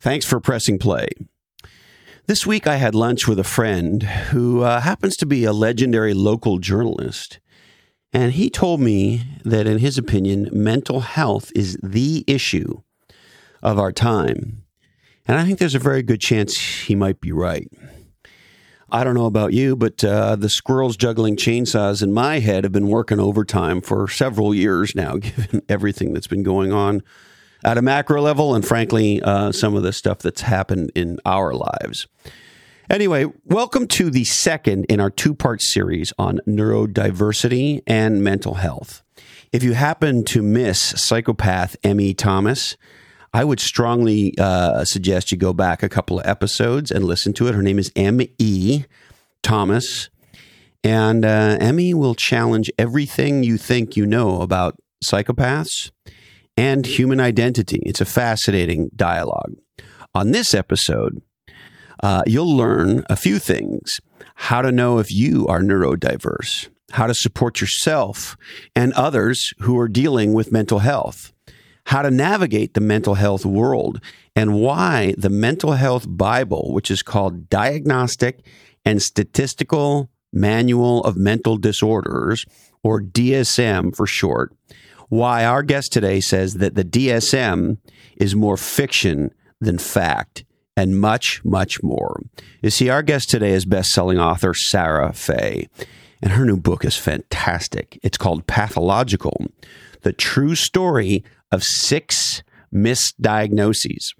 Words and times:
Thanks 0.00 0.24
for 0.24 0.40
pressing 0.40 0.78
play. 0.78 1.08
This 2.24 2.46
week 2.46 2.66
I 2.66 2.76
had 2.76 2.94
lunch 2.94 3.28
with 3.28 3.38
a 3.38 3.44
friend 3.44 4.02
who 4.02 4.62
uh, 4.62 4.80
happens 4.80 5.14
to 5.18 5.26
be 5.26 5.44
a 5.44 5.52
legendary 5.52 6.14
local 6.14 6.56
journalist. 6.56 7.38
And 8.10 8.32
he 8.32 8.48
told 8.48 8.80
me 8.80 9.24
that, 9.44 9.66
in 9.66 9.76
his 9.76 9.98
opinion, 9.98 10.48
mental 10.52 11.00
health 11.00 11.52
is 11.54 11.76
the 11.82 12.24
issue 12.26 12.80
of 13.62 13.78
our 13.78 13.92
time. 13.92 14.64
And 15.28 15.38
I 15.38 15.44
think 15.44 15.58
there's 15.58 15.74
a 15.74 15.78
very 15.78 16.02
good 16.02 16.20
chance 16.22 16.56
he 16.56 16.94
might 16.94 17.20
be 17.20 17.30
right. 17.30 17.70
I 18.90 19.04
don't 19.04 19.14
know 19.14 19.26
about 19.26 19.52
you, 19.52 19.76
but 19.76 20.02
uh, 20.02 20.34
the 20.34 20.48
squirrels 20.48 20.96
juggling 20.96 21.36
chainsaws 21.36 22.02
in 22.02 22.10
my 22.10 22.38
head 22.38 22.64
have 22.64 22.72
been 22.72 22.88
working 22.88 23.20
overtime 23.20 23.82
for 23.82 24.08
several 24.08 24.54
years 24.54 24.94
now, 24.94 25.16
given 25.18 25.60
everything 25.68 26.14
that's 26.14 26.26
been 26.26 26.42
going 26.42 26.72
on 26.72 27.02
at 27.64 27.78
a 27.78 27.82
macro 27.82 28.20
level 28.20 28.54
and, 28.54 28.66
frankly, 28.66 29.20
uh, 29.22 29.52
some 29.52 29.74
of 29.74 29.82
the 29.82 29.92
stuff 29.92 30.18
that's 30.18 30.42
happened 30.42 30.92
in 30.94 31.18
our 31.24 31.54
lives. 31.54 32.06
Anyway, 32.88 33.24
welcome 33.44 33.86
to 33.86 34.10
the 34.10 34.24
second 34.24 34.84
in 34.86 34.98
our 34.98 35.10
two 35.10 35.32
part 35.34 35.62
series 35.62 36.12
on 36.18 36.40
neurodiversity 36.46 37.82
and 37.86 38.24
mental 38.24 38.54
health. 38.54 39.02
If 39.52 39.62
you 39.62 39.74
happen 39.74 40.24
to 40.24 40.42
miss 40.42 40.80
psychopath 40.80 41.76
Emmy 41.84 42.14
Thomas, 42.14 42.76
I 43.32 43.44
would 43.44 43.60
strongly 43.60 44.34
uh, 44.38 44.84
suggest 44.84 45.30
you 45.30 45.38
go 45.38 45.52
back 45.52 45.82
a 45.82 45.88
couple 45.88 46.18
of 46.18 46.26
episodes 46.26 46.90
and 46.90 47.04
listen 47.04 47.32
to 47.34 47.46
it. 47.46 47.54
Her 47.54 47.62
name 47.62 47.78
is 47.78 47.92
M.E. 47.94 48.84
Thomas. 49.42 50.10
And 50.82 51.24
uh, 51.24 51.58
Emmy 51.60 51.94
will 51.94 52.14
challenge 52.14 52.70
everything 52.78 53.44
you 53.44 53.56
think 53.56 53.96
you 53.96 54.06
know 54.06 54.40
about 54.40 54.80
psychopaths 55.04 55.90
and 56.60 56.84
human 56.84 57.20
identity. 57.20 57.80
It's 57.86 58.02
a 58.02 58.04
fascinating 58.04 58.90
dialogue. 58.94 59.54
On 60.14 60.32
this 60.32 60.52
episode, 60.52 61.22
uh, 62.02 62.22
you'll 62.26 62.54
learn 62.54 63.02
a 63.08 63.16
few 63.16 63.38
things 63.38 63.98
how 64.34 64.60
to 64.60 64.70
know 64.70 64.98
if 64.98 65.10
you 65.10 65.46
are 65.46 65.62
neurodiverse, 65.62 66.68
how 66.90 67.06
to 67.06 67.14
support 67.14 67.62
yourself 67.62 68.36
and 68.76 68.92
others 68.92 69.54
who 69.60 69.78
are 69.78 69.88
dealing 69.88 70.34
with 70.34 70.52
mental 70.52 70.80
health, 70.80 71.32
how 71.86 72.02
to 72.02 72.10
navigate 72.10 72.74
the 72.74 72.80
mental 72.82 73.14
health 73.14 73.46
world, 73.46 73.98
and 74.36 74.60
why 74.60 75.14
the 75.16 75.30
Mental 75.30 75.72
Health 75.72 76.04
Bible, 76.06 76.74
which 76.74 76.90
is 76.90 77.02
called 77.02 77.48
Diagnostic 77.48 78.46
and 78.84 79.00
Statistical 79.00 80.10
Manual 80.30 81.02
of 81.04 81.16
Mental 81.16 81.56
Disorders, 81.56 82.44
or 82.82 83.00
DSM 83.00 83.96
for 83.96 84.06
short, 84.06 84.54
why 85.10 85.44
our 85.44 85.62
guest 85.62 85.92
today 85.92 86.20
says 86.20 86.54
that 86.54 86.76
the 86.76 86.84
DSM 86.84 87.76
is 88.16 88.34
more 88.34 88.56
fiction 88.56 89.34
than 89.60 89.76
fact 89.76 90.44
and 90.76 90.98
much, 90.98 91.44
much 91.44 91.82
more. 91.82 92.22
You 92.62 92.70
see, 92.70 92.88
our 92.88 93.02
guest 93.02 93.28
today 93.28 93.50
is 93.50 93.66
best-selling 93.66 94.18
author 94.18 94.54
Sarah 94.54 95.12
Fay, 95.12 95.68
and 96.22 96.32
her 96.32 96.44
new 96.44 96.56
book 96.56 96.84
is 96.84 96.96
fantastic. 96.96 97.98
It's 98.02 98.16
called 98.16 98.46
Pathological: 98.46 99.46
The 100.02 100.12
True 100.12 100.54
Story 100.54 101.24
of 101.50 101.64
Six 101.64 102.42
Misdiagnoses. 102.72 104.14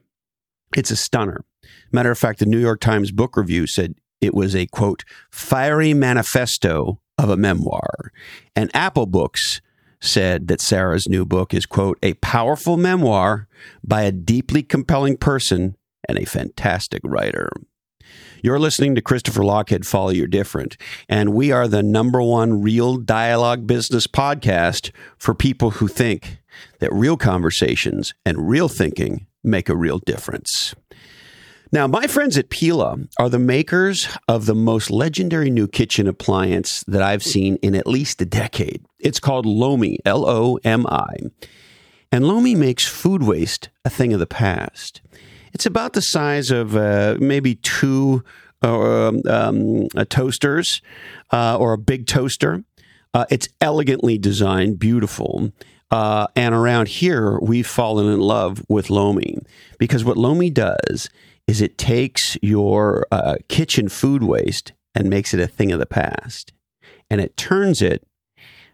It's 0.77 0.91
a 0.91 0.97
stunner. 0.97 1.45
Matter 1.93 2.11
of 2.11 2.19
fact, 2.19 2.41
the 2.41 2.47
New 2.47 2.59
York 2.59 2.81
Times 2.81 3.13
Book 3.13 3.37
Review 3.37 3.67
said 3.69 3.95
it 4.21 4.35
was 4.35 4.57
a 4.57 4.67
quote 4.67 5.05
fiery 5.31 5.95
manifesto 5.95 7.01
of 7.17 7.31
a 7.31 7.37
memoir, 7.37 8.11
and 8.57 8.75
Apple 8.75 9.07
Books 9.07 9.61
said 10.01 10.49
that 10.49 10.61
Sarah's 10.61 11.09
new 11.09 11.25
book 11.25 11.53
is, 11.53 11.67
quote, 11.67 11.99
a 12.03 12.15
powerful 12.15 12.77
memoir 12.77 13.49
by 13.85 14.03
a 14.03 14.13
deeply 14.13 14.63
compelling 14.63 15.17
person 15.17 15.77
and 16.09 16.19
a 16.19 16.25
fantastic 16.25 17.03
writer. 17.05 17.51
You're 18.43 18.59
listening 18.59 18.95
to 18.95 19.03
Christopher 19.03 19.43
Lochhead 19.43 19.85
Follow 19.85 20.11
Your 20.11 20.27
Different, 20.27 20.77
and 21.09 21.35
we 21.35 21.53
are 21.53 21.69
the 21.69 21.83
number 21.83 22.23
one 22.23 22.63
real 22.63 22.97
dialogue 22.97 23.67
business 23.67 24.07
podcast 24.07 24.91
for 25.19 25.35
people 25.35 25.73
who 25.73 25.89
think 25.89 26.39
that 26.79 26.93
real 26.93 27.17
conversations 27.17 28.15
and 28.25 28.49
real 28.49 28.69
thinking 28.69 29.27
make 29.45 29.69
a 29.69 29.77
real 29.77 29.99
difference. 29.99 30.75
Now, 31.73 31.87
my 31.87 32.09
friends 32.09 32.37
at 32.37 32.51
Pela 32.51 32.99
are 33.21 33.29
the 33.29 33.39
makers 33.39 34.09
of 34.27 34.47
the 34.47 34.57
most 34.57 34.91
legendary 34.91 35.51
new 35.51 35.69
kitchen 35.69 36.09
appliance 36.09 36.83
that 36.89 37.01
I've 37.01 37.23
seen 37.23 37.57
in 37.63 37.77
at 37.77 37.87
least 37.87 38.21
a 38.21 38.25
decade. 38.25 38.85
It's 38.99 39.21
called 39.21 39.47
Lomi, 39.47 40.01
L 40.05 40.29
O 40.29 40.59
M 40.65 40.85
I. 40.89 41.15
And 42.11 42.27
Lomi 42.27 42.57
makes 42.57 42.89
food 42.89 43.23
waste 43.23 43.69
a 43.85 43.91
thing 43.91 44.13
of 44.13 44.19
the 44.19 44.27
past. 44.27 45.01
It's 45.53 45.65
about 45.65 45.93
the 45.93 46.03
size 46.03 46.51
of 46.51 46.75
uh, 46.75 47.17
maybe 47.21 47.55
two 47.55 48.25
uh, 48.65 49.13
um, 49.29 49.87
uh, 49.97 50.05
toasters 50.09 50.83
uh, 51.31 51.57
or 51.57 51.73
a 51.73 51.79
big 51.79 52.09
toaster. 52.09 52.65
Uh, 53.15 53.27
it's 53.31 53.49
elegantly 53.61 54.19
designed, 54.19 54.81
beautiful. 54.81 55.53
Uh, 55.93 56.27
and 56.35 56.53
around 56.53 56.89
here, 56.89 57.39
we've 57.41 57.67
fallen 57.67 58.13
in 58.13 58.21
love 58.21 58.65
with 58.69 58.91
Lomi 58.91 59.39
because 59.79 60.05
what 60.05 60.17
Lomi 60.17 60.51
does 60.51 61.09
is 61.51 61.61
it 61.61 61.77
takes 61.77 62.39
your 62.43 63.05
uh, 63.11 63.35
kitchen 63.49 63.89
food 63.89 64.23
waste 64.23 64.73
and 64.95 65.11
makes 65.11 65.35
it 65.35 65.41
a 65.41 65.49
thing 65.49 65.73
of 65.73 65.81
the 65.81 65.85
past. 65.85 66.53
And 67.11 67.21
it 67.21 67.37
turns 67.37 67.83
it 67.83 68.07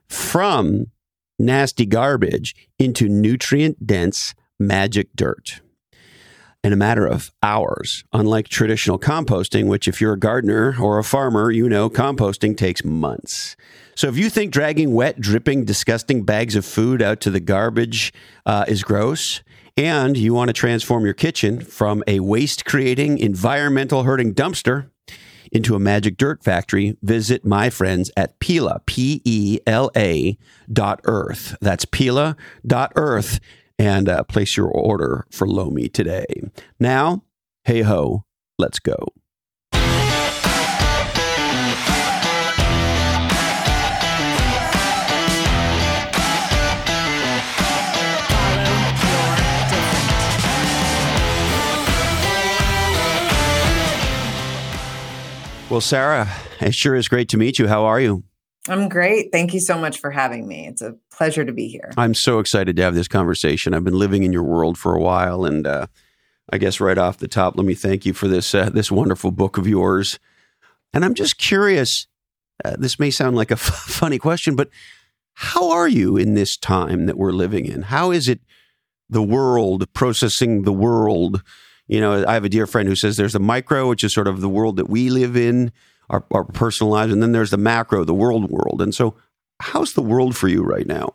from 0.06 0.88
nasty 1.38 1.86
garbage 1.86 2.54
into 2.78 3.08
nutrient 3.08 3.86
dense 3.86 4.34
magic 4.58 5.08
dirt 5.16 5.62
in 6.62 6.74
a 6.74 6.76
matter 6.76 7.06
of 7.06 7.30
hours, 7.42 8.04
unlike 8.12 8.48
traditional 8.48 8.98
composting, 8.98 9.68
which, 9.68 9.88
if 9.88 10.02
you're 10.02 10.12
a 10.12 10.18
gardener 10.18 10.76
or 10.78 10.98
a 10.98 11.04
farmer, 11.04 11.50
you 11.50 11.70
know 11.70 11.88
composting 11.88 12.54
takes 12.58 12.84
months. 12.84 13.56
So, 13.94 14.08
if 14.08 14.18
you 14.18 14.28
think 14.28 14.52
dragging 14.52 14.92
wet, 14.92 15.18
dripping, 15.18 15.64
disgusting 15.64 16.24
bags 16.24 16.56
of 16.56 16.66
food 16.66 17.00
out 17.00 17.22
to 17.22 17.30
the 17.30 17.40
garbage 17.40 18.12
uh, 18.44 18.66
is 18.68 18.82
gross, 18.82 19.42
and 19.76 20.16
you 20.16 20.32
want 20.32 20.48
to 20.48 20.52
transform 20.52 21.04
your 21.04 21.14
kitchen 21.14 21.60
from 21.60 22.02
a 22.06 22.20
waste 22.20 22.64
creating, 22.64 23.18
environmental 23.18 24.04
hurting 24.04 24.34
dumpster 24.34 24.90
into 25.52 25.74
a 25.74 25.80
magic 25.80 26.16
dirt 26.16 26.42
factory, 26.42 26.96
visit 27.02 27.44
my 27.44 27.70
friends 27.70 28.10
at 28.16 28.38
Pela, 28.40 28.80
P 28.86 29.22
E 29.24 29.58
L 29.66 29.90
A 29.96 30.36
dot 30.72 31.00
earth. 31.04 31.56
That's 31.60 31.84
Pela 31.84 32.36
dot 32.66 32.92
earth 32.96 33.38
and 33.78 34.08
uh, 34.08 34.24
place 34.24 34.56
your 34.56 34.68
order 34.68 35.26
for 35.30 35.46
Lomi 35.46 35.88
today. 35.88 36.26
Now, 36.80 37.22
hey 37.64 37.82
ho, 37.82 38.24
let's 38.58 38.78
go. 38.78 38.96
Well, 55.68 55.80
Sarah, 55.80 56.28
it 56.60 56.74
sure 56.74 56.94
is 56.94 57.08
great 57.08 57.28
to 57.30 57.36
meet 57.36 57.58
you. 57.58 57.66
How 57.66 57.84
are 57.86 58.00
you? 58.00 58.22
I'm 58.68 58.88
great. 58.88 59.32
Thank 59.32 59.52
you 59.52 59.58
so 59.58 59.76
much 59.76 59.98
for 59.98 60.12
having 60.12 60.46
me. 60.46 60.68
It's 60.68 60.80
a 60.80 60.94
pleasure 61.10 61.44
to 61.44 61.52
be 61.52 61.66
here. 61.66 61.92
I'm 61.96 62.14
so 62.14 62.38
excited 62.38 62.76
to 62.76 62.82
have 62.82 62.94
this 62.94 63.08
conversation. 63.08 63.74
I've 63.74 63.82
been 63.82 63.98
living 63.98 64.22
in 64.22 64.32
your 64.32 64.44
world 64.44 64.78
for 64.78 64.94
a 64.94 65.00
while, 65.00 65.44
and 65.44 65.66
uh, 65.66 65.88
I 66.52 66.58
guess 66.58 66.80
right 66.80 66.96
off 66.96 67.18
the 67.18 67.26
top, 67.26 67.56
let 67.56 67.66
me 67.66 67.74
thank 67.74 68.06
you 68.06 68.12
for 68.12 68.28
this 68.28 68.54
uh, 68.54 68.70
this 68.70 68.92
wonderful 68.92 69.32
book 69.32 69.58
of 69.58 69.66
yours. 69.66 70.20
And 70.92 71.04
I'm 71.04 71.14
just 71.14 71.36
curious. 71.36 72.06
Uh, 72.64 72.76
this 72.78 73.00
may 73.00 73.10
sound 73.10 73.34
like 73.34 73.50
a 73.50 73.54
f- 73.54 73.60
funny 73.60 74.18
question, 74.18 74.54
but 74.54 74.70
how 75.34 75.70
are 75.72 75.88
you 75.88 76.16
in 76.16 76.34
this 76.34 76.56
time 76.56 77.06
that 77.06 77.18
we're 77.18 77.32
living 77.32 77.66
in? 77.66 77.82
How 77.82 78.12
is 78.12 78.28
it 78.28 78.40
the 79.10 79.22
world 79.22 79.92
processing 79.94 80.62
the 80.62 80.72
world? 80.72 81.42
You 81.88 82.00
know, 82.00 82.24
I 82.26 82.34
have 82.34 82.44
a 82.44 82.48
dear 82.48 82.66
friend 82.66 82.88
who 82.88 82.96
says 82.96 83.16
there's 83.16 83.32
the 83.32 83.40
micro, 83.40 83.88
which 83.88 84.02
is 84.02 84.12
sort 84.12 84.26
of 84.28 84.40
the 84.40 84.48
world 84.48 84.76
that 84.76 84.88
we 84.88 85.08
live 85.08 85.36
in, 85.36 85.72
our, 86.10 86.24
our 86.32 86.44
personal 86.44 86.92
lives, 86.92 87.12
and 87.12 87.22
then 87.22 87.32
there's 87.32 87.50
the 87.50 87.56
macro, 87.56 88.04
the 88.04 88.14
world 88.14 88.50
world. 88.50 88.82
And 88.82 88.94
so, 88.94 89.16
how's 89.60 89.94
the 89.94 90.02
world 90.02 90.36
for 90.36 90.48
you 90.48 90.62
right 90.62 90.86
now? 90.86 91.12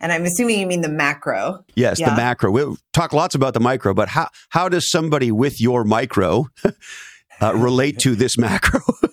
And 0.00 0.12
I'm 0.12 0.24
assuming 0.24 0.58
you 0.58 0.66
mean 0.66 0.80
the 0.80 0.88
macro. 0.88 1.62
Yes, 1.74 2.00
yeah. 2.00 2.10
the 2.10 2.16
macro. 2.16 2.50
We 2.50 2.74
talk 2.92 3.12
lots 3.12 3.34
about 3.34 3.52
the 3.52 3.60
micro, 3.60 3.92
but 3.92 4.08
how 4.08 4.28
how 4.48 4.68
does 4.68 4.90
somebody 4.90 5.30
with 5.30 5.60
your 5.60 5.84
micro 5.84 6.46
uh, 7.42 7.54
relate 7.54 7.98
to 8.00 8.14
this 8.14 8.38
macro? 8.38 8.80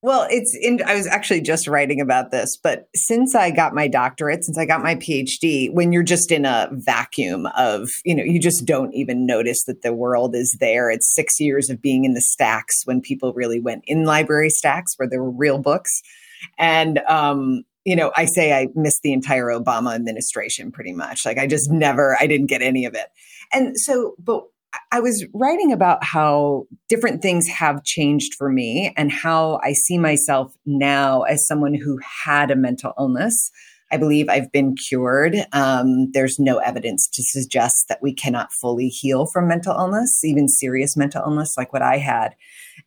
Well, 0.00 0.28
it's 0.30 0.56
in, 0.60 0.80
I 0.86 0.94
was 0.94 1.08
actually 1.08 1.40
just 1.40 1.66
writing 1.66 2.00
about 2.00 2.30
this, 2.30 2.56
but 2.56 2.88
since 2.94 3.34
I 3.34 3.50
got 3.50 3.74
my 3.74 3.88
doctorate, 3.88 4.44
since 4.44 4.56
I 4.56 4.64
got 4.64 4.80
my 4.80 4.94
PhD, 4.94 5.72
when 5.72 5.90
you're 5.90 6.04
just 6.04 6.30
in 6.30 6.44
a 6.44 6.68
vacuum 6.70 7.46
of, 7.56 7.88
you 8.04 8.14
know, 8.14 8.22
you 8.22 8.38
just 8.38 8.64
don't 8.64 8.94
even 8.94 9.26
notice 9.26 9.64
that 9.64 9.82
the 9.82 9.92
world 9.92 10.36
is 10.36 10.56
there. 10.60 10.88
It's 10.88 11.12
six 11.12 11.40
years 11.40 11.68
of 11.68 11.82
being 11.82 12.04
in 12.04 12.14
the 12.14 12.20
stacks 12.20 12.82
when 12.84 13.00
people 13.00 13.32
really 13.32 13.58
went 13.58 13.82
in 13.88 14.04
library 14.04 14.50
stacks 14.50 14.94
where 14.96 15.08
there 15.08 15.22
were 15.22 15.32
real 15.32 15.58
books. 15.58 16.00
And, 16.58 17.00
um, 17.08 17.64
you 17.84 17.96
know, 17.96 18.12
I 18.16 18.26
say 18.26 18.52
I 18.52 18.68
missed 18.76 19.02
the 19.02 19.12
entire 19.12 19.46
Obama 19.46 19.96
administration 19.96 20.70
pretty 20.70 20.92
much. 20.92 21.26
Like 21.26 21.38
I 21.38 21.48
just 21.48 21.72
never, 21.72 22.16
I 22.20 22.28
didn't 22.28 22.46
get 22.46 22.62
any 22.62 22.84
of 22.84 22.94
it. 22.94 23.08
And 23.52 23.76
so, 23.76 24.14
but 24.18 24.44
I 24.92 25.00
was 25.00 25.24
writing 25.34 25.72
about 25.72 26.04
how 26.04 26.66
different 26.88 27.22
things 27.22 27.46
have 27.48 27.84
changed 27.84 28.34
for 28.34 28.50
me 28.50 28.92
and 28.96 29.10
how 29.10 29.60
I 29.62 29.72
see 29.72 29.98
myself 29.98 30.54
now 30.66 31.22
as 31.22 31.46
someone 31.46 31.74
who 31.74 31.98
had 32.24 32.50
a 32.50 32.56
mental 32.56 32.92
illness. 32.98 33.50
I 33.90 33.96
believe 33.96 34.28
I've 34.28 34.52
been 34.52 34.76
cured. 34.76 35.36
Um, 35.52 36.10
there's 36.12 36.38
no 36.38 36.58
evidence 36.58 37.08
to 37.14 37.22
suggest 37.22 37.86
that 37.88 38.02
we 38.02 38.12
cannot 38.12 38.52
fully 38.52 38.88
heal 38.88 39.26
from 39.26 39.48
mental 39.48 39.74
illness, 39.74 40.22
even 40.24 40.48
serious 40.48 40.96
mental 40.96 41.22
illness 41.24 41.54
like 41.56 41.72
what 41.72 41.82
I 41.82 41.96
had. 41.96 42.34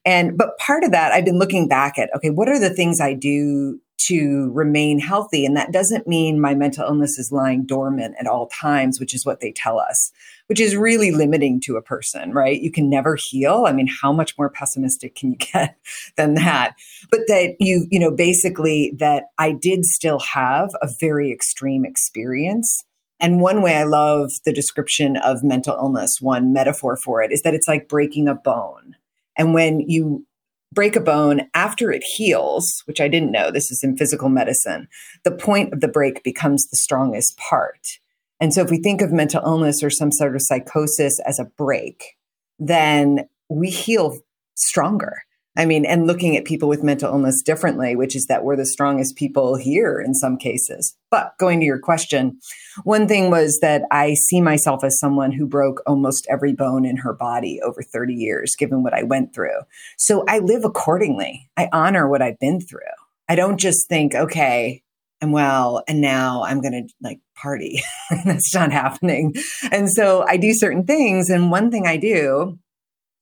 And, 0.06 0.38
but 0.38 0.58
part 0.60 0.84
of 0.84 0.92
that, 0.92 1.12
I've 1.12 1.26
been 1.26 1.40
looking 1.40 1.68
back 1.68 1.98
at, 1.98 2.10
okay, 2.16 2.30
what 2.30 2.50
are 2.50 2.60
the 2.60 2.70
things 2.70 3.02
I 3.02 3.14
do 3.14 3.80
to 4.08 4.52
remain 4.54 5.00
healthy. 5.00 5.46
And 5.46 5.56
that 5.58 5.72
doesn't 5.72 6.08
mean 6.08 6.40
my 6.40 6.54
mental 6.54 6.86
illness 6.86 7.18
is 7.18 7.32
lying 7.32 7.66
dormant 7.66 8.16
at 8.20 8.28
all 8.28 8.48
times, 8.48 9.00
which 9.00 9.14
is 9.14 9.26
what 9.26 9.40
they 9.40 9.52
tell 9.52 9.80
us, 9.80 10.12
which 10.48 10.60
is 10.60 10.76
really 10.76 11.12
limiting 11.12 11.60
to 11.62 11.78
a 11.78 11.82
person, 11.82 12.32
right? 12.32 12.62
You 12.62 12.72
can 12.72 12.90
never 12.90 13.18
heal. 13.30 13.66
I 13.68 13.74
mean, 13.74 13.88
how 14.02 14.12
much 14.12 14.38
more 14.38 14.50
pessimistic 14.50 15.16
can 15.16 15.32
you 15.32 15.38
get 15.54 15.78
than 16.18 16.36
that? 16.36 16.76
But 17.10 17.22
that 17.28 17.56
you, 17.60 17.88
you 17.90 18.00
know, 18.00 18.12
basically 18.12 18.94
that 19.00 19.26
I 19.38 19.52
did 19.52 19.86
still 19.86 20.20
have 20.20 20.70
a 20.82 20.90
very 21.00 21.32
extreme 21.32 21.86
experience. 21.86 22.84
And 23.20 23.40
one 23.40 23.62
way 23.62 23.76
I 23.76 23.84
love 23.84 24.32
the 24.46 24.54
description 24.54 25.16
of 25.18 25.44
mental 25.44 25.76
illness, 25.76 26.18
one 26.20 26.54
metaphor 26.54 26.98
for 26.98 27.22
it 27.22 27.32
is 27.32 27.44
that 27.44 27.54
it's 27.54 27.68
like 27.68 27.88
breaking 27.88 28.28
a 28.28 28.34
bone. 28.34 28.96
And 29.38 29.54
when 29.54 29.80
you 29.80 30.26
break 30.72 30.96
a 30.96 31.02
bone 31.02 31.42
after 31.54 31.92
it 31.92 32.04
heals, 32.04 32.84
which 32.86 33.02
I 33.02 33.08
didn't 33.08 33.32
know, 33.32 33.52
this 33.52 33.72
is 33.72 33.84
in 33.84 33.98
physical 33.98 34.30
medicine, 34.30 34.88
the 35.24 35.32
point 35.32 35.74
of 35.74 35.82
the 35.82 35.88
break 35.88 36.24
becomes 36.24 36.68
the 36.68 36.78
strongest 36.78 37.38
part. 37.38 38.00
And 38.40 38.54
so 38.54 38.62
if 38.62 38.72
we 38.72 38.80
think 38.80 39.02
of 39.02 39.12
mental 39.12 39.44
illness 39.46 39.84
or 39.84 39.90
some 39.90 40.12
sort 40.12 40.36
of 40.36 40.42
psychosis 40.42 41.20
as 41.22 41.40
a 41.40 41.46
break, 41.46 42.16
then 42.58 43.28
we 43.50 43.70
heal 43.70 44.18
stronger. 44.56 45.24
I 45.58 45.66
mean, 45.66 45.86
and 45.86 46.08
looking 46.08 46.38
at 46.38 46.46
people 46.46 46.70
with 46.70 46.84
mental 46.84 47.12
illness 47.12 47.42
differently, 47.42 47.96
which 47.96 48.16
is 48.16 48.28
that 48.28 48.44
we're 48.44 48.56
the 48.56 48.66
strongest 48.66 49.18
people 49.18 49.58
here 49.58 50.00
in 50.00 50.14
some 50.14 50.38
cases. 50.38 50.96
But 51.10 51.38
going 51.40 51.60
to 51.60 51.66
your 51.66 51.80
question, 51.80 52.40
one 52.84 53.06
thing 53.06 53.30
was 53.30 53.60
that 53.60 53.84
I 53.92 54.14
see 54.14 54.40
myself 54.40 54.84
as 54.84 54.98
someone 54.98 55.34
who 55.34 55.46
broke 55.46 55.82
almost 55.86 56.26
every 56.30 56.54
bone 56.54 56.86
in 56.86 56.98
her 56.98 57.14
body 57.14 57.60
over 57.62 57.84
30 57.84 58.14
years, 58.14 58.56
given 58.56 58.82
what 58.82 58.94
I 58.94 59.04
went 59.04 59.34
through. 59.36 59.60
So 59.98 60.24
I 60.28 60.40
live 60.40 60.64
accordingly. 60.64 61.50
I 61.58 61.68
honor 61.74 62.08
what 62.08 62.22
I've 62.22 62.40
been 62.40 62.62
through. 62.62 62.80
I 63.28 63.36
don't 63.36 63.58
just 63.58 63.90
think, 63.90 64.16
okay, 64.16 64.84
I'm 65.22 65.32
well, 65.32 65.84
and 65.88 66.02
now 66.02 66.44
I'm 66.44 66.62
going 66.62 66.88
to 66.88 66.94
like 67.02 67.20
party. 67.36 67.82
That's 68.26 68.56
not 68.56 68.72
happening. 68.72 69.36
And 69.72 69.90
so 69.90 70.26
I 70.28 70.38
do 70.38 70.54
certain 70.54 70.86
things. 70.86 71.30
And 71.30 71.52
one 71.52 71.72
thing 71.72 71.86
I 71.86 71.98
do 71.98 72.58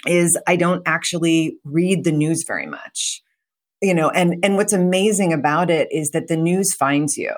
is 0.07 0.37
I 0.47 0.55
don't 0.55 0.81
actually 0.85 1.57
read 1.63 2.03
the 2.03 2.11
news 2.11 2.43
very 2.47 2.65
much. 2.65 3.21
You 3.81 3.93
know, 3.93 4.09
and 4.09 4.35
and 4.43 4.57
what's 4.57 4.73
amazing 4.73 5.31
about 5.31 5.69
it 5.69 5.87
is 5.91 6.11
that 6.11 6.27
the 6.27 6.37
news 6.37 6.73
finds 6.73 7.17
you. 7.17 7.33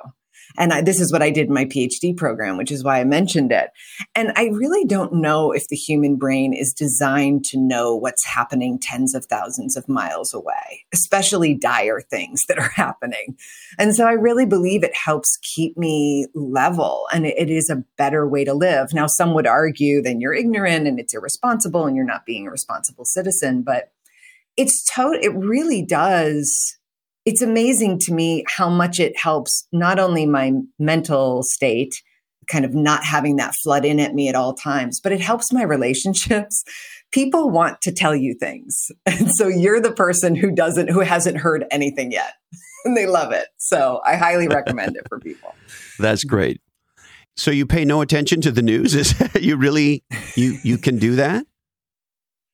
And 0.57 0.73
I, 0.73 0.81
this 0.81 0.99
is 0.99 1.11
what 1.11 1.21
I 1.21 1.29
did 1.29 1.47
in 1.47 1.53
my 1.53 1.65
PhD 1.65 2.15
program, 2.15 2.57
which 2.57 2.71
is 2.71 2.83
why 2.83 2.99
I 2.99 3.03
mentioned 3.03 3.51
it. 3.51 3.69
And 4.15 4.31
I 4.35 4.45
really 4.47 4.85
don't 4.85 5.13
know 5.13 5.51
if 5.51 5.67
the 5.69 5.75
human 5.75 6.15
brain 6.15 6.53
is 6.53 6.73
designed 6.73 7.45
to 7.45 7.59
know 7.59 7.95
what's 7.95 8.25
happening 8.25 8.79
tens 8.79 9.15
of 9.15 9.25
thousands 9.25 9.77
of 9.77 9.87
miles 9.87 10.33
away, 10.33 10.85
especially 10.93 11.53
dire 11.53 12.01
things 12.01 12.43
that 12.47 12.59
are 12.59 12.69
happening. 12.69 13.37
And 13.77 13.95
so 13.95 14.05
I 14.05 14.13
really 14.13 14.45
believe 14.45 14.83
it 14.83 14.95
helps 14.95 15.37
keep 15.41 15.77
me 15.77 16.27
level 16.35 17.07
and 17.13 17.25
it, 17.25 17.35
it 17.37 17.49
is 17.49 17.69
a 17.69 17.83
better 17.97 18.27
way 18.27 18.43
to 18.43 18.53
live. 18.53 18.93
Now, 18.93 19.07
some 19.07 19.33
would 19.33 19.47
argue 19.47 20.01
then 20.01 20.19
you're 20.19 20.33
ignorant 20.33 20.87
and 20.87 20.99
it's 20.99 21.13
irresponsible 21.13 21.85
and 21.85 21.95
you're 21.95 22.05
not 22.05 22.25
being 22.25 22.47
a 22.47 22.51
responsible 22.51 23.05
citizen, 23.05 23.63
but 23.63 23.91
it's 24.57 24.83
total, 24.93 25.19
it 25.21 25.33
really 25.33 25.81
does 25.81 26.77
it's 27.25 27.41
amazing 27.41 27.99
to 27.99 28.13
me 28.13 28.43
how 28.47 28.69
much 28.69 28.99
it 28.99 29.17
helps 29.17 29.67
not 29.71 29.99
only 29.99 30.25
my 30.25 30.53
mental 30.79 31.43
state, 31.43 32.01
kind 32.47 32.65
of 32.65 32.73
not 32.73 33.03
having 33.03 33.37
that 33.37 33.53
flood 33.63 33.85
in 33.85 33.99
at 33.99 34.13
me 34.13 34.27
at 34.27 34.35
all 34.35 34.53
times, 34.53 34.99
but 34.99 35.11
it 35.11 35.21
helps 35.21 35.53
my 35.53 35.63
relationships. 35.63 36.63
People 37.11 37.49
want 37.49 37.81
to 37.81 37.91
tell 37.91 38.15
you 38.15 38.35
things. 38.39 38.91
And 39.05 39.29
so 39.35 39.47
you're 39.47 39.81
the 39.81 39.91
person 39.91 40.35
who 40.35 40.51
doesn't, 40.51 40.89
who 40.89 41.01
hasn't 41.01 41.37
heard 41.37 41.65
anything 41.71 42.11
yet. 42.11 42.33
and 42.85 42.95
they 42.95 43.05
love 43.05 43.31
it. 43.31 43.47
So 43.57 44.01
I 44.05 44.15
highly 44.15 44.47
recommend 44.47 44.95
it 44.95 45.07
for 45.07 45.19
people. 45.19 45.53
That's 45.99 46.23
great. 46.23 46.61
So 47.35 47.51
you 47.51 47.65
pay 47.65 47.85
no 47.85 48.01
attention 48.01 48.41
to 48.41 48.51
the 48.51 48.61
news? 48.61 48.93
Is 48.93 49.13
you 49.39 49.55
really 49.55 50.03
you 50.35 50.57
you 50.63 50.77
can 50.77 50.97
do 50.97 51.15
that? 51.15 51.45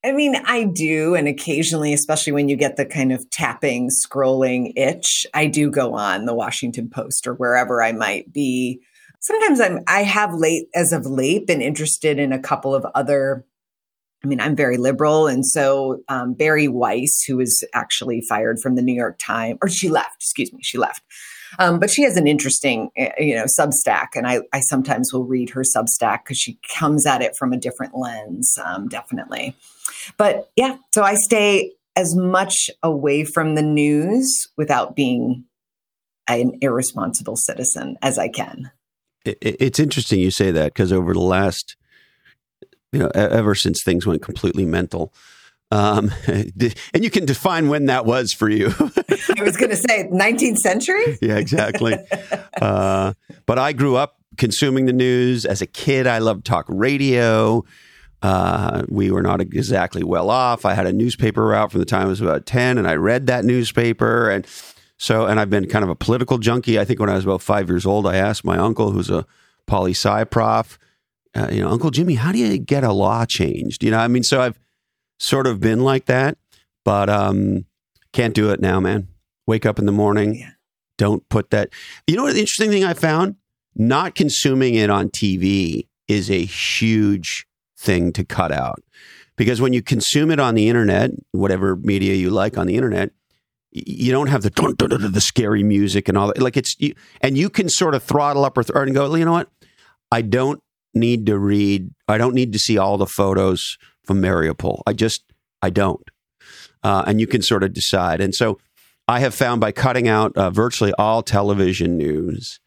I 0.03 0.11
mean, 0.11 0.35
I 0.45 0.63
do. 0.63 1.15
And 1.15 1.27
occasionally, 1.27 1.93
especially 1.93 2.33
when 2.33 2.49
you 2.49 2.55
get 2.55 2.77
the 2.77 2.85
kind 2.85 3.11
of 3.11 3.29
tapping, 3.29 3.89
scrolling 3.89 4.71
itch, 4.75 5.25
I 5.33 5.47
do 5.47 5.71
go 5.71 5.95
on 5.95 6.25
the 6.25 6.35
Washington 6.35 6.89
Post 6.89 7.27
or 7.27 7.33
wherever 7.33 7.81
I 7.81 7.91
might 7.91 8.31
be. 8.31 8.81
Sometimes 9.19 9.59
I'm, 9.59 9.79
I 9.87 10.03
have 10.03 10.33
late, 10.33 10.67
as 10.75 10.93
of 10.93 11.05
late, 11.05 11.47
been 11.47 11.61
interested 11.61 12.19
in 12.19 12.31
a 12.31 12.39
couple 12.39 12.75
of 12.75 12.85
other. 12.93 13.45
I 14.23 14.27
mean, 14.27 14.39
I'm 14.39 14.55
very 14.55 14.77
liberal. 14.77 15.27
And 15.27 15.45
so 15.45 15.99
um, 16.07 16.33
Bari 16.33 16.67
Weiss, 16.67 17.23
who 17.23 17.37
was 17.37 17.63
actually 17.73 18.21
fired 18.21 18.59
from 18.59 18.75
the 18.75 18.81
New 18.81 18.93
York 18.93 19.17
Times, 19.19 19.57
or 19.61 19.69
she 19.69 19.89
left, 19.89 20.15
excuse 20.21 20.53
me, 20.53 20.59
she 20.61 20.77
left. 20.77 21.01
Um, 21.59 21.79
but 21.79 21.89
she 21.89 22.03
has 22.03 22.17
an 22.17 22.27
interesting, 22.27 22.89
eh, 22.97 23.11
you 23.19 23.35
know, 23.35 23.45
Substack, 23.45 24.07
and 24.15 24.27
I, 24.27 24.41
I 24.53 24.59
sometimes 24.59 25.13
will 25.13 25.23
read 25.23 25.49
her 25.51 25.63
Substack 25.63 26.23
because 26.23 26.37
she 26.37 26.59
comes 26.75 27.05
at 27.05 27.21
it 27.21 27.35
from 27.37 27.53
a 27.53 27.57
different 27.57 27.97
lens, 27.97 28.57
um, 28.63 28.87
definitely. 28.87 29.55
But 30.17 30.49
yeah, 30.55 30.77
so 30.93 31.03
I 31.03 31.15
stay 31.15 31.73
as 31.95 32.15
much 32.15 32.69
away 32.83 33.23
from 33.23 33.55
the 33.55 33.61
news 33.61 34.47
without 34.55 34.95
being 34.95 35.45
an 36.27 36.53
irresponsible 36.61 37.35
citizen 37.35 37.97
as 38.01 38.17
I 38.17 38.27
can. 38.27 38.71
It's 39.25 39.79
interesting 39.79 40.19
you 40.19 40.31
say 40.31 40.51
that 40.51 40.73
because 40.73 40.93
over 40.93 41.13
the 41.13 41.19
last, 41.19 41.75
you 42.91 42.99
know, 42.99 43.11
ever 43.13 43.55
since 43.55 43.83
things 43.83 44.05
went 44.05 44.21
completely 44.21 44.65
mental, 44.65 45.13
um, 45.71 46.11
and 46.27 47.03
you 47.03 47.09
can 47.09 47.25
define 47.25 47.67
when 47.67 47.87
that 47.87 48.05
was 48.05 48.31
for 48.31 48.49
you. 48.49 48.67
I 49.37 49.43
was 49.43 49.57
going 49.57 49.71
to 49.71 49.75
say 49.75 50.07
19th 50.11 50.57
century. 50.57 51.17
yeah, 51.21 51.37
exactly. 51.37 51.97
Uh, 52.61 53.13
but 53.45 53.59
I 53.59 53.73
grew 53.73 53.95
up 53.95 54.17
consuming 54.37 54.85
the 54.85 54.93
news 54.93 55.45
as 55.45 55.61
a 55.61 55.65
kid. 55.65 56.07
I 56.07 56.19
loved 56.19 56.45
talk 56.45 56.65
radio. 56.69 57.65
Uh, 58.21 58.83
we 58.89 59.11
were 59.11 59.21
not 59.21 59.41
exactly 59.41 60.03
well 60.03 60.29
off. 60.29 60.65
I 60.65 60.73
had 60.73 60.87
a 60.87 60.93
newspaper 60.93 61.45
route 61.45 61.71
from 61.71 61.79
the 61.79 61.85
time 61.85 62.03
I 62.03 62.09
was 62.09 62.21
about 62.21 62.45
10, 62.45 62.77
and 62.77 62.87
I 62.87 62.95
read 62.95 63.27
that 63.27 63.45
newspaper. 63.45 64.29
And 64.29 64.45
so, 64.97 65.27
and 65.27 65.39
I've 65.39 65.51
been 65.51 65.67
kind 65.67 65.83
of 65.83 65.89
a 65.89 65.95
political 65.95 66.39
junkie. 66.39 66.79
I 66.79 66.85
think 66.85 66.99
when 66.99 67.09
I 67.09 67.15
was 67.15 67.25
about 67.25 67.41
five 67.41 67.69
years 67.69 67.85
old, 67.85 68.07
I 68.07 68.15
asked 68.15 68.43
my 68.43 68.57
uncle, 68.57 68.91
who's 68.91 69.11
a 69.11 69.25
poli 69.67 69.91
sci 69.91 70.23
prof, 70.25 70.79
uh, 71.35 71.49
you 71.51 71.61
know, 71.61 71.69
Uncle 71.69 71.91
Jimmy, 71.91 72.15
how 72.15 72.31
do 72.31 72.39
you 72.39 72.57
get 72.57 72.83
a 72.83 72.91
law 72.91 73.25
changed? 73.25 73.83
You 73.83 73.91
know, 73.91 73.99
I 73.99 74.07
mean, 74.07 74.23
so 74.23 74.41
I've 74.41 74.59
sort 75.19 75.45
of 75.45 75.59
been 75.59 75.81
like 75.81 76.05
that, 76.05 76.37
but 76.83 77.09
um, 77.09 77.65
can't 78.13 78.33
do 78.33 78.49
it 78.49 78.59
now, 78.59 78.79
man. 78.79 79.07
Wake 79.45 79.65
up 79.65 79.77
in 79.77 79.85
the 79.85 79.91
morning. 79.91 80.43
Don't 80.97 81.27
put 81.29 81.51
that. 81.51 81.69
You 82.07 82.15
know 82.15 82.23
what? 82.23 82.33
The 82.33 82.39
interesting 82.39 82.71
thing 82.71 82.83
I 82.83 82.93
found? 82.93 83.35
Not 83.75 84.15
consuming 84.15 84.73
it 84.73 84.89
on 84.89 85.09
TV 85.09 85.87
is 86.07 86.31
a 86.31 86.43
huge 86.43 87.45
thing 87.77 88.11
to 88.13 88.23
cut 88.23 88.51
out. 88.51 88.81
Because 89.35 89.61
when 89.61 89.73
you 89.73 89.81
consume 89.81 90.31
it 90.31 90.39
on 90.39 90.55
the 90.55 90.67
internet, 90.67 91.11
whatever 91.31 91.75
media 91.75 92.15
you 92.15 92.31
like 92.31 92.57
on 92.57 92.67
the 92.67 92.75
internet, 92.75 93.11
you 93.71 94.11
don't 94.11 94.27
have 94.27 94.41
the 94.41 94.49
dun, 94.49 94.73
dun, 94.75 94.89
dun, 94.89 95.11
the 95.11 95.21
scary 95.21 95.63
music 95.63 96.09
and 96.09 96.17
all 96.17 96.27
that. 96.27 96.41
Like 96.41 96.57
it's 96.57 96.75
you, 96.79 96.95
and 97.21 97.37
you 97.37 97.49
can 97.49 97.69
sort 97.69 97.93
of 97.93 98.03
throttle 98.03 98.45
up 98.45 98.57
or 98.57 98.63
th- 98.63 98.75
and 98.75 98.95
go. 98.95 99.13
You 99.13 99.25
know 99.25 99.33
what? 99.33 99.49
I 100.11 100.21
don't 100.21 100.61
need 100.93 101.25
to 101.27 101.37
read. 101.37 101.91
I 102.07 102.17
don't 102.17 102.33
need 102.33 102.53
to 102.53 102.59
see 102.59 102.77
all 102.77 102.97
the 102.97 103.05
photos 103.05 103.77
from 104.05 104.21
Mariupol. 104.21 104.81
I 104.87 104.93
just 104.93 105.23
I 105.61 105.69
don't. 105.69 106.01
Uh, 106.83 107.03
and 107.05 107.19
you 107.19 107.27
can 107.27 107.41
sort 107.41 107.63
of 107.63 107.73
decide. 107.73 108.21
And 108.21 108.33
so 108.33 108.57
I 109.07 109.19
have 109.19 109.35
found 109.35 109.61
by 109.61 109.71
cutting 109.71 110.07
out 110.07 110.35
uh, 110.37 110.49
virtually 110.49 110.93
all 110.97 111.21
television 111.21 111.97
news 111.97 112.59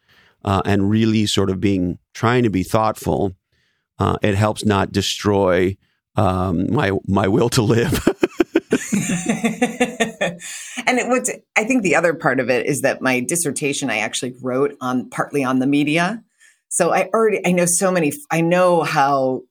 uh, 0.45 0.63
and 0.65 0.91
really 0.91 1.27
sort 1.27 1.51
of 1.51 1.61
being 1.61 1.99
trying 2.15 2.43
to 2.43 2.51
be 2.51 2.63
thoughtful 2.63 3.35
uh, 4.01 4.17
it 4.23 4.35
helps 4.35 4.65
not 4.65 4.91
destroy 4.91 5.77
um, 6.17 6.73
my 6.73 6.93
my 7.07 7.29
will 7.29 7.51
to 7.51 7.63
live. 7.63 7.93
and 8.73 8.79
it 10.99 11.09
was 11.09 11.31
I 11.57 11.65
think 11.65 11.83
the 11.83 11.97
other 11.97 12.15
part 12.15 12.41
of 12.41 12.49
it 12.51 12.67
is 12.67 12.83
that 12.83 13.03
my 13.03 13.21
dissertation 13.21 13.91
I 13.91 13.99
actually 13.99 14.35
wrote 14.43 14.77
on 14.81 15.11
partly 15.11 15.45
on 15.45 15.59
the 15.59 15.67
media. 15.67 16.23
So 16.69 16.93
I 16.93 17.09
already 17.15 17.47
I 17.47 17.53
know 17.53 17.67
so 17.67 17.93
many 17.93 18.13
I 18.31 18.41
know 18.41 18.83
how 18.83 19.43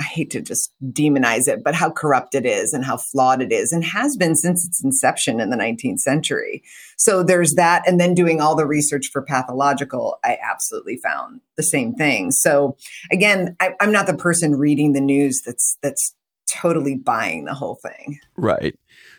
I 0.00 0.04
hate 0.04 0.30
to 0.30 0.40
just 0.40 0.72
demonize 0.92 1.48
it, 1.48 1.64
but 1.64 1.74
how 1.74 1.90
corrupt 1.90 2.34
it 2.36 2.46
is 2.46 2.72
and 2.72 2.84
how 2.84 2.96
flawed 2.96 3.42
it 3.42 3.50
is 3.52 3.72
and 3.72 3.84
has 3.84 4.16
been 4.16 4.36
since 4.36 4.64
its 4.64 4.82
inception 4.82 5.40
in 5.40 5.50
the 5.50 5.56
19th 5.56 5.98
century. 5.98 6.62
So 6.96 7.24
there's 7.24 7.54
that. 7.54 7.82
And 7.86 8.00
then 8.00 8.14
doing 8.14 8.40
all 8.40 8.54
the 8.54 8.66
research 8.66 9.08
for 9.12 9.22
pathological, 9.22 10.18
I 10.24 10.38
absolutely 10.42 10.98
found 10.98 11.40
the 11.56 11.64
same 11.64 11.94
thing. 11.94 12.30
So 12.30 12.76
again, 13.10 13.56
I, 13.58 13.74
I'm 13.80 13.90
not 13.90 14.06
the 14.06 14.16
person 14.16 14.54
reading 14.54 14.92
the 14.92 15.00
news 15.00 15.42
that's, 15.44 15.76
that's 15.82 16.14
totally 16.48 16.94
buying 16.94 17.44
the 17.46 17.54
whole 17.54 17.74
thing. 17.82 18.20
Right. 18.36 18.74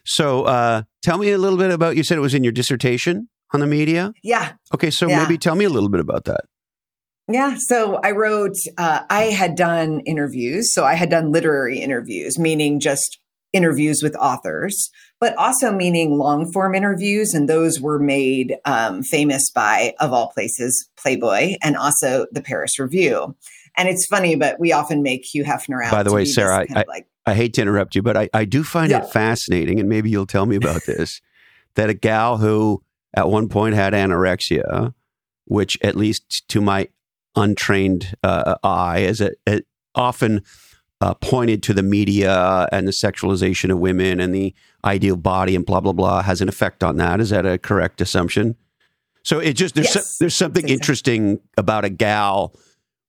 So 0.05 0.43
uh, 0.43 0.83
tell 1.03 1.17
me 1.17 1.31
a 1.31 1.37
little 1.37 1.57
bit 1.57 1.71
about, 1.71 1.97
you 1.97 2.03
said 2.03 2.17
it 2.17 2.21
was 2.21 2.33
in 2.33 2.43
your 2.43 2.53
dissertation 2.53 3.27
on 3.53 3.59
the 3.59 3.67
media? 3.67 4.13
Yeah. 4.23 4.53
Okay. 4.73 4.91
So 4.91 5.09
Yeah. 5.09 5.23
maybe 5.23 5.37
tell 5.37 5.55
me 5.55 5.65
a 5.65 5.69
little 5.69 5.89
bit 5.89 5.99
about 5.99 6.23
that. 6.25 6.45
Yeah. 7.29 7.55
So 7.57 7.99
I 8.03 8.11
wrote, 8.11 8.55
uh, 8.77 9.01
I 9.09 9.23
had 9.25 9.55
done 9.55 9.99
interviews. 10.01 10.73
So 10.73 10.83
I 10.83 10.95
had 10.95 11.09
done 11.09 11.31
literary 11.31 11.79
interviews, 11.79 12.39
meaning 12.39 12.79
just 12.79 13.19
interviews 13.53 14.01
with 14.03 14.15
authors, 14.15 14.89
but 15.19 15.35
also 15.37 15.71
meaning 15.71 16.17
long 16.17 16.51
form 16.51 16.73
interviews. 16.75 17.33
And 17.33 17.47
those 17.47 17.79
were 17.79 17.99
made 17.99 18.57
um, 18.65 19.03
famous 19.03 19.49
by, 19.51 19.93
of 19.99 20.11
all 20.11 20.29
places, 20.29 20.89
Playboy 20.97 21.55
and 21.61 21.77
also 21.77 22.25
the 22.31 22.41
Paris 22.41 22.79
Review. 22.79 23.35
And 23.77 23.87
it's 23.87 24.05
funny, 24.07 24.35
but 24.35 24.59
we 24.59 24.71
often 24.71 25.03
make 25.03 25.23
Hugh 25.23 25.43
Hefner 25.43 25.83
out. 25.85 25.91
By 25.91 26.03
the 26.03 26.11
way, 26.11 26.25
Sarah, 26.25 26.65
kind 26.65 26.79
of 26.81 26.87
like, 26.87 27.07
I 27.25 27.35
hate 27.35 27.53
to 27.53 27.61
interrupt 27.61 27.95
you, 27.95 28.01
but 28.01 28.17
I, 28.17 28.29
I 28.33 28.45
do 28.45 28.63
find 28.63 28.89
Yeah. 28.91 29.03
it 29.03 29.11
fascinating, 29.11 29.79
and 29.79 29.87
maybe 29.87 30.09
you'll 30.09 30.25
tell 30.25 30.45
me 30.47 30.55
about 30.55 30.81
this 30.85 31.21
that 31.75 31.89
a 31.89 31.93
gal 31.93 32.37
who 32.37 32.83
at 33.13 33.29
one 33.29 33.47
point 33.47 33.75
had 33.75 33.93
anorexia, 33.93 34.93
which 35.45 35.77
at 35.81 35.95
least 35.95 36.47
to 36.49 36.59
my 36.59 36.89
untrained 37.35 38.15
uh, 38.23 38.55
eye, 38.63 39.03
as 39.03 39.21
it, 39.21 39.39
it 39.45 39.65
often 39.95 40.41
uh, 41.01 41.13
pointed 41.15 41.63
to 41.63 41.73
the 41.73 41.83
media 41.83 42.67
and 42.71 42.87
the 42.87 42.91
sexualization 42.91 43.71
of 43.71 43.79
women 43.79 44.19
and 44.19 44.33
the 44.35 44.53
ideal 44.83 45.15
body 45.15 45.55
and 45.55 45.65
blah 45.65 45.79
blah 45.79 45.93
blah 45.93 46.21
has 46.21 46.41
an 46.41 46.49
effect 46.49 46.83
on 46.83 46.97
that. 46.97 47.19
Is 47.19 47.29
that 47.29 47.45
a 47.45 47.57
correct 47.57 48.01
assumption? 48.01 48.55
So 49.23 49.39
it 49.39 49.53
just 49.53 49.75
there's 49.75 49.93
Yes. 49.95 50.17
so, 50.17 50.23
there's 50.23 50.35
something 50.35 50.67
interesting 50.67 51.39
about 51.57 51.85
a 51.85 51.89
gal 51.89 52.53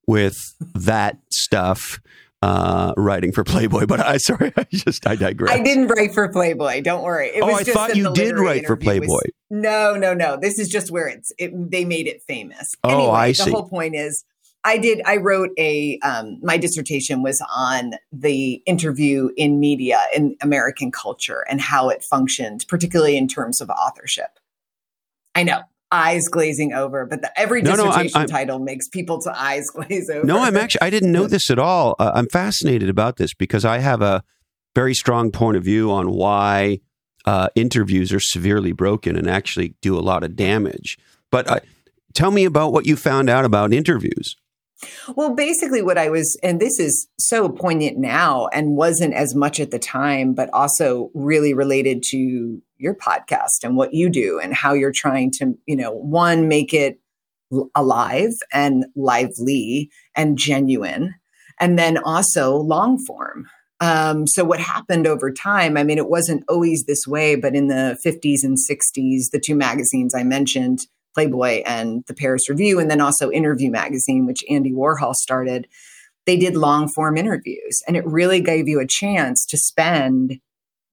with 0.07 0.37
that 0.75 1.19
stuff 1.31 2.01
uh, 2.43 2.95
writing 2.97 3.33
for 3.33 3.45
Playboy. 3.45 3.87
But 3.87 4.01
I 4.01 4.17
sorry, 4.19 4.53
I 4.57 4.67
just 4.71 5.07
I 5.07 5.17
digress. 5.17 5.55
I 5.55 5.63
didn't 5.63 5.89
write 5.89 6.15
for 6.15 6.29
Playboy. 6.29 6.83
Don't 6.83 7.03
worry. 7.03 7.29
It 7.29 7.43
Oh, 7.43 7.53
I 7.53 7.65
thought 7.65 7.97
you 7.97 8.13
did 8.13 8.39
write 8.39 8.67
for 8.67 8.75
interview 8.75 9.01
was- 9.01 9.09
Playboy. 9.09 9.31
No, 9.51 9.95
no, 9.97 10.15
no. 10.15 10.37
This 10.41 10.59
is 10.59 10.69
just 10.69 10.91
where 10.91 11.09
it's 11.09 11.33
it, 11.39 11.53
they 11.71 11.85
made 11.85 12.07
it 12.07 12.23
famous. 12.23 12.75
Oh, 12.85 12.89
anyway, 12.91 13.13
I 13.13 13.33
the 13.33 13.51
whole 13.51 13.69
point 13.69 13.95
is 13.97 14.25
I 14.63 14.79
did 14.79 15.03
I 15.05 15.17
wrote 15.17 15.51
a 15.59 15.99
um 16.01 16.39
my 16.43 16.57
dissertation 16.57 17.23
was 17.23 17.43
on 17.55 17.95
the 18.13 18.63
interview 18.67 19.31
in 19.37 19.59
media 19.59 20.01
in 20.15 20.37
American 20.41 20.93
culture 20.93 21.45
and 21.51 21.61
how 21.61 21.89
it 21.89 22.05
functioned, 22.05 22.65
particularly 22.69 23.17
in 23.17 23.27
terms 23.27 23.61
of 23.61 23.71
authorship. 23.71 24.39
I 25.35 25.43
know. 25.43 25.63
Eyes 25.93 26.29
glazing 26.29 26.73
over, 26.73 27.05
but 27.05 27.21
the, 27.23 27.39
every 27.41 27.63
No, 27.63 27.75
no, 27.75 27.85
I'm- 27.85 27.89
dissertation 28.05 28.19
I'm- 28.21 28.29
title 28.29 28.59
makes 28.61 28.89
people's 28.89 29.27
eyes 29.27 29.71
glaze 29.71 30.09
over. 30.09 30.25
No, 30.25 30.39
I'm 30.39 30.57
actually 30.57 30.83
I 30.83 30.91
didn't 30.91 31.13
know 31.13 31.27
this 31.27 31.51
at 31.51 31.59
all. 31.59 31.97
Uh, 31.99 32.13
I'm 32.15 32.29
fascinated 32.29 32.89
about 32.89 33.17
this 33.17 33.35
because 33.35 33.65
I 33.65 33.79
have 33.79 34.01
a 34.01 34.23
very 34.75 34.95
strong 34.95 35.33
point 35.33 35.57
of 35.57 35.65
view 35.65 35.91
on 35.91 36.11
why 36.13 36.79
uh, 37.27 37.49
interviews 37.57 38.13
are 38.13 38.21
severely 38.21 38.73
broken 38.73 39.17
and 39.17 39.29
actually 39.29 39.75
do 39.83 39.99
a 39.99 40.01
lot 40.01 40.23
of 40.23 40.37
damage. 40.37 40.97
But 41.31 41.49
uh, 41.51 41.61
tell 42.15 42.31
me 42.31 42.45
about 42.45 42.73
what 42.73 42.87
you 42.87 42.95
found 42.97 43.29
out 43.29 43.45
about 43.45 43.73
interviews. 43.73 44.37
Well, 45.15 45.35
basically, 45.35 45.83
what 45.83 45.99
I 45.99 46.09
was, 46.09 46.39
and 46.43 46.61
this 46.61 46.79
is 46.79 47.09
so 47.19 47.49
poignant 47.49 47.99
now 47.99 48.49
and 48.49 48.77
wasn't 48.77 49.15
as 49.15 49.35
much 49.35 49.61
at 49.61 49.71
the 49.71 49.79
time, 49.79 50.35
but 50.35 50.49
also 50.53 51.11
really 51.15 51.53
related 51.53 52.03
to 52.05 52.63
your 52.79 52.95
podcast 52.95 53.63
and 53.63 53.77
what 53.77 53.93
you 53.93 54.09
do 54.09 54.41
and 54.43 54.55
how 54.55 54.73
you're 54.73 54.93
trying 54.93 55.31
to, 55.33 55.55
you 55.67 55.77
know, 55.77 55.93
one, 55.93 56.49
make 56.49 56.73
it 56.73 56.99
alive 57.75 58.33
and 58.53 58.87
lively 58.97 59.91
and 60.17 60.39
genuine, 60.39 61.15
and 61.59 61.79
then 61.79 61.99
also 61.99 62.57
long 62.57 62.99
form. 62.99 63.47
Um, 63.81 64.27
so, 64.27 64.45
what 64.45 64.61
happened 64.61 65.07
over 65.07 65.33
time? 65.33 65.77
I 65.77 65.85
mean, 65.85 65.99
it 65.99 66.09
wasn't 66.09 66.45
always 66.49 66.85
this 66.85 67.07
way, 67.07 67.35
but 67.35 67.55
in 67.55 67.69
the 67.69 67.99
50s 68.05 68.45
and 68.45 68.57
60s, 68.57 69.31
the 69.31 69.41
two 69.43 69.55
magazines 69.55 70.15
I 70.15 70.23
mentioned, 70.23 70.81
Playboy 71.15 71.63
and 71.67 72.05
the 72.07 72.15
Paris 72.15 72.49
Review, 72.49 72.79
and 72.79 72.91
then 72.91 73.01
also 73.01 73.31
Interview 73.31 73.71
Magazine, 73.71 74.27
which 74.27 74.45
Andy 74.49 74.73
Warhol 74.73 75.15
started, 75.15 75.67
they 76.27 76.37
did 76.37 76.57
long 76.57 76.89
form 76.89 77.17
interviews. 77.17 77.83
And 77.87 77.97
it 77.97 78.07
really 78.07 78.41
gave 78.41 78.69
you 78.69 78.81
a 78.81 78.87
chance 78.87 79.45
to 79.47 79.57
spend 79.57 80.41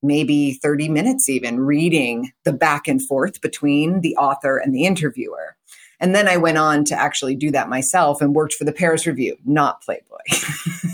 maybe 0.01 0.53
30 0.53 0.89
minutes 0.89 1.29
even 1.29 1.59
reading 1.59 2.31
the 2.43 2.53
back 2.53 2.87
and 2.87 3.05
forth 3.05 3.41
between 3.41 4.01
the 4.01 4.15
author 4.15 4.57
and 4.57 4.73
the 4.73 4.85
interviewer. 4.85 5.55
And 5.99 6.13
then 6.13 6.27
I 6.27 6.37
went 6.37 6.59
on 6.59 6.85
to 6.85 6.95
actually 6.95 7.35
do 7.35 7.49
that 7.51 7.69
myself 7.69 8.21
and 8.21 8.35
worked 8.35 8.53
for 8.53 8.63
the 8.63 8.71
Paris 8.71 9.07
Review, 9.07 9.35
not 9.45 9.81
Playboy. 9.81 10.17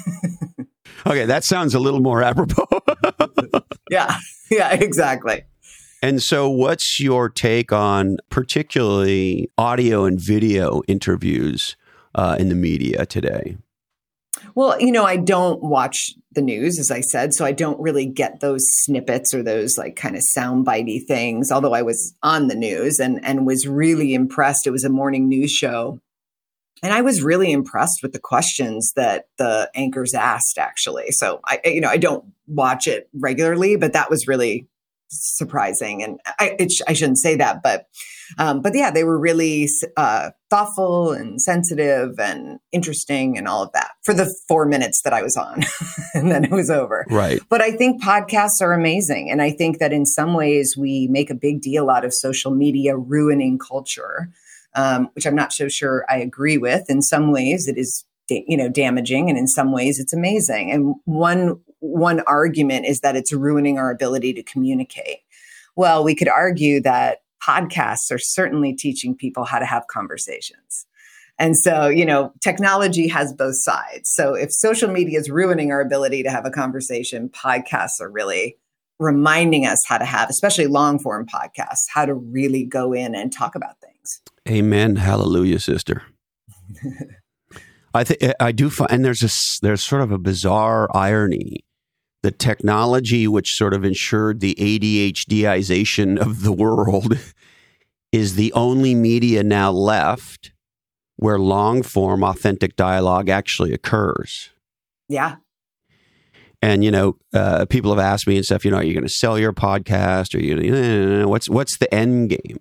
Okay, 1.06 1.26
that 1.26 1.44
sounds 1.44 1.74
a 1.74 1.80
little 1.80 2.00
more 2.00 2.24
apropos. 2.24 2.66
yeah, 3.90 4.18
yeah, 4.50 4.74
exactly. 4.74 5.44
And 6.04 6.22
so, 6.22 6.50
what's 6.50 7.00
your 7.00 7.30
take 7.30 7.72
on 7.72 8.18
particularly 8.30 9.50
audio 9.58 10.04
and 10.04 10.20
video 10.20 10.82
interviews 10.86 11.78
uh, 12.14 12.36
in 12.38 12.50
the 12.50 12.56
media 12.56 13.06
today? 13.06 13.56
Well, 14.54 14.78
you 14.82 14.92
know, 14.92 15.06
I 15.06 15.16
don't 15.16 15.64
watch 15.64 16.12
the 16.34 16.42
news, 16.42 16.78
as 16.78 16.92
I 16.92 17.00
said, 17.00 17.34
so 17.34 17.46
I 17.46 17.54
don't 17.54 17.80
really 17.80 18.06
get 18.06 18.42
those 18.42 18.66
snippets 18.82 19.34
or 19.34 19.44
those 19.44 19.78
like 19.78 19.96
kind 19.96 20.18
of 20.18 20.24
soundbitey 20.38 21.06
things. 21.08 21.54
Although 21.54 21.74
I 21.74 21.84
was 21.84 22.14
on 22.22 22.48
the 22.48 22.56
news 22.56 23.00
and 23.00 23.24
and 23.24 23.48
was 23.48 23.66
really 23.66 24.14
impressed. 24.14 24.68
It 24.68 24.72
was 24.72 24.84
a 24.84 24.90
morning 24.90 25.30
news 25.30 25.52
show, 25.52 26.02
and 26.84 26.92
I 26.92 27.00
was 27.00 27.24
really 27.24 27.54
impressed 27.54 28.04
with 28.04 28.12
the 28.12 28.20
questions 28.20 28.92
that 28.98 29.28
the 29.38 29.72
anchors 29.74 30.14
asked. 30.14 30.58
Actually, 30.58 31.12
so 31.12 31.40
I, 31.46 31.62
you 31.64 31.80
know, 31.80 31.88
I 31.88 31.96
don't 31.96 32.26
watch 32.46 32.88
it 32.88 33.08
regularly, 33.14 33.78
but 33.78 33.94
that 33.94 34.10
was 34.10 34.28
really 34.28 34.68
surprising. 35.10 36.04
And 36.04 36.20
I, 36.40 36.56
it, 36.60 36.74
I 36.88 36.94
shouldn't 36.94 37.20
say 37.20 37.36
that, 37.36 37.62
but 37.64 37.88
um, 38.38 38.62
but 38.62 38.74
yeah, 38.76 38.92
they 38.92 39.04
were 39.04 39.20
really 39.20 39.70
uh, 39.98 40.32
thoughtful 40.50 41.12
and 41.12 41.42
sensitive 41.42 42.20
and 42.20 42.60
interesting 42.72 43.38
and 43.38 43.48
all 43.48 43.64
of 43.64 43.72
that 43.74 43.92
for 44.04 44.14
the 44.14 44.34
four 44.48 44.66
minutes 44.66 45.02
that 45.04 45.14
I 45.14 45.22
was 45.22 45.36
on, 45.38 45.64
and 46.14 46.32
then 46.32 46.44
it 46.44 46.52
was 46.52 46.70
over. 46.70 47.06
Right. 47.10 47.42
But 47.50 47.62
I 47.62 47.72
think 47.72 48.02
podcasts 48.02 48.62
are 48.62 48.74
amazing, 48.74 49.30
and 49.30 49.42
I 49.42 49.52
think 49.52 49.80
that 49.80 49.94
in 49.94 50.06
some 50.06 50.34
ways 50.34 50.76
we 50.78 51.08
make 51.12 51.30
a 51.30 51.36
big 51.36 51.62
deal 51.62 51.90
out 51.90 52.06
of 52.06 52.14
social 52.14 52.52
media 52.52 52.98
ruining 52.98 53.60
culture, 53.60 54.30
um, 54.76 55.10
which 55.14 55.26
I'm 55.26 55.36
not 55.36 55.54
so 55.54 55.68
sure 55.68 56.06
I 56.10 56.18
agree 56.18 56.58
with. 56.58 56.90
In 56.90 57.02
some 57.02 57.32
ways, 57.32 57.68
it 57.68 57.78
is 57.78 58.06
you 58.30 58.58
know 58.58 58.70
damaging, 58.70 59.30
and 59.30 59.38
in 59.38 59.48
some 59.48 59.72
ways, 59.72 60.00
it's 60.00 60.14
amazing. 60.14 60.72
And 60.72 60.96
one 61.06 61.60
one 61.84 62.22
argument 62.22 62.86
is 62.86 63.02
that 63.02 63.18
it's 63.18 63.34
ruining 63.34 63.78
our 63.78 63.92
ability 63.92 64.34
to 64.34 64.44
communicate. 64.44 65.20
Well, 65.76 66.04
we 66.04 66.16
could 66.16 66.30
argue 66.30 66.82
that 66.82 67.20
podcasts 67.46 68.10
are 68.10 68.18
certainly 68.20 68.74
teaching 68.74 69.16
people 69.16 69.44
how 69.44 69.60
to 69.60 69.66
have 69.66 69.88
conversations. 69.88 70.86
And 71.38 71.58
so, 71.58 71.88
you 71.88 72.06
know, 72.06 72.32
technology 72.42 73.08
has 73.10 73.34
both 73.34 73.56
sides. 73.58 74.10
So 74.14 74.34
if 74.34 74.50
social 74.52 74.90
media 74.90 75.20
is 75.20 75.30
ruining 75.30 75.72
our 75.72 75.82
ability 75.82 76.24
to 76.24 76.30
have 76.30 76.46
a 76.46 76.52
conversation, 76.52 77.28
podcasts 77.28 78.00
are 78.00 78.10
really 78.10 78.58
reminding 79.00 79.66
us 79.66 79.84
how 79.86 79.98
to 79.98 80.06
have, 80.06 80.30
especially 80.30 80.68
long 80.68 81.00
form 81.00 81.26
podcasts, 81.26 81.86
how 81.94 82.06
to 82.06 82.14
really 82.14 82.64
go 82.64 82.94
in 82.94 83.14
and 83.14 83.34
talk 83.34 83.56
about 83.56 83.76
things. 83.82 84.22
Amen. 84.48 84.96
Hallelujah, 84.96 85.60
sister. 85.60 86.04
I 87.94 88.04
think 88.04 88.34
I 88.40 88.52
do 88.52 88.70
find, 88.70 88.92
and 88.92 89.04
there's 89.04 89.20
this, 89.20 89.60
there's 89.62 89.84
sort 89.84 90.02
of 90.02 90.12
a 90.12 90.18
bizarre 90.18 90.88
irony. 90.96 91.66
The 92.24 92.32
technology 92.32 93.28
which 93.28 93.52
sort 93.52 93.74
of 93.74 93.86
ensured 93.86 94.40
the 94.40 94.56
ADHDization 94.56 96.18
of 96.18 96.42
the 96.42 96.52
world 96.54 97.18
is 98.12 98.36
the 98.36 98.52
only 98.54 98.96
media 98.96 99.44
now 99.44 99.72
left 99.72 100.52
where 101.18 101.40
long 101.40 101.84
form 101.84 102.24
authentic 102.24 102.76
dialogue 102.76 103.30
actually 103.30 103.74
occurs. 103.74 104.50
Yeah. 105.08 105.36
And 106.62 106.84
you 106.84 106.92
know, 106.92 107.18
uh, 107.34 107.66
people 107.66 107.92
have 107.92 108.00
asked 108.00 108.26
me 108.26 108.38
and 108.38 108.46
stuff. 108.46 108.64
You 108.64 108.72
know, 108.72 108.78
are 108.78 108.84
you 108.84 108.94
going 108.94 109.06
to 109.06 109.10
sell 109.10 109.38
your 109.38 109.54
podcast? 109.54 110.34
Or 110.34 110.40
you, 110.40 110.56
gonna, 110.56 111.28
what's 111.28 111.50
what's 111.50 111.78
the 111.78 111.94
end 111.94 112.30
game? 112.30 112.58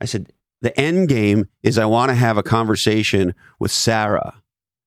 I 0.00 0.04
said 0.04 0.30
the 0.60 0.78
end 0.78 1.08
game 1.08 1.48
is 1.62 1.78
I 1.78 1.86
want 1.86 2.10
to 2.10 2.14
have 2.14 2.36
a 2.36 2.42
conversation 2.42 3.34
with 3.58 3.70
Sarah. 3.70 4.42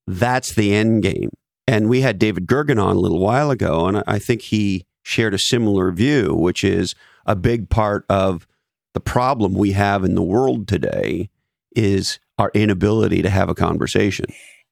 That's 0.05 0.53
the 0.53 0.73
end 0.73 1.03
game. 1.03 1.29
And 1.67 1.89
we 1.89 2.01
had 2.01 2.17
David 2.17 2.47
Gergen 2.47 2.81
on 2.81 2.95
a 2.95 2.99
little 2.99 3.19
while 3.19 3.51
ago, 3.51 3.87
and 3.87 4.03
I 4.07 4.19
think 4.19 4.41
he 4.41 4.85
shared 5.03 5.33
a 5.33 5.39
similar 5.39 5.91
view, 5.91 6.33
which 6.33 6.63
is 6.63 6.95
a 7.25 7.35
big 7.35 7.69
part 7.69 8.05
of 8.09 8.47
the 8.93 8.99
problem 9.01 9.53
we 9.53 9.73
have 9.73 10.03
in 10.03 10.15
the 10.15 10.23
world 10.23 10.67
today 10.67 11.29
is 11.75 12.19
our 12.37 12.51
inability 12.53 13.21
to 13.21 13.29
have 13.29 13.49
a 13.49 13.55
conversation. 13.55 14.25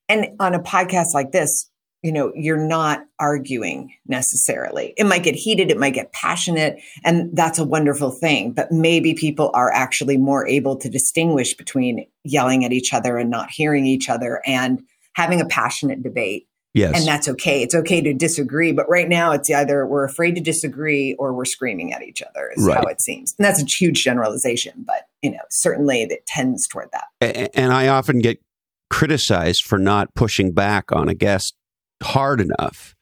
And 0.10 0.28
on 0.40 0.56
a 0.56 0.60
podcast 0.60 1.14
like 1.14 1.32
this, 1.32 1.70
you 2.02 2.12
know, 2.12 2.32
you're 2.36 2.58
not 2.58 3.04
arguing 3.20 3.96
necessarily. 4.08 4.94
It 4.96 5.06
might 5.06 5.24
get 5.24 5.36
heated, 5.36 5.72
it 5.72 5.80
might 5.80 5.96
get 5.96 6.14
passionate, 6.14 6.80
and 7.04 7.36
that's 7.36 7.58
a 7.58 7.66
wonderful 7.66 8.12
thing. 8.12 8.52
But 8.52 8.72
maybe 8.72 9.16
people 9.16 9.50
are 9.54 9.72
actually 9.72 10.18
more 10.18 10.48
able 10.48 10.76
to 10.78 10.90
distinguish 10.90 11.56
between 11.56 12.06
yelling 12.24 12.64
at 12.64 12.72
each 12.72 12.94
other 12.94 13.18
and 13.18 13.30
not 13.30 13.50
hearing 13.50 13.86
each 13.86 14.08
other 14.08 14.42
and 14.46 14.84
having 15.14 15.42
a 15.42 15.46
passionate 15.46 16.04
debate. 16.04 16.48
Yes. 16.76 17.00
And 17.00 17.08
that's 17.08 17.30
okay. 17.30 17.64
It's 17.64 17.74
okay 17.74 18.02
to 18.02 18.14
disagree. 18.14 18.74
But 18.74 18.88
right 18.90 19.08
now, 19.08 19.32
it's 19.32 19.50
either 19.50 19.88
we're 19.88 20.04
afraid 20.04 20.36
to 20.36 20.42
disagree 20.42 21.16
or 21.18 21.34
we're 21.34 21.46
screaming 21.46 21.94
at 21.94 22.04
each 22.04 22.22
other, 22.22 22.52
is 22.56 22.66
Right. 22.68 22.76
how 22.76 22.84
it 22.84 23.00
seems. 23.02 23.34
And 23.40 23.46
that's 23.46 23.62
a 23.62 23.66
huge 23.66 24.04
generalization, 24.04 24.84
but, 24.86 25.08
you 25.22 25.32
know, 25.32 25.40
certainly 25.50 26.02
it 26.04 26.26
tends 26.28 26.68
toward 26.68 26.90
that. 26.92 27.06
A- 27.22 27.58
and 27.58 27.72
I 27.72 27.88
often 27.88 28.20
get 28.20 28.42
criticized 28.90 29.64
for 29.64 29.78
not 29.80 30.14
pushing 30.16 30.52
back 30.52 30.92
on 30.92 31.08
a 31.08 31.14
guest 31.14 31.56
hard 32.04 32.42
enough. 32.42 32.94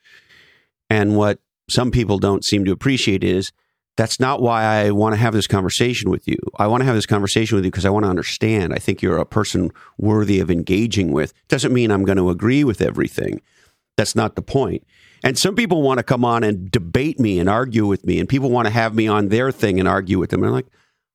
And 0.89 1.15
what 1.17 1.39
some 1.67 1.89
people 1.89 2.19
don't 2.19 2.45
seem 2.45 2.65
to 2.65 2.71
appreciate 2.71 3.23
is 3.23 3.51
that's 3.97 4.19
not 4.19 4.39
why 4.39 4.63
I 4.63 4.91
want 4.91 5.13
to 5.13 5.19
have 5.19 5.33
this 5.33 5.47
conversation 5.47 6.11
with 6.11 6.27
you. 6.27 6.37
I 6.59 6.67
want 6.67 6.81
to 6.81 6.85
have 6.85 6.95
this 6.95 7.05
conversation 7.07 7.55
with 7.55 7.65
you 7.65 7.71
because 7.71 7.85
I 7.85 7.89
want 7.89 8.05
to 8.05 8.09
understand. 8.09 8.71
I 8.73 8.77
think 8.77 9.01
you're 9.01 9.17
a 9.17 9.25
person 9.25 9.71
worthy 9.97 10.39
of 10.39 10.51
engaging 10.51 11.11
with. 11.11 11.33
Doesn't 11.47 11.73
mean 11.73 11.89
I'm 11.89 12.03
going 12.05 12.17
to 12.17 12.29
agree 12.29 12.63
with 12.63 12.79
everything. 12.81 13.41
That's 13.97 14.15
not 14.15 14.35
the 14.35 14.41
point. 14.41 14.85
And 15.23 15.37
some 15.37 15.55
people 15.55 15.81
want 15.81 15.99
to 15.99 16.03
come 16.03 16.25
on 16.25 16.43
and 16.43 16.69
debate 16.69 17.19
me 17.19 17.39
and 17.39 17.49
argue 17.49 17.85
with 17.85 18.05
me, 18.05 18.19
and 18.19 18.27
people 18.27 18.49
want 18.49 18.65
to 18.65 18.73
have 18.73 18.93
me 18.93 19.07
on 19.07 19.29
their 19.29 19.51
thing 19.51 19.79
and 19.79 19.87
argue 19.87 20.19
with 20.19 20.31
them. 20.31 20.41
And 20.43 20.47
I'm 20.49 20.53
like, 20.53 20.67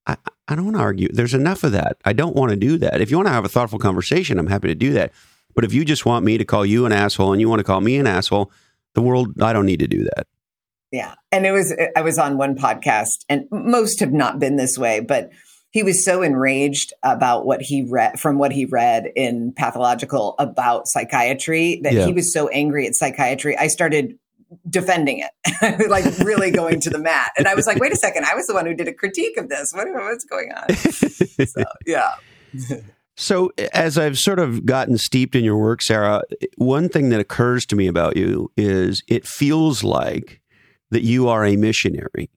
I, 0.06 0.16
I 0.48 0.54
don't 0.54 0.64
want 0.64 0.76
to 0.76 0.82
argue. 0.82 1.08
There's 1.12 1.34
enough 1.34 1.62
of 1.64 1.72
that. 1.72 1.98
I 2.04 2.14
don't 2.14 2.34
want 2.34 2.50
to 2.50 2.56
do 2.56 2.78
that. 2.78 3.00
If 3.00 3.10
you 3.10 3.18
want 3.18 3.28
to 3.28 3.32
have 3.32 3.44
a 3.44 3.50
thoughtful 3.50 3.78
conversation, 3.78 4.38
I'm 4.38 4.46
happy 4.46 4.68
to 4.68 4.74
do 4.74 4.92
that. 4.94 5.12
But 5.54 5.64
if 5.64 5.74
you 5.74 5.84
just 5.84 6.06
want 6.06 6.24
me 6.24 6.38
to 6.38 6.44
call 6.44 6.64
you 6.64 6.86
an 6.86 6.92
asshole 6.92 7.32
and 7.32 7.40
you 7.40 7.48
want 7.48 7.60
to 7.60 7.64
call 7.64 7.80
me 7.80 7.96
an 7.96 8.06
asshole, 8.06 8.50
the 8.94 9.02
world, 9.02 9.42
I 9.42 9.52
don't 9.52 9.66
need 9.66 9.80
to 9.80 9.88
do 9.88 10.04
that. 10.04 10.26
Yeah. 10.90 11.14
And 11.30 11.44
it 11.44 11.52
was, 11.52 11.76
I 11.94 12.00
was 12.00 12.16
on 12.18 12.38
one 12.38 12.56
podcast, 12.56 13.24
and 13.28 13.46
most 13.50 14.00
have 14.00 14.12
not 14.12 14.38
been 14.38 14.56
this 14.56 14.78
way, 14.78 15.00
but 15.00 15.30
he 15.70 15.82
was 15.82 16.04
so 16.04 16.22
enraged 16.22 16.92
about 17.02 17.44
what 17.44 17.60
he 17.62 17.82
read 17.82 18.18
from 18.18 18.38
what 18.38 18.52
he 18.52 18.64
read 18.64 19.10
in 19.14 19.52
pathological 19.56 20.34
about 20.38 20.86
psychiatry 20.86 21.80
that 21.84 21.92
Yeah. 21.92 22.06
he 22.06 22.12
was 22.12 22.32
so 22.32 22.48
angry 22.48 22.86
at 22.86 22.94
psychiatry. 22.94 23.56
I 23.56 23.66
started 23.68 24.18
defending 24.70 25.18
it, 25.20 25.88
like 25.90 26.04
really 26.20 26.50
going 26.50 26.80
to 26.80 26.88
the 26.88 26.98
mat. 26.98 27.32
And 27.36 27.46
I 27.46 27.54
was 27.54 27.66
like, 27.66 27.78
wait 27.78 27.92
a 27.92 27.96
second, 27.96 28.24
I 28.24 28.34
was 28.34 28.46
the 28.46 28.54
one 28.54 28.64
who 28.64 28.72
did 28.72 28.88
a 28.88 28.94
critique 28.94 29.36
of 29.36 29.50
this. 29.50 29.72
What, 29.74 29.88
what's 29.92 30.24
going 30.24 30.50
on? 30.52 30.74
So, 31.46 31.64
yeah. 31.86 32.14
So, 33.16 33.50
as 33.74 33.98
I've 33.98 34.16
sort 34.18 34.38
of 34.38 34.64
gotten 34.64 34.96
steeped 34.96 35.34
in 35.34 35.44
your 35.44 35.58
work, 35.58 35.82
Sarah, 35.82 36.22
one 36.56 36.88
thing 36.88 37.08
that 37.10 37.20
occurs 37.20 37.66
to 37.66 37.76
me 37.76 37.88
about 37.88 38.16
you 38.16 38.50
is 38.56 39.02
it 39.08 39.26
feels 39.26 39.82
like 39.84 40.40
that 40.92 41.02
you 41.02 41.28
are 41.28 41.44
a 41.44 41.56
missionary, 41.56 42.30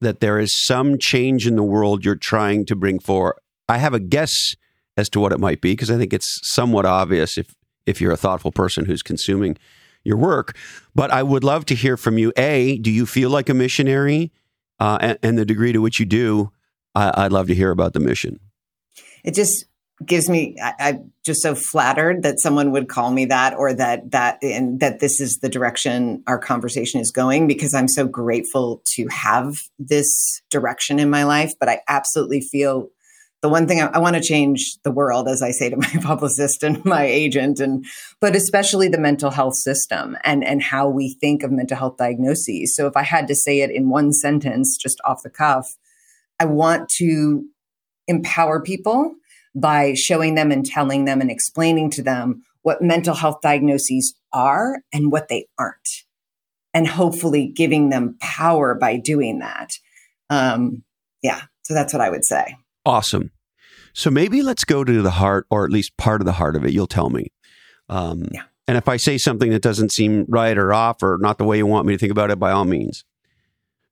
that 0.00 0.20
there 0.20 0.38
is 0.38 0.52
some 0.64 0.98
change 0.98 1.46
in 1.46 1.56
the 1.56 1.62
world 1.62 2.04
you're 2.04 2.14
trying 2.14 2.66
to 2.66 2.76
bring 2.76 2.98
forward. 2.98 3.36
I 3.68 3.78
have 3.78 3.94
a 3.94 4.00
guess 4.00 4.54
as 4.96 5.08
to 5.10 5.20
what 5.20 5.32
it 5.32 5.40
might 5.40 5.60
be 5.60 5.72
because 5.72 5.90
I 5.90 5.96
think 5.96 6.12
it's 6.12 6.40
somewhat 6.42 6.86
obvious 6.86 7.36
if 7.38 7.54
if 7.86 8.00
you're 8.00 8.12
a 8.12 8.16
thoughtful 8.16 8.50
person 8.50 8.84
who's 8.84 9.02
consuming 9.02 9.56
your 10.04 10.16
work. 10.16 10.56
But 10.94 11.10
I 11.10 11.22
would 11.22 11.44
love 11.44 11.64
to 11.66 11.74
hear 11.74 11.96
from 11.96 12.18
you. 12.18 12.32
A, 12.36 12.78
do 12.78 12.90
you 12.90 13.06
feel 13.06 13.30
like 13.30 13.48
a 13.48 13.54
missionary, 13.54 14.32
uh, 14.80 14.98
and, 15.00 15.18
and 15.22 15.38
the 15.38 15.44
degree 15.44 15.72
to 15.72 15.80
which 15.80 16.00
you 16.00 16.06
do? 16.06 16.50
I, 16.94 17.24
I'd 17.24 17.32
love 17.32 17.46
to 17.48 17.54
hear 17.54 17.70
about 17.70 17.92
the 17.92 18.00
mission. 18.00 18.40
it 19.22 19.34
just 19.34 19.66
gives 20.04 20.28
me 20.28 20.56
I, 20.62 20.74
i'm 20.80 21.12
just 21.24 21.42
so 21.42 21.54
flattered 21.54 22.22
that 22.22 22.38
someone 22.38 22.70
would 22.72 22.88
call 22.88 23.10
me 23.10 23.24
that 23.26 23.54
or 23.54 23.72
that 23.72 24.10
that 24.10 24.38
and 24.42 24.80
that 24.80 25.00
this 25.00 25.20
is 25.20 25.38
the 25.38 25.48
direction 25.48 26.22
our 26.26 26.38
conversation 26.38 27.00
is 27.00 27.10
going 27.10 27.46
because 27.46 27.72
i'm 27.72 27.88
so 27.88 28.06
grateful 28.06 28.82
to 28.94 29.06
have 29.08 29.56
this 29.78 30.42
direction 30.50 30.98
in 30.98 31.08
my 31.08 31.24
life. 31.24 31.52
But 31.58 31.68
i 31.68 31.80
absolutely 31.88 32.40
feel 32.40 32.88
the 33.42 33.48
one 33.48 33.66
thing 33.68 33.80
I, 33.80 33.86
I 33.86 33.98
want 33.98 34.16
to 34.16 34.22
change 34.22 34.76
the 34.82 34.90
world 34.90 35.28
as 35.28 35.40
i 35.40 35.50
say 35.50 35.70
to 35.70 35.76
my 35.78 36.02
publicist 36.02 36.62
and 36.62 36.84
my 36.84 37.04
agent 37.04 37.58
and 37.58 37.86
but 38.20 38.36
especially 38.36 38.88
the 38.88 38.98
mental 38.98 39.30
health 39.30 39.56
system 39.56 40.18
and 40.24 40.44
and 40.44 40.62
how 40.62 40.88
we 40.88 41.14
think 41.20 41.42
of 41.42 41.50
mental 41.50 41.76
health 41.76 41.96
diagnoses. 41.96 42.74
So 42.76 42.86
if 42.86 42.96
i 42.96 43.02
had 43.02 43.26
to 43.28 43.34
say 43.34 43.60
it 43.60 43.70
in 43.70 43.88
one 43.88 44.12
sentence 44.12 44.76
just 44.76 45.00
off 45.06 45.22
the 45.22 45.30
cuff 45.30 45.76
i 46.38 46.44
want 46.44 46.90
to 46.98 47.46
empower 48.08 48.60
people 48.60 49.14
by 49.56 49.94
showing 49.94 50.34
them 50.34 50.52
and 50.52 50.64
telling 50.64 51.06
them 51.06 51.20
and 51.20 51.30
explaining 51.30 51.90
to 51.90 52.02
them 52.02 52.42
what 52.62 52.82
mental 52.82 53.14
health 53.14 53.40
diagnoses 53.42 54.14
are 54.32 54.82
and 54.92 55.10
what 55.10 55.28
they 55.28 55.46
aren't. 55.58 56.04
And 56.74 56.86
hopefully 56.86 57.48
giving 57.48 57.88
them 57.88 58.16
power 58.20 58.74
by 58.74 58.98
doing 58.98 59.38
that. 59.38 59.70
Um, 60.28 60.84
yeah, 61.22 61.42
so 61.62 61.72
that's 61.72 61.94
what 61.94 62.02
I 62.02 62.10
would 62.10 62.24
say. 62.24 62.56
Awesome. 62.84 63.30
So 63.94 64.10
maybe 64.10 64.42
let's 64.42 64.64
go 64.64 64.84
to 64.84 65.00
the 65.00 65.12
heart, 65.12 65.46
or 65.48 65.64
at 65.64 65.70
least 65.70 65.96
part 65.96 66.20
of 66.20 66.26
the 66.26 66.32
heart 66.32 66.54
of 66.54 66.66
it. 66.66 66.72
You'll 66.72 66.86
tell 66.86 67.08
me. 67.08 67.32
Um, 67.88 68.28
Yeah. 68.30 68.42
And 68.68 68.76
if 68.76 68.88
I 68.88 68.96
say 68.96 69.16
something 69.16 69.50
that 69.50 69.62
doesn't 69.62 69.92
seem 69.92 70.26
right 70.28 70.58
or 70.58 70.74
off 70.74 71.02
or 71.02 71.18
not 71.20 71.38
the 71.38 71.44
way 71.44 71.56
you 71.56 71.66
want 71.66 71.86
me 71.86 71.94
to 71.94 71.98
think 71.98 72.12
about 72.12 72.30
it, 72.30 72.38
by 72.38 72.50
all 72.50 72.64
means. 72.64 73.04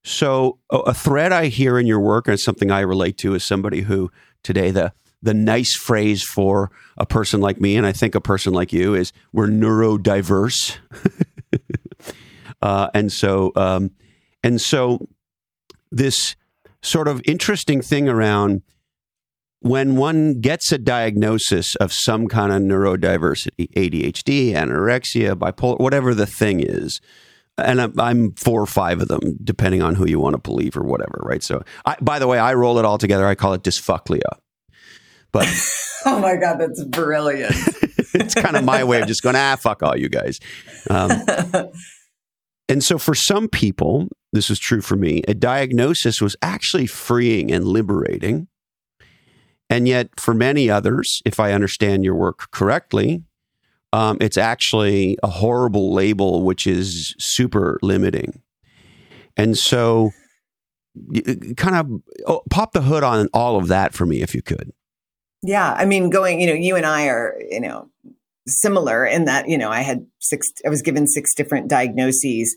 So 0.02 0.58
a, 0.70 0.78
a 0.78 0.94
thread 0.94 1.32
I 1.32 1.46
hear 1.46 1.78
in 1.78 1.86
your 1.86 2.00
work 2.00 2.28
and 2.28 2.38
something 2.38 2.70
I 2.70 2.80
relate 2.80 3.16
to 3.18 3.34
is 3.34 3.46
somebody 3.46 3.82
who 3.82 4.10
today 4.42 4.70
the 4.70 4.92
the 5.24 5.34
nice 5.34 5.74
phrase 5.74 6.22
for 6.22 6.70
a 6.96 7.06
person 7.06 7.40
like 7.40 7.60
me, 7.60 7.76
and 7.76 7.86
I 7.86 7.92
think 7.92 8.14
a 8.14 8.20
person 8.20 8.52
like 8.52 8.72
you 8.72 8.94
is 8.94 9.12
we're 9.32 9.48
neurodiverse. 9.48 10.76
uh, 12.62 12.90
and 12.94 13.10
so 13.10 13.52
um, 13.56 13.90
and 14.42 14.60
so 14.60 15.08
this 15.90 16.36
sort 16.82 17.08
of 17.08 17.22
interesting 17.24 17.80
thing 17.80 18.08
around 18.08 18.62
when 19.60 19.96
one 19.96 20.40
gets 20.40 20.70
a 20.72 20.78
diagnosis 20.78 21.74
of 21.76 21.90
some 21.90 22.28
kind 22.28 22.52
of 22.52 22.60
neurodiversity, 22.60 23.72
ADHD, 23.72 24.50
anorexia, 24.50 25.34
bipolar, 25.34 25.80
whatever 25.80 26.14
the 26.14 26.26
thing 26.26 26.60
is, 26.60 27.00
and 27.56 27.80
I'm, 27.98 28.32
four 28.32 28.60
or 28.60 28.66
five 28.66 29.00
of 29.00 29.08
them, 29.08 29.38
depending 29.42 29.80
on 29.80 29.94
who 29.94 30.06
you 30.06 30.18
want 30.18 30.34
to 30.34 30.38
believe 30.38 30.76
or 30.76 30.82
whatever, 30.82 31.20
right? 31.22 31.42
So, 31.42 31.62
I, 31.86 31.96
by 32.02 32.18
the 32.18 32.26
way, 32.26 32.38
I 32.38 32.52
roll 32.54 32.78
it 32.78 32.84
all 32.84 32.98
together. 32.98 33.26
I 33.26 33.34
call 33.34 33.54
it 33.54 33.62
dysfucklia, 33.62 34.20
but 35.34 35.46
Oh 36.06 36.18
my 36.18 36.36
God, 36.36 36.58
that's 36.58 36.84
brilliant. 36.84 37.54
it's 38.14 38.34
kind 38.34 38.56
of 38.56 38.64
my 38.64 38.84
way 38.84 39.00
of 39.00 39.08
just 39.08 39.22
going, 39.22 39.36
ah, 39.36 39.56
fuck 39.56 39.82
all 39.82 39.96
you 39.96 40.08
guys. 40.08 40.38
Um, 40.90 41.10
and 42.68 42.84
so, 42.84 42.98
for 42.98 43.14
some 43.14 43.48
people, 43.48 44.08
this 44.32 44.50
is 44.50 44.58
true 44.58 44.82
for 44.82 44.96
me, 44.96 45.22
a 45.26 45.34
diagnosis 45.34 46.20
was 46.20 46.36
actually 46.42 46.86
freeing 46.86 47.50
and 47.50 47.64
liberating. 47.64 48.48
And 49.70 49.88
yet, 49.88 50.20
for 50.20 50.34
many 50.34 50.68
others, 50.68 51.22
if 51.24 51.40
I 51.40 51.52
understand 51.52 52.04
your 52.04 52.14
work 52.14 52.50
correctly, 52.50 53.22
um, 53.94 54.18
it's 54.20 54.36
actually 54.36 55.16
a 55.22 55.28
horrible 55.28 55.94
label, 55.94 56.42
which 56.42 56.66
is 56.66 57.14
super 57.18 57.78
limiting. 57.80 58.42
And 59.38 59.56
so, 59.56 60.10
kind 61.56 61.76
of 61.76 61.90
oh, 62.26 62.42
pop 62.50 62.72
the 62.72 62.82
hood 62.82 63.02
on 63.02 63.28
all 63.32 63.56
of 63.56 63.68
that 63.68 63.94
for 63.94 64.04
me, 64.04 64.20
if 64.20 64.34
you 64.34 64.42
could. 64.42 64.70
Yeah, 65.46 65.74
I 65.74 65.84
mean, 65.84 66.08
going, 66.08 66.40
you 66.40 66.46
know, 66.46 66.54
you 66.54 66.74
and 66.74 66.86
I 66.86 67.08
are, 67.08 67.38
you 67.50 67.60
know, 67.60 67.90
similar 68.46 69.04
in 69.04 69.26
that, 69.26 69.46
you 69.46 69.58
know, 69.58 69.70
I 69.70 69.80
had 69.80 70.06
six, 70.18 70.50
I 70.64 70.70
was 70.70 70.80
given 70.80 71.06
six 71.06 71.34
different 71.34 71.68
diagnoses. 71.68 72.56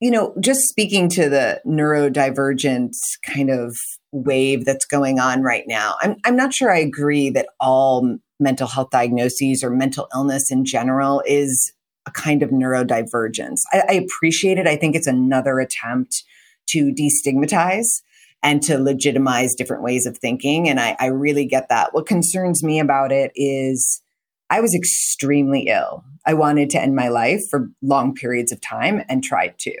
You 0.00 0.10
know, 0.10 0.34
just 0.40 0.62
speaking 0.62 1.08
to 1.10 1.28
the 1.28 1.60
neurodivergent 1.64 2.90
kind 3.24 3.50
of 3.50 3.76
wave 4.10 4.64
that's 4.64 4.84
going 4.84 5.20
on 5.20 5.42
right 5.42 5.62
now, 5.68 5.94
I'm, 6.00 6.16
I'm 6.24 6.34
not 6.34 6.52
sure 6.52 6.72
I 6.72 6.78
agree 6.78 7.30
that 7.30 7.46
all 7.60 8.18
mental 8.40 8.66
health 8.66 8.90
diagnoses 8.90 9.62
or 9.62 9.70
mental 9.70 10.08
illness 10.12 10.50
in 10.50 10.64
general 10.64 11.22
is 11.26 11.72
a 12.06 12.10
kind 12.10 12.42
of 12.42 12.50
neurodivergence. 12.50 13.60
I, 13.72 13.82
I 13.88 13.92
appreciate 13.92 14.58
it. 14.58 14.66
I 14.66 14.74
think 14.74 14.96
it's 14.96 15.06
another 15.06 15.60
attempt 15.60 16.24
to 16.70 16.92
destigmatize 16.92 18.02
and 18.44 18.62
to 18.62 18.78
legitimize 18.78 19.54
different 19.54 19.82
ways 19.82 20.06
of 20.06 20.18
thinking. 20.18 20.68
And 20.68 20.78
I, 20.78 20.94
I 21.00 21.06
really 21.06 21.46
get 21.46 21.70
that. 21.70 21.94
What 21.94 22.06
concerns 22.06 22.62
me 22.62 22.78
about 22.78 23.10
it 23.10 23.32
is 23.34 24.02
I 24.50 24.60
was 24.60 24.74
extremely 24.74 25.62
ill. 25.62 26.04
I 26.26 26.34
wanted 26.34 26.70
to 26.70 26.80
end 26.80 26.94
my 26.94 27.08
life 27.08 27.40
for 27.50 27.70
long 27.82 28.14
periods 28.14 28.52
of 28.52 28.60
time 28.60 29.02
and 29.08 29.24
tried 29.24 29.54
to. 29.60 29.74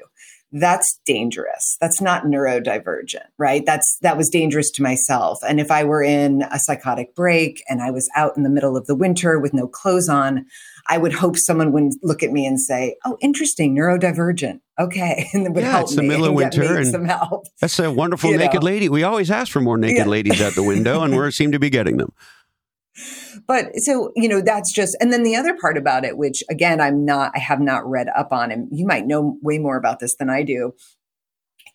That's 0.50 1.00
dangerous. 1.04 1.76
That's 1.80 2.00
not 2.00 2.24
neurodivergent, 2.24 3.26
right? 3.38 3.66
That's 3.66 3.98
that 4.02 4.16
was 4.16 4.30
dangerous 4.30 4.70
to 4.72 4.82
myself. 4.82 5.40
And 5.46 5.60
if 5.60 5.70
I 5.70 5.84
were 5.84 6.02
in 6.02 6.42
a 6.42 6.60
psychotic 6.60 7.14
break 7.14 7.62
and 7.68 7.82
I 7.82 7.90
was 7.90 8.08
out 8.16 8.36
in 8.36 8.44
the 8.44 8.50
middle 8.50 8.76
of 8.76 8.86
the 8.86 8.94
winter 8.94 9.38
with 9.38 9.52
no 9.52 9.66
clothes 9.66 10.08
on, 10.08 10.46
I 10.88 10.98
would 10.98 11.12
hope 11.14 11.38
someone 11.38 11.72
would 11.72 11.92
look 12.02 12.22
at 12.22 12.30
me 12.30 12.46
and 12.46 12.60
say, 12.60 12.96
"Oh, 13.04 13.16
interesting, 13.22 13.74
neurodivergent." 13.76 14.60
Okay, 14.78 15.28
and 15.32 15.54
would 15.54 15.62
Yeah, 15.64 15.70
help 15.72 15.84
it's 15.84 15.96
the 15.96 16.02
me 16.02 16.08
middle 16.08 16.26
of 16.26 16.34
winter 16.34 16.76
and- 16.76 16.86
some 16.90 17.04
help. 17.06 17.46
That's 17.60 17.78
a 17.78 17.90
wonderful 17.90 18.30
You 18.30 18.38
naked 18.38 18.62
know. 18.62 18.66
lady. 18.66 18.88
We 18.88 19.02
always 19.02 19.30
ask 19.30 19.50
for 19.52 19.60
more 19.60 19.78
naked 19.78 19.98
Yeah. 19.98 20.06
ladies 20.06 20.40
at 20.40 20.54
the 20.54 20.62
window, 20.62 21.02
and 21.02 21.16
we 21.16 21.30
seem 21.30 21.52
to 21.52 21.58
be 21.58 21.70
getting 21.70 21.96
them. 21.96 22.12
but 23.48 23.74
so 23.80 24.12
you 24.14 24.28
know 24.28 24.40
that's 24.40 24.72
just 24.72 24.96
and 25.00 25.12
then 25.12 25.24
the 25.24 25.34
other 25.34 25.56
part 25.60 25.76
about 25.76 26.04
it 26.04 26.16
which 26.16 26.44
again 26.48 26.80
i'm 26.80 27.04
not 27.04 27.32
i 27.34 27.40
have 27.40 27.58
not 27.60 27.84
read 27.90 28.06
up 28.16 28.32
on 28.32 28.52
and 28.52 28.68
you 28.70 28.86
might 28.86 29.04
know 29.04 29.36
way 29.42 29.58
more 29.58 29.76
about 29.76 29.98
this 29.98 30.14
than 30.20 30.30
i 30.30 30.44
do 30.44 30.72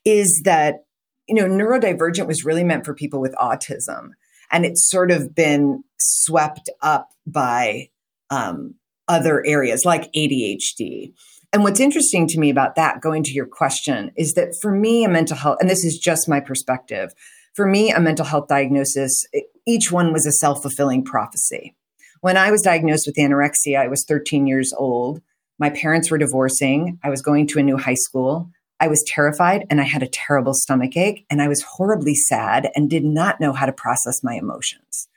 is 0.06 0.41
that 0.45 0.86
you 1.28 1.36
know 1.36 1.43
neurodivergent 1.45 2.26
was 2.26 2.45
really 2.45 2.63
meant 2.63 2.86
for 2.86 2.93
people 2.93 3.19
with 3.19 3.36
autism 3.36 4.12
and 4.50 4.65
it's 4.65 4.89
sort 4.89 5.12
of 5.12 5.36
been 5.36 5.84
swept 6.00 6.69
up 6.82 7.10
by 7.28 7.89
um, 8.30 8.76
other 9.10 9.43
areas 9.45 9.84
like 9.84 10.12
adhd 10.13 11.13
and 11.52 11.63
what's 11.63 11.80
interesting 11.80 12.28
to 12.28 12.39
me 12.39 12.50
about 12.50 12.76
that 12.76 13.02
going 13.02 13.24
to 13.24 13.32
your 13.32 13.48
question 13.48 14.12
is 14.15 14.36
that 14.36 14.56
for 14.62 14.72
me 14.72 15.04
a 15.04 15.10
mental 15.10 15.36
health 15.36 15.58
and 15.60 15.69
this 15.69 15.84
is 15.84 15.98
just 15.98 16.30
my 16.30 16.39
perspective 16.39 17.12
for 17.56 17.65
me 17.65 17.91
a 17.91 18.00
mental 18.00 18.26
health 18.26 18.48
diagnosis 18.48 19.26
each 19.69 19.91
one 19.91 20.12
was 20.12 20.26
a 20.26 20.32
self 20.32 20.63
fulfilling 20.63 21.04
prophecy. 21.04 21.76
When 22.22 22.38
I 22.38 22.52
was 22.52 22.63
diagnosed 22.63 23.06
with 23.06 23.17
anorexia, 23.17 23.78
I 23.78 23.88
was 23.88 24.04
13 24.04 24.48
years 24.48 24.74
old. 24.76 25.22
My 25.60 25.69
parents 25.69 26.10
were 26.10 26.17
divorcing. 26.17 27.00
I 27.04 27.10
was 27.10 27.22
going 27.22 27.48
to 27.48 27.60
a 27.60 27.63
new 27.63 27.78
high 27.78 27.93
school. 27.93 28.50
I 28.80 28.88
was 28.88 29.04
terrified 29.08 29.65
and 29.69 29.80
I 29.80 29.84
had 29.84 30.02
a 30.02 30.08
terrible 30.08 30.54
stomach 30.54 30.98
ache 30.98 31.26
and 31.30 31.41
I 31.41 31.48
was 31.48 31.62
horribly 31.62 32.15
sad 32.15 32.72
and 32.76 32.89
did 32.89 33.04
not 33.04 33.39
know 33.39 33.54
how 33.54 33.65
to 33.65 33.74
process 33.74 34.24
my 34.24 34.34
emotions. 34.34 35.08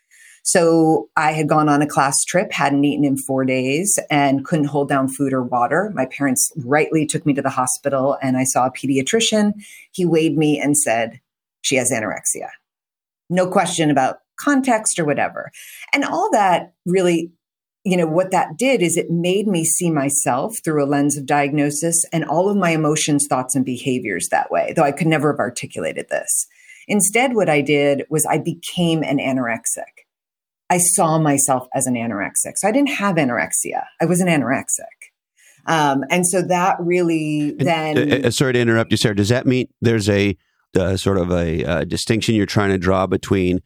So 0.43 1.09
I 1.17 1.33
had 1.33 1.49
gone 1.49 1.69
on 1.69 1.83
a 1.83 1.87
class 1.87 2.25
trip, 2.25 2.53
hadn't 2.53 2.85
eaten 2.85 3.05
in 3.05 3.17
four 3.17 3.45
days, 3.45 3.99
and 4.11 4.45
couldn't 4.45 4.67
hold 4.67 4.89
down 4.89 5.09
food 5.09 5.33
or 5.33 5.43
water. 5.43 5.93
My 5.95 6.07
parents 6.07 6.53
rightly 6.65 7.07
took 7.07 7.25
me 7.25 7.33
to 7.35 7.43
the 7.43 7.51
hospital 7.51 8.19
and 8.21 8.37
I 8.37 8.45
saw 8.45 8.67
a 8.67 8.73
pediatrician. 8.73 9.53
He 9.93 10.05
weighed 10.05 10.37
me 10.37 10.61
and 10.61 10.77
said, 10.77 11.21
She 11.63 11.77
has 11.77 11.93
anorexia. 11.93 12.49
No 13.31 13.47
question 13.47 13.91
about 13.91 14.19
context 14.37 14.99
or 14.99 15.05
whatever. 15.05 15.53
And 15.93 16.05
all 16.05 16.29
that 16.33 16.75
really, 16.85 17.31
you 17.85 17.97
know, 17.97 18.07
what 18.07 18.33
that 18.33 18.57
did 18.57 18.83
is 18.83 18.97
it 18.97 19.11
made 19.11 19.47
me 19.47 19.65
see 19.65 19.91
myself 19.91 20.59
through 20.65 20.85
a 20.85 20.87
lens 20.87 21.17
of 21.17 21.25
diagnosis 21.25 22.05
and 22.13 22.25
all 22.25 22.49
of 22.49 22.57
my 22.57 22.71
emotions, 22.71 23.27
thoughts, 23.29 23.55
and 23.55 23.65
behaviors 23.65 24.29
that 24.31 24.51
way, 24.51 24.73
though 24.75 24.83
I 24.83 24.93
could 24.93 25.07
never 25.07 25.33
have 25.33 25.39
articulated 25.39 26.09
this. 26.09 26.47
Instead, 26.89 27.35
what 27.35 27.49
I 27.49 27.61
did 27.61 28.05
was 28.11 28.27
I 28.27 28.39
became 28.39 29.03
an 29.05 29.19
anorexic. 29.19 30.02
I 30.73 30.79
saw 30.79 31.19
myself 31.19 31.69
as 31.75 31.87
an 31.87 31.95
anorexic. 31.97 32.55
So 32.57 32.67
I 32.67 32.73
didn't 32.73 32.93
have 32.93 33.17
anorexia. 33.17 33.85
I 34.01 34.07
was 34.07 34.23
an 34.23 34.29
anorexic. 34.29 34.97
Um, 35.67 36.03
and 36.09 36.27
so 36.27 36.41
that 36.41 36.79
really 36.81 37.51
then. 37.59 37.99
Uh, 37.99 38.29
uh, 38.29 38.31
sorry 38.31 38.55
to 38.55 38.59
interrupt 38.59 38.91
you, 38.91 38.97
Sarah. 38.97 39.15
Does 39.15 39.29
that 39.29 39.47
mean 39.47 39.69
there's 39.83 40.09
a 40.09 40.35
uh, 40.75 40.97
sort 40.97 41.19
of 41.19 41.31
a 41.31 41.63
uh, 41.63 41.85
distinction 41.85 42.35
you're 42.35 42.47
trying 42.47 42.71
to 42.71 42.79
draw 42.79 43.07
between 43.07 43.61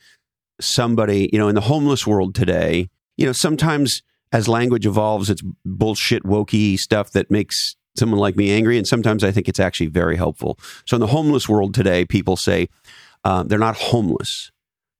somebody, 0.61 1.31
you 1.33 1.39
know, 1.39 1.47
in 1.47 1.55
the 1.55 1.61
homeless 1.61 2.09
world 2.09 2.35
today, 2.35 2.91
you 3.17 3.25
know, 3.25 3.33
sometimes 3.33 4.03
as 4.33 4.49
language 4.49 4.85
evolves, 4.85 5.31
it's 5.31 5.43
bullshit, 5.65 6.25
wokey 6.25 6.77
stuff 6.77 7.13
that 7.13 7.31
makes 7.31 7.77
someone 7.97 8.19
like 8.19 8.35
me 8.35 8.51
angry. 8.51 8.79
And 8.79 8.87
sometimes 8.87 9.23
I 9.23 9.31
think 9.31 9.49
it's 9.49 9.61
actually 9.61 9.87
very 9.87 10.17
helpful. 10.17 10.59
So 10.87 10.97
in 10.97 11.01
the 11.01 11.07
homeless 11.07 11.49
world 11.49 11.73
today, 11.73 12.05
people 12.05 12.37
say 12.37 12.69
uh, 13.25 13.45
they're 13.45 13.61
not 13.61 13.77
homeless, 13.77 14.51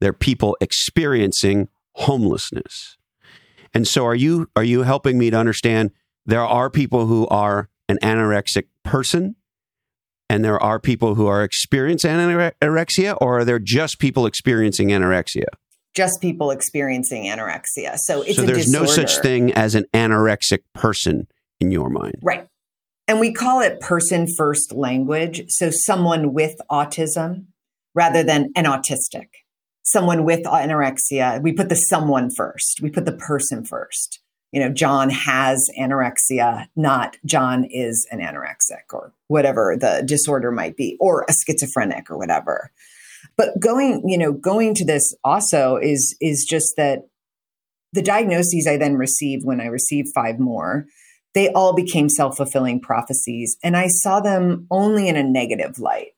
they're 0.01 0.13
people 0.13 0.57
experiencing 0.61 1.69
homelessness. 1.97 2.97
And 3.75 3.87
so 3.87 4.07
are 4.07 4.15
you 4.15 4.49
are 4.57 4.65
you 4.65 4.83
helping 4.83 5.19
me 5.19 5.31
to 5.31 5.37
understand 5.37 5.91
there 6.25 6.45
are 6.45 6.71
people 6.71 7.07
who 7.07 7.27
are 7.29 7.69
an 7.89 7.99
anorexic 8.03 8.65
person 8.85 9.37
and 10.29 10.45
there 10.45 10.61
are 10.61 10.81
people 10.81 11.15
who 11.15 11.27
are 11.27 11.45
experiencing 11.45 12.11
anorexia, 12.11 13.17
or 13.21 13.39
are 13.39 13.45
there 13.45 13.61
just 13.61 13.99
people 14.01 14.27
experiencing 14.27 14.89
anorexia? 14.89 15.45
Just 15.95 16.21
people 16.21 16.51
experiencing 16.51 17.25
anorexia. 17.25 17.97
So 17.97 18.23
it's 18.23 18.37
so 18.37 18.43
there's 18.43 18.69
no 18.69 18.85
such 18.87 19.19
thing 19.19 19.53
as 19.53 19.75
an 19.75 19.85
anorexic 19.95 20.61
person 20.75 21.29
in 21.61 21.71
your 21.71 21.89
mind, 21.89 22.17
right? 22.23 22.49
And 23.09 23.21
we 23.21 23.33
call 23.33 23.61
it 23.61 23.81
person 23.81 24.27
first 24.37 24.73
language. 24.73 25.45
So 25.49 25.71
someone 25.71 26.35
with 26.35 26.57
autism 26.71 27.47
rather 27.95 28.23
than 28.23 28.51
an 28.57 28.65
autistic. 28.65 29.29
Someone 29.87 30.25
with 30.25 30.45
anorexia, 30.45 31.41
we 31.43 31.53
put 31.53 31.69
the 31.69 31.77
someone 31.77 32.31
first. 32.31 32.81
We 32.83 32.91
put 32.91 33.07
the 33.07 33.13
person 33.13 33.65
first 33.65 34.21
you 34.57 34.61
know, 34.61 34.71
John 34.71 35.11
has 35.11 35.69
anorexia, 35.79 36.67
not 36.77 37.19
John 37.27 37.65
is 37.71 38.07
an 38.11 38.21
anorexic 38.21 38.91
or 38.91 39.13
whatever 39.29 39.77
the 39.79 40.03
disorder 40.07 40.51
might 40.51 40.79
be, 40.79 40.97
or 40.99 41.27
a 41.29 41.33
schizophrenic 41.35 42.11
or 42.11 42.17
whatever. 42.17 42.71
But 43.37 43.61
going, 43.61 44.03
you 44.07 44.17
know, 44.17 44.33
going 44.33 44.75
to 44.77 44.85
this 44.87 45.15
also 45.23 45.77
is 45.77 46.17
is 46.23 46.47
just 46.49 46.73
that 46.79 47.09
the 47.93 48.01
diagnoses 48.01 48.67
I 48.67 48.79
then 48.79 48.97
received 48.97 49.45
when 49.45 49.61
I 49.61 49.67
received 49.67 50.09
five 50.15 50.39
more, 50.39 50.87
they 51.35 51.51
all 51.53 51.75
became 51.75 52.09
self-fulfilling 52.09 52.81
prophecies. 52.81 53.59
And 53.63 53.77
I 53.77 53.89
saw 53.89 54.21
them 54.21 54.67
only 54.71 55.07
in 55.07 55.17
a 55.17 55.23
negative 55.23 55.79
light 55.79 56.13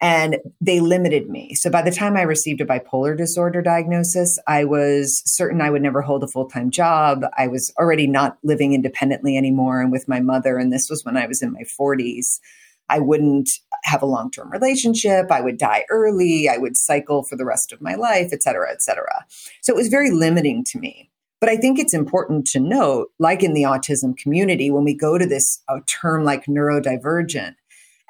and 0.00 0.38
they 0.60 0.80
limited 0.80 1.28
me. 1.28 1.54
So 1.54 1.70
by 1.70 1.82
the 1.82 1.90
time 1.90 2.16
I 2.16 2.22
received 2.22 2.60
a 2.60 2.66
bipolar 2.66 3.16
disorder 3.16 3.60
diagnosis, 3.60 4.38
I 4.46 4.64
was 4.64 5.22
certain 5.26 5.60
I 5.60 5.70
would 5.70 5.82
never 5.82 6.00
hold 6.00 6.24
a 6.24 6.28
full 6.28 6.48
time 6.48 6.70
job. 6.70 7.24
I 7.36 7.48
was 7.48 7.72
already 7.78 8.06
not 8.06 8.38
living 8.42 8.72
independently 8.72 9.36
anymore 9.36 9.80
and 9.80 9.92
with 9.92 10.08
my 10.08 10.20
mother. 10.20 10.56
And 10.56 10.72
this 10.72 10.88
was 10.88 11.04
when 11.04 11.16
I 11.16 11.26
was 11.26 11.42
in 11.42 11.52
my 11.52 11.64
40s. 11.78 12.40
I 12.88 12.98
wouldn't 12.98 13.50
have 13.84 14.02
a 14.02 14.06
long 14.06 14.30
term 14.30 14.50
relationship. 14.50 15.30
I 15.30 15.40
would 15.40 15.58
die 15.58 15.84
early. 15.90 16.48
I 16.48 16.56
would 16.56 16.76
cycle 16.76 17.22
for 17.22 17.36
the 17.36 17.44
rest 17.44 17.72
of 17.72 17.80
my 17.80 17.94
life, 17.94 18.30
et 18.32 18.42
cetera, 18.42 18.70
et 18.70 18.82
cetera. 18.82 19.24
So 19.60 19.72
it 19.72 19.76
was 19.76 19.88
very 19.88 20.10
limiting 20.10 20.64
to 20.70 20.78
me. 20.78 21.10
But 21.40 21.48
I 21.48 21.56
think 21.56 21.78
it's 21.78 21.94
important 21.94 22.46
to 22.48 22.60
note, 22.60 23.08
like 23.18 23.42
in 23.42 23.54
the 23.54 23.62
autism 23.62 24.16
community, 24.16 24.70
when 24.70 24.84
we 24.84 24.94
go 24.94 25.16
to 25.16 25.26
this 25.26 25.62
term 25.86 26.24
like 26.24 26.44
neurodivergent, 26.46 27.54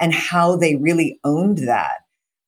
and 0.00 0.14
how 0.14 0.56
they 0.56 0.76
really 0.76 1.20
owned 1.22 1.58
that. 1.58 1.98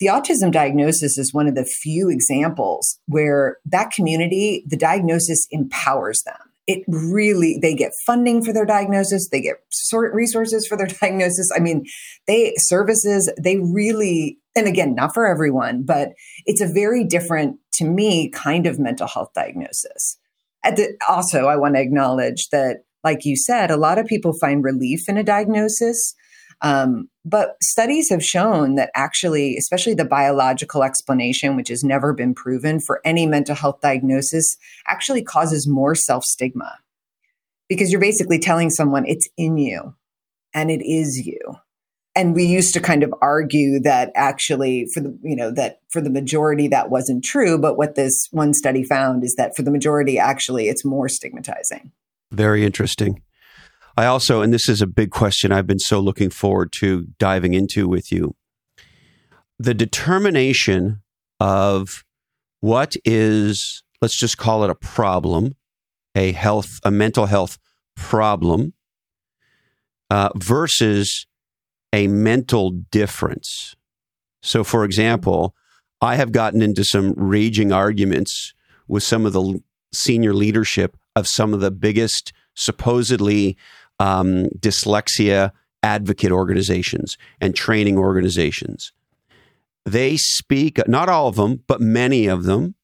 The 0.00 0.06
autism 0.06 0.50
diagnosis 0.50 1.16
is 1.16 1.32
one 1.32 1.46
of 1.46 1.54
the 1.54 1.64
few 1.64 2.08
examples 2.08 2.98
where 3.06 3.58
that 3.66 3.92
community, 3.92 4.64
the 4.66 4.76
diagnosis 4.76 5.46
empowers 5.52 6.22
them. 6.24 6.38
It 6.66 6.82
really, 6.88 7.58
they 7.60 7.74
get 7.74 7.92
funding 8.06 8.42
for 8.42 8.52
their 8.52 8.64
diagnosis, 8.64 9.28
they 9.28 9.40
get 9.40 9.56
sort 9.70 10.12
resources 10.14 10.66
for 10.66 10.76
their 10.76 10.86
diagnosis. 11.00 11.52
I 11.54 11.60
mean, 11.60 11.84
they 12.26 12.54
services, 12.56 13.32
they 13.40 13.58
really, 13.58 14.38
and 14.56 14.66
again, 14.66 14.94
not 14.94 15.14
for 15.14 15.26
everyone, 15.26 15.84
but 15.84 16.10
it's 16.46 16.60
a 16.60 16.66
very 16.66 17.04
different, 17.04 17.58
to 17.74 17.84
me, 17.84 18.30
kind 18.30 18.66
of 18.66 18.80
mental 18.80 19.06
health 19.06 19.30
diagnosis. 19.34 20.18
The, 20.64 20.96
also, 21.08 21.46
I 21.46 21.56
want 21.56 21.74
to 21.74 21.80
acknowledge 21.80 22.48
that, 22.50 22.84
like 23.04 23.24
you 23.24 23.36
said, 23.36 23.70
a 23.70 23.76
lot 23.76 23.98
of 23.98 24.06
people 24.06 24.32
find 24.32 24.64
relief 24.64 25.08
in 25.08 25.16
a 25.16 25.24
diagnosis 25.24 26.14
um, 26.62 27.08
but 27.24 27.56
studies 27.60 28.08
have 28.08 28.24
shown 28.24 28.76
that 28.76 28.90
actually, 28.94 29.56
especially 29.56 29.94
the 29.94 30.04
biological 30.04 30.84
explanation, 30.84 31.56
which 31.56 31.68
has 31.68 31.82
never 31.82 32.12
been 32.12 32.34
proven 32.34 32.80
for 32.80 33.00
any 33.04 33.26
mental 33.26 33.56
health 33.56 33.80
diagnosis, 33.80 34.56
actually 34.86 35.22
causes 35.22 35.68
more 35.68 35.94
self 35.94 36.24
stigma 36.24 36.78
because 37.68 37.90
you're 37.90 38.00
basically 38.00 38.38
telling 38.38 38.70
someone 38.70 39.04
it's 39.06 39.28
in 39.36 39.58
you 39.58 39.94
and 40.54 40.70
it 40.70 40.84
is 40.84 41.26
you. 41.26 41.40
And 42.14 42.34
we 42.34 42.44
used 42.44 42.74
to 42.74 42.80
kind 42.80 43.02
of 43.02 43.14
argue 43.22 43.80
that 43.80 44.12
actually 44.14 44.86
for 44.92 45.00
the, 45.00 45.18
you 45.22 45.34
know, 45.34 45.50
that 45.52 45.80
for 45.88 46.00
the 46.00 46.10
majority 46.10 46.68
that 46.68 46.90
wasn't 46.90 47.24
true. 47.24 47.58
But 47.58 47.78
what 47.78 47.94
this 47.94 48.28
one 48.30 48.52
study 48.52 48.84
found 48.84 49.24
is 49.24 49.34
that 49.36 49.56
for 49.56 49.62
the 49.62 49.70
majority, 49.70 50.18
actually, 50.18 50.68
it's 50.68 50.84
more 50.84 51.08
stigmatizing. 51.08 51.90
Very 52.30 52.64
interesting. 52.66 53.22
I 53.96 54.06
also, 54.06 54.40
and 54.40 54.52
this 54.52 54.68
is 54.68 54.80
a 54.80 54.86
big 54.86 55.10
question 55.10 55.52
I've 55.52 55.66
been 55.66 55.78
so 55.78 56.00
looking 56.00 56.30
forward 56.30 56.72
to 56.80 57.08
diving 57.18 57.54
into 57.54 57.88
with 57.88 58.10
you 58.10 58.34
the 59.62 59.74
determination 59.74 61.02
of 61.38 62.04
what 62.60 62.96
is, 63.04 63.84
let's 64.00 64.18
just 64.18 64.36
call 64.36 64.64
it 64.64 64.70
a 64.70 64.74
problem, 64.74 65.54
a 66.16 66.32
health, 66.32 66.80
a 66.84 66.90
mental 66.90 67.26
health 67.26 67.58
problem, 67.94 68.74
uh, 70.10 70.30
versus 70.36 71.26
a 71.92 72.08
mental 72.08 72.70
difference. 72.70 73.76
So, 74.42 74.64
for 74.64 74.84
example, 74.84 75.54
I 76.00 76.16
have 76.16 76.32
gotten 76.32 76.60
into 76.60 76.84
some 76.84 77.12
raging 77.16 77.72
arguments 77.72 78.54
with 78.88 79.04
some 79.04 79.24
of 79.24 79.32
the 79.32 79.60
senior 79.92 80.34
leadership 80.34 80.96
of 81.14 81.28
some 81.28 81.54
of 81.54 81.60
the 81.60 81.70
biggest 81.70 82.32
supposedly 82.54 83.56
um, 84.02 84.46
dyslexia 84.58 85.52
advocate 85.82 86.32
organizations 86.32 87.18
and 87.40 87.54
training 87.54 87.96
organizations. 87.98 88.92
They 89.84 90.16
speak, 90.16 90.74
not 90.86 91.08
all 91.08 91.28
of 91.28 91.36
them, 91.36 91.62
but 91.66 91.80
many 91.80 92.26
of 92.26 92.44
them 92.44 92.74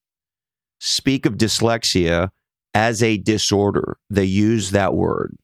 speak 0.81 1.26
of 1.26 1.38
dyslexia 1.38 2.31
as 2.74 3.02
a 3.02 3.18
disorder. 3.18 3.96
They 4.11 4.24
use 4.24 4.70
that 4.70 4.94
word. 4.94 5.37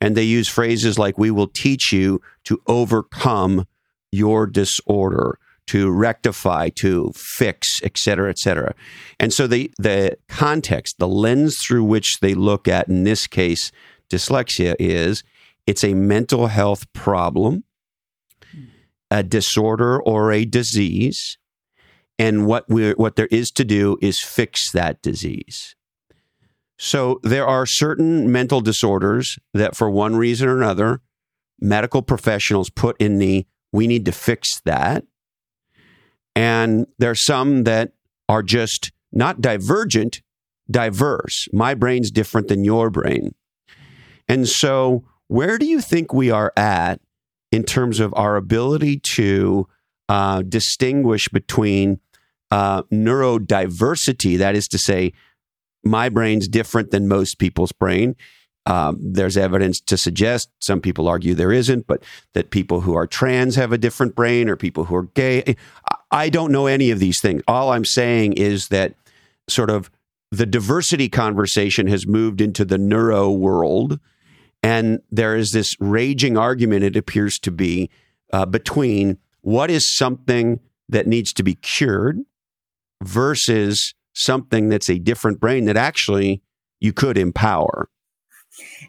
And 0.00 0.16
they 0.16 0.38
use 0.38 0.48
phrases 0.48 0.98
like, 0.98 1.18
we 1.18 1.30
will 1.30 1.46
teach 1.64 1.92
you 1.92 2.20
to 2.44 2.60
overcome 2.66 3.66
your 4.10 4.46
disorder, 4.46 5.38
to 5.66 5.90
rectify, 5.90 6.70
to 6.80 7.12
fix, 7.14 7.68
et 7.84 7.96
cetera, 7.98 8.30
et 8.30 8.38
cetera. 8.38 8.74
And 9.20 9.32
so 9.32 9.46
the, 9.46 9.70
the 9.78 10.16
context, 10.28 10.96
the 10.98 11.08
lens 11.24 11.58
through 11.64 11.84
which 11.84 12.18
they 12.20 12.34
look 12.34 12.66
at, 12.66 12.88
in 12.88 13.04
this 13.04 13.26
case, 13.26 13.70
dyslexia 14.10 14.74
is 14.78 15.22
it's 15.66 15.84
a 15.84 15.94
mental 15.94 16.48
health 16.48 16.92
problem, 16.92 17.64
a 19.10 19.22
disorder 19.22 20.02
or 20.02 20.32
a 20.32 20.44
disease. 20.44 21.38
And 22.18 22.46
what 22.46 22.68
we 22.68 22.90
what 22.92 23.16
there 23.16 23.28
is 23.30 23.50
to 23.52 23.64
do 23.64 23.96
is 24.02 24.20
fix 24.20 24.70
that 24.72 25.00
disease. 25.00 25.74
So 26.78 27.20
there 27.22 27.46
are 27.46 27.66
certain 27.66 28.32
mental 28.32 28.60
disorders 28.60 29.38
that, 29.54 29.76
for 29.76 29.90
one 29.90 30.16
reason 30.16 30.48
or 30.48 30.56
another, 30.56 31.02
medical 31.60 32.02
professionals 32.02 32.70
put 32.70 32.96
in 32.98 33.18
the 33.18 33.46
we 33.72 33.86
need 33.86 34.04
to 34.06 34.12
fix 34.12 34.60
that. 34.64 35.04
And 36.34 36.86
there 36.98 37.10
are 37.10 37.14
some 37.14 37.64
that 37.64 37.92
are 38.28 38.42
just 38.42 38.92
not 39.12 39.40
divergent, 39.40 40.22
diverse. 40.70 41.48
My 41.52 41.74
brain's 41.74 42.10
different 42.10 42.48
than 42.48 42.64
your 42.64 42.90
brain. 42.90 43.34
And 44.30 44.48
so, 44.48 45.04
where 45.26 45.58
do 45.58 45.66
you 45.66 45.80
think 45.80 46.12
we 46.12 46.30
are 46.30 46.52
at 46.56 47.00
in 47.50 47.64
terms 47.64 47.98
of 47.98 48.14
our 48.16 48.36
ability 48.36 49.00
to 49.14 49.66
uh, 50.08 50.42
distinguish 50.42 51.28
between 51.28 51.98
uh, 52.50 52.82
neurodiversity, 52.84 54.38
that 54.38 54.54
is 54.54 54.68
to 54.68 54.78
say, 54.78 55.12
my 55.82 56.08
brain's 56.08 56.46
different 56.46 56.90
than 56.90 57.08
most 57.08 57.38
people's 57.38 57.72
brain. 57.72 58.14
Um, 58.66 58.98
there's 59.00 59.36
evidence 59.36 59.80
to 59.80 59.96
suggest, 59.96 60.50
some 60.60 60.80
people 60.80 61.08
argue 61.08 61.34
there 61.34 61.52
isn't, 61.52 61.86
but 61.86 62.02
that 62.34 62.50
people 62.50 62.82
who 62.82 62.94
are 62.94 63.06
trans 63.06 63.56
have 63.56 63.72
a 63.72 63.78
different 63.78 64.14
brain 64.14 64.48
or 64.48 64.56
people 64.56 64.84
who 64.84 64.94
are 64.94 65.04
gay. 65.14 65.56
I 66.10 66.28
don't 66.28 66.52
know 66.52 66.66
any 66.66 66.90
of 66.90 66.98
these 66.98 67.20
things. 67.20 67.42
All 67.48 67.72
I'm 67.72 67.84
saying 67.84 68.34
is 68.34 68.68
that 68.68 68.94
sort 69.48 69.70
of 69.70 69.90
the 70.30 70.46
diversity 70.46 71.08
conversation 71.08 71.88
has 71.88 72.06
moved 72.06 72.40
into 72.40 72.64
the 72.64 72.78
neuro 72.78 73.30
world. 73.30 73.98
And 74.62 75.00
there 75.10 75.36
is 75.36 75.52
this 75.52 75.74
raging 75.80 76.36
argument, 76.36 76.84
it 76.84 76.96
appears 76.96 77.38
to 77.40 77.50
be, 77.50 77.90
uh, 78.32 78.46
between 78.46 79.18
what 79.40 79.70
is 79.70 79.96
something 79.96 80.60
that 80.88 81.06
needs 81.06 81.32
to 81.32 81.42
be 81.42 81.54
cured 81.54 82.20
versus 83.02 83.94
something 84.12 84.68
that's 84.68 84.90
a 84.90 84.98
different 84.98 85.40
brain 85.40 85.64
that 85.64 85.76
actually 85.76 86.42
you 86.80 86.92
could 86.92 87.16
empower. 87.16 87.88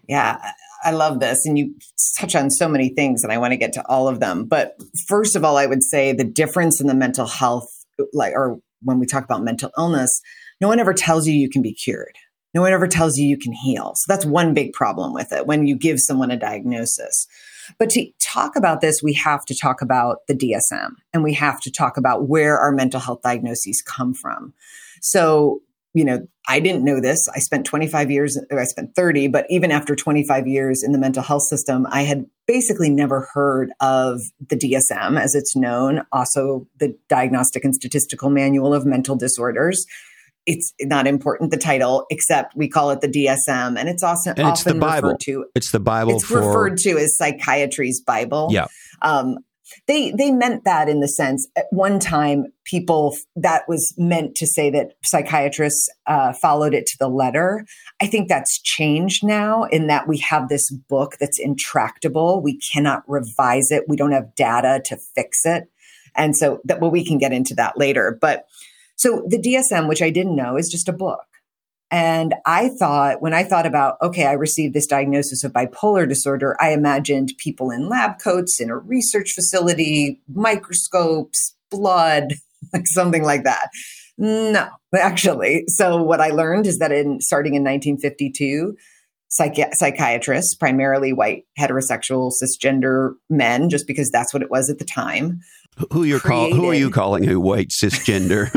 Yeah, 0.08 0.42
I 0.84 0.92
love 0.92 1.20
this. 1.20 1.46
And 1.46 1.58
you 1.58 1.76
touch 2.20 2.36
on 2.36 2.50
so 2.50 2.68
many 2.68 2.90
things, 2.90 3.24
and 3.24 3.32
I 3.32 3.38
want 3.38 3.52
to 3.52 3.58
get 3.58 3.74
to 3.74 3.88
all 3.88 4.08
of 4.08 4.20
them. 4.20 4.46
But 4.46 4.76
first 5.08 5.36
of 5.36 5.46
all, 5.46 5.58
I 5.58 5.68
would 5.68 5.84
say 5.84 6.12
the 6.12 6.24
difference 6.24 6.82
in 6.82 6.88
the 6.88 6.96
mental 6.96 7.28
health, 7.28 7.70
like, 8.14 8.34
or 8.36 8.60
when 8.82 9.00
we 9.00 9.06
talk 9.06 9.24
about 9.24 9.44
mental 9.44 9.72
illness, 9.78 10.22
no 10.60 10.68
one 10.68 10.80
ever 10.80 10.94
tells 10.94 11.28
you 11.28 11.34
you 11.34 11.50
can 11.50 11.62
be 11.62 11.74
cured. 11.74 12.16
No 12.54 12.62
one 12.62 12.74
ever 12.74 12.88
tells 12.88 13.18
you 13.18 13.28
you 13.28 13.38
can 13.38 13.54
heal. 13.54 13.94
So 13.96 14.06
that's 14.08 14.26
one 14.26 14.54
big 14.54 14.74
problem 14.74 15.14
with 15.14 15.32
it 15.32 15.48
when 15.48 15.68
you 15.68 15.76
give 15.76 16.00
someone 16.00 16.32
a 16.32 16.38
diagnosis. 16.38 17.28
But 17.78 17.90
to 17.92 18.08
talk 18.20 18.56
about 18.56 18.82
this, 18.82 19.02
we 19.02 19.14
have 19.14 19.46
to 19.46 19.56
talk 19.56 19.82
about 19.82 20.28
the 20.28 20.34
DSM 20.34 20.96
and 21.14 21.24
we 21.24 21.34
have 21.34 21.62
to 21.62 21.72
talk 21.72 21.98
about 21.98 22.28
where 22.28 22.58
our 22.58 22.72
mental 22.72 23.00
health 23.00 23.22
diagnoses 23.22 23.82
come 23.82 24.14
from. 24.14 24.54
So, 25.02 25.62
you 25.94 26.06
know, 26.06 26.28
I 26.48 26.60
didn't 26.60 26.84
know 26.84 27.00
this. 27.00 27.30
I 27.30 27.40
spent 27.40 27.66
25 27.66 28.12
years, 28.12 28.40
I 28.52 28.64
spent 28.64 28.96
30, 28.96 29.28
but 29.28 29.46
even 29.50 29.72
after 29.72 29.96
25 29.96 30.48
years 30.48 30.84
in 30.84 30.92
the 30.92 30.98
mental 30.98 31.24
health 31.24 31.44
system, 31.44 31.86
I 31.90 32.04
had 32.04 32.26
basically 32.48 32.90
never 32.90 33.30
heard 33.34 33.72
of 33.80 34.22
the 34.50 34.58
DSM 34.58 35.20
as 35.20 35.36
it's 35.36 35.56
known, 35.56 36.02
also 36.12 36.68
the 36.80 36.98
Diagnostic 37.08 37.64
and 37.64 37.76
Statistical 37.76 38.30
Manual 38.30 38.74
of 38.74 38.86
Mental 38.86 39.16
Disorders. 39.16 39.86
It's 40.46 40.74
not 40.82 41.08
important 41.08 41.52
the 41.52 41.58
title, 41.58 42.06
except 42.10 42.56
we 42.56 42.68
call 42.68 42.92
it 42.92 43.02
the 43.02 43.08
DSM, 43.08 43.80
and 43.80 43.88
it's 43.88 44.04
also 44.04 44.32
and 44.32 44.40
it's 44.40 44.62
often 44.62 44.80
the 44.80 44.80
Bible. 44.80 45.10
referred 45.10 45.20
to. 45.22 45.46
It's 45.56 45.72
the 45.72 45.80
Bible. 45.80 46.16
It's 46.16 46.26
for, 46.26 46.38
referred 46.40 46.78
to 46.80 46.98
as 46.98 47.16
psychiatry's 47.18 48.02
Bible. 48.02 48.48
Yeah. 48.52 48.66
Um, 49.02 49.38
they 49.88 50.12
they 50.12 50.32
meant 50.32 50.64
that 50.66 50.90
in 50.90 51.00
the 51.00 51.08
sense 51.08 51.48
at 51.56 51.66
one 51.72 52.00
time 52.00 52.46
people 52.66 53.16
that 53.36 53.64
was 53.68 53.94
meant 53.98 54.36
to 54.36 54.48
say 54.48 54.70
that 54.70 54.94
psychiatrists 55.04 55.90
uh, 56.08 56.34
followed 56.34 56.74
it 56.74 56.86
to 56.86 56.98
the 57.00 57.08
letter 57.08 57.66
i 58.02 58.08
think 58.08 58.28
that's 58.28 58.62
changed 58.62 59.26
now 59.26 59.64
in 59.66 59.88
that 59.88 60.08
we 60.08 60.18
have 60.18 60.50
this 60.50 60.70
book 60.70 61.16
that's 61.20 61.40
intractable 61.40 62.42
we 62.42 62.60
cannot 62.74 63.04
revise 63.08 63.72
it 63.72 63.84
we 63.88 63.96
don't 63.96 64.12
have 64.12 64.36
data 64.36 64.82
to 64.84 64.98
fix 65.16 65.46
it 65.46 65.70
and 66.16 66.36
so 66.36 66.60
that 66.66 66.82
well 66.82 66.92
we 66.92 67.06
can 67.06 67.18
get 67.18 67.34
into 67.34 67.56
that 67.56 67.78
later 67.78 68.18
but 68.20 68.46
so 69.02 69.24
the 69.28 69.38
dsm 69.38 69.88
which 69.88 70.02
i 70.02 70.10
didn't 70.10 70.36
know 70.36 70.58
is 70.58 70.70
just 70.70 70.90
a 70.90 70.94
book 70.94 71.26
and 71.92 72.36
I 72.46 72.70
thought, 72.70 73.22
when 73.22 73.34
I 73.34 73.44
thought 73.44 73.66
about, 73.66 73.98
okay, 74.02 74.26
I 74.26 74.32
received 74.32 74.74
this 74.74 74.88
diagnosis 74.88 75.44
of 75.44 75.52
bipolar 75.52 76.08
disorder, 76.08 76.56
I 76.58 76.72
imagined 76.72 77.34
people 77.38 77.70
in 77.70 77.90
lab 77.90 78.18
coats 78.18 78.62
in 78.62 78.70
a 78.70 78.78
research 78.78 79.34
facility, 79.34 80.22
microscopes, 80.34 81.54
blood, 81.70 82.36
like 82.74 82.88
something 82.88 83.24
like 83.24 83.44
that. 83.44 83.72
No, 84.18 84.70
actually. 84.96 85.66
So 85.68 86.02
what 86.02 86.22
I 86.22 86.30
learned 86.30 86.66
is 86.66 86.80
that 86.80 86.94
in 86.94 87.20
starting 87.20 87.56
in 87.56 87.64
1952, 87.64 88.78
psychi- 89.30 89.74
psychiatrists, 89.74 90.56
primarily 90.56 91.12
white 91.12 91.44
heterosexual 91.60 92.32
cisgender 92.32 93.16
men, 93.30 93.70
just 93.70 93.86
because 93.86 94.10
that's 94.12 94.34
what 94.34 94.44
it 94.44 94.50
was 94.50 94.70
at 94.70 94.80
the 94.80 94.86
time. 94.86 95.42
Who 95.92 96.04
you're 96.04 96.20
call, 96.20 96.54
Who 96.54 96.70
are 96.70 96.74
you 96.74 96.90
calling 96.90 97.24
Who 97.24 97.40
white 97.40 97.70
cisgender? 97.70 98.50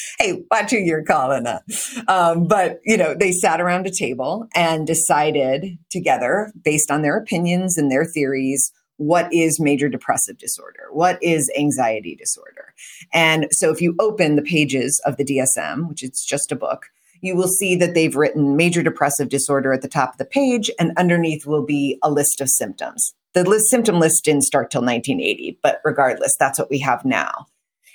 hey, 0.18 0.42
watch 0.50 0.70
who 0.70 0.78
you're 0.78 1.04
calling 1.04 1.46
up. 1.46 1.62
Um, 2.08 2.46
but, 2.46 2.80
you 2.84 2.96
know, 2.96 3.14
they 3.14 3.32
sat 3.32 3.60
around 3.60 3.86
a 3.86 3.90
table 3.90 4.46
and 4.54 4.86
decided 4.86 5.78
together, 5.90 6.52
based 6.64 6.90
on 6.90 7.02
their 7.02 7.16
opinions 7.16 7.76
and 7.76 7.90
their 7.90 8.04
theories, 8.04 8.72
what 8.96 9.32
is 9.32 9.58
major 9.58 9.88
depressive 9.88 10.36
disorder? 10.36 10.88
What 10.92 11.22
is 11.22 11.50
anxiety 11.58 12.14
disorder? 12.14 12.74
And 13.12 13.46
so 13.50 13.70
if 13.70 13.80
you 13.80 13.94
open 13.98 14.36
the 14.36 14.42
pages 14.42 15.00
of 15.06 15.16
the 15.16 15.24
DSM, 15.24 15.88
which 15.88 16.02
is 16.02 16.22
just 16.22 16.52
a 16.52 16.56
book, 16.56 16.86
you 17.20 17.36
will 17.36 17.48
see 17.48 17.76
that 17.76 17.94
they've 17.94 18.16
written 18.16 18.56
major 18.56 18.82
depressive 18.82 19.28
disorder 19.28 19.72
at 19.72 19.82
the 19.82 19.88
top 19.88 20.12
of 20.12 20.18
the 20.18 20.24
page, 20.24 20.70
and 20.78 20.92
underneath 20.96 21.46
will 21.46 21.64
be 21.64 21.98
a 22.02 22.10
list 22.10 22.40
of 22.40 22.48
symptoms. 22.48 23.14
The 23.34 23.44
list, 23.44 23.68
symptom 23.68 24.00
list 24.00 24.24
didn't 24.24 24.44
start 24.44 24.70
till 24.70 24.82
1980, 24.82 25.58
but 25.62 25.80
regardless, 25.84 26.34
that's 26.38 26.58
what 26.58 26.70
we 26.70 26.80
have 26.80 27.04
now. 27.04 27.46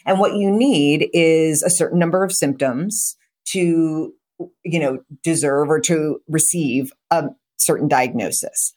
And 0.06 0.20
what 0.20 0.36
you 0.36 0.52
need 0.52 1.10
is 1.14 1.64
a 1.64 1.70
certain 1.70 2.00
number 2.00 2.24
of 2.24 2.32
symptoms 2.32 3.18
to, 3.50 4.14
you 4.64 4.80
know, 4.80 5.00
deserve 5.24 5.70
or 5.70 5.80
to 5.82 6.22
receive 6.28 6.94
a 7.12 7.26
certain 7.58 7.88
diagnosis. 7.88 8.74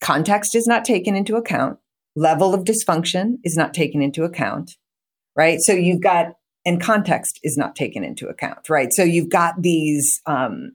Context 0.00 0.54
is 0.54 0.66
not 0.66 0.84
taken 0.84 1.14
into 1.16 1.36
account. 1.36 1.78
Level 2.14 2.52
of 2.52 2.64
dysfunction 2.64 3.36
is 3.44 3.56
not 3.56 3.74
taken 3.74 4.02
into 4.02 4.24
account, 4.24 4.76
right? 5.36 5.60
So 5.60 5.72
you've 5.72 6.02
got, 6.02 6.34
and 6.66 6.82
context 6.82 7.38
is 7.44 7.56
not 7.56 7.76
taken 7.76 8.02
into 8.02 8.26
account, 8.26 8.68
right? 8.68 8.92
So 8.92 9.04
you've 9.04 9.30
got 9.30 9.62
these, 9.62 10.20
um, 10.26 10.72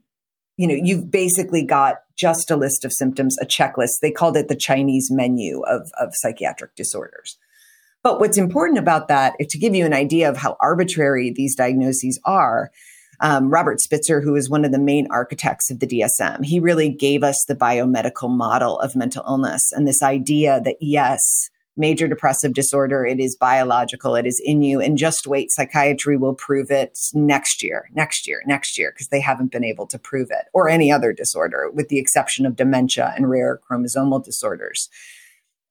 you 0.56 0.66
know, 0.66 0.74
you've 0.74 1.10
basically 1.10 1.62
got 1.62 1.96
just 2.16 2.50
a 2.50 2.56
list 2.56 2.84
of 2.84 2.92
symptoms, 2.92 3.36
a 3.40 3.46
checklist. 3.46 4.00
They 4.00 4.10
called 4.10 4.36
it 4.38 4.48
the 4.48 4.56
Chinese 4.56 5.10
menu 5.10 5.60
of, 5.64 5.90
of 6.00 6.14
psychiatric 6.14 6.74
disorders. 6.76 7.36
But 8.02 8.18
what's 8.18 8.38
important 8.38 8.78
about 8.78 9.08
that, 9.08 9.34
to 9.38 9.58
give 9.58 9.74
you 9.74 9.84
an 9.84 9.92
idea 9.92 10.28
of 10.28 10.38
how 10.38 10.56
arbitrary 10.60 11.30
these 11.30 11.54
diagnoses 11.54 12.18
are, 12.24 12.72
um, 13.20 13.50
Robert 13.50 13.80
Spitzer, 13.80 14.20
who 14.20 14.34
is 14.34 14.50
one 14.50 14.64
of 14.64 14.72
the 14.72 14.80
main 14.80 15.06
architects 15.10 15.70
of 15.70 15.78
the 15.78 15.86
DSM, 15.86 16.44
he 16.44 16.58
really 16.58 16.88
gave 16.88 17.22
us 17.22 17.44
the 17.46 17.54
biomedical 17.54 18.28
model 18.28 18.80
of 18.80 18.96
mental 18.96 19.22
illness 19.28 19.70
and 19.72 19.86
this 19.86 20.02
idea 20.02 20.60
that 20.64 20.76
yes, 20.80 21.50
major 21.76 22.06
depressive 22.06 22.52
disorder, 22.52 23.06
it 23.06 23.18
is 23.18 23.36
biological, 23.36 24.14
it 24.14 24.26
is 24.26 24.40
in 24.44 24.62
you, 24.62 24.80
and 24.80 24.98
just 24.98 25.26
wait, 25.26 25.50
psychiatry 25.50 26.16
will 26.16 26.34
prove 26.34 26.70
it 26.70 26.98
next 27.14 27.62
year, 27.62 27.88
next 27.94 28.26
year, 28.26 28.42
next 28.46 28.76
year, 28.76 28.92
because 28.92 29.08
they 29.08 29.20
haven't 29.20 29.50
been 29.50 29.64
able 29.64 29.86
to 29.86 29.98
prove 29.98 30.28
it, 30.30 30.46
or 30.52 30.68
any 30.68 30.92
other 30.92 31.12
disorder, 31.12 31.70
with 31.72 31.88
the 31.88 31.98
exception 31.98 32.44
of 32.44 32.56
dementia 32.56 33.14
and 33.16 33.30
rare 33.30 33.58
chromosomal 33.70 34.22
disorders. 34.22 34.90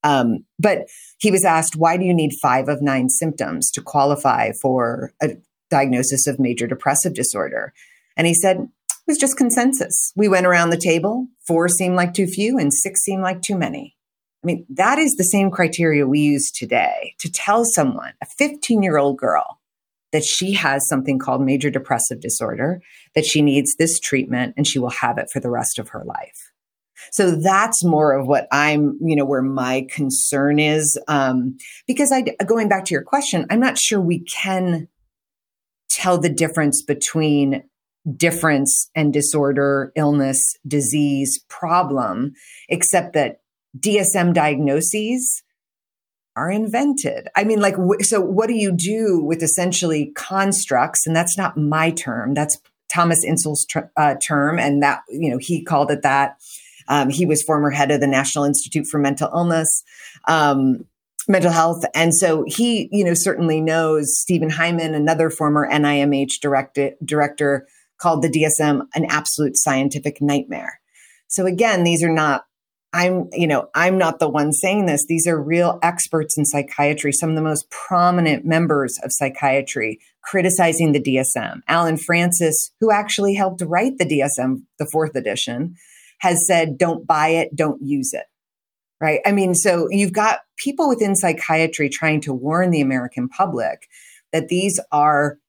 Um, 0.03 0.45
but 0.57 0.87
he 1.19 1.29
was 1.29 1.45
asked, 1.45 1.75
why 1.75 1.97
do 1.97 2.05
you 2.05 2.13
need 2.15 2.31
five 2.41 2.67
of 2.67 2.81
nine 2.81 3.07
symptoms 3.07 3.69
to 3.71 3.81
qualify 3.81 4.51
for 4.59 5.13
a 5.21 5.37
diagnosis 5.69 6.25
of 6.25 6.39
major 6.39 6.65
depressive 6.65 7.13
disorder? 7.13 7.73
And 8.17 8.25
he 8.25 8.33
said, 8.33 8.57
it 8.57 8.69
was 9.07 9.19
just 9.19 9.37
consensus. 9.37 10.11
We 10.15 10.27
went 10.27 10.47
around 10.47 10.71
the 10.71 10.77
table, 10.77 11.27
four 11.45 11.67
seemed 11.67 11.95
like 11.95 12.15
too 12.15 12.25
few, 12.25 12.57
and 12.57 12.73
six 12.73 13.01
seemed 13.01 13.21
like 13.21 13.43
too 13.43 13.57
many. 13.57 13.95
I 14.43 14.47
mean, 14.47 14.65
that 14.69 14.97
is 14.97 15.15
the 15.15 15.23
same 15.23 15.51
criteria 15.51 16.08
we 16.08 16.19
use 16.19 16.49
today 16.51 17.13
to 17.19 17.32
tell 17.32 17.63
someone, 17.63 18.13
a 18.21 18.25
15 18.25 18.82
year 18.82 18.97
old 18.97 19.17
girl, 19.17 19.60
that 20.12 20.23
she 20.23 20.54
has 20.54 20.88
something 20.88 21.19
called 21.19 21.41
major 21.41 21.69
depressive 21.69 22.19
disorder, 22.19 22.82
that 23.15 23.25
she 23.25 23.41
needs 23.41 23.75
this 23.75 23.99
treatment, 23.99 24.54
and 24.58 24.67
she 24.67 24.80
will 24.80 24.89
have 24.89 25.17
it 25.17 25.30
for 25.32 25.39
the 25.39 25.49
rest 25.49 25.80
of 25.80 25.89
her 25.89 26.04
life. 26.06 26.51
So 27.12 27.32
that's 27.32 27.84
more 27.84 28.13
of 28.13 28.27
what 28.27 28.47
I'm, 28.51 28.97
you 29.01 29.15
know, 29.15 29.25
where 29.25 29.41
my 29.41 29.88
concern 29.89 30.60
is. 30.60 30.99
Um, 31.08 31.58
because 31.88 32.12
I, 32.12 32.21
going 32.45 32.69
back 32.69 32.86
to 32.86 32.93
your 32.93 33.04
question, 33.04 33.45
I'm 33.49 33.60
not 33.60 33.77
sure 33.77 33.99
we 33.99 34.19
can 34.19 34.88
tell 35.89 36.17
the 36.17 36.30
difference 36.30 36.82
between 36.82 37.63
difference 38.15 38.89
and 38.95 39.13
disorder, 39.13 39.91
illness, 39.95 40.58
disease, 40.67 41.43
problem, 41.49 42.34
except 42.69 43.13
that 43.13 43.40
DSM 43.79 44.34
diagnoses 44.34 45.43
are 46.36 46.49
invented. 46.49 47.27
I 47.36 47.43
mean, 47.43 47.60
like, 47.60 47.75
so 48.01 48.21
what 48.21 48.47
do 48.47 48.53
you 48.53 48.71
do 48.71 49.21
with 49.21 49.43
essentially 49.43 50.12
constructs? 50.15 51.05
And 51.05 51.15
that's 51.15 51.38
not 51.38 51.57
my 51.57 51.91
term. 51.91 52.34
That's 52.34 52.57
Thomas 52.93 53.23
Insel's 53.23 53.65
ter- 53.65 53.91
uh, 53.97 54.15
term. 54.25 54.60
And 54.60 54.81
that, 54.81 55.01
you 55.10 55.29
know, 55.29 55.38
he 55.39 55.63
called 55.63 55.91
it 55.91 56.03
that. 56.03 56.38
Um, 56.88 57.10
he 57.10 57.25
was 57.25 57.43
former 57.43 57.69
head 57.69 57.91
of 57.91 58.01
the 58.01 58.07
National 58.07 58.43
Institute 58.43 58.88
for 58.88 58.99
Mental 58.99 59.29
Illness. 59.34 59.84
Um, 60.27 60.86
mental 61.27 61.51
health. 61.51 61.86
And 61.93 62.13
so 62.15 62.43
he, 62.47 62.89
you 62.91 63.03
know, 63.03 63.13
certainly 63.13 63.62
knows 63.62 64.17
Stephen 64.17 64.49
Hyman, 64.49 64.95
another 64.95 65.29
former 65.29 65.69
NIMH 65.69 66.39
director 66.39 67.67
called 67.99 68.23
the 68.23 68.29
DSM 68.29 68.81
an 68.95 69.05
absolute 69.10 69.55
scientific 69.55 70.21
nightmare. 70.21 70.79
So 71.27 71.45
again, 71.45 71.84
these 71.84 72.03
are 72.03 72.12
not 72.12 72.45
I'm, 72.93 73.30
you 73.32 73.47
know, 73.47 73.69
I'm 73.73 73.97
not 73.97 74.19
the 74.19 74.30
one 74.30 74.51
saying 74.51 74.86
this. 74.86 75.06
These 75.08 75.25
are 75.27 75.41
real 75.41 75.80
experts 75.82 76.38
in 76.38 76.45
psychiatry, 76.45 77.13
some 77.13 77.30
of 77.30 77.36
the 77.36 77.41
most 77.41 77.69
prominent 77.69 78.45
members 78.45 78.99
of 79.04 79.13
psychiatry 79.13 79.99
criticizing 80.21 80.91
the 80.91 81.01
DSM. 81.01 81.62
Allen 81.67 81.97
Frances, 81.97 82.71
who 82.80 82.91
actually 82.91 83.34
helped 83.34 83.62
write 83.65 83.97
the 83.97 84.06
DSM, 84.06 84.63
the 84.77 84.86
fourth 84.86 85.15
edition, 85.15 85.75
has 86.19 86.45
said, 86.45 86.77
don't 86.77 87.08
buy 87.08 87.30
it, 87.30 87.56
don't 87.56 87.82
use 87.82 88.13
it 88.13 88.25
right? 89.01 89.19
I 89.25 89.32
mean, 89.32 89.56
so 89.56 89.88
you've 89.89 90.13
got 90.13 90.41
people 90.58 90.88
within 90.88 91.15
psychiatry 91.15 91.89
trying 91.89 92.21
to 92.21 92.34
warn 92.34 92.69
the 92.69 92.82
American 92.82 93.27
public 93.27 93.88
that 94.32 94.47
these 94.47 94.80
are 94.91 95.39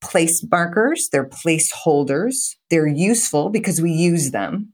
place 0.00 0.44
markers, 0.50 1.08
they're 1.10 1.28
placeholders, 1.28 2.54
they're 2.70 2.86
useful 2.86 3.50
because 3.50 3.80
we 3.80 3.90
use 3.90 4.30
them. 4.30 4.72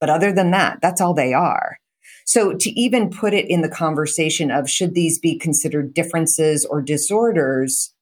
But 0.00 0.10
other 0.10 0.32
than 0.32 0.50
that, 0.52 0.78
that's 0.80 1.00
all 1.00 1.14
they 1.14 1.32
are. 1.32 1.78
So 2.24 2.54
to 2.54 2.70
even 2.80 3.10
put 3.10 3.34
it 3.34 3.48
in 3.48 3.62
the 3.62 3.68
conversation 3.68 4.50
of 4.50 4.70
should 4.70 4.94
these 4.94 5.18
be 5.18 5.38
considered 5.38 5.94
differences 5.94 6.64
or 6.64 6.80
disorders, 6.80 7.92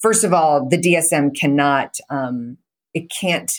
first 0.00 0.24
of 0.24 0.32
all, 0.32 0.68
the 0.68 0.78
DSM 0.78 1.34
cannot, 1.38 1.96
um, 2.10 2.58
it 2.94 3.10
can't 3.10 3.50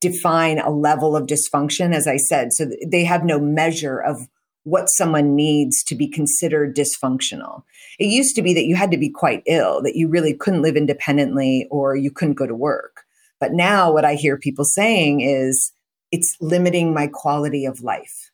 define 0.00 0.58
a 0.58 0.70
level 0.70 1.14
of 1.16 1.26
dysfunction, 1.26 1.94
as 1.94 2.06
I 2.06 2.16
said. 2.16 2.52
So 2.52 2.70
they 2.86 3.04
have 3.04 3.24
no 3.24 3.38
measure 3.38 3.98
of 3.98 4.28
what 4.64 4.88
someone 4.88 5.34
needs 5.34 5.82
to 5.84 5.94
be 5.94 6.08
considered 6.08 6.76
dysfunctional. 6.76 7.62
It 7.98 8.06
used 8.06 8.36
to 8.36 8.42
be 8.42 8.54
that 8.54 8.66
you 8.66 8.76
had 8.76 8.90
to 8.90 8.98
be 8.98 9.10
quite 9.10 9.42
ill, 9.46 9.82
that 9.82 9.96
you 9.96 10.08
really 10.08 10.34
couldn't 10.34 10.62
live 10.62 10.76
independently 10.76 11.66
or 11.70 11.96
you 11.96 12.10
couldn't 12.10 12.34
go 12.34 12.46
to 12.46 12.54
work. 12.54 13.04
But 13.40 13.52
now 13.52 13.92
what 13.92 14.04
I 14.04 14.14
hear 14.14 14.36
people 14.36 14.64
saying 14.64 15.20
is 15.20 15.72
it's 16.10 16.36
limiting 16.40 16.94
my 16.94 17.08
quality 17.12 17.64
of 17.64 17.82
life. 17.82 18.30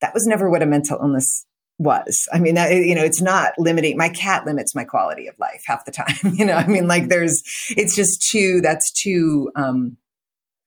That 0.00 0.14
was 0.14 0.26
never 0.26 0.50
what 0.50 0.62
a 0.62 0.66
mental 0.66 0.98
illness 1.00 1.46
was. 1.78 2.28
I 2.32 2.38
mean, 2.38 2.54
that, 2.54 2.72
you 2.72 2.94
know, 2.94 3.04
it's 3.04 3.22
not 3.22 3.52
limiting. 3.58 3.96
My 3.96 4.08
cat 4.08 4.46
limits 4.46 4.74
my 4.74 4.84
quality 4.84 5.26
of 5.26 5.38
life 5.38 5.62
half 5.66 5.84
the 5.84 5.92
time. 5.92 6.16
You 6.36 6.44
know, 6.44 6.54
I 6.54 6.66
mean, 6.66 6.88
like 6.88 7.08
there's, 7.08 7.42
it's 7.70 7.94
just 7.94 8.22
too, 8.22 8.60
that's 8.62 8.90
too, 8.92 9.50
um, 9.56 9.96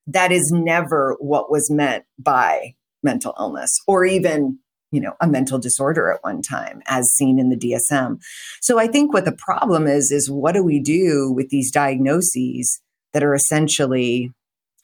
that 0.06 0.32
is 0.32 0.50
never 0.52 1.16
what 1.20 1.50
was 1.50 1.70
meant 1.70 2.04
by 2.18 2.74
mental 3.02 3.34
illness 3.38 3.78
or 3.86 4.04
even 4.04 4.58
you 4.92 5.00
know 5.00 5.14
a 5.20 5.26
mental 5.26 5.58
disorder 5.58 6.12
at 6.12 6.22
one 6.22 6.42
time 6.42 6.82
as 6.86 7.10
seen 7.12 7.38
in 7.38 7.48
the 7.48 7.56
DSM. 7.56 8.20
So 8.60 8.78
I 8.78 8.86
think 8.86 9.12
what 9.12 9.24
the 9.24 9.32
problem 9.32 9.86
is 9.86 10.10
is 10.10 10.30
what 10.30 10.52
do 10.52 10.62
we 10.62 10.80
do 10.80 11.32
with 11.32 11.48
these 11.48 11.70
diagnoses 11.70 12.80
that 13.12 13.22
are 13.22 13.34
essentially 13.34 14.32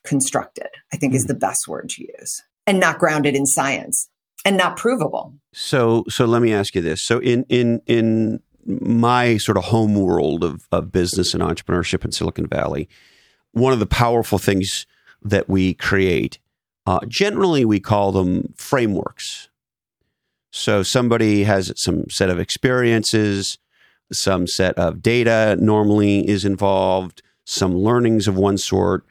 constructed? 0.06 0.68
I 0.92 0.96
think 0.96 1.12
mm-hmm. 1.12 1.18
is 1.18 1.24
the 1.24 1.34
best 1.34 1.68
word 1.68 1.88
to 1.90 2.02
use 2.02 2.42
and 2.66 2.80
not 2.80 2.98
grounded 2.98 3.34
in 3.34 3.46
science 3.46 4.08
and 4.44 4.56
not 4.56 4.76
provable. 4.76 5.34
So 5.52 6.04
so 6.08 6.24
let 6.24 6.42
me 6.42 6.52
ask 6.52 6.74
you 6.74 6.80
this. 6.80 7.02
So 7.02 7.18
in 7.18 7.44
in 7.48 7.82
in 7.86 8.40
my 8.66 9.36
sort 9.36 9.56
of 9.56 9.64
home 9.64 9.94
world 9.94 10.42
of, 10.42 10.66
of 10.72 10.90
business 10.90 11.34
and 11.34 11.42
entrepreneurship 11.42 12.04
in 12.04 12.12
Silicon 12.12 12.46
Valley, 12.46 12.88
one 13.52 13.72
of 13.72 13.78
the 13.78 13.86
powerful 13.86 14.38
things 14.38 14.86
that 15.22 15.48
we 15.48 15.74
create, 15.74 16.38
uh, 16.86 17.00
generally 17.06 17.64
we 17.64 17.80
call 17.80 18.12
them 18.12 18.52
frameworks. 18.56 19.48
So 20.50 20.82
somebody 20.82 21.44
has 21.44 21.72
some 21.76 22.08
set 22.08 22.30
of 22.30 22.38
experiences, 22.38 23.58
some 24.12 24.46
set 24.46 24.76
of 24.78 25.02
data 25.02 25.56
normally 25.60 26.28
is 26.28 26.44
involved, 26.44 27.22
some 27.44 27.76
learnings 27.76 28.26
of 28.26 28.36
one 28.36 28.58
sort. 28.58 29.04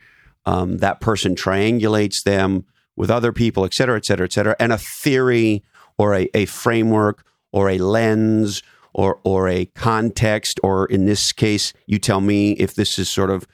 Um, 0.46 0.78
that 0.78 1.00
person 1.00 1.36
triangulates 1.36 2.24
them 2.24 2.66
with 2.96 3.10
other 3.10 3.34
people, 3.34 3.66
et 3.66 3.74
cetera, 3.74 3.98
et 3.98 4.06
cetera, 4.06 4.26
et 4.26 4.34
cetera, 4.34 4.56
and 4.60 4.72
a 4.72 4.78
theory 4.78 5.64
or 5.98 6.14
a, 6.14 6.30
a 6.34 6.46
framework 6.46 7.26
or 7.52 7.70
a 7.70 7.78
lens 7.78 8.62
or 8.94 9.20
or 9.24 9.50
a 9.50 9.66
context, 9.66 10.60
or 10.64 10.86
in 10.86 11.06
this 11.06 11.34
case, 11.34 11.74
you 11.86 12.00
tell 12.00 12.22
me 12.22 12.52
if 12.54 12.76
this 12.76 12.98
is 12.98 13.10
sort 13.10 13.30
of 13.30 13.46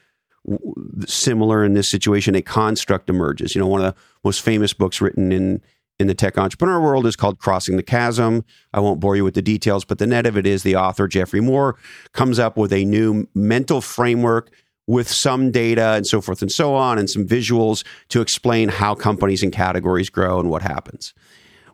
similar 1.06 1.64
in 1.64 1.74
this 1.74 1.90
situation, 1.90 2.34
a 2.34 2.42
construct 2.42 3.08
emerges. 3.08 3.54
You 3.54 3.60
know, 3.60 3.66
one 3.66 3.84
of 3.84 3.94
the 3.94 4.00
most 4.24 4.42
famous 4.42 4.72
books 4.72 5.00
written 5.00 5.32
in 5.32 5.60
in 5.98 6.06
the 6.08 6.14
tech 6.14 6.38
entrepreneur 6.38 6.80
world 6.80 7.06
is 7.06 7.16
called 7.16 7.38
Crossing 7.38 7.76
the 7.76 7.82
Chasm. 7.82 8.44
I 8.72 8.80
won't 8.80 9.00
bore 9.00 9.14
you 9.16 9.24
with 9.24 9.34
the 9.34 9.42
details, 9.42 9.84
but 9.84 9.98
the 9.98 10.06
net 10.06 10.26
of 10.26 10.36
it 10.36 10.46
is 10.46 10.62
the 10.62 10.76
author 10.76 11.06
Geoffrey 11.06 11.40
Moore 11.40 11.76
comes 12.12 12.38
up 12.38 12.56
with 12.56 12.72
a 12.72 12.84
new 12.84 13.28
mental 13.34 13.80
framework 13.80 14.50
with 14.92 15.08
some 15.08 15.50
data 15.50 15.92
and 15.92 16.06
so 16.06 16.20
forth 16.20 16.42
and 16.42 16.52
so 16.52 16.74
on 16.74 16.98
and 16.98 17.08
some 17.08 17.26
visuals 17.26 17.82
to 18.10 18.20
explain 18.20 18.68
how 18.68 18.94
companies 18.94 19.42
and 19.42 19.50
categories 19.50 20.10
grow 20.10 20.38
and 20.38 20.50
what 20.50 20.60
happens. 20.60 21.14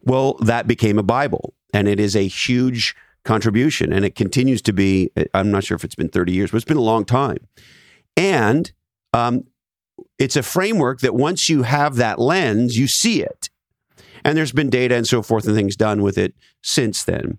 Well, 0.02 0.34
that 0.34 0.68
became 0.68 1.00
a 1.00 1.02
Bible 1.02 1.52
and 1.74 1.88
it 1.88 1.98
is 1.98 2.14
a 2.14 2.28
huge 2.28 2.94
contribution 3.24 3.92
and 3.92 4.04
it 4.04 4.14
continues 4.14 4.62
to 4.62 4.72
be 4.72 5.10
I'm 5.34 5.50
not 5.50 5.64
sure 5.64 5.74
if 5.74 5.82
it's 5.82 5.96
been 5.96 6.08
30 6.08 6.32
years, 6.32 6.52
but 6.52 6.58
it's 6.58 6.64
been 6.64 6.76
a 6.76 6.80
long 6.80 7.04
time. 7.04 7.38
And 8.16 8.70
um, 9.12 9.48
it's 10.20 10.36
a 10.36 10.42
framework 10.44 11.00
that 11.00 11.16
once 11.16 11.48
you 11.48 11.64
have 11.64 11.96
that 11.96 12.20
lens, 12.20 12.76
you 12.76 12.86
see 12.86 13.20
it. 13.20 13.50
And 14.24 14.38
there's 14.38 14.52
been 14.52 14.70
data 14.70 14.94
and 14.94 15.08
so 15.08 15.22
forth 15.22 15.44
and 15.48 15.56
things 15.56 15.74
done 15.74 16.02
with 16.02 16.18
it 16.18 16.34
since 16.62 17.02
then. 17.02 17.38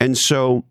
And 0.00 0.18
so 0.18 0.64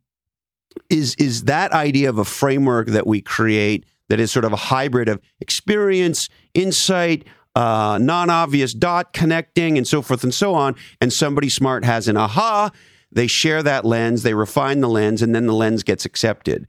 is 0.90 1.16
is 1.16 1.46
that 1.46 1.72
idea 1.72 2.10
of 2.10 2.18
a 2.18 2.26
framework 2.26 2.88
that 2.88 3.08
we 3.08 3.22
create 3.22 3.86
that 4.10 4.20
is 4.20 4.32
sort 4.32 4.46
of 4.46 4.54
a 4.54 4.58
hybrid 4.58 5.10
of 5.10 5.22
experience, 5.40 6.28
insight, 6.54 7.26
uh, 7.56 7.98
non-obvious 8.02 8.74
dot 8.74 9.14
connecting, 9.14 9.78
and 9.78 9.88
so 9.88 10.02
forth 10.02 10.24
and 10.24 10.34
so 10.34 10.54
on. 10.54 10.76
And 11.02 11.12
somebody 11.12 11.50
smart 11.50 11.86
has 11.86 12.08
an 12.08 12.18
aha. 12.18 12.72
They 13.12 13.28
share 13.28 13.64
that 13.64 13.86
lens, 13.86 14.24
they 14.24 14.34
refine 14.34 14.82
the 14.82 14.90
lens, 14.90 15.22
and 15.22 15.34
then 15.34 15.48
the 15.48 15.54
lens 15.54 15.84
gets 15.84 16.06
accepted 16.06 16.68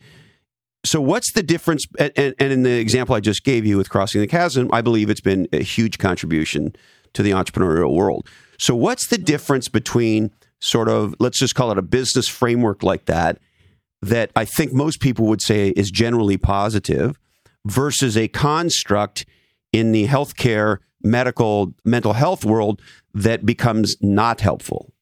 so 0.85 1.01
what's 1.01 1.33
the 1.33 1.43
difference 1.43 1.85
and, 1.99 2.13
and, 2.17 2.35
in 2.39 2.63
the 2.63 2.79
example 2.79 3.15
i 3.15 3.21
just 3.21 3.45
gave 3.45 3.67
you 3.67 3.77
with 3.77 3.91
crossing 3.91 4.21
the 4.21 4.27
chasm 4.27 4.69
i 4.73 4.81
believe 4.81 5.11
it's 5.11 5.21
been 5.21 5.47
a 5.53 5.63
huge 5.63 5.99
contribution 5.99 6.75
to 7.13 7.23
the 7.23 7.31
entrepreneurial 7.31 7.95
world 7.95 8.29
so 8.59 8.75
what's 8.75 9.09
the 9.09 9.19
difference 9.19 9.69
between 9.69 10.31
sort 10.61 10.89
of 10.89 11.15
let's 11.19 11.39
just 11.39 11.55
call 11.55 11.71
it 11.71 11.79
a 11.79 11.83
business 11.83 12.29
framework 12.29 12.83
like 12.83 13.07
that 13.07 13.39
that 14.03 14.31
i 14.37 14.45
think 14.45 14.73
most 14.73 15.01
people 15.01 15.27
would 15.27 15.43
say 15.43 15.69
is 15.71 15.91
generally 15.91 16.37
positive 16.37 17.19
versus 17.67 18.17
a 18.17 18.29
construct 18.29 19.27
in 19.73 19.93
the 19.93 20.07
healthcare 20.07 20.79
medical 21.03 21.73
mental 21.85 22.13
health 22.13 22.45
world 22.45 22.81
that 23.15 23.47
becomes 23.47 23.97
not 24.01 24.41
helpful 24.41 24.93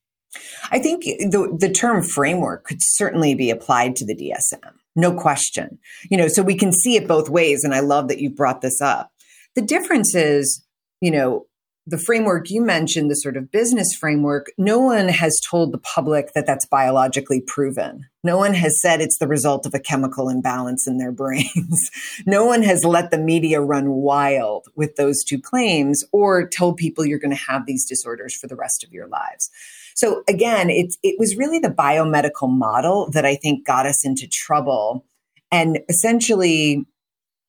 I 0.70 0.78
think 0.78 1.04
the, 1.04 1.56
the 1.58 1.70
term 1.70 2.02
framework 2.02 2.64
could 2.64 2.78
certainly 2.80 3.34
be 3.34 3.50
applied 3.50 3.96
to 3.96 4.06
the 4.06 4.14
DSM 4.14 4.78
no 4.98 5.14
question. 5.14 5.78
You 6.10 6.18
know, 6.18 6.28
so 6.28 6.42
we 6.42 6.56
can 6.56 6.72
see 6.72 6.96
it 6.96 7.08
both 7.08 7.30
ways. 7.30 7.64
And 7.64 7.74
I 7.74 7.80
love 7.80 8.08
that 8.08 8.18
you 8.18 8.28
brought 8.28 8.60
this 8.60 8.82
up. 8.82 9.10
The 9.54 9.62
difference 9.62 10.14
is, 10.14 10.64
you 11.00 11.10
know, 11.10 11.46
the 11.88 11.98
framework 11.98 12.50
you 12.50 12.60
mentioned, 12.60 13.10
the 13.10 13.14
sort 13.14 13.36
of 13.36 13.50
business 13.50 13.94
framework, 13.94 14.50
no 14.58 14.78
one 14.78 15.08
has 15.08 15.40
told 15.40 15.72
the 15.72 15.78
public 15.78 16.34
that 16.34 16.46
that's 16.46 16.66
biologically 16.66 17.40
proven. 17.40 18.04
No 18.22 18.36
one 18.36 18.52
has 18.52 18.78
said 18.82 19.00
it's 19.00 19.18
the 19.18 19.26
result 19.26 19.64
of 19.64 19.72
a 19.72 19.78
chemical 19.78 20.28
imbalance 20.28 20.86
in 20.86 20.98
their 20.98 21.12
brains. 21.22 21.90
no 22.26 22.44
one 22.44 22.62
has 22.62 22.84
let 22.84 23.10
the 23.10 23.18
media 23.18 23.60
run 23.60 23.90
wild 23.90 24.68
with 24.76 24.96
those 24.96 25.24
two 25.24 25.40
claims 25.40 26.04
or 26.12 26.46
told 26.46 26.76
people 26.76 27.06
you're 27.06 27.18
going 27.18 27.34
to 27.34 27.50
have 27.50 27.64
these 27.64 27.86
disorders 27.86 28.34
for 28.34 28.48
the 28.48 28.56
rest 28.56 28.84
of 28.84 28.92
your 28.92 29.08
lives. 29.08 29.48
So 29.94 30.22
again, 30.28 30.68
it's, 30.68 30.98
it 31.02 31.16
was 31.18 31.36
really 31.36 31.58
the 31.58 31.70
biomedical 31.70 32.50
model 32.50 33.10
that 33.12 33.24
I 33.24 33.34
think 33.34 33.66
got 33.66 33.86
us 33.86 34.04
into 34.04 34.28
trouble 34.28 35.06
and 35.50 35.78
essentially 35.88 36.84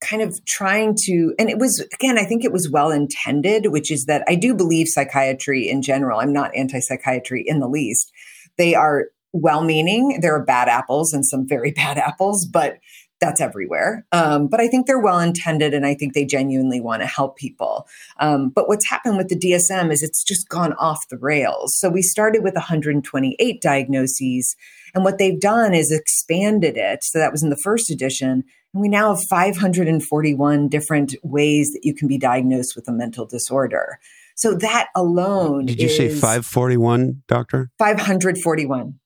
kind 0.02 0.22
of 0.22 0.44
trying 0.46 0.96
to, 1.06 1.34
and 1.38 1.50
it 1.50 1.58
was, 1.58 1.86
again, 1.94 2.18
I 2.18 2.24
think 2.24 2.44
it 2.44 2.52
was 2.52 2.70
well 2.70 2.92
intended, 2.92 3.68
which 3.68 3.92
is 3.92 4.06
that 4.06 4.24
I 4.28 4.36
do 4.36 4.54
believe 4.54 4.88
psychiatry 4.88 5.70
in 5.70 5.82
general, 5.82 6.20
I'm 6.20 6.34
not 6.34 6.56
anti 6.56 6.80
psychiatry 6.80 7.44
in 7.46 7.60
the 7.60 7.68
least. 7.68 8.12
They 8.58 8.76
are 8.76 9.08
well 9.34 9.64
meaning. 9.64 10.20
There 10.22 10.36
are 10.36 10.44
bad 10.44 10.68
apples 10.68 11.14
and 11.14 11.26
some 11.26 11.48
very 11.48 11.72
bad 11.76 11.98
apples, 11.98 12.46
but 12.46 12.80
that's 13.20 13.42
everywhere. 13.42 14.06
Um, 14.12 14.48
but 14.48 14.62
I 14.62 14.68
think 14.68 14.88
they're 14.88 15.00
well 15.00 15.20
intended 15.20 15.74
and 15.74 15.86
I 15.86 15.94
think 15.94 16.14
they 16.14 16.26
genuinely 16.26 16.80
want 16.80 17.02
to 17.02 17.08
help 17.08 17.38
people. 17.38 17.88
Um, 18.20 18.50
but 18.50 18.68
what's 18.68 18.90
happened 18.90 19.18
with 19.18 19.28
the 19.28 19.38
DSM 19.38 19.92
is 19.92 20.02
it's 20.02 20.24
just 20.24 20.48
gone 20.48 20.74
off 20.74 21.10
the 21.10 21.18
rails. 21.18 21.76
So 21.76 21.90
we 21.90 22.02
started 22.02 22.44
with 22.44 22.56
128 22.56 23.62
diagnoses, 23.62 24.56
and 24.96 25.04
what 25.04 25.18
they've 25.18 25.40
done 25.40 25.74
is 25.74 25.92
expanded 25.92 26.78
it. 26.78 27.04
So 27.04 27.20
that 27.20 27.32
was 27.32 27.44
in 27.44 27.50
the 27.50 27.58
first 27.58 27.90
edition. 27.90 28.44
And 28.74 28.82
we 28.82 28.90
now 28.90 29.16
have 29.16 29.24
541 29.24 30.68
different 30.68 31.16
ways 31.24 31.72
that 31.74 31.82
you 31.84 31.94
can 31.94 32.08
be 32.08 32.18
diagnosed 32.18 32.76
with 32.76 32.88
a 32.88 32.92
mental 32.92 33.26
disorder. 33.26 34.00
So 34.36 34.54
that 34.56 34.88
alone 34.96 35.66
Did 35.66 35.82
you 35.82 35.90
say 35.90 36.08
541, 36.08 37.24
doctor? 37.28 37.72
541. 37.78 39.00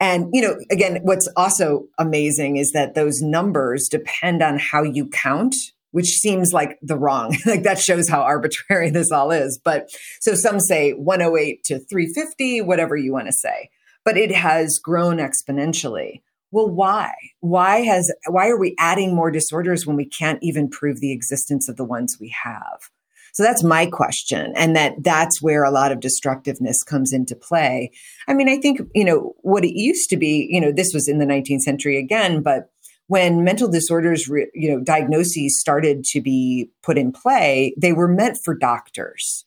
And, 0.00 0.30
you 0.32 0.42
know, 0.42 0.56
again, 0.68 0.98
what's 1.02 1.28
also 1.36 1.86
amazing 1.96 2.56
is 2.56 2.72
that 2.72 2.94
those 2.94 3.22
numbers 3.22 3.86
depend 3.88 4.42
on 4.42 4.58
how 4.58 4.82
you 4.82 5.06
count, 5.06 5.54
which 5.92 6.08
seems 6.08 6.52
like 6.52 6.76
the 6.82 6.98
wrong, 6.98 7.36
like 7.46 7.62
that 7.62 7.78
shows 7.78 8.08
how 8.08 8.22
arbitrary 8.22 8.90
this 8.90 9.12
all 9.12 9.30
is. 9.30 9.60
But 9.62 9.90
so 10.20 10.34
some 10.34 10.58
say 10.58 10.90
108 10.92 11.62
to 11.66 11.78
350, 11.78 12.62
whatever 12.62 12.96
you 12.96 13.12
want 13.12 13.26
to 13.26 13.32
say, 13.32 13.70
but 14.04 14.16
it 14.16 14.32
has 14.32 14.80
grown 14.80 15.18
exponentially. 15.18 16.22
Well, 16.52 16.68
why? 16.68 17.14
Why 17.40 17.78
has, 17.78 18.12
why 18.28 18.48
are 18.48 18.58
we 18.58 18.76
adding 18.78 19.16
more 19.16 19.30
disorders 19.30 19.86
when 19.86 19.96
we 19.96 20.04
can't 20.04 20.38
even 20.42 20.68
prove 20.68 21.00
the 21.00 21.12
existence 21.12 21.68
of 21.68 21.76
the 21.76 21.84
ones 21.84 22.18
we 22.20 22.32
have? 22.44 22.90
So 23.32 23.42
that's 23.42 23.64
my 23.64 23.86
question. 23.86 24.52
And 24.54 24.76
that 24.76 25.02
that's 25.02 25.40
where 25.40 25.64
a 25.64 25.70
lot 25.70 25.90
of 25.90 26.00
destructiveness 26.00 26.82
comes 26.82 27.14
into 27.14 27.34
play. 27.34 27.90
I 28.28 28.34
mean, 28.34 28.48
I 28.48 28.58
think, 28.58 28.82
you 28.94 29.04
know, 29.04 29.34
what 29.40 29.64
it 29.64 29.74
used 29.74 30.10
to 30.10 30.18
be, 30.18 30.46
you 30.50 30.60
know, 30.60 30.70
this 30.70 30.92
was 30.92 31.08
in 31.08 31.18
the 31.18 31.24
19th 31.24 31.62
century 31.62 31.96
again, 31.96 32.42
but 32.42 32.70
when 33.06 33.42
mental 33.42 33.68
disorders, 33.68 34.28
you 34.28 34.70
know, 34.70 34.80
diagnoses 34.80 35.58
started 35.58 36.04
to 36.04 36.20
be 36.20 36.70
put 36.82 36.98
in 36.98 37.12
play, 37.12 37.74
they 37.78 37.92
were 37.92 38.08
meant 38.08 38.38
for 38.44 38.54
doctors 38.54 39.46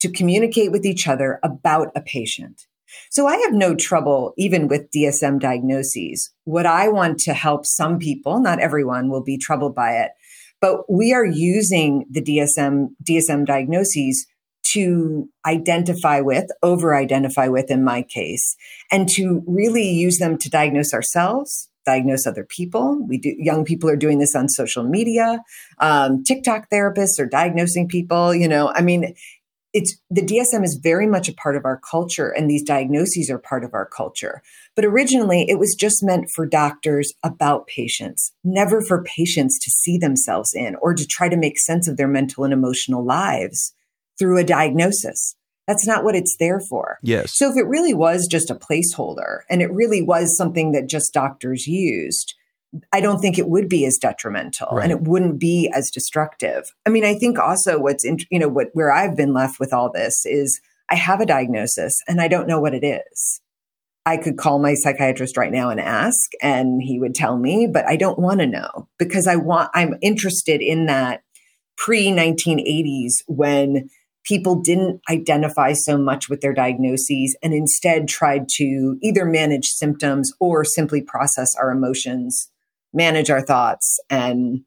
to 0.00 0.10
communicate 0.10 0.70
with 0.70 0.84
each 0.86 1.08
other 1.08 1.40
about 1.42 1.88
a 1.96 2.00
patient. 2.00 2.66
So 3.10 3.26
I 3.26 3.36
have 3.38 3.52
no 3.52 3.74
trouble 3.74 4.34
even 4.36 4.68
with 4.68 4.90
DSM 4.90 5.40
diagnoses. 5.40 6.30
What 6.44 6.66
I 6.66 6.88
want 6.88 7.18
to 7.20 7.34
help 7.34 7.66
some 7.66 7.98
people, 7.98 8.40
not 8.40 8.60
everyone 8.60 9.08
will 9.10 9.22
be 9.22 9.38
troubled 9.38 9.74
by 9.74 9.92
it, 9.92 10.12
but 10.60 10.90
we 10.90 11.12
are 11.12 11.24
using 11.24 12.06
the 12.10 12.22
DSM, 12.22 12.88
DSM 13.04 13.46
diagnoses 13.46 14.26
to 14.72 15.28
identify 15.46 16.20
with, 16.20 16.46
over 16.62 16.94
identify 16.94 17.48
with 17.48 17.70
in 17.70 17.84
my 17.84 18.02
case, 18.02 18.56
and 18.90 19.08
to 19.10 19.42
really 19.46 19.88
use 19.88 20.18
them 20.18 20.36
to 20.38 20.50
diagnose 20.50 20.92
ourselves, 20.92 21.68
diagnose 21.84 22.26
other 22.26 22.44
people. 22.44 23.00
We 23.06 23.18
do, 23.18 23.34
young 23.38 23.64
people 23.64 23.88
are 23.88 23.96
doing 23.96 24.18
this 24.18 24.34
on 24.34 24.48
social 24.48 24.82
media. 24.82 25.40
Um, 25.78 26.24
TikTok 26.24 26.68
therapists 26.68 27.20
are 27.20 27.26
diagnosing 27.26 27.86
people. 27.86 28.34
You 28.34 28.48
know, 28.48 28.72
I 28.74 28.82
mean, 28.82 29.14
it's 29.76 29.94
the 30.08 30.22
DSM 30.22 30.64
is 30.64 30.80
very 30.82 31.06
much 31.06 31.28
a 31.28 31.34
part 31.34 31.54
of 31.54 31.66
our 31.66 31.78
culture 31.78 32.30
and 32.30 32.48
these 32.48 32.62
diagnoses 32.62 33.28
are 33.28 33.38
part 33.38 33.62
of 33.62 33.74
our 33.74 33.84
culture. 33.84 34.42
But 34.74 34.86
originally 34.86 35.44
it 35.50 35.58
was 35.58 35.76
just 35.78 36.02
meant 36.02 36.30
for 36.34 36.46
doctors 36.46 37.12
about 37.22 37.66
patients, 37.66 38.32
never 38.42 38.80
for 38.80 39.04
patients 39.04 39.58
to 39.58 39.70
see 39.70 39.98
themselves 39.98 40.54
in 40.54 40.76
or 40.80 40.94
to 40.94 41.06
try 41.06 41.28
to 41.28 41.36
make 41.36 41.58
sense 41.58 41.88
of 41.88 41.98
their 41.98 42.08
mental 42.08 42.44
and 42.44 42.54
emotional 42.54 43.04
lives 43.04 43.74
through 44.18 44.38
a 44.38 44.44
diagnosis. 44.44 45.36
That's 45.66 45.86
not 45.86 46.04
what 46.04 46.16
it's 46.16 46.38
there 46.38 46.60
for. 46.60 46.98
Yes. 47.02 47.36
So 47.36 47.50
if 47.50 47.58
it 47.58 47.66
really 47.66 47.92
was 47.92 48.26
just 48.26 48.50
a 48.50 48.54
placeholder 48.54 49.40
and 49.50 49.60
it 49.60 49.70
really 49.70 50.00
was 50.00 50.38
something 50.38 50.72
that 50.72 50.88
just 50.88 51.12
doctors 51.12 51.66
used, 51.66 52.34
I 52.92 53.00
don't 53.00 53.20
think 53.20 53.38
it 53.38 53.48
would 53.48 53.68
be 53.68 53.84
as 53.86 53.98
detrimental 53.98 54.68
right. 54.72 54.82
and 54.82 54.92
it 54.92 55.02
wouldn't 55.02 55.38
be 55.38 55.70
as 55.74 55.90
destructive. 55.90 56.72
I 56.84 56.90
mean, 56.90 57.04
I 57.04 57.14
think 57.14 57.38
also 57.38 57.78
what's 57.78 58.04
in, 58.04 58.18
you 58.30 58.38
know, 58.38 58.48
what 58.48 58.68
where 58.72 58.92
I've 58.92 59.16
been 59.16 59.32
left 59.32 59.60
with 59.60 59.72
all 59.72 59.90
this 59.90 60.24
is 60.24 60.60
I 60.90 60.94
have 60.94 61.20
a 61.20 61.26
diagnosis 61.26 62.00
and 62.08 62.20
I 62.20 62.28
don't 62.28 62.48
know 62.48 62.60
what 62.60 62.74
it 62.74 62.84
is. 62.84 63.40
I 64.04 64.16
could 64.16 64.38
call 64.38 64.60
my 64.60 64.74
psychiatrist 64.74 65.36
right 65.36 65.50
now 65.50 65.68
and 65.68 65.80
ask 65.80 66.30
and 66.40 66.80
he 66.80 67.00
would 67.00 67.14
tell 67.14 67.36
me, 67.36 67.66
but 67.66 67.86
I 67.88 67.96
don't 67.96 68.20
want 68.20 68.38
to 68.40 68.46
know 68.46 68.88
because 68.98 69.26
I 69.26 69.36
want 69.36 69.70
I'm 69.74 69.96
interested 70.00 70.62
in 70.62 70.86
that 70.86 71.22
pre 71.76 72.06
1980s 72.06 73.22
when 73.26 73.88
people 74.24 74.60
didn't 74.60 75.00
identify 75.08 75.72
so 75.72 75.96
much 75.96 76.28
with 76.28 76.40
their 76.40 76.52
diagnoses 76.52 77.36
and 77.42 77.54
instead 77.54 78.08
tried 78.08 78.48
to 78.48 78.98
either 79.02 79.24
manage 79.24 79.66
symptoms 79.66 80.32
or 80.40 80.64
simply 80.64 81.00
process 81.00 81.54
our 81.56 81.70
emotions 81.70 82.50
manage 82.96 83.30
our 83.30 83.42
thoughts 83.42 84.00
and 84.10 84.62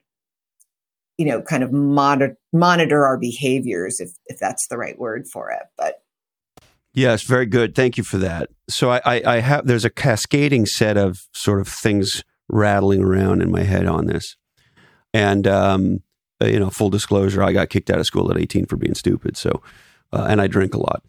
you 1.18 1.26
know 1.26 1.42
kind 1.42 1.64
of 1.64 1.74
monitor 1.74 2.38
monitor 2.54 3.06
our 3.06 3.18
behaviors 3.18 4.00
if 4.00 4.12
if 4.28 4.38
that's 4.40 4.68
the 4.68 4.78
right 4.78 4.98
word 4.98 5.28
for 5.32 5.52
it 5.52 5.64
but. 5.78 6.04
Yes 6.92 7.22
very 7.22 7.46
good. 7.46 7.76
Thank 7.76 7.98
you 7.98 8.04
for 8.04 8.18
that. 8.18 8.50
So 8.68 8.90
I, 8.90 9.02
I, 9.06 9.22
I 9.26 9.40
have 9.40 9.68
there's 9.68 9.86
a 9.86 9.92
cascading 9.92 10.66
set 10.66 10.98
of 10.98 11.28
sort 11.34 11.62
of 11.62 11.68
things 11.68 12.24
rattling 12.50 13.04
around 13.04 13.42
in 13.42 13.52
my 13.52 13.62
head 13.62 13.86
on 13.86 14.08
this. 14.08 14.36
And 15.14 15.46
um, 15.48 16.02
uh, 16.42 16.48
you 16.48 16.60
know 16.60 16.70
full 16.70 16.90
disclosure 16.90 17.44
i 17.44 17.52
got 17.52 17.70
kicked 17.70 17.90
out 17.90 18.00
of 18.00 18.06
school 18.06 18.32
at 18.32 18.38
18 18.38 18.66
for 18.66 18.78
being 18.78 18.96
stupid 18.96 19.36
so 19.36 19.62
uh, 20.14 20.28
and 20.30 20.42
i 20.42 20.48
drink 20.48 20.74
a 20.74 20.80
lot. 20.80 21.04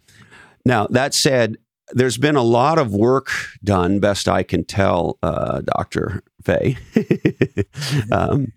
Now 0.65 0.87
that 0.89 1.15
said 1.15 1.57
there's 1.93 2.19
been 2.19 2.37
a 2.37 2.43
lot 2.43 2.79
of 2.79 2.93
work 2.93 3.31
done, 3.63 4.01
best 4.01 4.29
I 4.29 4.43
can 4.43 4.65
tell, 4.65 5.19
uh, 5.23 5.61
Dr. 5.63 6.23
Fay. 6.43 6.77
um, 8.13 8.53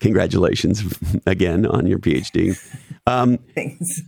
congratulations 0.00 0.82
again 1.26 1.66
on 1.66 1.86
your 1.86 1.98
PhD. 1.98 2.58
Um, 3.06 3.38
Thanks. 3.54 4.02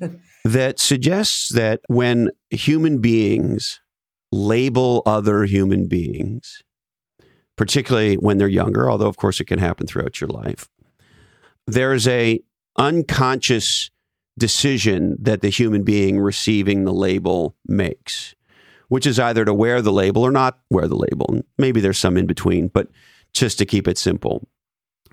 that 0.44 0.78
suggests 0.78 1.52
that 1.54 1.80
when 1.88 2.30
human 2.50 3.00
beings 3.00 3.80
label 4.30 5.02
other 5.06 5.44
human 5.44 5.86
beings, 5.86 6.62
particularly 7.56 8.16
when 8.16 8.38
they're 8.38 8.48
younger, 8.48 8.90
although 8.90 9.08
of 9.08 9.16
course 9.16 9.40
it 9.40 9.46
can 9.46 9.58
happen 9.58 9.86
throughout 9.86 10.20
your 10.20 10.28
life, 10.28 10.68
there's 11.66 12.06
a 12.06 12.40
unconscious 12.76 13.90
decision 14.36 15.16
that 15.20 15.40
the 15.40 15.48
human 15.48 15.84
being 15.84 16.18
receiving 16.18 16.84
the 16.84 16.92
label 16.92 17.56
makes 17.66 18.34
which 18.94 19.08
is 19.08 19.18
either 19.18 19.44
to 19.44 19.52
wear 19.52 19.82
the 19.82 19.90
label 19.90 20.22
or 20.22 20.30
not 20.30 20.60
wear 20.70 20.86
the 20.86 20.94
label. 20.94 21.40
Maybe 21.58 21.80
there's 21.80 21.98
some 21.98 22.16
in 22.16 22.26
between, 22.26 22.68
but 22.68 22.86
just 23.32 23.58
to 23.58 23.66
keep 23.66 23.88
it 23.88 23.98
simple. 23.98 24.46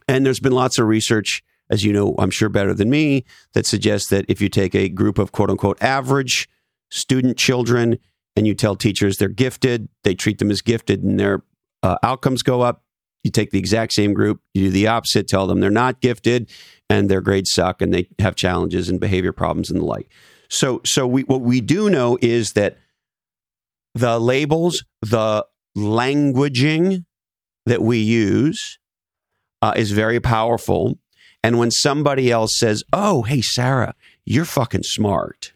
And 0.08 0.24
there's 0.24 0.40
been 0.40 0.52
lots 0.52 0.78
of 0.78 0.86
research, 0.86 1.44
as 1.72 1.84
you 1.84 1.92
know, 1.92 2.14
I'm 2.20 2.30
sure 2.30 2.48
better 2.48 2.76
than 2.76 2.92
me, 2.92 3.26
that 3.54 3.66
suggests 3.66 4.10
that 4.10 4.26
if 4.28 4.40
you 4.40 4.50
take 4.50 4.76
a 4.76 4.88
group 4.88 5.18
of 5.18 5.32
quote 5.32 5.50
unquote 5.50 5.82
average 5.82 6.48
student 6.92 7.40
children 7.40 7.98
and 8.36 8.46
you 8.46 8.54
tell 8.54 8.76
teachers 8.76 9.18
they're 9.18 9.30
gifted, 9.30 9.90
they 10.04 10.14
treat 10.14 10.38
them 10.38 10.52
as 10.52 10.62
gifted 10.62 11.02
and 11.02 11.20
their 11.20 11.42
uh, 11.82 11.98
outcomes 12.04 12.44
go 12.44 12.62
up. 12.62 12.84
You 13.24 13.32
take 13.32 13.50
the 13.50 13.58
exact 13.58 13.94
same 13.94 14.14
group, 14.14 14.42
you 14.54 14.66
do 14.66 14.70
the 14.70 14.86
opposite, 14.86 15.28
tell 15.28 15.48
them 15.48 15.60
they're 15.60 15.72
not 15.72 16.02
gifted 16.02 16.52
and 16.88 17.10
their 17.10 17.22
grades 17.22 17.52
suck 17.52 17.82
and 17.82 17.92
they 17.92 18.10
have 18.20 18.36
challenges 18.36 18.90
and 18.90 19.00
behavior 19.00 19.34
problems 19.34 19.72
and 19.72 19.80
the 19.80 19.86
like. 19.86 20.08
So, 20.50 20.82
so 20.86 21.08
we, 21.08 21.24
what 21.24 21.42
we 21.42 21.62
do 21.62 21.90
know 21.90 22.20
is 22.22 22.54
that 22.54 22.78
the 23.94 24.20
labels, 24.20 24.84
the 25.02 25.46
languaging 25.78 27.06
that 27.66 27.82
we 27.82 27.98
use 27.98 28.80
uh, 29.62 29.74
is 29.76 29.92
very 29.92 30.20
powerful. 30.20 30.98
And 31.44 31.58
when 31.58 31.72
somebody 31.72 32.32
else 32.32 32.58
says, 32.58 32.84
Oh, 32.94 33.24
hey, 33.24 33.42
Sarah, 33.42 33.96
you're 34.26 34.46
fucking 34.46 34.84
smart, 34.84 35.54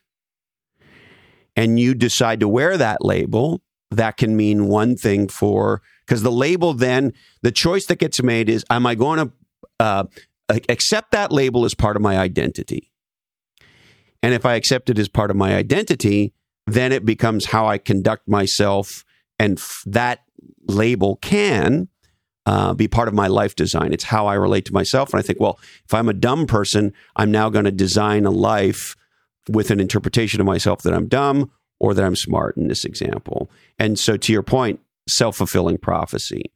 and 1.55 1.79
you 1.79 1.93
decide 1.93 2.39
to 2.39 2.47
wear 2.47 2.77
that 2.77 3.03
label, 3.03 3.61
that 3.91 4.17
can 4.17 4.36
mean 4.36 4.67
one 4.67 4.95
thing 4.95 5.27
for, 5.27 5.81
because 6.05 6.23
the 6.23 6.31
label 6.31 6.73
then, 6.73 7.13
the 7.41 7.51
choice 7.51 7.86
that 7.86 7.99
gets 7.99 8.21
made 8.21 8.49
is, 8.49 8.65
Am 8.69 8.86
I 8.86 8.95
going 8.95 9.19
to 9.19 9.31
uh, 9.79 10.03
accept 10.49 11.11
that 11.11 11.31
label 11.31 11.65
as 11.65 11.75
part 11.75 11.95
of 11.95 12.01
my 12.01 12.17
identity? 12.17 12.91
And 14.23 14.33
if 14.33 14.45
I 14.45 14.55
accept 14.55 14.89
it 14.89 14.97
as 14.97 15.07
part 15.07 15.29
of 15.29 15.38
my 15.38 15.55
identity, 15.55 16.33
then 16.66 16.91
it 16.91 17.05
becomes 17.05 17.45
how 17.45 17.68
I 17.68 17.78
conduct 17.78 18.28
myself. 18.28 19.03
And 19.39 19.57
f- 19.57 19.84
that 19.86 20.24
label 20.68 21.18
can 21.18 21.89
uh, 22.45 22.74
be 22.74 22.88
part 22.88 23.07
of 23.07 23.13
my 23.13 23.28
life 23.28 23.55
design. 23.55 23.93
It's 23.93 24.05
how 24.05 24.28
I 24.28 24.36
relate 24.36 24.66
to 24.66 24.74
myself. 24.74 25.11
And 25.11 25.20
I 25.20 25.24
think, 25.24 25.39
well, 25.39 25.59
if 25.86 25.93
I'm 25.93 26.09
a 26.09 26.13
dumb 26.13 26.45
person, 26.45 26.93
I'm 27.16 27.32
now 27.32 27.49
going 27.49 27.66
to 27.66 27.72
design 27.72 28.26
a 28.26 28.32
life 28.32 28.95
with 29.49 29.72
an 29.72 29.80
interpretation 29.80 30.39
of 30.39 30.45
myself 30.45 30.82
that 30.84 30.93
I'm 30.93 31.07
dumb 31.07 31.51
or 31.80 31.93
that 31.93 32.05
I'm 32.05 32.16
smart 32.16 32.57
in 32.57 32.68
this 32.68 32.86
example. 32.86 33.49
And 33.78 33.99
so, 33.99 34.18
to 34.18 34.32
your 34.32 34.43
point, 34.43 34.80
self 35.07 35.38
fulfilling 35.38 35.78
prophecy. 35.78 36.51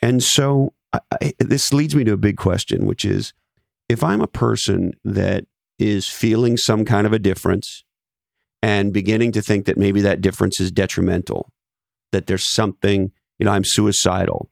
And 0.00 0.22
so, 0.22 0.74
I, 0.92 1.00
I, 1.22 1.32
this 1.38 1.72
leads 1.72 1.94
me 1.94 2.04
to 2.04 2.12
a 2.12 2.18
big 2.18 2.36
question, 2.36 2.86
which 2.86 3.04
is 3.04 3.32
if 3.88 4.04
I'm 4.04 4.20
a 4.20 4.28
person 4.28 4.92
that 5.04 5.46
is 5.78 6.08
feeling 6.08 6.56
some 6.56 6.84
kind 6.84 7.06
of 7.06 7.12
a 7.12 7.18
difference 7.18 7.84
and 8.62 8.92
beginning 8.92 9.32
to 9.32 9.42
think 9.42 9.66
that 9.66 9.76
maybe 9.76 10.00
that 10.02 10.20
difference 10.20 10.60
is 10.60 10.70
detrimental, 10.70 11.50
that 12.12 12.26
there's 12.26 12.52
something, 12.52 13.12
you 13.38 13.46
know, 13.46 13.52
I'm 13.52 13.64
suicidal. 13.64 14.50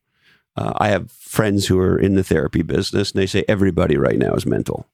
Uh, 0.57 0.73
I 0.77 0.89
have 0.89 1.11
friends 1.13 1.67
who 1.67 1.79
are 1.79 1.99
in 1.99 2.15
the 2.15 2.25
therapy 2.25 2.63
business 2.63 3.11
and 3.11 3.21
they 3.21 3.27
say 3.27 3.45
everybody 3.49 3.97
right 3.97 4.19
now 4.19 4.35
is 4.35 4.47
mental. 4.47 4.89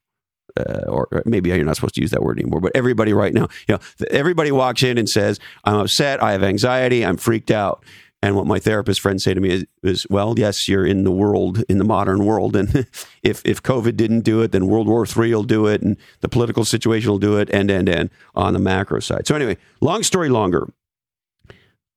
Uh, 0.57 0.85
or, 0.87 1.09
or 1.13 1.23
maybe 1.25 1.49
you're 1.49 1.65
not 1.65 1.77
supposed 1.77 1.95
to 1.95 2.03
use 2.03 2.11
that 2.11 2.23
word 2.23 2.39
anymore, 2.39 2.61
but 2.61 2.73
everybody 2.75 3.15
right 3.15 3.33
now, 3.33 3.49
you 3.67 3.75
know, 3.75 3.79
everybody 4.11 4.53
walks 4.53 4.83
in 4.83 4.99
and 4.99 5.09
says, 5.09 5.41
I'm 5.65 5.77
upset, 5.77 6.23
I 6.23 6.33
have 6.33 6.43
anxiety, 6.43 7.07
I'm 7.07 7.17
freaked 7.17 7.51
out. 7.51 7.85
And 8.23 8.37
what 8.37 8.47
my 8.47 8.61
therapist 8.61 9.01
friends 9.01 9.25
say 9.25 9.35
to 9.35 9.41
me 9.41 9.51
is, 9.51 9.65
is, 9.83 10.07
well, 10.09 10.35
yes, 10.39 10.69
you're 10.69 10.87
in 10.87 11.03
the 11.03 11.11
world, 11.11 11.65
in 11.69 11.79
the 11.79 11.85
modern 11.85 12.25
world. 12.25 12.55
And 12.55 12.87
if, 13.23 13.43
if 13.45 13.63
COVID 13.63 13.97
didn't 13.97 14.21
do 14.21 14.43
it, 14.43 14.53
then 14.53 14.69
World 14.69 14.87
War 14.87 15.05
III 15.05 15.35
will 15.35 15.43
do 15.43 15.67
it, 15.67 15.83
and 15.83 15.97
the 16.21 16.29
political 16.29 16.65
situation 16.65 17.11
will 17.11 17.19
do 17.19 17.37
it, 17.37 17.51
and, 17.53 17.69
and, 17.69 17.89
and 17.89 18.11
on 18.37 18.53
the 18.53 18.61
macro 18.61 19.01
side. 19.01 19.27
So, 19.27 19.35
anyway, 19.35 19.57
long 19.81 20.05
story 20.05 20.29
longer, 20.29 20.73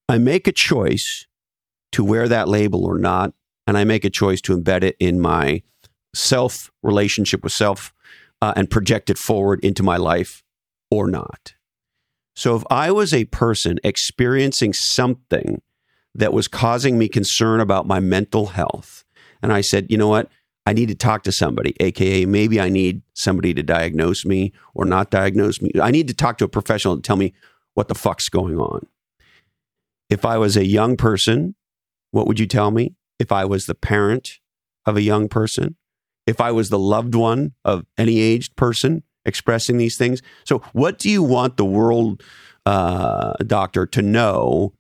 I 0.09 0.17
make 0.17 0.47
a 0.47 0.51
choice 0.51 1.27
to 1.91 2.03
wear 2.03 2.27
that 2.27 2.47
label 2.47 2.85
or 2.85 2.97
not, 2.97 3.33
and 3.67 3.77
I 3.77 3.83
make 3.83 4.03
a 4.03 4.09
choice 4.09 4.41
to 4.41 4.57
embed 4.57 4.83
it 4.83 4.95
in 4.99 5.19
my 5.19 5.61
self 6.15 6.71
relationship 6.81 7.43
with 7.43 7.53
self 7.53 7.93
uh, 8.41 8.53
and 8.55 8.69
project 8.69 9.11
it 9.11 9.19
forward 9.19 9.59
into 9.63 9.83
my 9.83 9.97
life 9.97 10.43
or 10.89 11.07
not. 11.07 11.53
So, 12.35 12.55
if 12.55 12.63
I 12.71 12.91
was 12.91 13.13
a 13.13 13.25
person 13.25 13.77
experiencing 13.83 14.73
something, 14.73 15.61
that 16.15 16.33
was 16.33 16.47
causing 16.47 16.97
me 16.97 17.07
concern 17.07 17.59
about 17.59 17.85
my 17.85 17.99
mental 17.99 18.47
health. 18.47 19.03
And 19.41 19.53
I 19.53 19.61
said, 19.61 19.87
you 19.89 19.97
know 19.97 20.07
what? 20.07 20.31
I 20.65 20.73
need 20.73 20.87
to 20.87 20.95
talk 20.95 21.21
to 21.23 21.31
somebody, 21.31 21.75
AKA, 21.79 22.25
maybe 22.25 22.59
I 22.59 22.69
need 22.69 23.03
somebody 23.13 23.53
to 23.53 23.61
diagnose 23.61 24.25
me 24.25 24.51
or 24.73 24.85
not 24.85 25.11
diagnose 25.11 25.61
me. 25.61 25.71
I 25.79 25.91
need 25.91 26.07
to 26.07 26.13
talk 26.13 26.39
to 26.39 26.45
a 26.45 26.49
professional 26.49 26.95
to 26.95 27.01
tell 27.01 27.17
me 27.17 27.33
what 27.75 27.87
the 27.87 27.95
fuck's 27.95 28.29
going 28.29 28.57
on. 28.57 28.87
If 30.09 30.25
I 30.25 30.37
was 30.37 30.57
a 30.57 30.65
young 30.65 30.97
person, 30.97 31.55
what 32.11 32.25
would 32.25 32.39
you 32.39 32.47
tell 32.47 32.71
me? 32.71 32.95
If 33.19 33.31
I 33.31 33.45
was 33.45 33.65
the 33.65 33.75
parent 33.75 34.39
of 34.85 34.97
a 34.97 35.01
young 35.01 35.27
person, 35.27 35.75
if 36.25 36.41
I 36.41 36.51
was 36.51 36.69
the 36.69 36.79
loved 36.79 37.13
one 37.13 37.53
of 37.63 37.85
any 37.97 38.19
aged 38.19 38.55
person 38.55 39.03
expressing 39.25 39.77
these 39.77 39.97
things. 39.97 40.21
So, 40.45 40.59
what 40.73 40.99
do 40.99 41.09
you 41.09 41.23
want 41.23 41.57
the 41.57 41.65
world 41.65 42.23
uh, 42.65 43.33
doctor 43.45 43.85
to 43.87 44.01
know 44.01 44.73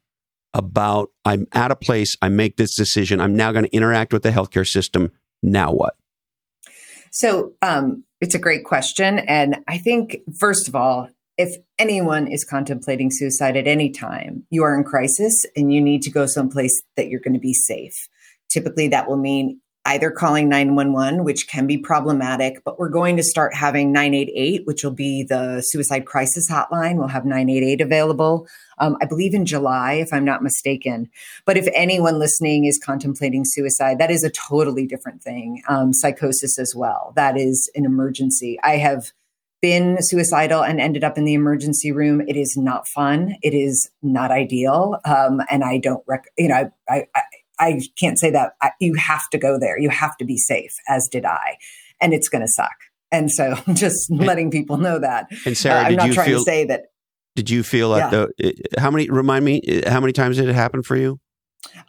about 0.55 1.11
I'm 1.25 1.45
at 1.51 1.69
a 1.69 1.75
place, 1.75 2.15
I 2.21 2.29
make 2.29 2.57
this 2.57 2.75
decision, 2.75 3.21
I'm 3.21 3.35
now 3.35 3.51
going 3.51 3.65
to 3.65 3.75
interact 3.75 4.13
with 4.13 4.23
the 4.23 4.31
healthcare 4.31 4.65
system. 4.65 5.11
Now 5.43 5.71
what? 5.71 5.95
So 7.11 7.53
um, 7.61 8.03
it's 8.21 8.33
a 8.33 8.39
great 8.39 8.63
question. 8.63 9.19
And 9.19 9.57
I 9.67 9.77
think, 9.77 10.17
first 10.39 10.67
of 10.67 10.75
all, 10.75 11.09
if 11.37 11.57
anyone 11.77 12.27
is 12.27 12.45
contemplating 12.45 13.11
suicide 13.11 13.57
at 13.57 13.67
any 13.67 13.91
time, 13.91 14.45
you 14.49 14.63
are 14.63 14.75
in 14.75 14.85
crisis 14.85 15.45
and 15.55 15.73
you 15.73 15.81
need 15.81 16.01
to 16.03 16.09
go 16.09 16.25
someplace 16.25 16.81
that 16.95 17.09
you're 17.09 17.19
going 17.19 17.33
to 17.33 17.39
be 17.39 17.53
safe. 17.53 18.07
Typically, 18.49 18.87
that 18.87 19.09
will 19.09 19.17
mean 19.17 19.59
either 19.85 20.09
calling 20.09 20.49
911, 20.49 21.23
which 21.23 21.47
can 21.47 21.67
be 21.67 21.77
problematic, 21.77 22.63
but 22.63 22.79
we're 22.79 22.89
going 22.89 23.15
to 23.17 23.23
start 23.23 23.53
having 23.53 23.91
988, 23.91 24.65
which 24.65 24.83
will 24.83 24.91
be 24.91 25.23
the 25.23 25.61
suicide 25.61 26.05
crisis 26.05 26.49
hotline. 26.49 26.97
We'll 26.97 27.07
have 27.07 27.25
988 27.25 27.81
available, 27.81 28.47
um, 28.79 28.97
I 29.01 29.05
believe 29.05 29.33
in 29.33 29.45
July, 29.45 29.93
if 29.93 30.11
I'm 30.11 30.25
not 30.25 30.43
mistaken. 30.43 31.09
But 31.45 31.57
if 31.57 31.67
anyone 31.73 32.19
listening 32.19 32.65
is 32.65 32.79
contemplating 32.79 33.43
suicide, 33.45 33.99
that 33.99 34.11
is 34.11 34.23
a 34.23 34.31
totally 34.31 34.87
different 34.87 35.21
thing. 35.21 35.61
Um, 35.67 35.93
psychosis 35.93 36.57
as 36.57 36.73
well. 36.75 37.13
That 37.15 37.37
is 37.37 37.69
an 37.75 37.85
emergency. 37.85 38.59
I 38.63 38.77
have 38.77 39.11
been 39.61 39.97
suicidal 39.99 40.63
and 40.63 40.79
ended 40.79 41.03
up 41.03 41.17
in 41.17 41.25
the 41.25 41.33
emergency 41.33 41.91
room. 41.91 42.21
It 42.27 42.35
is 42.35 42.57
not 42.57 42.87
fun. 42.87 43.35
It 43.41 43.53
is 43.53 43.89
not 44.01 44.31
ideal. 44.31 44.99
Um, 45.05 45.41
and 45.49 45.63
I 45.63 45.77
don't, 45.77 46.03
rec- 46.07 46.31
you 46.37 46.49
know, 46.49 46.55
I, 46.55 46.93
I, 46.93 47.07
I 47.15 47.21
can't 47.99 48.19
say 48.19 48.31
that 48.31 48.53
you 48.79 48.95
have 48.95 49.29
to 49.31 49.37
go 49.37 49.59
there. 49.59 49.79
You 49.79 49.89
have 49.89 50.17
to 50.17 50.25
be 50.25 50.37
safe, 50.37 50.75
as 50.87 51.07
did 51.11 51.25
I. 51.25 51.57
And 52.01 52.13
it's 52.13 52.29
going 52.29 52.43
to 52.43 52.51
suck. 52.51 52.75
And 53.11 53.31
so 53.31 53.55
just 53.73 54.11
letting 54.11 54.51
people 54.51 54.77
know 54.77 54.99
that. 54.99 55.27
And 55.45 55.57
Sarah, 55.57 55.81
uh, 55.81 55.83
I'm 55.83 55.95
not 55.95 56.11
trying 56.11 56.27
feel, 56.27 56.39
to 56.39 56.45
say 56.45 56.65
that. 56.65 56.85
Did 57.35 57.49
you 57.49 57.63
feel 57.63 57.89
like 57.89 58.11
yeah. 58.11 58.27
the, 58.37 58.53
how 58.77 58.91
many, 58.91 59.09
remind 59.09 59.43
me, 59.43 59.61
how 59.87 59.99
many 59.99 60.13
times 60.13 60.37
did 60.37 60.47
it 60.47 60.55
happen 60.55 60.83
for 60.83 60.95
you? 60.95 61.19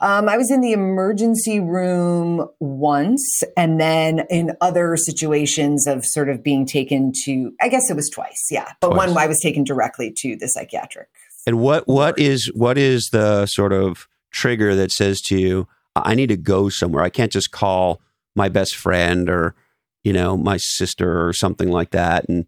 Um, 0.00 0.28
I 0.28 0.36
was 0.36 0.50
in 0.50 0.60
the 0.60 0.72
emergency 0.72 1.60
room 1.60 2.48
once, 2.60 3.42
and 3.56 3.80
then 3.80 4.24
in 4.30 4.52
other 4.60 4.96
situations 4.96 5.86
of 5.86 6.04
sort 6.04 6.28
of 6.28 6.42
being 6.42 6.66
taken 6.66 7.12
to, 7.24 7.52
I 7.60 7.68
guess 7.68 7.90
it 7.90 7.94
was 7.94 8.08
twice, 8.08 8.48
yeah. 8.50 8.72
But 8.80 8.92
twice. 8.92 9.08
one 9.08 9.18
I 9.18 9.26
was 9.26 9.40
taken 9.40 9.64
directly 9.64 10.12
to 10.18 10.36
the 10.36 10.48
psychiatric. 10.48 11.08
And 11.46 11.60
what 11.60 11.86
what 11.86 12.18
is 12.18 12.50
what 12.54 12.76
is 12.76 13.10
the 13.10 13.46
sort 13.46 13.72
of 13.72 14.08
trigger 14.30 14.74
that 14.74 14.92
says 14.92 15.20
to 15.22 15.38
you, 15.38 15.68
I 15.94 16.14
need 16.14 16.28
to 16.28 16.36
go 16.36 16.68
somewhere. 16.68 17.02
I 17.02 17.10
can't 17.10 17.32
just 17.32 17.50
call 17.50 18.00
my 18.34 18.48
best 18.48 18.76
friend 18.76 19.30
or, 19.30 19.54
you 20.04 20.12
know, 20.12 20.36
my 20.36 20.56
sister 20.58 21.26
or 21.26 21.32
something 21.32 21.70
like 21.70 21.90
that 21.90 22.28
and, 22.28 22.46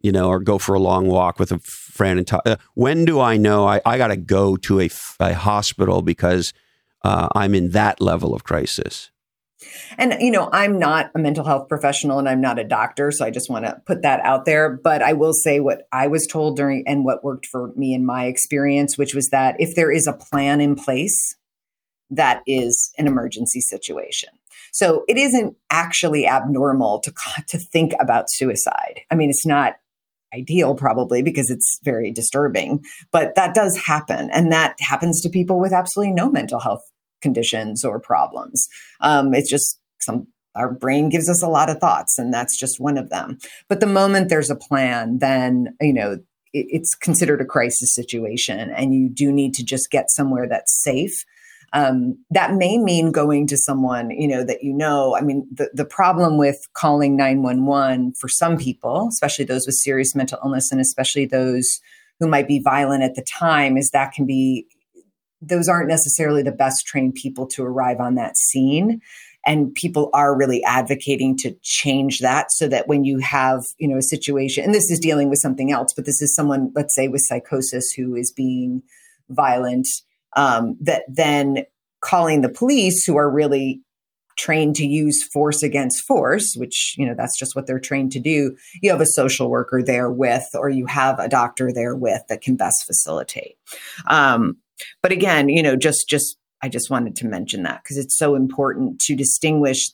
you 0.00 0.12
know, 0.12 0.28
or 0.28 0.38
go 0.38 0.58
for 0.58 0.74
a 0.74 0.80
long 0.80 1.08
walk 1.08 1.38
with 1.38 1.50
a 1.50 1.58
friend 1.58 2.18
and 2.18 2.26
talk. 2.26 2.42
Uh, 2.46 2.56
when 2.74 3.04
do 3.04 3.20
I 3.20 3.36
know 3.36 3.66
I, 3.66 3.80
I 3.84 3.98
got 3.98 4.08
to 4.08 4.16
go 4.16 4.56
to 4.56 4.80
a, 4.80 4.90
a 5.18 5.34
hospital 5.34 6.02
because 6.02 6.52
uh, 7.02 7.28
I'm 7.34 7.54
in 7.54 7.70
that 7.70 8.00
level 8.00 8.34
of 8.34 8.44
crisis? 8.44 9.10
And, 9.98 10.14
you 10.20 10.30
know, 10.30 10.48
I'm 10.52 10.78
not 10.78 11.10
a 11.14 11.18
mental 11.18 11.44
health 11.44 11.68
professional 11.68 12.18
and 12.18 12.28
I'm 12.28 12.40
not 12.40 12.58
a 12.58 12.64
doctor. 12.64 13.10
So 13.10 13.24
I 13.24 13.30
just 13.30 13.50
want 13.50 13.64
to 13.64 13.80
put 13.86 14.02
that 14.02 14.20
out 14.20 14.44
there. 14.44 14.70
But 14.82 15.02
I 15.02 15.12
will 15.12 15.32
say 15.32 15.60
what 15.60 15.88
I 15.92 16.06
was 16.06 16.26
told 16.26 16.56
during 16.56 16.84
and 16.86 17.04
what 17.04 17.24
worked 17.24 17.46
for 17.46 17.72
me 17.76 17.94
in 17.94 18.04
my 18.04 18.26
experience, 18.26 18.98
which 18.98 19.14
was 19.14 19.28
that 19.30 19.56
if 19.58 19.74
there 19.74 19.90
is 19.90 20.06
a 20.06 20.12
plan 20.12 20.60
in 20.60 20.74
place, 20.74 21.36
that 22.10 22.42
is 22.46 22.92
an 22.98 23.06
emergency 23.06 23.60
situation. 23.60 24.30
So 24.72 25.04
it 25.08 25.16
isn't 25.16 25.56
actually 25.70 26.26
abnormal 26.26 27.00
to, 27.00 27.12
to 27.48 27.58
think 27.58 27.92
about 28.00 28.30
suicide. 28.30 29.00
I 29.10 29.14
mean, 29.14 29.30
it's 29.30 29.46
not 29.46 29.74
ideal 30.34 30.74
probably 30.74 31.22
because 31.22 31.48
it's 31.48 31.78
very 31.84 32.10
disturbing, 32.10 32.84
but 33.12 33.34
that 33.36 33.54
does 33.54 33.76
happen. 33.78 34.30
And 34.30 34.50
that 34.52 34.74
happens 34.80 35.20
to 35.22 35.28
people 35.28 35.60
with 35.60 35.72
absolutely 35.72 36.12
no 36.12 36.30
mental 36.30 36.58
health 36.58 36.82
conditions 37.24 37.84
or 37.84 37.98
problems. 37.98 38.68
Um, 39.00 39.32
it's 39.32 39.50
just 39.50 39.80
some 39.98 40.28
our 40.54 40.72
brain 40.72 41.08
gives 41.08 41.28
us 41.28 41.42
a 41.42 41.48
lot 41.48 41.70
of 41.70 41.78
thoughts, 41.78 42.16
and 42.18 42.32
that's 42.32 42.56
just 42.56 42.78
one 42.78 42.96
of 42.96 43.10
them. 43.10 43.38
But 43.68 43.80
the 43.80 43.86
moment 43.86 44.28
there's 44.28 44.50
a 44.50 44.56
plan, 44.56 45.18
then 45.18 45.74
you 45.80 45.94
know 45.94 46.12
it, 46.52 46.66
it's 46.68 46.94
considered 46.94 47.40
a 47.40 47.46
crisis 47.46 47.92
situation, 47.92 48.70
and 48.70 48.94
you 48.94 49.08
do 49.08 49.32
need 49.32 49.54
to 49.54 49.64
just 49.64 49.90
get 49.90 50.10
somewhere 50.10 50.46
that's 50.48 50.82
safe. 50.84 51.24
Um, 51.72 52.24
that 52.30 52.54
may 52.54 52.78
mean 52.78 53.10
going 53.10 53.48
to 53.48 53.56
someone 53.56 54.10
you 54.10 54.28
know 54.28 54.44
that 54.44 54.62
you 54.62 54.72
know 54.72 55.16
i 55.16 55.20
mean 55.20 55.44
the, 55.50 55.70
the 55.74 55.84
problem 55.84 56.38
with 56.38 56.58
calling 56.72 57.16
911 57.16 58.12
for 58.12 58.28
some 58.28 58.56
people 58.56 59.08
especially 59.08 59.44
those 59.44 59.66
with 59.66 59.74
serious 59.74 60.14
mental 60.14 60.38
illness 60.44 60.70
and 60.70 60.80
especially 60.80 61.26
those 61.26 61.80
who 62.20 62.28
might 62.28 62.46
be 62.46 62.60
violent 62.60 63.02
at 63.02 63.16
the 63.16 63.22
time 63.24 63.76
is 63.76 63.90
that 63.90 64.12
can 64.12 64.24
be 64.24 64.68
those 65.48 65.68
aren't 65.68 65.88
necessarily 65.88 66.42
the 66.42 66.52
best 66.52 66.86
trained 66.86 67.14
people 67.14 67.46
to 67.48 67.64
arrive 67.64 68.00
on 68.00 68.14
that 68.14 68.36
scene. 68.36 69.00
And 69.46 69.74
people 69.74 70.10
are 70.14 70.36
really 70.36 70.62
advocating 70.64 71.36
to 71.38 71.54
change 71.62 72.20
that 72.20 72.50
so 72.50 72.66
that 72.68 72.88
when 72.88 73.04
you 73.04 73.18
have 73.18 73.64
you 73.78 73.88
know 73.88 73.98
a 73.98 74.02
situation 74.02 74.64
and 74.64 74.74
this 74.74 74.90
is 74.90 74.98
dealing 74.98 75.28
with 75.28 75.38
something 75.38 75.70
else 75.70 75.92
but 75.92 76.06
this 76.06 76.22
is 76.22 76.34
someone 76.34 76.72
let's 76.74 76.94
say 76.94 77.08
with 77.08 77.20
psychosis 77.20 77.92
who 77.92 78.14
is 78.14 78.32
being 78.32 78.82
violent 79.28 79.86
um, 80.36 80.76
that 80.80 81.02
then 81.08 81.66
calling 82.00 82.40
the 82.40 82.48
police 82.48 83.04
who 83.04 83.16
are 83.16 83.30
really 83.30 83.82
trained 84.36 84.74
to 84.76 84.86
use 84.86 85.22
force 85.22 85.62
against 85.62 86.02
force 86.04 86.54
which 86.56 86.94
you 86.96 87.06
know 87.06 87.14
that's 87.14 87.38
just 87.38 87.54
what 87.54 87.66
they're 87.66 87.78
trained 87.78 88.12
to 88.12 88.20
do. 88.20 88.56
You 88.80 88.90
have 88.90 89.00
a 89.00 89.06
social 89.06 89.50
worker 89.50 89.82
there 89.82 90.10
with 90.10 90.48
or 90.54 90.70
you 90.70 90.86
have 90.86 91.18
a 91.18 91.28
doctor 91.28 91.70
there 91.70 91.94
with 91.94 92.22
that 92.28 92.40
can 92.40 92.56
best 92.56 92.86
facilitate. 92.86 93.56
Um, 94.06 94.56
but 95.02 95.12
again, 95.12 95.48
you 95.48 95.62
know, 95.62 95.76
just 95.76 96.08
just 96.08 96.36
I 96.62 96.68
just 96.68 96.90
wanted 96.90 97.16
to 97.16 97.26
mention 97.26 97.62
that 97.64 97.82
because 97.82 97.98
it's 97.98 98.16
so 98.16 98.34
important 98.34 99.00
to 99.02 99.16
distinguish 99.16 99.90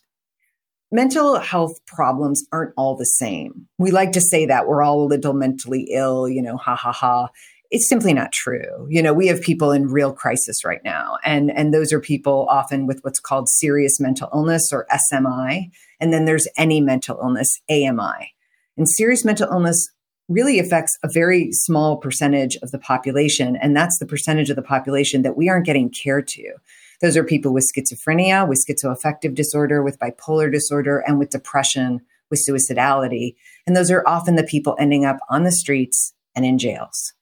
mental 0.91 1.39
health 1.39 1.79
problems 1.85 2.45
aren't 2.51 2.73
all 2.77 2.95
the 2.95 3.05
same. 3.05 3.67
We 3.77 3.91
like 3.91 4.11
to 4.13 4.21
say 4.21 4.45
that 4.45 4.67
we're 4.67 4.83
all 4.83 5.03
a 5.03 5.07
little 5.07 5.33
mentally 5.33 5.87
ill, 5.91 6.27
you 6.27 6.41
know, 6.41 6.57
ha 6.57 6.75
ha 6.75 6.91
ha. 6.91 7.29
It's 7.71 7.87
simply 7.87 8.13
not 8.13 8.33
true. 8.33 8.85
You 8.89 9.01
know, 9.01 9.13
we 9.13 9.27
have 9.27 9.41
people 9.41 9.71
in 9.71 9.87
real 9.87 10.11
crisis 10.11 10.65
right 10.65 10.83
now, 10.83 11.17
and 11.23 11.49
and 11.51 11.73
those 11.73 11.93
are 11.93 12.01
people 12.01 12.47
often 12.49 12.85
with 12.85 12.99
what's 13.01 13.19
called 13.19 13.47
serious 13.47 13.99
mental 13.99 14.29
illness 14.33 14.73
or 14.73 14.87
SMI, 14.91 15.71
and 15.99 16.11
then 16.11 16.25
there's 16.25 16.47
any 16.57 16.81
mental 16.81 17.17
illness, 17.21 17.61
AMI. 17.69 18.33
And 18.77 18.89
serious 18.89 19.23
mental 19.23 19.49
illness 19.49 19.89
really 20.29 20.59
affects 20.59 20.97
a 21.03 21.09
very 21.11 21.51
small 21.51 21.97
percentage 21.97 22.55
of 22.57 22.71
the 22.71 22.79
population. 22.79 23.55
And 23.55 23.75
that's 23.75 23.99
the 23.99 24.05
percentage 24.05 24.49
of 24.49 24.55
the 24.55 24.61
population 24.61 25.23
that 25.23 25.35
we 25.35 25.49
aren't 25.49 25.65
getting 25.65 25.89
care 25.89 26.21
to. 26.21 26.53
Those 27.01 27.17
are 27.17 27.23
people 27.23 27.51
with 27.51 27.69
schizophrenia, 27.75 28.47
with 28.47 28.63
schizoaffective 28.65 29.33
disorder, 29.33 29.81
with 29.81 29.99
bipolar 29.99 30.51
disorder, 30.51 30.99
and 30.99 31.17
with 31.17 31.31
depression, 31.31 32.01
with 32.29 32.45
suicidality. 32.47 33.35
And 33.65 33.75
those 33.75 33.91
are 33.91 34.07
often 34.07 34.35
the 34.35 34.43
people 34.43 34.75
ending 34.79 35.03
up 35.03 35.17
on 35.29 35.43
the 35.43 35.51
streets 35.51 36.13
and 36.35 36.45
in 36.45 36.57
jails. 36.57 37.13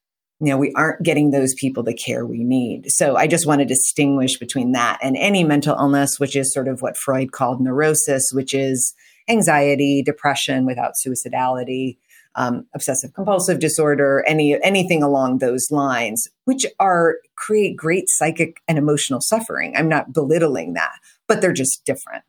You 0.41 0.52
know, 0.52 0.58
we 0.58 0.72
aren't 0.76 1.04
getting 1.04 1.32
those 1.32 1.54
people 1.54 1.84
the 1.84 1.93
care 1.93 2.26
we 2.26 2.43
need. 2.43 2.91
So 2.91 3.18
I 3.18 3.28
just 3.28 3.45
want 3.45 3.60
to 3.60 3.66
distinguish 3.66 4.38
between 4.38 4.72
that 4.74 5.00
and 5.02 5.18
any 5.18 5.43
mental 5.43 5.76
illness, 5.76 6.20
which 6.20 6.36
is 6.36 6.54
sort 6.54 6.70
of 6.70 6.82
what 6.82 6.97
Freud 6.97 7.32
called 7.32 7.60
neurosis, 7.60 8.32
which 8.32 8.54
is 8.54 8.93
anxiety, 9.28 10.02
depression 10.02 10.66
without 10.66 10.93
suicidality, 11.06 11.97
um, 12.40 12.66
obsessive 12.74 13.14
compulsive 13.14 13.60
disorder, 13.60 14.24
any 14.26 14.58
anything 14.64 15.04
along 15.04 15.38
those 15.38 15.68
lines, 15.70 16.28
which 16.46 16.66
are 16.80 17.18
create 17.36 17.76
great 17.76 18.06
psychic 18.08 18.62
and 18.68 18.78
emotional 18.78 19.20
suffering. 19.22 19.76
I'm 19.76 19.90
not 19.90 20.14
belittling 20.14 20.74
that, 20.74 20.94
but 21.28 21.42
they're 21.42 21.54
just 21.54 21.84
different. 21.86 22.24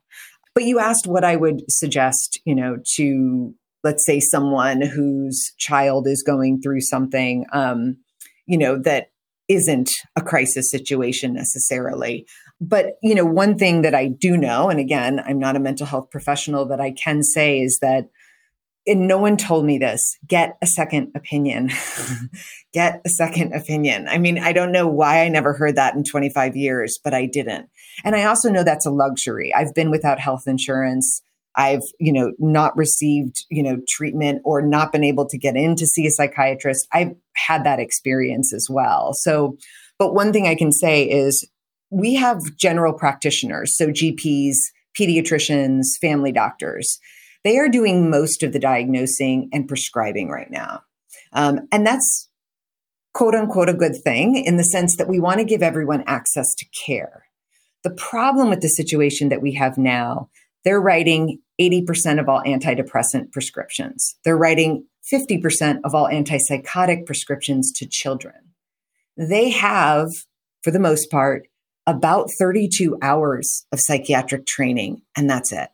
But 0.53 0.65
you 0.65 0.79
asked 0.79 1.07
what 1.07 1.23
I 1.23 1.37
would 1.37 1.63
suggest, 1.69 2.41
you 2.45 2.53
know, 2.53 2.77
to 2.95 3.55
let's 3.85 4.05
say 4.05 4.19
someone 4.19 4.81
whose 4.81 5.53
child 5.57 6.07
is 6.07 6.21
going 6.21 6.61
through 6.61 6.81
something, 6.81 7.45
um, 7.53 7.97
you 8.45 8.57
know, 8.57 8.77
that 8.77 9.11
isn't 9.47 9.89
a 10.15 10.21
crisis 10.21 10.69
situation 10.69 11.33
necessarily. 11.33 12.27
But, 12.59 12.97
you 13.01 13.15
know, 13.15 13.25
one 13.25 13.57
thing 13.57 13.81
that 13.81 13.95
I 13.95 14.07
do 14.07 14.37
know, 14.37 14.69
and 14.69 14.79
again, 14.79 15.21
I'm 15.25 15.39
not 15.39 15.55
a 15.55 15.59
mental 15.59 15.87
health 15.87 16.11
professional, 16.11 16.65
that 16.67 16.79
I 16.79 16.91
can 16.91 17.23
say 17.23 17.59
is 17.59 17.79
that 17.81 18.09
and 18.87 19.07
no 19.07 19.17
one 19.17 19.37
told 19.37 19.65
me 19.65 19.77
this. 19.77 20.17
Get 20.27 20.57
a 20.61 20.67
second 20.67 21.11
opinion. 21.15 21.69
Mm-hmm. 21.69 22.25
Get 22.73 23.01
a 23.05 23.09
second 23.09 23.53
opinion. 23.53 24.07
I 24.07 24.17
mean 24.17 24.39
i 24.39 24.53
don't 24.53 24.71
know 24.71 24.87
why 24.87 25.23
i 25.23 25.27
never 25.29 25.53
heard 25.53 25.75
that 25.75 25.93
in 25.93 26.03
25 26.03 26.55
years 26.55 26.99
but 27.03 27.13
i 27.13 27.25
didn't. 27.25 27.69
And 28.03 28.15
i 28.15 28.23
also 28.23 28.49
know 28.49 28.63
that's 28.63 28.85
a 28.85 28.91
luxury. 28.91 29.53
I've 29.53 29.73
been 29.73 29.91
without 29.91 30.19
health 30.19 30.43
insurance. 30.47 31.21
I've 31.55 31.83
you 31.99 32.13
know 32.13 32.31
not 32.39 32.75
received 32.77 33.45
you 33.49 33.61
know 33.61 33.77
treatment 33.87 34.41
or 34.45 34.61
not 34.61 34.91
been 34.91 35.03
able 35.03 35.27
to 35.27 35.37
get 35.37 35.55
in 35.55 35.75
to 35.75 35.85
see 35.85 36.07
a 36.07 36.11
psychiatrist. 36.11 36.87
I've 36.93 37.13
had 37.35 37.65
that 37.65 37.79
experience 37.79 38.53
as 38.53 38.67
well. 38.69 39.13
So 39.13 39.57
but 40.01 40.15
one 40.15 40.33
thing 40.33 40.47
i 40.47 40.55
can 40.55 40.71
say 40.71 41.03
is 41.03 41.47
we 41.91 42.15
have 42.15 42.57
general 42.57 42.91
practitioners 42.91 43.77
so 43.77 43.89
gps 43.89 44.55
pediatricians 44.99 45.85
family 46.01 46.31
doctors 46.31 46.99
they 47.43 47.57
are 47.57 47.69
doing 47.69 48.09
most 48.09 48.43
of 48.43 48.53
the 48.53 48.59
diagnosing 48.59 49.49
and 49.51 49.67
prescribing 49.67 50.29
right 50.29 50.51
now. 50.51 50.81
Um, 51.33 51.67
and 51.71 51.85
that's 51.85 52.29
quote 53.13 53.35
unquote 53.35 53.69
a 53.69 53.73
good 53.73 53.95
thing 54.03 54.35
in 54.35 54.57
the 54.57 54.63
sense 54.63 54.97
that 54.97 55.07
we 55.07 55.19
want 55.19 55.39
to 55.39 55.45
give 55.45 55.63
everyone 55.63 56.03
access 56.07 56.53
to 56.55 56.65
care. 56.85 57.25
The 57.83 57.91
problem 57.91 58.49
with 58.49 58.61
the 58.61 58.67
situation 58.67 59.29
that 59.29 59.41
we 59.41 59.53
have 59.53 59.77
now, 59.77 60.29
they're 60.63 60.81
writing 60.81 61.39
80% 61.59 62.19
of 62.19 62.29
all 62.29 62.41
antidepressant 62.45 63.31
prescriptions. 63.31 64.15
They're 64.23 64.37
writing 64.37 64.85
50% 65.11 65.79
of 65.83 65.95
all 65.95 66.07
antipsychotic 66.07 67.05
prescriptions 67.05 67.71
to 67.73 67.87
children. 67.87 68.35
They 69.17 69.49
have, 69.49 70.09
for 70.63 70.71
the 70.71 70.79
most 70.79 71.09
part, 71.09 71.47
about 71.87 72.29
32 72.39 72.97
hours 73.01 73.65
of 73.71 73.79
psychiatric 73.79 74.45
training, 74.45 75.01
and 75.17 75.29
that's 75.29 75.51
it. 75.51 75.69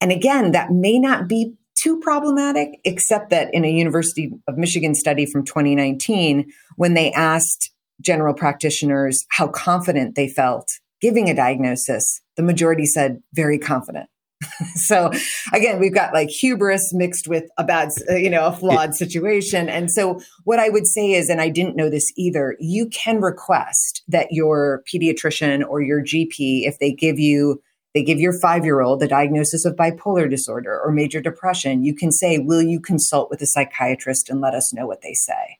And 0.00 0.12
again, 0.12 0.52
that 0.52 0.70
may 0.70 0.98
not 0.98 1.28
be 1.28 1.54
too 1.76 1.98
problematic, 2.00 2.78
except 2.84 3.30
that 3.30 3.52
in 3.54 3.64
a 3.64 3.70
University 3.70 4.32
of 4.46 4.58
Michigan 4.58 4.94
study 4.94 5.26
from 5.26 5.44
2019, 5.44 6.50
when 6.76 6.94
they 6.94 7.12
asked 7.12 7.70
general 8.00 8.34
practitioners 8.34 9.24
how 9.30 9.48
confident 9.48 10.14
they 10.14 10.28
felt 10.28 10.68
giving 11.00 11.30
a 11.30 11.34
diagnosis, 11.34 12.20
the 12.36 12.42
majority 12.42 12.86
said 12.86 13.22
very 13.34 13.58
confident. 13.58 14.08
so 14.74 15.10
again, 15.52 15.78
we've 15.78 15.94
got 15.94 16.14
like 16.14 16.30
hubris 16.30 16.92
mixed 16.94 17.28
with 17.28 17.44
a 17.58 17.64
bad, 17.64 17.90
uh, 18.08 18.14
you 18.14 18.30
know, 18.30 18.46
a 18.46 18.52
flawed 18.52 18.94
situation. 18.94 19.68
And 19.68 19.90
so 19.90 20.20
what 20.44 20.58
I 20.58 20.70
would 20.70 20.86
say 20.86 21.12
is, 21.12 21.28
and 21.28 21.40
I 21.40 21.50
didn't 21.50 21.76
know 21.76 21.90
this 21.90 22.10
either, 22.16 22.56
you 22.58 22.88
can 22.88 23.20
request 23.20 24.02
that 24.08 24.28
your 24.30 24.82
pediatrician 24.92 25.66
or 25.66 25.82
your 25.82 26.02
GP, 26.02 26.66
if 26.66 26.78
they 26.78 26.92
give 26.92 27.18
you 27.18 27.60
they 27.94 28.02
give 28.02 28.20
your 28.20 28.38
five 28.38 28.64
year 28.64 28.80
old 28.80 29.00
the 29.00 29.08
diagnosis 29.08 29.64
of 29.64 29.76
bipolar 29.76 30.28
disorder 30.28 30.80
or 30.80 30.92
major 30.92 31.20
depression. 31.20 31.82
You 31.82 31.94
can 31.94 32.12
say, 32.12 32.38
Will 32.38 32.62
you 32.62 32.80
consult 32.80 33.30
with 33.30 33.42
a 33.42 33.46
psychiatrist 33.46 34.30
and 34.30 34.40
let 34.40 34.54
us 34.54 34.72
know 34.72 34.86
what 34.86 35.02
they 35.02 35.14
say? 35.14 35.58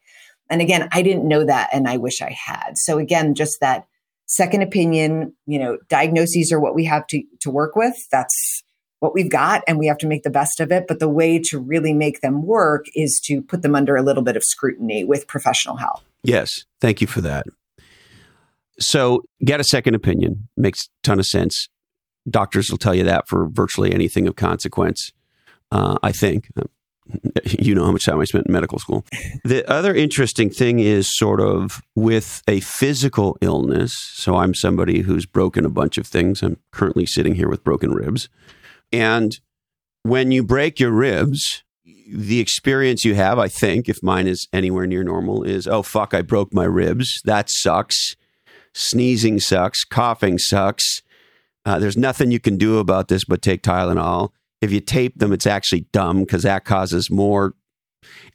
And 0.49 0.61
again, 0.61 0.89
I 0.93 1.03
didn't 1.03 1.29
know 1.29 1.45
that 1.45 1.71
and 1.73 1.89
I 1.89 1.97
wish 1.97 2.21
I 2.23 2.31
had. 2.31 2.77
So 2.77 2.99
again, 2.99 3.35
just 3.35 3.61
that 3.61 3.87
second 4.27 4.63
opinion, 4.63 5.35
you 5.47 5.59
know, 5.59 5.79
diagnoses 5.89 6.53
are 6.53 6.61
what 6.61 6.75
we 6.75 6.85
have 6.85 7.07
to, 7.09 7.23
to 7.41 7.51
work 7.51 7.77
with. 7.77 7.95
That's 8.11 8.63
what 8.99 9.15
we've 9.15 9.31
got 9.31 9.63
and 9.67 9.79
we 9.79 9.87
have 9.87 9.99
to 9.99 10.07
make 10.07 10.25
the 10.25 10.31
best 10.31 10.61
of 10.61 10.71
it. 10.71 10.87
But 10.87 10.99
the 10.99 11.09
way 11.09 11.39
to 11.47 11.59
really 11.59 11.95
make 11.95 12.21
them 12.21 12.45
work 12.45 12.87
is 12.95 13.21
to 13.25 13.43
put 13.43 13.63
them 13.63 13.75
under 13.75 13.97
a 13.97 14.03
little 14.03 14.23
bit 14.23 14.37
of 14.37 14.45
scrutiny 14.45 15.05
with 15.05 15.27
professional 15.27 15.77
help. 15.77 16.01
Yes. 16.23 16.65
Thank 16.81 17.01
you 17.01 17.07
for 17.07 17.21
that. 17.23 17.47
So 18.79 19.23
get 19.45 19.61
a 19.61 19.65
second 19.65 19.95
opinion 19.95 20.49
makes 20.57 20.89
ton 21.03 21.19
of 21.19 21.27
sense 21.27 21.69
doctors 22.31 22.71
will 22.71 22.79
tell 22.79 22.95
you 22.95 23.05
that 23.05 23.29
for 23.29 23.49
virtually 23.49 23.93
anything 23.93 24.27
of 24.27 24.37
consequence. 24.37 25.13
Uh, 25.73 25.99
I 26.03 26.13
think 26.13 26.49
you 27.45 27.75
know 27.75 27.85
how 27.85 27.93
much 27.93 28.07
time 28.07 28.21
I 28.21 28.25
spent 28.25 28.47
in 28.47 28.53
medical 28.53 28.79
school. 28.79 29.05
The 29.45 29.69
other 29.71 29.95
interesting 29.95 30.51
thing 30.51 30.79
is 30.79 31.17
sort 31.17 31.41
of 31.41 31.83
with 31.95 32.43
a 32.47 32.61
physical 32.61 33.37
illness. 33.41 33.95
So 34.15 34.37
I'm 34.37 34.55
somebody 34.55 35.01
who's 35.01 35.27
broken 35.27 35.65
a 35.65 35.71
bunch 35.71 35.99
of 35.99 36.07
things. 36.07 36.43
I'm 36.43 36.59
currently 36.71 37.07
sitting 37.07 37.35
here 37.35 37.49
with 37.49 37.65
broken 37.65 37.93
ribs. 37.93 38.29
And 38.93 39.39
when 40.03 40.33
you 40.33 40.43
break 40.43 40.81
your 40.81 40.91
ribs, 40.91 41.63
the 42.13 42.41
experience 42.41 43.05
you 43.05 43.15
have, 43.15 43.39
I 43.39 43.49
think, 43.49 43.89
if 43.89 44.03
mine 44.03 44.27
is 44.27 44.49
anywhere 44.53 44.87
near 44.87 45.05
normal, 45.05 45.43
is 45.43 45.67
oh, 45.67 45.83
fuck, 45.83 46.15
I 46.15 46.23
broke 46.23 46.53
my 46.53 46.65
ribs. 46.65 47.21
That 47.25 47.51
sucks. 47.51 48.17
Sneezing 48.73 49.41
sucks. 49.41 49.85
Coughing 49.85 50.39
sucks. 50.39 51.03
Uh, 51.65 51.79
there's 51.79 51.97
nothing 51.97 52.31
you 52.31 52.41
can 52.41 52.57
do 52.57 52.79
about 52.79 53.09
this 53.09 53.25
but 53.25 53.43
take 53.43 53.63
Tylenol. 53.63 54.31
If 54.61 54.73
you 54.73 54.81
tape 54.81 55.19
them, 55.19 55.33
it's 55.33 55.47
actually 55.47 55.87
dumb 55.93 56.21
because 56.21 56.43
that 56.43 56.65
causes 56.65 57.11
more. 57.11 57.55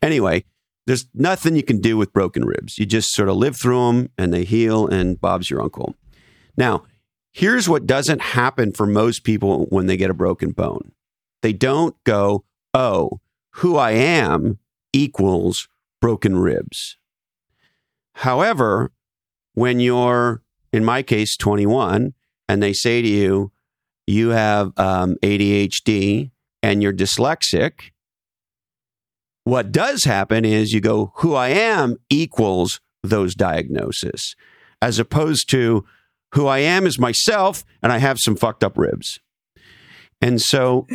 Anyway, 0.02 0.46
there's 0.88 1.08
nothing 1.14 1.56
you 1.56 1.64
can 1.64 1.80
do 1.82 1.98
with 1.98 2.14
broken 2.14 2.46
ribs. 2.46 2.78
You 2.78 2.86
just 2.86 3.14
sort 3.14 3.30
of 3.30 3.38
live 3.38 3.58
through 3.58 3.88
them 3.88 4.10
and 4.18 4.34
they 4.34 4.44
heal, 4.44 4.88
and 4.88 5.20
Bob's 5.20 5.50
your 5.50 5.62
uncle. 5.62 5.96
Now, 6.58 6.84
here's 7.34 7.68
what 7.68 7.88
doesn't 7.88 8.22
happen 8.22 8.72
for 8.72 8.86
most 8.86 9.24
people 9.24 9.66
when 9.70 9.88
they 9.88 9.98
get 9.98 10.10
a 10.10 10.16
broken 10.16 10.52
bone 10.52 10.92
they 11.46 11.54
don't 11.54 11.96
go, 12.06 12.44
oh, 12.74 13.20
who 13.58 13.78
I 13.78 13.92
am 13.92 14.58
equals 14.92 15.68
broken 16.02 16.40
ribs. 16.40 16.98
However, 18.16 18.92
when 19.54 19.80
you're, 19.80 20.42
in 20.74 20.84
my 20.84 21.04
case, 21.04 21.38
21, 21.38 22.16
and 22.48 22.62
they 22.62 22.74
say 22.74 23.02
to 23.02 23.08
you, 23.08 23.52
you 24.08 24.30
have 24.30 24.72
um, 24.78 25.16
ADHD 25.24 26.32
and 26.62 26.82
you're 26.82 26.94
dyslexic, 26.94 27.92
what 29.44 29.72
does 29.72 30.04
happen 30.04 30.44
is 30.44 30.74
you 30.74 30.82
go, 30.82 31.14
who 31.18 31.36
I 31.36 31.50
am 31.50 31.98
equals 32.10 32.82
those 33.04 33.36
diagnoses, 33.36 34.36
as 34.82 35.00
opposed 35.00 35.50
to 35.52 35.86
who 36.34 36.48
I 36.48 36.60
am 36.60 36.86
is 36.88 37.00
myself 37.00 37.64
and 37.82 37.92
I 37.92 38.00
have 38.00 38.18
some 38.20 38.36
fucked 38.36 38.64
up 38.64 38.78
ribs. 38.78 39.20
And 40.22 40.42
so, 40.42 40.88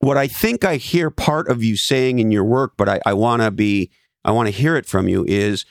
what 0.00 0.16
I 0.16 0.26
think 0.26 0.64
I 0.64 0.76
hear 0.76 1.10
part 1.10 1.48
of 1.48 1.62
you 1.62 1.76
saying 1.76 2.18
in 2.18 2.30
your 2.30 2.44
work, 2.44 2.72
but 2.76 2.88
I, 2.88 3.00
I 3.06 3.14
want 3.14 3.42
to 3.42 3.50
be, 3.50 3.90
I 4.24 4.32
want 4.32 4.48
to 4.48 4.52
hear 4.52 4.76
it 4.76 4.86
from 4.86 5.08
you 5.08 5.24
is 5.26 5.64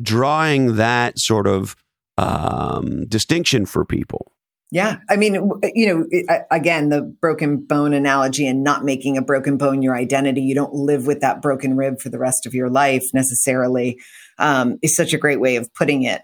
drawing 0.00 0.76
that 0.76 1.14
sort 1.18 1.46
of 1.46 1.76
um, 2.18 3.06
distinction 3.06 3.66
for 3.66 3.84
people. 3.84 4.32
Yeah. 4.70 5.00
I 5.10 5.16
mean, 5.16 5.34
you 5.74 5.86
know, 5.86 6.44
again, 6.50 6.88
the 6.88 7.02
broken 7.02 7.58
bone 7.58 7.92
analogy 7.92 8.46
and 8.46 8.64
not 8.64 8.86
making 8.86 9.18
a 9.18 9.22
broken 9.22 9.58
bone 9.58 9.82
your 9.82 9.94
identity. 9.94 10.40
You 10.40 10.54
don't 10.54 10.72
live 10.72 11.06
with 11.06 11.20
that 11.20 11.42
broken 11.42 11.76
rib 11.76 12.00
for 12.00 12.08
the 12.08 12.18
rest 12.18 12.46
of 12.46 12.54
your 12.54 12.70
life 12.70 13.04
necessarily 13.12 14.00
um, 14.38 14.78
is 14.80 14.96
such 14.96 15.12
a 15.12 15.18
great 15.18 15.40
way 15.40 15.56
of 15.56 15.72
putting 15.74 16.04
it. 16.04 16.22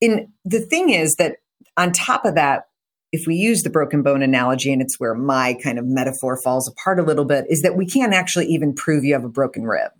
And 0.00 0.28
the 0.44 0.60
thing 0.60 0.90
is 0.90 1.16
that 1.16 1.38
on 1.76 1.90
top 1.90 2.24
of 2.24 2.36
that, 2.36 2.68
if 3.10 3.26
we 3.26 3.34
use 3.34 3.62
the 3.62 3.70
broken 3.70 4.02
bone 4.02 4.22
analogy, 4.22 4.72
and 4.72 4.82
it's 4.82 5.00
where 5.00 5.14
my 5.14 5.56
kind 5.60 5.78
of 5.78 5.86
metaphor 5.86 6.40
falls 6.40 6.68
apart 6.68 7.00
a 7.00 7.02
little 7.02 7.24
bit, 7.24 7.46
is 7.48 7.62
that 7.62 7.76
we 7.76 7.86
can't 7.86 8.12
actually 8.12 8.46
even 8.46 8.74
prove 8.74 9.02
you 9.02 9.14
have 9.14 9.24
a 9.24 9.28
broken 9.28 9.64
rib. 9.64 9.90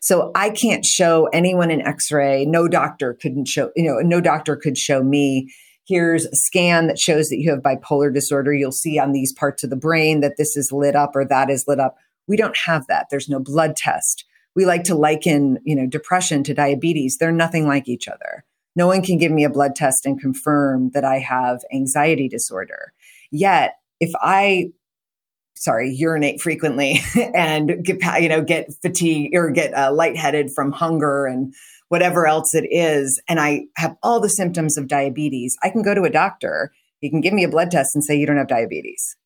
So 0.00 0.32
I 0.34 0.50
can't 0.50 0.84
show 0.84 1.26
anyone 1.32 1.70
an 1.70 1.82
x-ray. 1.82 2.46
No 2.46 2.68
doctor 2.68 3.14
couldn't 3.14 3.46
show, 3.46 3.70
you 3.76 3.84
know, 3.84 3.98
no 4.00 4.20
doctor 4.20 4.56
could 4.56 4.76
show 4.76 5.02
me 5.02 5.52
here's 5.86 6.24
a 6.26 6.36
scan 6.36 6.86
that 6.86 6.98
shows 6.98 7.28
that 7.28 7.38
you 7.38 7.50
have 7.50 7.60
bipolar 7.60 8.12
disorder. 8.12 8.54
You'll 8.54 8.72
see 8.72 8.98
on 8.98 9.12
these 9.12 9.32
parts 9.32 9.64
of 9.64 9.70
the 9.70 9.76
brain 9.76 10.20
that 10.20 10.36
this 10.38 10.56
is 10.56 10.72
lit 10.72 10.94
up 10.94 11.16
or 11.16 11.24
that 11.24 11.50
is 11.50 11.64
lit 11.66 11.80
up. 11.80 11.96
We 12.28 12.36
don't 12.36 12.56
have 12.64 12.86
that. 12.86 13.06
There's 13.10 13.28
no 13.28 13.40
blood 13.40 13.76
test. 13.76 14.24
We 14.54 14.64
like 14.64 14.84
to 14.84 14.94
liken, 14.94 15.58
you 15.64 15.74
know, 15.74 15.86
depression 15.86 16.44
to 16.44 16.54
diabetes. 16.54 17.18
They're 17.18 17.32
nothing 17.32 17.66
like 17.66 17.88
each 17.88 18.08
other. 18.08 18.44
No 18.76 18.86
one 18.86 19.02
can 19.02 19.18
give 19.18 19.32
me 19.32 19.44
a 19.44 19.50
blood 19.50 19.74
test 19.74 20.06
and 20.06 20.20
confirm 20.20 20.90
that 20.94 21.04
I 21.04 21.18
have 21.18 21.60
anxiety 21.74 22.28
disorder. 22.28 22.92
Yet, 23.32 23.74
if 23.98 24.12
I 24.20 24.70
sorry, 25.60 25.90
urinate 25.90 26.40
frequently 26.40 27.00
and 27.34 27.84
get, 27.84 28.22
you 28.22 28.28
know, 28.28 28.42
get 28.42 28.72
fatigued 28.82 29.36
or 29.36 29.50
get 29.50 29.72
uh, 29.74 29.92
lightheaded 29.92 30.50
from 30.54 30.72
hunger 30.72 31.26
and 31.26 31.54
whatever 31.88 32.26
else 32.26 32.54
it 32.54 32.66
is, 32.70 33.20
and 33.28 33.38
I 33.40 33.64
have 33.76 33.96
all 34.02 34.20
the 34.20 34.28
symptoms 34.28 34.78
of 34.78 34.88
diabetes, 34.88 35.56
I 35.62 35.70
can 35.70 35.82
go 35.82 35.94
to 35.94 36.04
a 36.04 36.10
doctor. 36.10 36.72
He 37.00 37.10
can 37.10 37.20
give 37.20 37.34
me 37.34 37.44
a 37.44 37.48
blood 37.48 37.70
test 37.70 37.94
and 37.94 38.04
say 38.04 38.16
you 38.16 38.26
don't 38.26 38.36
have 38.36 38.48
diabetes. 38.48 39.16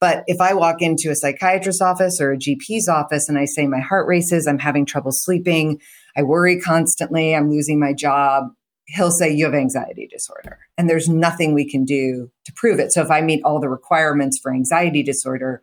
But 0.00 0.24
if 0.26 0.40
I 0.40 0.54
walk 0.54 0.80
into 0.80 1.10
a 1.10 1.14
psychiatrist's 1.14 1.82
office 1.82 2.20
or 2.20 2.32
a 2.32 2.38
GP's 2.38 2.88
office 2.88 3.28
and 3.28 3.38
I 3.38 3.46
say 3.46 3.66
my 3.66 3.80
heart 3.80 4.06
races, 4.06 4.46
I'm 4.46 4.58
having 4.58 4.86
trouble 4.86 5.12
sleeping, 5.12 5.80
I 6.16 6.22
worry 6.22 6.60
constantly, 6.60 7.34
I'm 7.34 7.50
losing 7.50 7.80
my 7.80 7.94
job, 7.94 8.50
he'll 8.86 9.10
say 9.10 9.32
you 9.32 9.44
have 9.46 9.54
anxiety 9.54 10.06
disorder. 10.10 10.58
And 10.76 10.90
there's 10.90 11.08
nothing 11.08 11.54
we 11.54 11.68
can 11.68 11.84
do 11.84 12.30
to 12.44 12.52
prove 12.54 12.80
it. 12.80 12.92
So 12.92 13.02
if 13.02 13.10
I 13.10 13.20
meet 13.20 13.42
all 13.44 13.60
the 13.60 13.68
requirements 13.68 14.38
for 14.42 14.52
anxiety 14.52 15.02
disorder, 15.02 15.62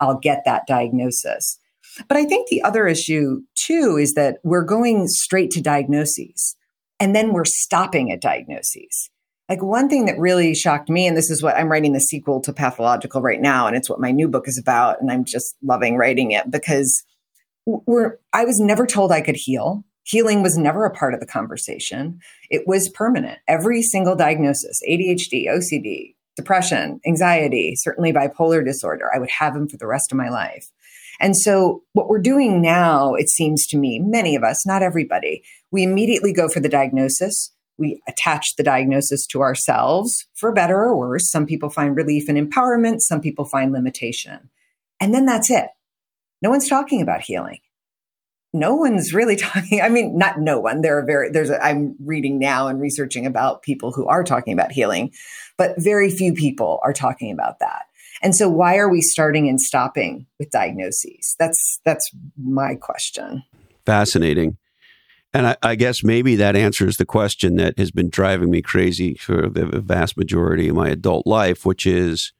I'll 0.00 0.18
get 0.18 0.42
that 0.44 0.66
diagnosis. 0.66 1.58
But 2.06 2.16
I 2.16 2.24
think 2.24 2.48
the 2.48 2.62
other 2.62 2.86
issue 2.86 3.42
too 3.54 3.96
is 4.00 4.14
that 4.14 4.38
we're 4.44 4.64
going 4.64 5.08
straight 5.08 5.50
to 5.52 5.62
diagnoses 5.62 6.56
and 7.00 7.14
then 7.14 7.32
we're 7.32 7.44
stopping 7.44 8.12
at 8.12 8.20
diagnoses. 8.20 9.10
Like 9.48 9.62
one 9.62 9.88
thing 9.88 10.04
that 10.06 10.18
really 10.18 10.54
shocked 10.54 10.90
me, 10.90 11.06
and 11.06 11.16
this 11.16 11.30
is 11.30 11.42
what 11.42 11.56
I'm 11.56 11.70
writing 11.70 11.94
the 11.94 12.00
sequel 12.00 12.40
to 12.42 12.52
Pathological 12.52 13.22
right 13.22 13.40
now, 13.40 13.66
and 13.66 13.74
it's 13.74 13.88
what 13.88 14.00
my 14.00 14.10
new 14.10 14.28
book 14.28 14.46
is 14.46 14.58
about, 14.58 15.00
and 15.00 15.10
I'm 15.10 15.24
just 15.24 15.56
loving 15.62 15.96
writing 15.96 16.32
it 16.32 16.50
because 16.50 17.02
we're 17.64 18.18
I 18.32 18.44
was 18.44 18.60
never 18.60 18.86
told 18.86 19.10
I 19.10 19.22
could 19.22 19.36
heal. 19.36 19.84
Healing 20.04 20.42
was 20.42 20.56
never 20.56 20.84
a 20.84 20.94
part 20.94 21.14
of 21.14 21.20
the 21.20 21.26
conversation. 21.26 22.18
It 22.50 22.62
was 22.66 22.88
permanent. 22.90 23.38
Every 23.46 23.82
single 23.82 24.16
diagnosis, 24.16 24.80
ADHD, 24.88 25.48
OCD, 25.48 26.14
depression, 26.38 27.00
anxiety, 27.04 27.74
certainly 27.76 28.12
bipolar 28.12 28.64
disorder, 28.64 29.10
I 29.12 29.18
would 29.18 29.30
have 29.30 29.54
them 29.54 29.68
for 29.68 29.76
the 29.76 29.88
rest 29.88 30.12
of 30.12 30.16
my 30.16 30.28
life. 30.28 30.70
And 31.20 31.36
so 31.36 31.82
what 31.94 32.08
we're 32.08 32.20
doing 32.20 32.62
now, 32.62 33.14
it 33.14 33.28
seems 33.28 33.66
to 33.66 33.76
me, 33.76 33.98
many 33.98 34.36
of 34.36 34.44
us, 34.44 34.64
not 34.64 34.82
everybody, 34.82 35.42
we 35.72 35.82
immediately 35.82 36.32
go 36.32 36.48
for 36.48 36.60
the 36.60 36.68
diagnosis. 36.68 37.52
We 37.76 38.00
attach 38.06 38.54
the 38.56 38.62
diagnosis 38.62 39.26
to 39.26 39.40
ourselves 39.40 40.26
for 40.34 40.52
better 40.52 40.76
or 40.76 40.96
worse. 40.96 41.28
Some 41.28 41.44
people 41.44 41.70
find 41.70 41.96
relief 41.96 42.28
and 42.28 42.38
empowerment. 42.38 43.00
Some 43.00 43.20
people 43.20 43.44
find 43.44 43.72
limitation. 43.72 44.48
And 45.00 45.12
then 45.12 45.26
that's 45.26 45.50
it. 45.50 45.66
No 46.40 46.50
one's 46.50 46.68
talking 46.68 47.02
about 47.02 47.22
healing 47.22 47.58
no 48.52 48.74
one's 48.74 49.12
really 49.12 49.36
talking. 49.36 49.80
I 49.80 49.88
mean, 49.88 50.16
not 50.16 50.40
no 50.40 50.58
one. 50.60 50.80
There 50.80 50.98
are 50.98 51.04
very, 51.04 51.30
there's, 51.30 51.50
i 51.50 51.70
am 51.70 51.96
reading 52.04 52.38
now 52.38 52.68
and 52.68 52.80
researching 52.80 53.26
about 53.26 53.62
people 53.62 53.92
who 53.92 54.06
are 54.06 54.24
talking 54.24 54.52
about 54.52 54.72
healing, 54.72 55.12
but 55.58 55.74
very 55.76 56.10
few 56.10 56.32
people 56.32 56.80
are 56.82 56.92
talking 56.94 57.30
about 57.30 57.58
that. 57.58 57.82
And 58.22 58.34
so 58.34 58.48
why 58.48 58.76
are 58.78 58.88
we 58.88 59.00
starting 59.00 59.48
and 59.48 59.60
stopping 59.60 60.26
with 60.38 60.50
diagnoses? 60.50 61.36
That's, 61.38 61.80
that's 61.84 62.10
my 62.42 62.74
question. 62.74 63.44
Fascinating. 63.84 64.56
And 65.34 65.48
I, 65.48 65.56
I, 65.62 65.74
guess 65.74 66.02
maybe 66.02 66.36
that 66.36 66.56
answers 66.56 66.96
the 66.96 67.04
question 67.04 67.56
that 67.56 67.78
has 67.78 67.90
been 67.90 68.08
driving 68.08 68.50
me 68.50 68.62
crazy 68.62 69.14
for 69.14 69.48
the 69.48 69.66
vast 69.80 70.16
majority 70.16 70.68
of 70.68 70.76
my 70.76 70.88
adult 70.88 71.26
life, 71.26 71.66
which 71.66 71.86
is 71.86 72.32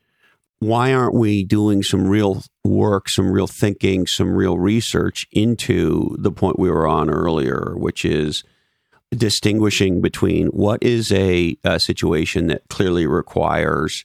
why 0.60 0.92
aren't 0.92 1.14
we 1.14 1.44
doing 1.44 1.82
some 1.82 2.08
real 2.08 2.42
work, 2.64 3.08
some 3.08 3.30
real 3.30 3.46
thinking, 3.46 4.06
some 4.06 4.34
real 4.34 4.58
research 4.58 5.26
into 5.30 6.16
the 6.18 6.32
point 6.32 6.58
we 6.58 6.70
were 6.70 6.88
on 6.88 7.10
earlier, 7.10 7.74
which 7.76 8.04
is 8.04 8.42
distinguishing 9.10 10.00
between 10.00 10.48
what 10.48 10.82
is 10.82 11.10
a, 11.12 11.56
a 11.64 11.80
situation 11.80 12.48
that 12.48 12.68
clearly 12.68 13.06
requires 13.06 14.04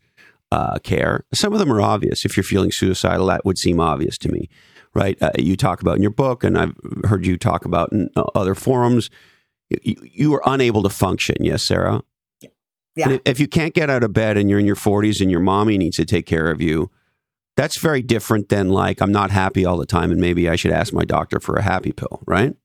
uh, 0.51 0.77
care. 0.79 1.25
Some 1.33 1.53
of 1.53 1.59
them 1.59 1.71
are 1.73 1.81
obvious. 1.81 2.25
If 2.25 2.37
you're 2.37 2.43
feeling 2.43 2.71
suicidal, 2.71 3.25
that 3.27 3.43
would 3.43 3.57
seem 3.57 3.79
obvious 3.79 4.17
to 4.19 4.29
me, 4.31 4.49
right? 4.93 5.21
Uh, 5.21 5.31
you 5.37 5.57
talk 5.57 5.81
about 5.81 5.95
in 5.95 6.01
your 6.01 6.11
book, 6.11 6.43
and 6.43 6.57
I've 6.57 6.75
heard 7.05 7.25
you 7.25 7.37
talk 7.37 7.65
about 7.65 7.91
in 7.91 8.09
uh, 8.15 8.23
other 8.35 8.55
forums. 8.55 9.09
You, 9.69 9.95
you 10.03 10.33
are 10.35 10.43
unable 10.45 10.83
to 10.83 10.89
function. 10.89 11.37
Yes, 11.39 11.65
Sarah. 11.65 12.03
Yeah. 12.95 13.17
if 13.25 13.39
you 13.39 13.47
can't 13.47 13.73
get 13.73 13.89
out 13.89 14.03
of 14.03 14.13
bed 14.13 14.37
and 14.37 14.51
you're 14.51 14.59
in 14.59 14.67
your 14.67 14.75
40s 14.75 15.19
and 15.19 15.31
your 15.31 15.39
mommy 15.39 15.79
needs 15.79 15.97
to 15.97 16.05
take 16.05 16.27
care 16.27 16.51
of 16.51 16.61
you, 16.61 16.91
that's 17.57 17.79
very 17.79 18.03
different 18.03 18.49
than 18.49 18.69
like, 18.69 19.01
I'm 19.01 19.11
not 19.11 19.31
happy 19.31 19.65
all 19.65 19.77
the 19.77 19.87
time 19.87 20.11
and 20.11 20.21
maybe 20.21 20.47
I 20.47 20.55
should 20.55 20.71
ask 20.71 20.93
my 20.93 21.03
doctor 21.03 21.39
for 21.39 21.55
a 21.55 21.63
happy 21.63 21.91
pill, 21.91 22.21
right? 22.27 22.55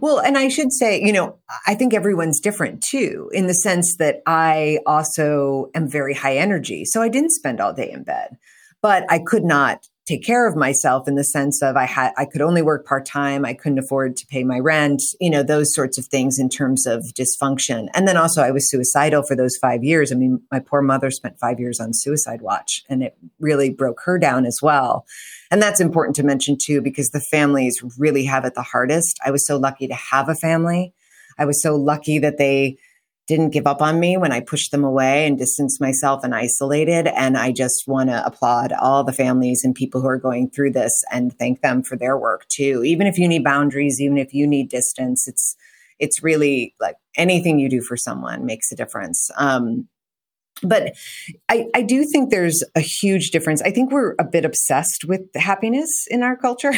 Well, 0.00 0.18
and 0.18 0.36
I 0.36 0.48
should 0.48 0.72
say, 0.72 1.00
you 1.00 1.12
know, 1.12 1.38
I 1.66 1.74
think 1.74 1.94
everyone's 1.94 2.40
different 2.40 2.82
too, 2.82 3.30
in 3.32 3.46
the 3.46 3.54
sense 3.54 3.96
that 3.96 4.16
I 4.26 4.80
also 4.86 5.70
am 5.74 5.88
very 5.88 6.14
high 6.14 6.36
energy. 6.36 6.84
So 6.84 7.00
I 7.02 7.08
didn't 7.08 7.32
spend 7.32 7.60
all 7.60 7.72
day 7.72 7.90
in 7.90 8.02
bed, 8.02 8.36
but 8.82 9.04
I 9.10 9.18
could 9.18 9.44
not 9.44 9.88
take 10.06 10.22
care 10.22 10.46
of 10.46 10.54
myself 10.54 11.08
in 11.08 11.14
the 11.14 11.24
sense 11.24 11.62
of 11.62 11.76
I 11.76 11.86
had 11.86 12.12
I 12.18 12.26
could 12.26 12.42
only 12.42 12.60
work 12.60 12.86
part 12.86 13.06
time, 13.06 13.44
I 13.44 13.54
couldn't 13.54 13.78
afford 13.78 14.16
to 14.18 14.26
pay 14.26 14.44
my 14.44 14.58
rent, 14.58 15.02
you 15.20 15.30
know, 15.30 15.42
those 15.42 15.74
sorts 15.74 15.96
of 15.96 16.06
things 16.06 16.38
in 16.38 16.48
terms 16.48 16.86
of 16.86 17.04
dysfunction. 17.14 17.88
And 17.94 18.06
then 18.06 18.16
also 18.16 18.42
I 18.42 18.50
was 18.50 18.70
suicidal 18.70 19.22
for 19.22 19.34
those 19.34 19.56
5 19.56 19.82
years. 19.82 20.12
I 20.12 20.16
mean, 20.16 20.42
my 20.52 20.58
poor 20.58 20.82
mother 20.82 21.10
spent 21.10 21.38
5 21.38 21.58
years 21.58 21.80
on 21.80 21.94
suicide 21.94 22.42
watch 22.42 22.84
and 22.88 23.02
it 23.02 23.16
really 23.40 23.70
broke 23.70 24.02
her 24.04 24.18
down 24.18 24.44
as 24.44 24.58
well. 24.62 25.06
And 25.50 25.62
that's 25.62 25.80
important 25.80 26.16
to 26.16 26.22
mention 26.22 26.58
too 26.60 26.82
because 26.82 27.10
the 27.10 27.20
families 27.20 27.82
really 27.98 28.24
have 28.24 28.44
it 28.44 28.54
the 28.54 28.62
hardest. 28.62 29.18
I 29.24 29.30
was 29.30 29.46
so 29.46 29.56
lucky 29.56 29.86
to 29.86 29.94
have 29.94 30.28
a 30.28 30.34
family. 30.34 30.92
I 31.38 31.46
was 31.46 31.62
so 31.62 31.76
lucky 31.76 32.18
that 32.18 32.38
they 32.38 32.76
didn't 33.26 33.50
give 33.50 33.66
up 33.66 33.80
on 33.80 33.98
me 33.98 34.16
when 34.16 34.32
I 34.32 34.40
pushed 34.40 34.70
them 34.70 34.84
away 34.84 35.26
and 35.26 35.38
distanced 35.38 35.80
myself 35.80 36.24
and 36.24 36.34
isolated. 36.34 37.06
And 37.06 37.38
I 37.38 37.52
just 37.52 37.88
want 37.88 38.10
to 38.10 38.24
applaud 38.24 38.72
all 38.72 39.02
the 39.02 39.12
families 39.12 39.64
and 39.64 39.74
people 39.74 40.00
who 40.00 40.08
are 40.08 40.18
going 40.18 40.50
through 40.50 40.72
this 40.72 41.02
and 41.10 41.36
thank 41.38 41.62
them 41.62 41.82
for 41.82 41.96
their 41.96 42.18
work 42.18 42.46
too. 42.48 42.82
Even 42.84 43.06
if 43.06 43.18
you 43.18 43.26
need 43.26 43.44
boundaries, 43.44 44.00
even 44.00 44.18
if 44.18 44.34
you 44.34 44.46
need 44.46 44.68
distance, 44.68 45.26
it's 45.26 45.56
it's 45.98 46.22
really 46.22 46.74
like 46.80 46.96
anything 47.16 47.58
you 47.58 47.70
do 47.70 47.80
for 47.80 47.96
someone 47.96 48.44
makes 48.44 48.72
a 48.72 48.76
difference. 48.76 49.30
Um, 49.36 49.88
but 50.62 50.94
I, 51.48 51.66
I 51.74 51.82
do 51.82 52.04
think 52.04 52.30
there's 52.30 52.62
a 52.74 52.80
huge 52.80 53.30
difference. 53.30 53.60
I 53.62 53.70
think 53.70 53.92
we're 53.92 54.14
a 54.18 54.24
bit 54.24 54.44
obsessed 54.44 55.04
with 55.04 55.22
happiness 55.34 56.06
in 56.08 56.22
our 56.22 56.36
culture. 56.36 56.72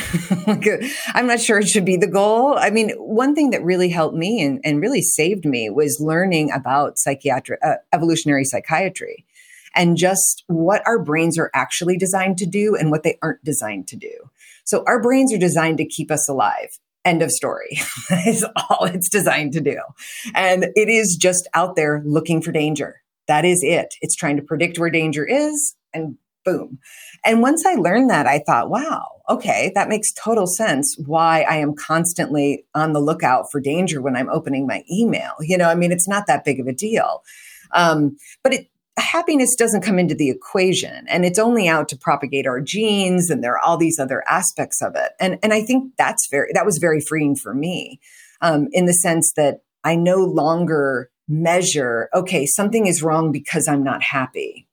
I'm 1.14 1.26
not 1.26 1.40
sure 1.40 1.58
it 1.58 1.68
should 1.68 1.84
be 1.84 1.96
the 1.96 2.06
goal. 2.06 2.56
I 2.58 2.70
mean, 2.70 2.90
one 2.92 3.34
thing 3.34 3.50
that 3.50 3.62
really 3.62 3.88
helped 3.88 4.16
me 4.16 4.42
and, 4.42 4.60
and 4.64 4.80
really 4.80 5.02
saved 5.02 5.44
me 5.44 5.70
was 5.70 6.00
learning 6.00 6.50
about 6.52 6.98
psychiatric, 6.98 7.60
uh, 7.62 7.74
evolutionary 7.92 8.44
psychiatry 8.44 9.24
and 9.74 9.96
just 9.96 10.42
what 10.46 10.82
our 10.86 10.98
brains 10.98 11.38
are 11.38 11.50
actually 11.54 11.98
designed 11.98 12.38
to 12.38 12.46
do 12.46 12.74
and 12.74 12.90
what 12.90 13.02
they 13.02 13.18
aren't 13.22 13.44
designed 13.44 13.86
to 13.88 13.96
do. 13.96 14.30
So 14.64 14.82
our 14.86 15.00
brains 15.00 15.32
are 15.32 15.38
designed 15.38 15.78
to 15.78 15.86
keep 15.86 16.10
us 16.10 16.28
alive. 16.28 16.78
End 17.04 17.22
of 17.22 17.30
story. 17.30 17.78
is 18.26 18.44
all 18.56 18.86
it's 18.86 19.10
designed 19.10 19.52
to 19.52 19.60
do. 19.60 19.78
And 20.34 20.64
it 20.74 20.88
is 20.88 21.16
just 21.20 21.46
out 21.54 21.76
there 21.76 22.02
looking 22.04 22.40
for 22.40 22.50
danger 22.50 23.02
that 23.28 23.44
is 23.44 23.62
it. 23.62 23.94
It's 24.00 24.16
trying 24.16 24.36
to 24.36 24.42
predict 24.42 24.78
where 24.78 24.90
danger 24.90 25.24
is 25.24 25.74
and 25.92 26.16
boom. 26.44 26.78
And 27.24 27.42
once 27.42 27.66
I 27.66 27.74
learned 27.74 28.08
that, 28.10 28.26
I 28.26 28.38
thought, 28.38 28.70
wow, 28.70 29.04
okay, 29.28 29.72
that 29.74 29.88
makes 29.88 30.12
total 30.12 30.46
sense 30.46 30.96
why 31.04 31.42
I 31.42 31.56
am 31.56 31.74
constantly 31.74 32.64
on 32.74 32.92
the 32.92 33.00
lookout 33.00 33.50
for 33.50 33.60
danger 33.60 34.00
when 34.00 34.16
I'm 34.16 34.30
opening 34.30 34.66
my 34.66 34.84
email. 34.90 35.32
You 35.40 35.58
know, 35.58 35.68
I 35.68 35.74
mean, 35.74 35.92
it's 35.92 36.08
not 36.08 36.26
that 36.28 36.44
big 36.44 36.60
of 36.60 36.68
a 36.68 36.72
deal. 36.72 37.22
Um, 37.72 38.16
but 38.44 38.54
it, 38.54 38.70
happiness 38.98 39.54
doesn't 39.56 39.82
come 39.82 39.98
into 39.98 40.14
the 40.14 40.30
equation 40.30 41.04
and 41.08 41.24
it's 41.24 41.38
only 41.38 41.68
out 41.68 41.88
to 41.88 41.98
propagate 41.98 42.46
our 42.46 42.60
genes 42.60 43.28
and 43.28 43.44
there 43.44 43.52
are 43.52 43.60
all 43.60 43.76
these 43.76 43.98
other 43.98 44.22
aspects 44.26 44.80
of 44.80 44.94
it. 44.94 45.12
And, 45.20 45.38
and 45.42 45.52
I 45.52 45.62
think 45.62 45.92
that's 45.98 46.28
very, 46.30 46.50
that 46.54 46.64
was 46.64 46.78
very 46.78 47.00
freeing 47.00 47.36
for 47.36 47.52
me 47.52 48.00
um, 48.40 48.68
in 48.72 48.86
the 48.86 48.94
sense 48.94 49.32
that 49.36 49.60
I 49.84 49.96
no 49.96 50.16
longer 50.16 51.10
measure, 51.28 52.08
okay, 52.14 52.46
something 52.46 52.86
is 52.86 53.02
wrong 53.02 53.32
because 53.32 53.68
I'm 53.68 53.82
not 53.82 54.02
happy. 54.02 54.68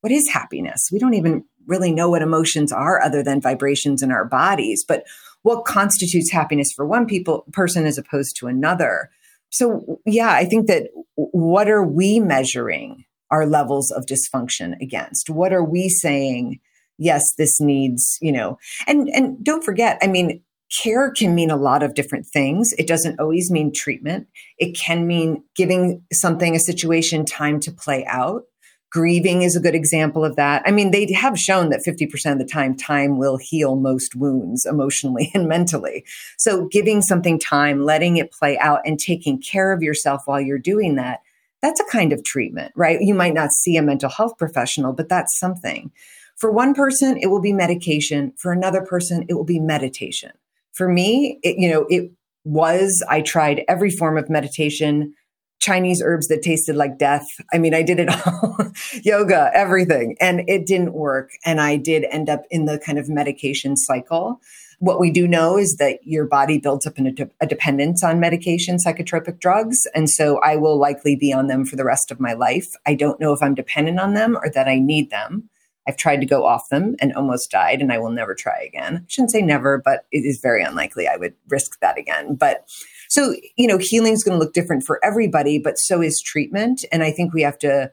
What 0.00 0.12
is 0.12 0.28
happiness? 0.28 0.88
We 0.92 0.98
don't 0.98 1.14
even 1.14 1.44
really 1.66 1.92
know 1.92 2.10
what 2.10 2.22
emotions 2.22 2.72
are 2.72 3.02
other 3.02 3.22
than 3.22 3.40
vibrations 3.40 4.02
in 4.02 4.10
our 4.10 4.24
bodies, 4.24 4.84
but 4.86 5.04
what 5.42 5.64
constitutes 5.64 6.30
happiness 6.30 6.72
for 6.72 6.86
one 6.86 7.06
people 7.06 7.44
person 7.52 7.86
as 7.86 7.98
opposed 7.98 8.36
to 8.36 8.46
another. 8.46 9.10
So 9.50 10.00
yeah, 10.06 10.30
I 10.30 10.44
think 10.44 10.68
that 10.68 10.88
what 11.16 11.68
are 11.68 11.84
we 11.84 12.20
measuring 12.20 13.04
our 13.30 13.46
levels 13.46 13.90
of 13.90 14.06
dysfunction 14.06 14.80
against? 14.80 15.30
What 15.30 15.52
are 15.52 15.64
we 15.64 15.88
saying? 15.88 16.60
Yes, 16.98 17.34
this 17.38 17.60
needs, 17.60 18.18
you 18.20 18.32
know, 18.32 18.58
and, 18.86 19.08
and 19.08 19.42
don't 19.42 19.64
forget, 19.64 19.98
I 20.02 20.06
mean, 20.06 20.42
care 20.70 21.10
can 21.10 21.34
mean 21.34 21.50
a 21.50 21.56
lot 21.56 21.82
of 21.82 21.94
different 21.94 22.26
things. 22.26 22.72
It 22.78 22.86
doesn't 22.86 23.20
always 23.20 23.50
mean 23.50 23.72
treatment. 23.72 24.28
It 24.58 24.76
can 24.76 25.06
mean 25.06 25.44
giving 25.56 26.02
something, 26.12 26.54
a 26.54 26.60
situation 26.60 27.24
time 27.24 27.60
to 27.60 27.72
play 27.72 28.04
out. 28.06 28.44
Grieving 28.90 29.42
is 29.42 29.54
a 29.54 29.60
good 29.60 29.76
example 29.76 30.24
of 30.24 30.34
that. 30.34 30.62
I 30.66 30.72
mean, 30.72 30.90
they 30.90 31.12
have 31.12 31.38
shown 31.38 31.70
that 31.70 31.84
50% 31.86 32.32
of 32.32 32.38
the 32.38 32.44
time, 32.44 32.76
time 32.76 33.18
will 33.18 33.36
heal 33.36 33.76
most 33.76 34.16
wounds 34.16 34.66
emotionally 34.66 35.30
and 35.34 35.48
mentally. 35.48 36.04
So 36.38 36.66
giving 36.66 37.00
something 37.00 37.38
time, 37.38 37.84
letting 37.84 38.16
it 38.16 38.32
play 38.32 38.58
out 38.58 38.80
and 38.84 38.98
taking 38.98 39.40
care 39.40 39.72
of 39.72 39.82
yourself 39.82 40.22
while 40.24 40.40
you're 40.40 40.58
doing 40.58 40.96
that, 40.96 41.20
that's 41.62 41.80
a 41.80 41.84
kind 41.84 42.12
of 42.12 42.24
treatment, 42.24 42.72
right? 42.74 43.00
You 43.00 43.14
might 43.14 43.34
not 43.34 43.52
see 43.52 43.76
a 43.76 43.82
mental 43.82 44.10
health 44.10 44.38
professional, 44.38 44.92
but 44.92 45.08
that's 45.08 45.38
something. 45.38 45.92
For 46.36 46.50
one 46.50 46.74
person, 46.74 47.18
it 47.20 47.26
will 47.26 47.42
be 47.42 47.52
medication. 47.52 48.32
For 48.38 48.50
another 48.50 48.80
person, 48.80 49.26
it 49.28 49.34
will 49.34 49.44
be 49.44 49.60
meditation. 49.60 50.32
For 50.80 50.88
me, 50.88 51.38
it, 51.42 51.56
you 51.58 51.68
know, 51.68 51.84
it 51.90 52.10
was, 52.44 53.04
I 53.06 53.20
tried 53.20 53.64
every 53.68 53.90
form 53.90 54.16
of 54.16 54.30
meditation 54.30 55.12
Chinese 55.60 56.00
herbs 56.02 56.28
that 56.28 56.40
tasted 56.40 56.74
like 56.74 56.96
death. 56.96 57.26
I 57.52 57.58
mean, 57.58 57.74
I 57.74 57.82
did 57.82 58.00
it 58.00 58.08
all 58.26 58.72
yoga, 59.02 59.50
everything, 59.52 60.16
and 60.22 60.40
it 60.48 60.64
didn't 60.64 60.94
work. 60.94 61.32
And 61.44 61.60
I 61.60 61.76
did 61.76 62.06
end 62.10 62.30
up 62.30 62.44
in 62.50 62.64
the 62.64 62.78
kind 62.78 62.98
of 62.98 63.10
medication 63.10 63.76
cycle. 63.76 64.40
What 64.78 64.98
we 64.98 65.10
do 65.10 65.28
know 65.28 65.58
is 65.58 65.76
that 65.76 65.98
your 66.02 66.24
body 66.24 66.56
builds 66.56 66.86
up 66.86 66.96
a, 66.96 67.10
de- 67.10 67.30
a 67.42 67.46
dependence 67.46 68.02
on 68.02 68.18
medication, 68.18 68.78
psychotropic 68.78 69.38
drugs. 69.38 69.86
And 69.94 70.08
so 70.08 70.38
I 70.38 70.56
will 70.56 70.78
likely 70.78 71.14
be 71.14 71.30
on 71.30 71.48
them 71.48 71.66
for 71.66 71.76
the 71.76 71.84
rest 71.84 72.10
of 72.10 72.20
my 72.20 72.32
life. 72.32 72.68
I 72.86 72.94
don't 72.94 73.20
know 73.20 73.34
if 73.34 73.42
I'm 73.42 73.54
dependent 73.54 74.00
on 74.00 74.14
them 74.14 74.34
or 74.34 74.48
that 74.48 74.66
I 74.66 74.78
need 74.78 75.10
them. 75.10 75.49
I've 75.88 75.96
tried 75.96 76.20
to 76.20 76.26
go 76.26 76.44
off 76.44 76.68
them 76.70 76.94
and 77.00 77.12
almost 77.14 77.50
died, 77.50 77.80
and 77.80 77.92
I 77.92 77.98
will 77.98 78.10
never 78.10 78.34
try 78.34 78.60
again. 78.60 78.98
I 78.98 79.04
shouldn't 79.08 79.30
say 79.32 79.42
never, 79.42 79.80
but 79.84 80.04
it 80.12 80.20
is 80.20 80.38
very 80.40 80.62
unlikely 80.62 81.08
I 81.08 81.16
would 81.16 81.34
risk 81.48 81.80
that 81.80 81.98
again. 81.98 82.34
But 82.34 82.68
so, 83.08 83.34
you 83.56 83.66
know, 83.66 83.78
healing 83.78 84.12
is 84.12 84.22
going 84.22 84.38
to 84.38 84.44
look 84.44 84.54
different 84.54 84.84
for 84.84 85.04
everybody, 85.04 85.58
but 85.58 85.78
so 85.78 86.00
is 86.00 86.22
treatment. 86.22 86.84
And 86.92 87.02
I 87.02 87.10
think 87.10 87.32
we 87.32 87.42
have 87.42 87.58
to, 87.58 87.90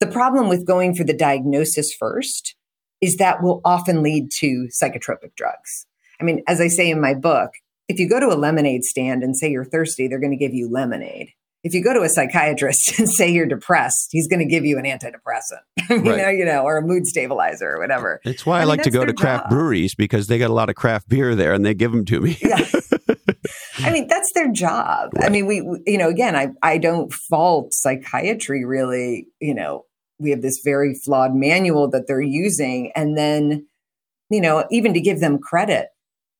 the 0.00 0.06
problem 0.06 0.48
with 0.48 0.66
going 0.66 0.94
for 0.94 1.04
the 1.04 1.12
diagnosis 1.12 1.94
first 1.94 2.56
is 3.00 3.16
that 3.16 3.42
will 3.42 3.60
often 3.64 4.02
lead 4.02 4.30
to 4.38 4.68
psychotropic 4.72 5.34
drugs. 5.36 5.86
I 6.20 6.24
mean, 6.24 6.42
as 6.48 6.60
I 6.60 6.68
say 6.68 6.90
in 6.90 7.00
my 7.00 7.14
book, 7.14 7.52
if 7.88 7.98
you 8.00 8.08
go 8.08 8.18
to 8.20 8.26
a 8.26 8.36
lemonade 8.36 8.84
stand 8.84 9.22
and 9.22 9.36
say 9.36 9.50
you're 9.50 9.64
thirsty, 9.64 10.08
they're 10.08 10.18
going 10.18 10.32
to 10.32 10.36
give 10.36 10.54
you 10.54 10.68
lemonade. 10.68 11.32
If 11.64 11.74
you 11.74 11.82
go 11.82 11.92
to 11.92 12.02
a 12.02 12.08
psychiatrist 12.08 12.94
and 12.98 13.08
say 13.08 13.30
you're 13.30 13.46
depressed, 13.46 14.08
he's 14.10 14.28
going 14.28 14.40
to 14.40 14.46
give 14.46 14.64
you 14.64 14.78
an 14.78 14.84
antidepressant, 14.84 15.62
you 15.90 15.96
right. 15.96 16.18
know, 16.18 16.28
you 16.28 16.44
know, 16.44 16.62
or 16.62 16.78
a 16.78 16.82
mood 16.82 17.06
stabilizer 17.06 17.74
or 17.74 17.78
whatever. 17.78 18.20
It's 18.24 18.46
why 18.46 18.58
I, 18.58 18.58
I 18.58 18.60
mean, 18.60 18.68
like 18.68 18.82
to 18.82 18.90
go 18.90 19.04
to 19.04 19.12
craft 19.12 19.44
job. 19.44 19.50
breweries 19.50 19.94
because 19.94 20.28
they 20.28 20.38
got 20.38 20.50
a 20.50 20.54
lot 20.54 20.68
of 20.68 20.76
craft 20.76 21.08
beer 21.08 21.34
there 21.34 21.52
and 21.52 21.64
they 21.64 21.74
give 21.74 21.92
them 21.92 22.04
to 22.06 22.20
me. 22.20 22.38
yeah. 22.40 22.64
I 23.80 23.92
mean, 23.92 24.08
that's 24.08 24.32
their 24.34 24.50
job. 24.52 25.10
Right. 25.14 25.26
I 25.26 25.28
mean, 25.28 25.46
we, 25.46 25.60
we, 25.60 25.80
you 25.86 25.98
know, 25.98 26.08
again, 26.08 26.34
I, 26.36 26.48
I 26.62 26.78
don't 26.78 27.12
fault 27.12 27.72
psychiatry 27.72 28.64
really. 28.64 29.28
You 29.40 29.54
know, 29.54 29.84
we 30.18 30.30
have 30.30 30.42
this 30.42 30.60
very 30.64 30.94
flawed 30.94 31.34
manual 31.34 31.88
that 31.90 32.06
they're 32.06 32.20
using. 32.20 32.92
And 32.94 33.16
then, 33.16 33.66
you 34.30 34.40
know, 34.40 34.66
even 34.70 34.94
to 34.94 35.00
give 35.00 35.20
them 35.20 35.38
credit, 35.38 35.88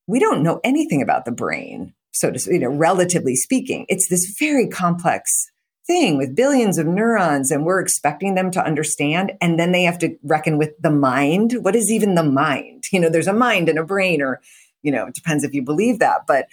we 0.06 0.18
don't 0.18 0.42
know 0.42 0.60
anything 0.64 1.02
about 1.02 1.24
the 1.24 1.32
brain. 1.32 1.94
So 2.12 2.30
to, 2.30 2.52
you 2.52 2.58
know, 2.58 2.68
relatively 2.68 3.36
speaking, 3.36 3.86
it's 3.88 4.08
this 4.08 4.36
very 4.38 4.68
complex 4.68 5.46
thing 5.86 6.18
with 6.18 6.36
billions 6.36 6.76
of 6.76 6.86
neurons 6.86 7.50
and 7.50 7.64
we're 7.64 7.80
expecting 7.80 8.34
them 8.34 8.50
to 8.50 8.62
understand 8.62 9.32
and 9.40 9.58
then 9.58 9.72
they 9.72 9.84
have 9.84 9.98
to 9.98 10.14
reckon 10.22 10.58
with 10.58 10.72
the 10.82 10.90
mind 10.90 11.54
what 11.62 11.74
is 11.74 11.90
even 11.90 12.14
the 12.14 12.22
mind 12.22 12.84
you 12.92 13.00
know 13.00 13.08
there's 13.08 13.26
a 13.26 13.32
mind 13.32 13.70
and 13.70 13.78
a 13.78 13.82
brain 13.82 14.20
or 14.20 14.38
you 14.82 14.92
know 14.92 15.06
it 15.06 15.14
depends 15.14 15.44
if 15.44 15.54
you 15.54 15.62
believe 15.62 15.98
that 15.98 16.26
but 16.26 16.46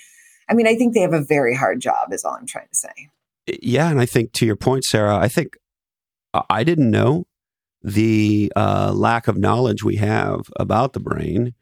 I 0.47 0.53
mean, 0.53 0.67
I 0.67 0.75
think 0.75 0.93
they 0.93 1.01
have 1.01 1.13
a 1.13 1.21
very 1.21 1.55
hard 1.55 1.79
job, 1.79 2.11
is 2.11 2.23
all 2.23 2.35
I'm 2.35 2.45
trying 2.45 2.67
to 2.67 2.75
say. 2.75 3.09
Yeah. 3.61 3.89
And 3.89 3.99
I 3.99 4.05
think 4.05 4.31
to 4.33 4.45
your 4.45 4.55
point, 4.55 4.83
Sarah, 4.83 5.17
I 5.17 5.27
think 5.27 5.57
I 6.49 6.63
didn't 6.63 6.91
know 6.91 7.25
the 7.81 8.51
uh, 8.55 8.91
lack 8.93 9.27
of 9.27 9.37
knowledge 9.37 9.83
we 9.83 9.97
have 9.97 10.49
about 10.57 10.93
the 10.93 10.99
brain. 10.99 11.53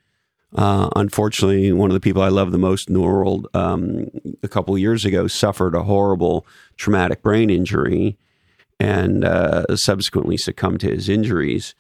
Uh, 0.56 0.89
unfortunately, 0.95 1.72
one 1.72 1.89
of 1.89 1.93
the 1.93 1.99
people 1.99 2.22
I 2.22 2.30
love 2.30 2.51
the 2.51 2.58
most 2.58 2.88
in 2.88 2.93
the 2.93 3.01
world 3.01 3.47
um, 3.54 4.10
a 4.43 4.47
couple 4.47 4.78
years 4.78 5.04
ago 5.04 5.28
suffered 5.28 5.74
a 5.74 5.84
horrible 5.84 6.45
traumatic 6.78 7.24
brain 7.24 7.49
injury 7.49 8.18
and 8.80 9.26
uh, 9.26 9.76
subsequently 9.76 10.38
succumbed 10.38 10.82
to 10.82 10.91
his 10.91 11.10
injuries. 11.10 11.74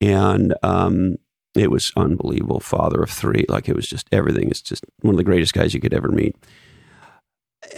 And 0.00 0.54
um, 0.62 1.16
it 1.54 1.70
was 1.70 1.90
unbelievable. 1.96 2.60
Father 2.60 3.02
of 3.02 3.10
three, 3.10 3.46
like 3.48 3.68
it 3.68 3.76
was 3.76 3.86
just 3.86 4.08
everything. 4.12 4.50
It's 4.50 4.60
just 4.60 4.84
one 5.00 5.14
of 5.14 5.18
the 5.18 5.24
greatest 5.24 5.54
guys 5.54 5.72
you 5.72 5.80
could 5.80 5.94
ever 5.94 6.08
meet. 6.08 6.36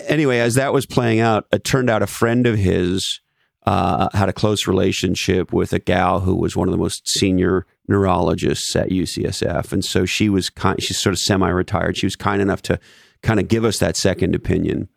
Anyway, 0.07 0.39
as 0.39 0.55
that 0.55 0.73
was 0.73 0.87
playing 0.87 1.21
out, 1.21 1.47
it 1.53 1.63
turned 1.63 1.91
out 1.91 2.03
a 2.03 2.07
friend 2.07 2.47
of 2.47 2.57
his 2.57 3.21
uh, 3.67 4.09
had 4.15 4.29
a 4.29 4.33
close 4.33 4.67
relationship 4.67 5.53
with 5.53 5.73
a 5.73 5.79
gal 5.79 6.21
who 6.21 6.35
was 6.35 6.57
one 6.57 6.69
of 6.69 6.73
the 6.73 6.79
most 6.79 7.09
senior 7.09 7.67
neurologists 7.89 8.75
at 8.77 8.91
UCSF, 8.91 9.73
and 9.73 9.85
so 9.85 10.05
she 10.05 10.29
was 10.29 10.51
kind. 10.51 10.83
She's 10.83 11.01
sort 11.01 11.13
of 11.13 11.19
semi-retired. 11.19 11.97
She 11.97 12.07
was 12.07 12.17
kind 12.17 12.41
enough 12.41 12.63
to 12.63 12.81
kind 13.23 13.41
of 13.41 13.49
give 13.49 13.65
us 13.65 13.79
that 13.79 13.97
second 13.97 14.35
opinion. 14.35 14.89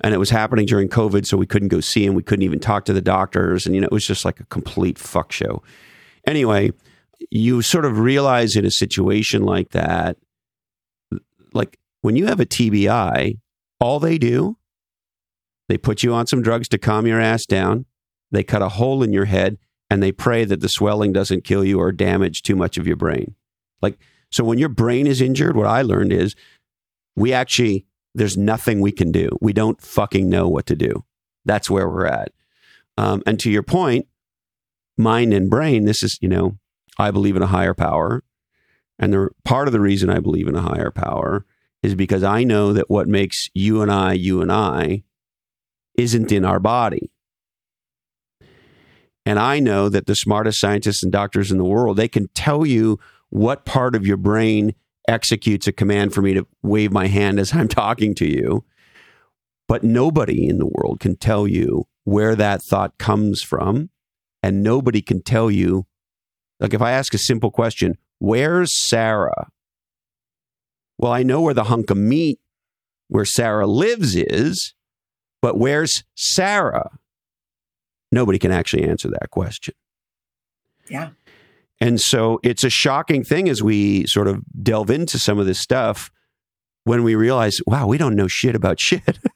And 0.00 0.14
it 0.14 0.18
was 0.18 0.30
happening 0.30 0.66
during 0.66 0.88
COVID, 0.88 1.26
so 1.26 1.36
we 1.36 1.46
couldn't 1.46 1.68
go 1.68 1.80
see 1.80 2.04
him. 2.04 2.14
We 2.14 2.22
couldn't 2.22 2.44
even 2.44 2.60
talk 2.60 2.84
to 2.84 2.92
the 2.92 3.00
doctors, 3.00 3.66
and 3.66 3.74
you 3.74 3.80
know, 3.80 3.86
it 3.86 3.92
was 3.92 4.06
just 4.06 4.24
like 4.24 4.38
a 4.38 4.44
complete 4.44 4.98
fuck 4.98 5.32
show. 5.32 5.62
Anyway, 6.26 6.70
you 7.30 7.62
sort 7.62 7.84
of 7.84 7.98
realize 7.98 8.54
in 8.54 8.64
a 8.64 8.70
situation 8.70 9.42
like 9.42 9.70
that, 9.70 10.16
like 11.52 11.78
when 12.02 12.14
you 12.14 12.26
have 12.26 12.38
a 12.38 12.46
TBI, 12.46 13.38
all 13.80 13.98
they 13.98 14.18
do, 14.18 14.56
they 15.68 15.78
put 15.78 16.02
you 16.02 16.14
on 16.14 16.26
some 16.26 16.42
drugs 16.42 16.68
to 16.68 16.78
calm 16.78 17.06
your 17.06 17.20
ass 17.20 17.44
down. 17.44 17.84
They 18.30 18.44
cut 18.44 18.62
a 18.62 18.68
hole 18.68 19.02
in 19.02 19.12
your 19.12 19.24
head 19.24 19.58
and 19.90 20.02
they 20.02 20.12
pray 20.12 20.44
that 20.44 20.60
the 20.60 20.68
swelling 20.68 21.12
doesn't 21.12 21.44
kill 21.44 21.64
you 21.64 21.80
or 21.80 21.92
damage 21.92 22.42
too 22.42 22.56
much 22.56 22.76
of 22.76 22.86
your 22.86 22.96
brain. 22.96 23.34
Like, 23.80 23.98
so 24.30 24.44
when 24.44 24.58
your 24.58 24.68
brain 24.68 25.06
is 25.06 25.20
injured, 25.20 25.56
what 25.56 25.66
I 25.66 25.82
learned 25.82 26.12
is 26.12 26.34
we 27.16 27.32
actually, 27.32 27.86
there's 28.14 28.36
nothing 28.36 28.80
we 28.80 28.92
can 28.92 29.10
do. 29.10 29.30
We 29.40 29.52
don't 29.52 29.80
fucking 29.80 30.28
know 30.28 30.48
what 30.48 30.66
to 30.66 30.76
do. 30.76 31.04
That's 31.44 31.70
where 31.70 31.88
we're 31.88 32.06
at. 32.06 32.32
Um, 32.96 33.22
and 33.26 33.40
to 33.40 33.50
your 33.50 33.62
point, 33.62 34.06
mind 34.96 35.32
and 35.32 35.48
brain, 35.48 35.84
this 35.84 36.02
is, 36.02 36.18
you 36.20 36.28
know, 36.28 36.58
I 36.98 37.10
believe 37.10 37.36
in 37.36 37.42
a 37.42 37.46
higher 37.46 37.74
power. 37.74 38.22
And 38.98 39.12
the 39.12 39.28
part 39.44 39.68
of 39.68 39.72
the 39.72 39.80
reason 39.80 40.10
I 40.10 40.18
believe 40.18 40.48
in 40.48 40.56
a 40.56 40.62
higher 40.62 40.90
power 40.90 41.46
is 41.82 41.94
because 41.94 42.24
I 42.24 42.42
know 42.42 42.72
that 42.72 42.90
what 42.90 43.06
makes 43.06 43.48
you 43.54 43.80
and 43.80 43.90
I, 43.90 44.14
you 44.14 44.42
and 44.42 44.50
I, 44.50 45.04
isn't 45.96 46.32
in 46.32 46.44
our 46.44 46.60
body. 46.60 47.10
And 49.28 49.38
I 49.38 49.60
know 49.60 49.90
that 49.90 50.06
the 50.06 50.14
smartest 50.14 50.58
scientists 50.58 51.02
and 51.02 51.12
doctors 51.12 51.52
in 51.52 51.58
the 51.58 51.64
world, 51.64 51.98
they 51.98 52.08
can 52.08 52.28
tell 52.28 52.64
you 52.64 52.98
what 53.28 53.66
part 53.66 53.94
of 53.94 54.06
your 54.06 54.16
brain 54.16 54.74
executes 55.06 55.66
a 55.66 55.72
command 55.72 56.14
for 56.14 56.22
me 56.22 56.32
to 56.32 56.46
wave 56.62 56.92
my 56.92 57.08
hand 57.08 57.38
as 57.38 57.52
I'm 57.52 57.68
talking 57.82 58.14
to 58.14 58.26
you. 58.26 58.64
But 59.66 59.84
nobody 59.84 60.48
in 60.48 60.56
the 60.56 60.66
world 60.66 61.00
can 61.00 61.14
tell 61.14 61.46
you 61.46 61.84
where 62.04 62.34
that 62.36 62.62
thought 62.62 62.96
comes 62.96 63.42
from. 63.42 63.90
And 64.42 64.62
nobody 64.62 65.02
can 65.02 65.20
tell 65.20 65.50
you 65.50 65.84
like 66.58 66.72
if 66.72 66.80
I 66.80 66.92
ask 66.92 67.12
a 67.12 67.18
simple 67.18 67.50
question, 67.50 67.98
where's 68.20 68.70
Sarah? 68.88 69.50
Well, 70.96 71.12
I 71.12 71.22
know 71.22 71.42
where 71.42 71.52
the 71.52 71.64
hunk 71.64 71.90
of 71.90 71.98
meat 71.98 72.40
where 73.08 73.26
Sarah 73.26 73.66
lives 73.66 74.16
is, 74.16 74.72
but 75.42 75.58
where's 75.58 76.02
Sarah? 76.14 76.98
Nobody 78.10 78.38
can 78.38 78.50
actually 78.50 78.84
answer 78.84 79.08
that 79.08 79.30
question. 79.30 79.74
Yeah. 80.88 81.10
And 81.80 82.00
so 82.00 82.40
it's 82.42 82.64
a 82.64 82.70
shocking 82.70 83.22
thing 83.22 83.48
as 83.48 83.62
we 83.62 84.06
sort 84.06 84.26
of 84.26 84.42
delve 84.62 84.90
into 84.90 85.18
some 85.18 85.38
of 85.38 85.46
this 85.46 85.60
stuff 85.60 86.10
when 86.84 87.04
we 87.04 87.14
realize, 87.14 87.60
wow, 87.66 87.86
we 87.86 87.98
don't 87.98 88.16
know 88.16 88.28
shit 88.28 88.54
about 88.54 88.80
shit. 88.80 89.18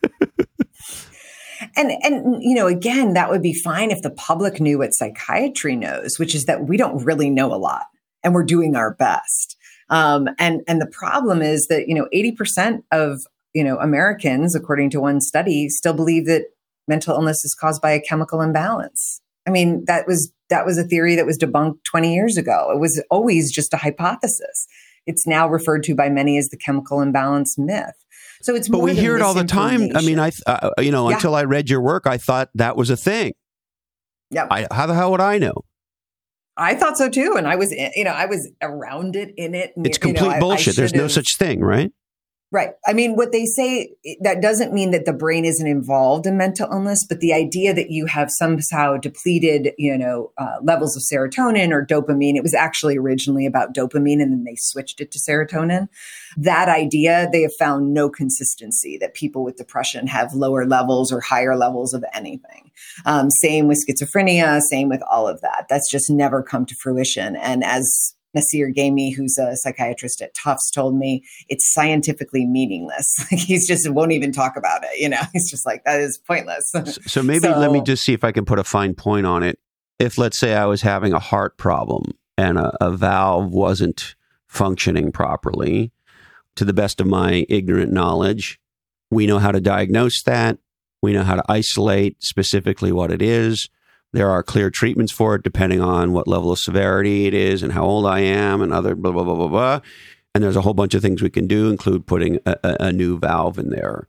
And 1.76 1.92
and 2.02 2.42
you 2.42 2.54
know, 2.54 2.66
again, 2.66 3.14
that 3.14 3.30
would 3.30 3.42
be 3.42 3.54
fine 3.54 3.90
if 3.90 4.02
the 4.02 4.10
public 4.10 4.60
knew 4.60 4.78
what 4.78 4.94
psychiatry 4.94 5.76
knows, 5.76 6.18
which 6.18 6.34
is 6.34 6.44
that 6.44 6.66
we 6.66 6.76
don't 6.76 7.04
really 7.04 7.30
know 7.30 7.52
a 7.52 7.56
lot 7.56 7.84
and 8.22 8.34
we're 8.34 8.44
doing 8.44 8.76
our 8.76 8.94
best. 8.94 9.56
Um, 9.88 10.28
and 10.38 10.62
and 10.66 10.80
the 10.80 10.86
problem 10.86 11.42
is 11.42 11.66
that 11.68 11.88
you 11.88 11.94
know, 11.94 12.08
eighty 12.12 12.32
percent 12.32 12.84
of 12.90 13.20
you 13.54 13.64
know 13.64 13.78
Americans, 13.78 14.54
according 14.54 14.90
to 14.90 15.00
one 15.00 15.20
study, 15.20 15.68
still 15.68 15.94
believe 15.94 16.26
that 16.26 16.46
mental 16.88 17.14
illness 17.14 17.44
is 17.44 17.54
caused 17.54 17.80
by 17.80 17.92
a 17.92 18.00
chemical 18.00 18.40
imbalance. 18.40 19.20
I 19.46 19.50
mean, 19.50 19.84
that 19.86 20.06
was 20.06 20.32
that 20.50 20.66
was 20.66 20.78
a 20.78 20.84
theory 20.84 21.16
that 21.16 21.26
was 21.26 21.38
debunked 21.38 21.82
20 21.84 22.14
years 22.14 22.36
ago. 22.36 22.70
It 22.72 22.78
was 22.78 23.02
always 23.10 23.50
just 23.50 23.72
a 23.74 23.76
hypothesis. 23.76 24.66
It's 25.06 25.26
now 25.26 25.48
referred 25.48 25.82
to 25.84 25.94
by 25.94 26.08
many 26.08 26.38
as 26.38 26.48
the 26.50 26.56
chemical 26.56 27.00
imbalance 27.00 27.58
myth. 27.58 27.94
So 28.42 28.54
it's 28.54 28.68
but 28.68 28.80
we 28.80 28.94
hear 28.94 29.16
it 29.16 29.22
all 29.22 29.34
the 29.34 29.44
time. 29.44 29.96
I 29.96 30.02
mean, 30.02 30.18
I 30.18 30.32
uh, 30.46 30.70
you 30.78 30.90
know 30.90 31.08
yeah. 31.08 31.16
until 31.16 31.34
I 31.34 31.44
read 31.44 31.70
your 31.70 31.80
work, 31.80 32.06
I 32.06 32.18
thought 32.18 32.50
that 32.54 32.76
was 32.76 32.90
a 32.90 32.96
thing. 32.96 33.32
Yeah. 34.30 34.46
how 34.72 34.86
the 34.86 34.94
hell 34.94 35.10
would 35.10 35.20
I 35.20 35.38
know? 35.38 35.54
I 36.56 36.74
thought 36.74 36.98
so 36.98 37.08
too, 37.08 37.34
and 37.36 37.46
I 37.46 37.56
was 37.56 37.72
you 37.72 38.04
know 38.04 38.10
I 38.10 38.26
was 38.26 38.50
around 38.60 39.16
it 39.16 39.32
in 39.36 39.54
it. 39.54 39.72
And, 39.76 39.86
it's 39.86 39.98
complete 39.98 40.26
you 40.26 40.34
know, 40.34 40.40
bullshit. 40.40 40.78
I, 40.78 40.82
I 40.82 40.82
There's 40.82 40.94
no 40.94 41.08
such 41.08 41.36
thing, 41.36 41.60
right? 41.60 41.92
Right. 42.52 42.72
I 42.86 42.92
mean, 42.92 43.16
what 43.16 43.32
they 43.32 43.46
say, 43.46 43.94
that 44.20 44.42
doesn't 44.42 44.74
mean 44.74 44.90
that 44.90 45.06
the 45.06 45.14
brain 45.14 45.46
isn't 45.46 45.66
involved 45.66 46.26
in 46.26 46.36
mental 46.36 46.70
illness, 46.70 47.02
but 47.02 47.20
the 47.20 47.32
idea 47.32 47.72
that 47.72 47.90
you 47.90 48.04
have 48.04 48.30
somehow 48.30 48.98
depleted, 48.98 49.72
you 49.78 49.96
know, 49.96 50.32
uh, 50.36 50.56
levels 50.62 50.94
of 50.94 51.02
serotonin 51.02 51.70
or 51.70 51.86
dopamine, 51.86 52.36
it 52.36 52.42
was 52.42 52.52
actually 52.52 52.98
originally 52.98 53.46
about 53.46 53.72
dopamine 53.72 54.20
and 54.20 54.32
then 54.32 54.44
they 54.44 54.54
switched 54.56 55.00
it 55.00 55.10
to 55.12 55.18
serotonin. 55.18 55.88
That 56.36 56.68
idea, 56.68 57.26
they 57.32 57.40
have 57.40 57.56
found 57.58 57.94
no 57.94 58.10
consistency 58.10 58.98
that 58.98 59.14
people 59.14 59.44
with 59.44 59.56
depression 59.56 60.06
have 60.08 60.34
lower 60.34 60.66
levels 60.66 61.10
or 61.10 61.22
higher 61.22 61.56
levels 61.56 61.94
of 61.94 62.04
anything. 62.12 62.70
Um, 63.06 63.30
same 63.30 63.66
with 63.66 63.82
schizophrenia, 63.82 64.60
same 64.60 64.90
with 64.90 65.00
all 65.10 65.26
of 65.26 65.40
that. 65.40 65.68
That's 65.70 65.90
just 65.90 66.10
never 66.10 66.42
come 66.42 66.66
to 66.66 66.74
fruition. 66.74 67.34
And 67.34 67.64
as 67.64 68.14
Nassir 68.36 68.74
Ghaemi, 68.74 69.14
who's 69.14 69.38
a 69.38 69.56
psychiatrist 69.56 70.22
at 70.22 70.34
Tufts, 70.34 70.70
told 70.70 70.96
me 70.96 71.24
it's 71.48 71.72
scientifically 71.72 72.46
meaningless. 72.46 73.26
He's 73.30 73.66
just 73.66 73.88
won't 73.90 74.12
even 74.12 74.32
talk 74.32 74.56
about 74.56 74.84
it. 74.84 74.98
You 74.98 75.08
know, 75.08 75.20
he's 75.32 75.50
just 75.50 75.66
like 75.66 75.84
that 75.84 76.00
is 76.00 76.18
pointless. 76.18 76.72
so 77.06 77.22
maybe 77.22 77.40
so, 77.40 77.58
let 77.58 77.70
me 77.70 77.80
just 77.82 78.04
see 78.04 78.12
if 78.12 78.24
I 78.24 78.32
can 78.32 78.44
put 78.44 78.58
a 78.58 78.64
fine 78.64 78.94
point 78.94 79.26
on 79.26 79.42
it. 79.42 79.58
If 79.98 80.18
let's 80.18 80.38
say 80.38 80.54
I 80.54 80.66
was 80.66 80.82
having 80.82 81.12
a 81.12 81.18
heart 81.18 81.56
problem 81.58 82.12
and 82.36 82.58
a, 82.58 82.76
a 82.80 82.90
valve 82.90 83.52
wasn't 83.52 84.14
functioning 84.48 85.12
properly, 85.12 85.92
to 86.56 86.64
the 86.64 86.72
best 86.72 87.00
of 87.00 87.06
my 87.06 87.46
ignorant 87.48 87.92
knowledge, 87.92 88.60
we 89.10 89.26
know 89.26 89.38
how 89.38 89.52
to 89.52 89.60
diagnose 89.60 90.22
that. 90.22 90.58
We 91.02 91.12
know 91.12 91.24
how 91.24 91.36
to 91.36 91.44
isolate 91.48 92.22
specifically 92.22 92.92
what 92.92 93.10
it 93.10 93.22
is. 93.22 93.68
There 94.12 94.30
are 94.30 94.42
clear 94.42 94.70
treatments 94.70 95.12
for 95.12 95.34
it 95.34 95.42
depending 95.42 95.80
on 95.80 96.12
what 96.12 96.28
level 96.28 96.52
of 96.52 96.58
severity 96.58 97.26
it 97.26 97.34
is 97.34 97.62
and 97.62 97.72
how 97.72 97.84
old 97.84 98.06
I 98.06 98.20
am 98.20 98.60
and 98.60 98.72
other 98.72 98.94
blah, 98.94 99.12
blah, 99.12 99.24
blah, 99.24 99.34
blah, 99.34 99.48
blah. 99.48 99.80
And 100.34 100.42
there's 100.42 100.56
a 100.56 100.62
whole 100.62 100.74
bunch 100.74 100.94
of 100.94 101.02
things 101.02 101.22
we 101.22 101.30
can 101.30 101.46
do, 101.46 101.70
include 101.70 102.06
putting 102.06 102.38
a, 102.46 102.56
a, 102.62 102.92
new 102.92 103.18
valve 103.18 103.58
in 103.58 103.70
there. 103.70 104.06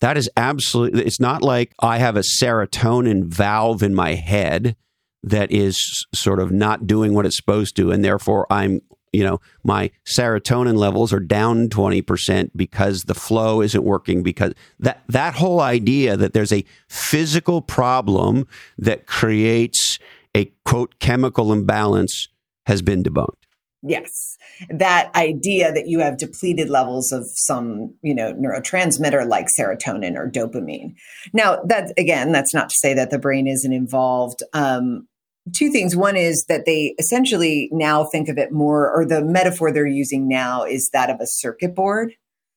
That 0.00 0.16
is 0.16 0.28
absolutely, 0.36 1.04
it's 1.04 1.20
not 1.20 1.42
like 1.42 1.74
I 1.80 1.98
have 1.98 2.16
a 2.16 2.24
serotonin 2.40 3.24
valve 3.24 3.82
in 3.82 3.94
my 3.94 4.14
head 4.14 4.76
that 5.22 5.50
is 5.50 6.06
sort 6.12 6.40
of 6.40 6.50
not 6.50 6.86
doing 6.86 7.14
what 7.14 7.24
it's 7.24 7.36
supposed 7.36 7.76
to. 7.76 7.90
And 7.90 8.04
therefore 8.04 8.46
I'm 8.50 8.80
you 9.14 9.24
know, 9.24 9.40
my 9.62 9.90
serotonin 10.04 10.76
levels 10.76 11.12
are 11.12 11.20
down 11.20 11.68
20% 11.68 12.50
because 12.56 13.02
the 13.02 13.14
flow 13.14 13.60
isn't 13.60 13.84
working 13.84 14.22
because 14.22 14.54
that 14.80 15.02
that 15.08 15.34
whole 15.34 15.60
idea 15.60 16.16
that 16.16 16.32
there's 16.32 16.52
a 16.52 16.64
physical 16.88 17.62
problem 17.62 18.46
that 18.76 19.06
creates 19.06 19.98
a 20.34 20.46
quote 20.64 20.98
chemical 20.98 21.52
imbalance 21.52 22.28
has 22.66 22.82
been 22.82 23.02
debunked. 23.02 23.44
Yes. 23.86 24.38
That 24.70 25.14
idea 25.14 25.70
that 25.70 25.88
you 25.88 26.00
have 26.00 26.16
depleted 26.16 26.70
levels 26.70 27.12
of 27.12 27.24
some, 27.34 27.94
you 28.02 28.14
know, 28.14 28.32
neurotransmitter 28.32 29.28
like 29.28 29.46
serotonin 29.58 30.16
or 30.16 30.30
dopamine. 30.30 30.94
Now, 31.34 31.60
that 31.66 31.92
again, 31.98 32.32
that's 32.32 32.54
not 32.54 32.70
to 32.70 32.76
say 32.78 32.94
that 32.94 33.10
the 33.10 33.18
brain 33.18 33.46
isn't 33.46 33.72
involved. 33.72 34.42
Um, 34.54 35.06
two 35.52 35.70
things. 35.70 35.94
One 35.94 36.16
is 36.16 36.46
that 36.46 36.64
they 36.64 36.94
essentially 36.98 37.68
now 37.72 38.04
think 38.04 38.28
of 38.28 38.38
it 38.38 38.52
more, 38.52 38.90
or 38.90 39.04
the 39.04 39.24
metaphor 39.24 39.72
they're 39.72 39.86
using 39.86 40.28
now 40.28 40.64
is 40.64 40.90
that 40.90 41.10
of 41.10 41.20
a 41.20 41.26
circuit 41.26 41.74
board. 41.74 42.14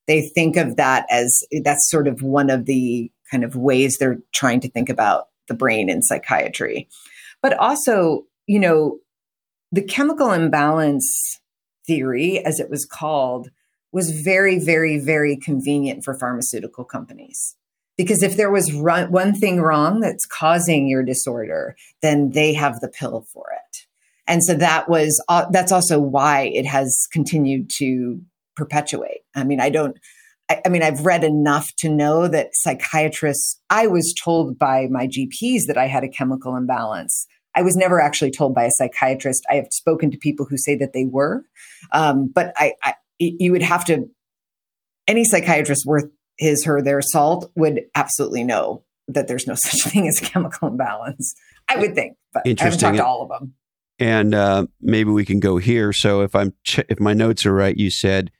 They 0.07 0.21
think 0.21 0.55
of 0.55 0.77
that 0.77 1.05
as 1.09 1.43
that's 1.63 1.89
sort 1.89 2.07
of 2.07 2.21
one 2.21 2.49
of 2.49 2.65
the 2.65 3.11
kind 3.29 3.43
of 3.43 3.55
ways 3.55 3.97
they're 3.97 4.19
trying 4.33 4.61
to 4.61 4.69
think 4.69 4.89
about 4.89 5.27
the 5.47 5.53
brain 5.53 5.89
in 5.89 6.01
psychiatry. 6.01 6.87
But 7.41 7.57
also, 7.57 8.25
you 8.47 8.59
know, 8.59 8.99
the 9.71 9.81
chemical 9.81 10.31
imbalance 10.31 11.39
theory, 11.85 12.39
as 12.39 12.59
it 12.59 12.69
was 12.69 12.85
called, 12.85 13.49
was 13.91 14.11
very, 14.11 14.59
very, 14.59 14.97
very 14.97 15.35
convenient 15.35 16.03
for 16.03 16.13
pharmaceutical 16.13 16.85
companies. 16.85 17.55
Because 17.97 18.21
if 18.21 18.37
there 18.37 18.51
was 18.51 18.71
run, 18.73 19.11
one 19.11 19.33
thing 19.33 19.61
wrong 19.61 19.99
that's 19.99 20.25
causing 20.25 20.87
your 20.87 21.03
disorder, 21.03 21.75
then 22.01 22.31
they 22.31 22.53
have 22.53 22.79
the 22.79 22.89
pill 22.89 23.25
for 23.33 23.47
it. 23.51 23.77
And 24.27 24.43
so 24.43 24.53
that 24.55 24.89
was, 24.89 25.23
uh, 25.29 25.45
that's 25.51 25.71
also 25.71 25.99
why 25.99 26.51
it 26.53 26.65
has 26.65 27.07
continued 27.11 27.69
to 27.77 28.21
perpetuate. 28.55 29.21
I 29.35 29.43
mean, 29.43 29.59
I 29.59 29.69
don't, 29.69 29.97
I, 30.49 30.69
mean, 30.69 30.83
I've 30.83 31.05
read 31.05 31.23
enough 31.23 31.73
to 31.77 31.89
know 31.89 32.27
that 32.27 32.49
psychiatrists, 32.53 33.59
I 33.69 33.87
was 33.87 34.13
told 34.13 34.57
by 34.57 34.87
my 34.89 35.07
GPs 35.07 35.65
that 35.67 35.77
I 35.77 35.87
had 35.87 36.03
a 36.03 36.09
chemical 36.09 36.55
imbalance. 36.55 37.27
I 37.53 37.63
was 37.63 37.75
never 37.75 37.99
actually 37.99 38.31
told 38.31 38.53
by 38.53 38.65
a 38.65 38.71
psychiatrist. 38.71 39.45
I 39.49 39.55
have 39.55 39.67
spoken 39.71 40.11
to 40.11 40.17
people 40.17 40.45
who 40.49 40.57
say 40.57 40.75
that 40.75 40.93
they 40.93 41.05
were, 41.05 41.43
um, 41.91 42.31
but 42.33 42.53
I, 42.55 42.73
I, 42.83 42.93
you 43.17 43.51
would 43.51 43.63
have 43.63 43.83
to. 43.85 44.07
Any 45.07 45.23
psychiatrist 45.23 45.85
worth 45.85 46.09
his, 46.37 46.65
her, 46.65 46.81
their 46.81 47.01
salt 47.01 47.51
would 47.55 47.81
absolutely 47.95 48.43
know 48.43 48.83
that 49.07 49.27
there's 49.27 49.47
no 49.47 49.55
such 49.57 49.91
thing 49.91 50.07
as 50.07 50.19
chemical 50.19 50.67
imbalance. 50.67 51.33
I 51.69 51.77
would 51.77 51.95
think, 51.95 52.17
but 52.33 52.43
I 52.45 52.55
haven't 52.57 52.79
talked 52.79 52.97
to 52.97 53.05
all 53.05 53.23
of 53.23 53.29
them. 53.29 53.53
And 53.99 54.35
uh, 54.35 54.67
maybe 54.79 55.09
we 55.09 55.25
can 55.25 55.39
go 55.39 55.57
here. 55.57 55.91
So 55.91 56.21
if 56.21 56.35
I'm 56.35 56.53
ch- 56.63 56.85
if 56.87 56.99
my 56.99 57.13
notes 57.13 57.45
are 57.45 57.53
right, 57.53 57.75
you 57.75 57.89
said 57.89 58.31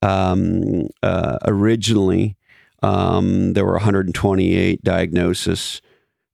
um, 0.00 0.88
uh, 1.02 1.38
originally 1.44 2.36
um, 2.82 3.52
there 3.52 3.64
were 3.64 3.72
128 3.72 4.82
diagnoses, 4.82 5.82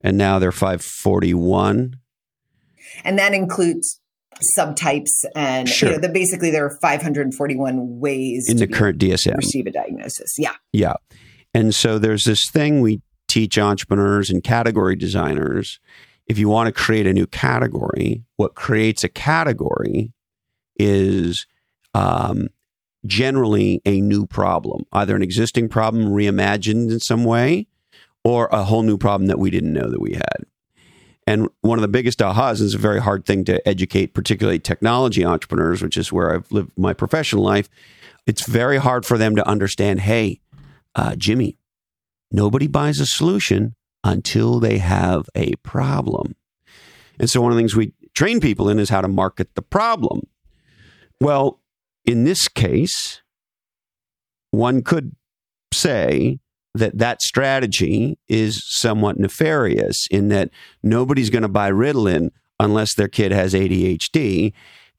and 0.00 0.16
now 0.16 0.38
there 0.38 0.48
are 0.48 0.52
541. 0.52 1.96
And 3.04 3.18
that 3.18 3.34
includes 3.34 4.00
subtypes 4.56 5.24
and 5.34 5.68
sure. 5.68 5.90
you 5.90 5.94
know, 5.94 6.00
the, 6.00 6.08
basically 6.08 6.50
there 6.50 6.64
are 6.64 6.78
541 6.80 8.00
ways 8.00 8.48
in 8.48 8.56
the 8.58 8.66
current 8.66 8.98
DSM 8.98 9.36
receive 9.36 9.66
a 9.66 9.70
diagnosis. 9.70 10.34
Yeah. 10.38 10.54
Yeah. 10.72 10.94
And 11.54 11.74
so 11.74 11.98
there's 11.98 12.24
this 12.24 12.50
thing 12.50 12.80
we 12.80 13.00
teach 13.26 13.58
entrepreneurs 13.58 14.30
and 14.30 14.42
category 14.42 14.96
designers. 14.96 15.80
If 16.26 16.38
you 16.38 16.48
want 16.48 16.66
to 16.66 16.72
create 16.72 17.06
a 17.06 17.12
new 17.12 17.26
category, 17.26 18.24
what 18.36 18.54
creates 18.54 19.02
a 19.04 19.08
category 19.08 20.12
is 20.76 21.46
um, 21.94 22.48
generally 23.06 23.80
a 23.84 24.00
new 24.00 24.26
problem, 24.26 24.84
either 24.92 25.16
an 25.16 25.22
existing 25.22 25.68
problem 25.68 26.06
reimagined 26.06 26.90
in 26.90 27.00
some 27.00 27.24
way 27.24 27.66
or 28.24 28.48
a 28.52 28.64
whole 28.64 28.82
new 28.82 28.98
problem 28.98 29.28
that 29.28 29.38
we 29.38 29.50
didn't 29.50 29.72
know 29.72 29.88
that 29.90 30.00
we 30.00 30.12
had. 30.12 30.44
And 31.28 31.46
one 31.60 31.76
of 31.76 31.82
the 31.82 31.88
biggest 31.88 32.20
ahas 32.20 32.62
is 32.62 32.72
a 32.72 32.78
very 32.78 33.02
hard 33.02 33.26
thing 33.26 33.44
to 33.44 33.68
educate, 33.68 34.14
particularly 34.14 34.58
technology 34.58 35.26
entrepreneurs, 35.26 35.82
which 35.82 35.98
is 35.98 36.10
where 36.10 36.34
I've 36.34 36.50
lived 36.50 36.72
my 36.78 36.94
professional 36.94 37.44
life. 37.44 37.68
It's 38.26 38.46
very 38.46 38.78
hard 38.78 39.04
for 39.04 39.18
them 39.18 39.36
to 39.36 39.46
understand 39.46 40.00
hey, 40.00 40.40
uh, 40.94 41.16
Jimmy, 41.16 41.58
nobody 42.32 42.66
buys 42.66 42.98
a 42.98 43.04
solution 43.04 43.74
until 44.02 44.58
they 44.58 44.78
have 44.78 45.28
a 45.34 45.54
problem. 45.56 46.34
And 47.20 47.28
so 47.28 47.42
one 47.42 47.52
of 47.52 47.56
the 47.56 47.60
things 47.60 47.76
we 47.76 47.92
train 48.14 48.40
people 48.40 48.70
in 48.70 48.78
is 48.78 48.88
how 48.88 49.02
to 49.02 49.08
market 49.08 49.54
the 49.54 49.60
problem. 49.60 50.22
Well, 51.20 51.60
in 52.06 52.24
this 52.24 52.48
case, 52.48 53.20
one 54.50 54.80
could 54.80 55.14
say 55.74 56.38
that 56.78 56.98
that 56.98 57.22
strategy 57.22 58.18
is 58.28 58.62
somewhat 58.64 59.18
nefarious 59.18 60.06
in 60.10 60.28
that 60.28 60.50
nobody's 60.82 61.30
going 61.30 61.42
to 61.42 61.48
buy 61.48 61.70
Ritalin 61.70 62.30
unless 62.60 62.94
their 62.94 63.08
kid 63.08 63.32
has 63.32 63.54
ADHD. 63.54 64.52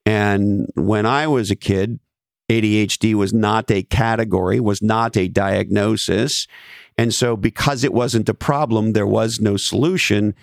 And 0.05 0.69
when 0.75 1.05
I 1.05 1.27
was 1.27 1.51
a 1.51 1.55
kid, 1.55 1.99
ADHD 2.49 3.13
was 3.13 3.33
not 3.33 3.69
a 3.69 3.83
category, 3.83 4.59
was 4.59 4.81
not 4.81 5.15
a 5.15 5.27
diagnosis. 5.27 6.47
And 6.97 7.13
so, 7.13 7.37
because 7.37 7.83
it 7.83 7.93
wasn't 7.93 8.27
a 8.27 8.33
problem, 8.33 8.93
there 8.93 9.07
was 9.07 9.39
no 9.39 9.55
solution. 9.55 10.33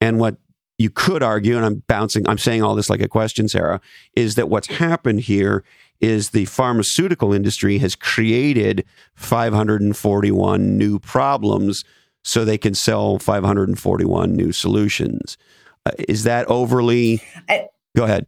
And 0.00 0.18
what 0.18 0.36
you 0.78 0.90
could 0.90 1.22
argue, 1.22 1.56
and 1.56 1.64
I'm 1.64 1.82
bouncing, 1.88 2.28
I'm 2.28 2.38
saying 2.38 2.62
all 2.62 2.74
this 2.74 2.90
like 2.90 3.02
a 3.02 3.08
question, 3.08 3.48
Sarah, 3.48 3.80
is 4.14 4.34
that 4.34 4.48
what's 4.48 4.68
happened 4.68 5.20
here 5.22 5.64
is 6.00 6.30
the 6.30 6.44
pharmaceutical 6.46 7.32
industry 7.32 7.78
has 7.78 7.94
created 7.94 8.84
541 9.14 10.76
new 10.76 10.98
problems 10.98 11.84
so 12.24 12.44
they 12.44 12.58
can 12.58 12.74
sell 12.74 13.18
541 13.18 14.34
new 14.34 14.52
solutions. 14.52 15.38
Uh, 15.84 15.92
is 16.08 16.24
that 16.24 16.46
overly? 16.46 17.22
I, 17.48 17.68
Go 17.94 18.04
ahead. 18.04 18.26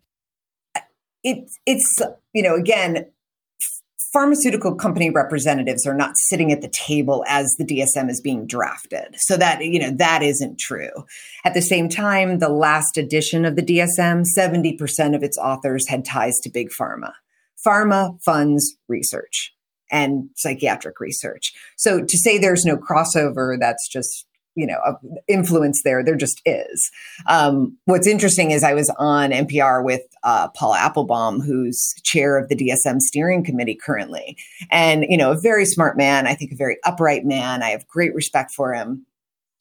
It's 1.25 1.59
it's 1.67 2.01
you 2.33 2.43
know 2.43 2.55
again 2.55 3.07
pharmaceutical 4.13 4.75
company 4.75 5.11
representatives 5.11 5.87
are 5.87 5.95
not 5.95 6.17
sitting 6.17 6.51
at 6.51 6.63
the 6.63 6.69
table 6.69 7.25
as 7.29 7.55
the 7.59 7.65
DSM 7.65 8.09
is 8.09 8.21
being 8.21 8.47
drafted. 8.47 9.15
So 9.17 9.37
that, 9.37 9.63
you 9.63 9.79
know, 9.79 9.91
that 9.99 10.23
isn't 10.23 10.59
true. 10.59 10.91
At 11.45 11.55
the 11.55 11.61
same 11.61 11.89
time, 11.89 12.39
the 12.39 12.49
last 12.49 12.97
edition 12.97 13.45
of 13.45 13.55
the 13.57 13.63
DSM, 13.63 14.25
70% 14.37 15.15
of 15.15 15.23
its 15.23 15.37
authors 15.37 15.89
had 15.89 16.05
ties 16.05 16.39
to 16.41 16.49
big 16.49 16.71
pharma 16.71 17.13
pharma 17.65 18.21
funds 18.23 18.77
research 18.89 19.55
and 19.91 20.29
psychiatric 20.37 21.01
research. 21.01 21.53
So 21.77 22.05
to 22.05 22.19
say 22.19 22.39
there's 22.39 22.65
no 22.65 22.77
crossover, 22.77 23.59
that's 23.59 23.89
just 23.89 24.27
you 24.55 24.67
know 24.67 24.99
influence 25.29 25.83
there. 25.85 26.05
There 26.05 26.17
just 26.17 26.43
is. 26.45 26.91
Um, 27.27 27.79
what's 27.85 28.09
interesting 28.09 28.51
is 28.51 28.65
I 28.65 28.75
was 28.75 28.91
on 28.99 29.31
NPR 29.31 29.85
with 29.85 30.03
uh, 30.25 30.49
Paul 30.49 30.75
Appelbaum, 30.75 31.45
who's 31.45 31.95
chair 32.03 32.37
of 32.37 32.49
the 32.49 32.57
DSM 32.57 33.01
steering 33.01 33.45
committee 33.45 33.77
currently, 33.77 34.37
and 34.71 35.07
you 35.09 35.17
know 35.17 35.31
a 35.31 35.41
very 35.41 35.65
smart 35.65 35.97
man. 35.97 36.27
I 36.27 36.35
think 36.35 36.53
a 36.53 36.57
very 36.57 36.79
upright 36.85 37.25
man. 37.25 37.63
I 37.63 37.71
have 37.71 37.87
great 37.87 38.15
respect 38.15 38.51
for 38.51 38.75
him 38.75 39.07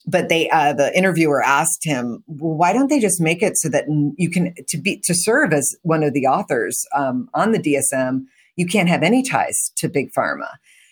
but 0.08 0.28
they 0.28 0.48
uh, 0.50 0.72
the 0.72 0.96
interviewer 0.96 1.42
asked 1.42 1.84
him 1.84 2.24
well, 2.26 2.56
why 2.56 2.72
don't 2.72 2.88
they 2.88 2.98
just 2.98 3.20
make 3.20 3.42
it 3.42 3.56
so 3.56 3.68
that 3.68 3.84
you 4.16 4.30
can 4.30 4.54
to 4.68 4.78
be 4.78 4.98
to 5.04 5.14
serve 5.14 5.52
as 5.52 5.76
one 5.82 6.02
of 6.02 6.14
the 6.14 6.26
authors 6.26 6.84
um, 6.96 7.28
on 7.34 7.52
the 7.52 7.58
dsm 7.58 8.22
you 8.56 8.66
can't 8.66 8.88
have 8.88 9.02
any 9.02 9.22
ties 9.22 9.70
to 9.76 9.88
big 9.88 10.12
pharma? 10.12 10.48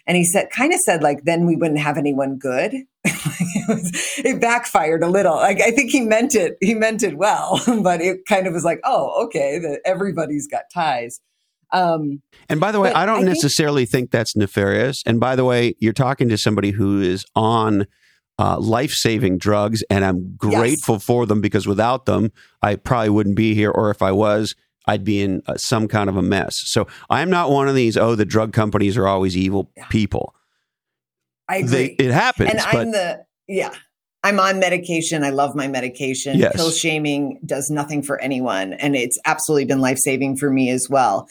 And 0.06 0.16
he 0.16 0.24
said 0.24 0.50
kind 0.50 0.72
of 0.72 0.80
said 0.80 1.02
like 1.02 1.24
then 1.24 1.46
we 1.46 1.56
wouldn't 1.56 1.80
have 1.80 1.98
anyone 1.98 2.36
good. 2.38 2.74
It, 3.04 3.68
was, 3.68 3.90
it, 4.24 4.40
backfired 4.40 5.02
a 5.02 5.08
little. 5.08 5.36
Like 5.36 5.60
i 5.60 5.70
think 5.70 5.90
he 5.90 6.00
meant 6.00 6.34
it 6.34 6.56
he 6.60 6.74
meant 6.74 7.02
it 7.02 7.16
well 7.16 7.60
but 7.82 8.00
it 8.00 8.26
kind 8.28 8.46
of 8.46 8.52
was 8.52 8.64
like 8.64 8.80
oh 8.84 9.24
okay 9.24 9.58
that 9.58 9.80
everybody's 9.84 10.46
got 10.46 10.64
ties. 10.72 11.20
Um, 11.72 12.22
and 12.48 12.60
by 12.60 12.70
the 12.70 12.78
way, 12.78 12.92
I 12.92 13.04
don't 13.04 13.22
I 13.24 13.26
necessarily 13.26 13.86
think, 13.86 13.90
think 13.90 14.10
that's 14.12 14.36
nefarious. 14.36 15.02
And 15.04 15.18
by 15.18 15.34
the 15.34 15.44
way, 15.44 15.74
you're 15.80 15.92
talking 15.92 16.28
to 16.28 16.38
somebody 16.38 16.70
who 16.70 17.00
is 17.00 17.26
on 17.34 17.88
uh, 18.38 18.58
life 18.58 18.92
saving 18.92 19.38
drugs, 19.38 19.82
and 19.90 20.04
I'm 20.04 20.34
grateful 20.36 20.96
yes. 20.96 21.04
for 21.04 21.26
them 21.26 21.40
because 21.40 21.66
without 21.66 22.06
them, 22.06 22.32
I 22.62 22.76
probably 22.76 23.10
wouldn't 23.10 23.36
be 23.36 23.54
here, 23.54 23.70
or 23.70 23.90
if 23.90 24.02
I 24.02 24.12
was, 24.12 24.54
I'd 24.86 25.04
be 25.04 25.22
in 25.22 25.42
uh, 25.46 25.56
some 25.56 25.88
kind 25.88 26.08
of 26.08 26.16
a 26.16 26.22
mess. 26.22 26.54
So 26.66 26.86
I'm 27.10 27.30
not 27.30 27.50
one 27.50 27.68
of 27.68 27.74
these. 27.74 27.96
Oh, 27.96 28.14
the 28.14 28.24
drug 28.24 28.52
companies 28.52 28.96
are 28.96 29.06
always 29.06 29.36
evil 29.36 29.70
people. 29.90 30.34
I 31.48 31.58
agree. 31.58 31.96
They, 31.98 32.04
it 32.04 32.10
happens, 32.12 32.50
and 32.50 32.60
I'm 32.60 32.92
the 32.92 33.24
yeah. 33.48 33.70
I'm 34.24 34.40
on 34.40 34.58
medication. 34.58 35.22
I 35.22 35.30
love 35.30 35.54
my 35.54 35.68
medication. 35.68 36.36
Yes. 36.36 36.56
Pill 36.56 36.72
shaming 36.72 37.38
does 37.46 37.70
nothing 37.70 38.02
for 38.02 38.20
anyone, 38.20 38.72
and 38.72 38.96
it's 38.96 39.18
absolutely 39.24 39.66
been 39.66 39.80
life 39.80 39.98
saving 39.98 40.36
for 40.36 40.50
me 40.50 40.68
as 40.70 40.88
well. 40.90 41.28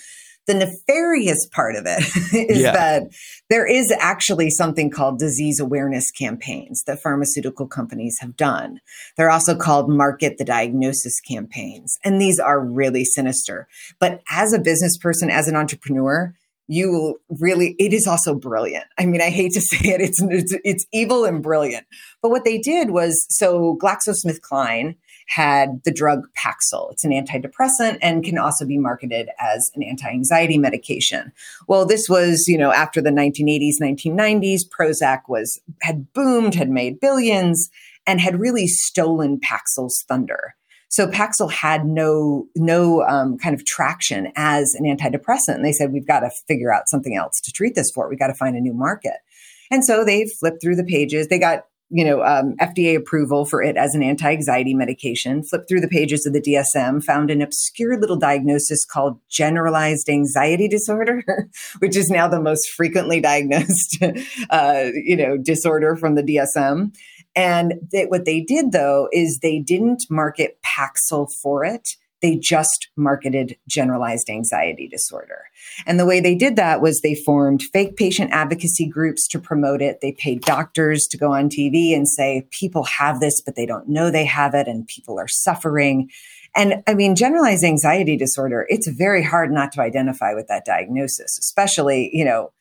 The 0.48 0.54
nefarious 0.54 1.48
part 1.48 1.76
of 1.76 1.86
it 1.86 2.00
is 2.50 2.62
yeah. 2.62 2.72
that 2.72 3.04
there 3.50 3.66
is 3.66 3.94
actually 4.00 4.50
something 4.50 4.90
called 4.90 5.20
disease 5.20 5.60
awareness 5.60 6.12
campaigns 6.12 6.84
that 6.86 7.02
pharmaceutical 7.02 7.68
companies 7.68 8.18
have 8.22 8.36
done. 8.36 8.80
They're 9.18 9.32
also 9.32 9.56
called 9.56 9.90
market 9.90 10.38
the 10.38 10.46
diagnosis 10.46 11.20
campaigns. 11.22 11.98
And 12.04 12.22
these 12.22 12.40
are 12.40 12.60
really 12.60 13.06
sinister. 13.06 13.68
But 14.00 14.22
as 14.30 14.54
a 14.54 14.60
business 14.60 14.98
person, 14.98 15.30
as 15.30 15.48
an 15.48 15.56
entrepreneur, 15.56 16.34
you 16.68 16.92
will 16.92 17.16
really 17.40 17.76
it 17.78 17.94
is 17.94 18.08
also 18.08 18.34
brilliant 18.34 18.86
i 18.98 19.06
mean 19.06 19.22
i 19.22 19.30
hate 19.30 19.52
to 19.52 19.62
say 19.72 19.90
it 19.90 20.02
it's, 20.02 20.22
it's 20.22 20.56
it's, 20.64 20.86
evil 20.92 21.26
and 21.26 21.44
brilliant 21.44 21.86
but 22.22 22.30
what 22.30 22.44
they 22.44 22.58
did 22.58 22.92
was 22.92 23.26
so 23.30 23.78
glaxosmithkline 23.82 24.96
had 25.26 25.82
the 25.84 25.92
drug 25.92 26.28
Paxil. 26.38 26.92
It's 26.92 27.04
an 27.04 27.12
antidepressant 27.12 27.98
and 28.02 28.24
can 28.24 28.38
also 28.38 28.66
be 28.66 28.78
marketed 28.78 29.30
as 29.40 29.72
an 29.76 29.84
anti-anxiety 29.84 30.58
medication. 30.58 31.32
Well, 31.68 31.86
this 31.86 32.08
was, 32.08 32.48
you 32.48 32.58
know, 32.58 32.72
after 32.72 33.02
the 33.02 33.10
1980s, 33.10 33.82
1990s, 33.82 34.62
Prozac 34.68 35.22
was 35.28 35.60
had 35.82 36.12
boomed, 36.14 36.56
had 36.56 36.70
made 36.70 37.00
billions, 37.00 37.70
and 38.06 38.22
had 38.22 38.40
really 38.40 38.68
stolen 38.68 39.40
Paxil's 39.40 40.04
thunder. 40.08 40.56
So 40.90 41.08
Paxil 41.08 41.52
had 41.52 41.86
no 41.86 42.48
no 42.56 43.04
um, 43.04 43.38
kind 43.38 43.56
of 43.56 43.66
traction 43.66 44.32
as 44.36 44.76
an 44.76 44.86
antidepressant, 44.86 45.56
and 45.56 45.66
they 45.66 45.74
said 45.74 45.92
we've 45.92 46.08
got 46.08 46.22
to 46.22 46.30
figure 46.48 46.74
out 46.74 46.88
something 46.88 47.16
else 47.18 47.42
to 47.42 47.52
treat 47.52 47.76
this 47.76 47.92
for. 47.92 48.08
We've 48.08 48.20
got 48.20 48.28
to 48.28 48.34
find 48.34 48.56
a 48.56 48.62
new 48.62 48.74
market. 48.74 49.18
And 49.72 49.84
so 49.84 50.06
they 50.06 50.28
flipped 50.28 50.62
through 50.62 50.76
the 50.76 50.84
pages. 50.84 51.28
They 51.28 51.40
got 51.40 51.66
you 51.90 52.04
know, 52.04 52.24
um, 52.24 52.56
FDA 52.60 52.96
approval 52.96 53.46
for 53.46 53.62
it 53.62 53.78
as 53.78 53.94
an 53.94 54.02
anti-anxiety 54.02 54.74
medication, 54.74 55.44
flipped 55.44 55.70
through 55.70 55.82
the 55.82 55.88
pages 55.88 56.26
of 56.26 56.34
the 56.34 56.42
DSM, 56.42 57.04
found 57.04 57.30
an 57.30 57.42
obscure 57.42 58.00
little 58.00 58.18
diagnosis 58.18 58.86
called 58.86 59.20
generalized 59.30 60.10
anxiety 60.10 60.68
disorder, 60.68 61.24
which 61.80 61.96
is 61.96 62.10
now 62.10 62.28
the 62.28 62.42
most 62.42 62.70
frequently 62.70 63.22
diagnosed, 63.22 64.04
uh, 64.50 64.86
you 64.94 65.16
know, 65.16 65.38
disorder 65.38 65.96
from 65.96 66.16
the 66.16 66.24
DSM. 66.24 66.96
And 67.36 67.76
they, 67.92 68.06
what 68.06 68.26
they 68.26 68.42
did 68.42 68.72
though 68.72 69.10
is 69.12 69.40
they 69.40 69.60
didn't 69.60 70.06
market 70.10 70.58
Paxil 70.64 71.32
for 71.32 71.66
it 71.66 71.96
they 72.26 72.36
just 72.36 72.90
marketed 72.96 73.56
generalized 73.68 74.32
anxiety 74.32 74.88
disorder. 74.88 75.44
And 75.86 76.00
the 76.00 76.08
way 76.08 76.20
they 76.20 76.34
did 76.34 76.56
that 76.56 76.82
was 76.82 77.02
they 77.02 77.14
formed 77.14 77.62
fake 77.62 77.98
patient 77.98 78.32
advocacy 78.32 78.88
groups 78.88 79.28
to 79.28 79.38
promote 79.38 79.80
it. 79.80 80.02
They 80.02 80.12
paid 80.12 80.42
doctors 80.42 81.06
to 81.12 81.18
go 81.18 81.34
on 81.34 81.50
TV 81.50 81.96
and 81.96 82.08
say, 82.08 82.48
people 82.50 82.84
have 82.86 83.20
this, 83.20 83.42
but 83.42 83.56
they 83.56 83.68
don't 83.68 83.88
know 83.88 84.10
they 84.10 84.26
have 84.26 84.56
it, 84.56 84.68
and 84.68 84.88
people 84.88 85.20
are 85.20 85.28
suffering. 85.28 86.10
And 86.56 86.82
I 86.88 86.96
mean, 86.96 87.16
generalized 87.16 87.64
anxiety 87.64 88.18
disorder, 88.18 88.66
it's 88.70 88.88
very 88.88 89.22
hard 89.22 89.52
not 89.52 89.72
to 89.74 89.82
identify 89.82 90.34
with 90.34 90.48
that 90.48 90.66
diagnosis, 90.66 91.38
especially, 91.38 92.10
you 92.12 92.26
know, 92.26 92.52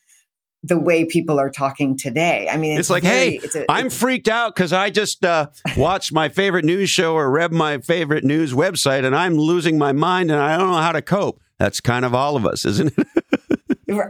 the 0.67 0.79
way 0.79 1.05
people 1.05 1.39
are 1.39 1.51
talking 1.51 1.97
today. 1.97 2.49
I 2.51 2.57
mean, 2.57 2.73
it's, 2.73 2.81
it's 2.81 2.91
like, 2.91 3.03
very, 3.03 3.31
hey, 3.31 3.41
it's 3.43 3.55
a, 3.55 3.71
I'm 3.71 3.91
freaked 3.91 4.29
out 4.29 4.55
because 4.55 4.73
I 4.73 4.91
just 4.91 5.25
uh, 5.25 5.49
watched 5.77 6.13
my 6.13 6.29
favorite 6.29 6.65
news 6.65 6.91
show 6.91 7.15
or 7.15 7.31
read 7.31 7.53
my 7.53 7.79
favorite 7.79 8.25
news 8.25 8.53
website 8.53 9.05
and 9.05 9.15
I'm 9.15 9.35
losing 9.35 9.79
my 9.79 9.93
mind 9.93 10.31
and 10.31 10.41
I 10.41 10.57
don't 10.57 10.69
know 10.69 10.79
how 10.79 10.93
to 10.93 11.03
cope. 11.03 11.41
That's 11.59 11.81
kind 11.81 12.05
of 12.05 12.15
all 12.15 12.37
of 12.37 12.47
us, 12.47 12.65
isn't 12.65 12.93
it? 12.97 13.07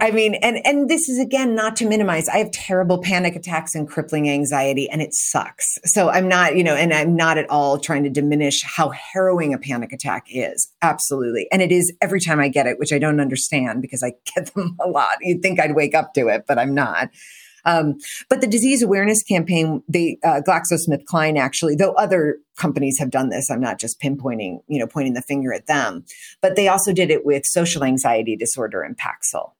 I 0.00 0.10
mean, 0.12 0.34
and 0.36 0.64
and 0.64 0.88
this 0.88 1.08
is 1.08 1.18
again 1.18 1.54
not 1.54 1.76
to 1.76 1.88
minimize. 1.88 2.28
I 2.28 2.38
have 2.38 2.50
terrible 2.52 2.98
panic 2.98 3.34
attacks 3.34 3.74
and 3.74 3.88
crippling 3.88 4.28
anxiety, 4.28 4.88
and 4.88 5.02
it 5.02 5.14
sucks. 5.14 5.78
So 5.84 6.08
I'm 6.10 6.28
not, 6.28 6.56
you 6.56 6.62
know, 6.62 6.74
and 6.74 6.92
I'm 6.92 7.16
not 7.16 7.38
at 7.38 7.50
all 7.50 7.78
trying 7.78 8.04
to 8.04 8.10
diminish 8.10 8.62
how 8.62 8.90
harrowing 8.90 9.52
a 9.52 9.58
panic 9.58 9.92
attack 9.92 10.26
is. 10.30 10.70
Absolutely, 10.82 11.48
and 11.50 11.60
it 11.60 11.72
is 11.72 11.92
every 12.00 12.20
time 12.20 12.38
I 12.38 12.48
get 12.48 12.66
it, 12.66 12.78
which 12.78 12.92
I 12.92 12.98
don't 12.98 13.20
understand 13.20 13.82
because 13.82 14.02
I 14.02 14.12
get 14.34 14.54
them 14.54 14.76
a 14.80 14.88
lot. 14.88 15.16
You'd 15.20 15.42
think 15.42 15.58
I'd 15.58 15.74
wake 15.74 15.94
up 15.94 16.14
to 16.14 16.28
it, 16.28 16.44
but 16.46 16.58
I'm 16.58 16.74
not. 16.74 17.10
Um, 17.64 17.96
but 18.28 18.40
the 18.40 18.46
disease 18.46 18.82
awareness 18.82 19.22
campaign, 19.22 19.82
they 19.88 20.18
uh, 20.22 20.42
GlaxoSmithKline 20.46 21.38
actually, 21.38 21.74
though 21.74 21.92
other 21.92 22.38
companies 22.58 22.98
have 22.98 23.10
done 23.10 23.30
this, 23.30 23.50
I'm 23.50 23.60
not 23.60 23.80
just 23.80 24.00
pinpointing, 24.00 24.58
you 24.68 24.78
know, 24.78 24.86
pointing 24.86 25.14
the 25.14 25.22
finger 25.22 25.52
at 25.52 25.66
them, 25.66 26.04
but 26.40 26.56
they 26.56 26.68
also 26.68 26.92
did 26.92 27.10
it 27.10 27.24
with 27.24 27.46
social 27.46 27.82
anxiety 27.82 28.36
disorder 28.36 28.82
and 28.82 28.96
Paxil. 28.96 29.52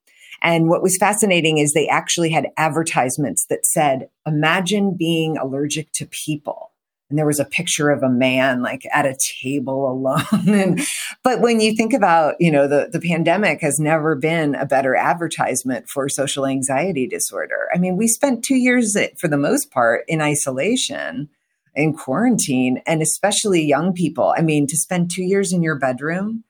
And 0.45 0.69
what 0.69 0.83
was 0.83 0.99
fascinating 0.99 1.57
is 1.57 1.73
they 1.73 1.89
actually 1.89 2.29
had 2.31 2.51
advertisements 2.59 3.47
that 3.47 3.65
said, 3.65 4.11
imagine 4.27 4.95
being 4.95 5.39
allergic 5.39 5.91
to 5.93 6.07
people. 6.07 6.71
And 7.09 7.19
there 7.19 7.27
was 7.27 7.41
a 7.41 7.47
picture 7.47 7.91
of 7.91 8.03
a 8.03 8.11
man 8.11 8.63
like 8.63 8.87
at 8.93 9.07
a 9.07 9.17
table 9.43 9.91
alone. 9.91 10.49
and, 10.49 10.81
but 11.23 11.41
when 11.41 11.61
you 11.61 11.75
think 11.75 11.95
about, 11.95 12.35
you 12.41 12.51
know, 12.51 12.69
the, 12.69 12.91
the 12.93 13.01
pandemic 13.01 13.63
has 13.63 13.79
never 13.79 14.15
been 14.15 14.55
a 14.55 14.67
better 14.67 14.95
advertisement 14.95 15.89
for 15.89 16.09
social 16.09 16.47
anxiety 16.47 17.07
disorder. 17.07 17.69
I 17.75 17.79
mean, 17.79 17.97
we 17.97 18.07
spent 18.07 18.45
two 18.45 18.57
years 18.57 18.95
eh, 18.97 19.09
for 19.17 19.29
the 19.29 19.39
most 19.39 19.71
part 19.71 20.05
in 20.09 20.21
isolation 20.21 21.31
in 21.75 21.95
quarantine 21.95 22.83
and 22.87 23.01
especially 23.01 23.65
young 23.65 23.93
people. 23.95 24.35
I 24.37 24.43
mean, 24.43 24.67
to 24.67 24.77
spend 24.77 25.11
two 25.11 25.25
years 25.25 25.53
in 25.53 25.63
your 25.63 25.79
bedroom, 25.79 26.45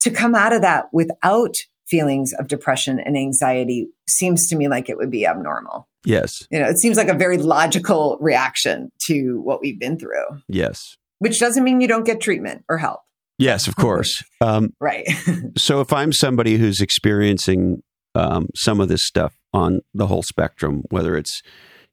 to 0.00 0.10
come 0.10 0.34
out 0.34 0.52
of 0.52 0.62
that 0.62 0.86
without 0.92 1.56
feelings 1.92 2.32
of 2.38 2.48
depression 2.48 2.98
and 2.98 3.18
anxiety 3.18 3.86
seems 4.08 4.48
to 4.48 4.56
me 4.56 4.66
like 4.66 4.88
it 4.88 4.96
would 4.96 5.10
be 5.10 5.26
abnormal. 5.26 5.86
Yes. 6.06 6.48
You 6.50 6.58
know, 6.58 6.66
it 6.66 6.78
seems 6.78 6.96
like 6.96 7.08
a 7.08 7.14
very 7.14 7.36
logical 7.36 8.16
reaction 8.18 8.90
to 9.08 9.42
what 9.44 9.60
we've 9.60 9.78
been 9.78 9.98
through. 9.98 10.24
Yes. 10.48 10.96
Which 11.18 11.38
doesn't 11.38 11.62
mean 11.62 11.82
you 11.82 11.88
don't 11.88 12.06
get 12.06 12.22
treatment 12.22 12.64
or 12.70 12.78
help. 12.78 13.00
Yes, 13.38 13.68
of 13.68 13.76
course. 13.76 14.24
Um, 14.40 14.70
right. 14.80 15.06
so 15.56 15.80
if 15.80 15.92
I'm 15.92 16.12
somebody 16.12 16.56
who's 16.56 16.80
experiencing 16.80 17.84
um, 18.16 18.48
some 18.56 18.80
of 18.80 18.88
this 18.88 19.06
stuff 19.06 19.36
on 19.52 19.82
the 19.94 20.08
whole 20.08 20.24
spectrum, 20.24 20.82
whether 20.88 21.16
it's, 21.16 21.42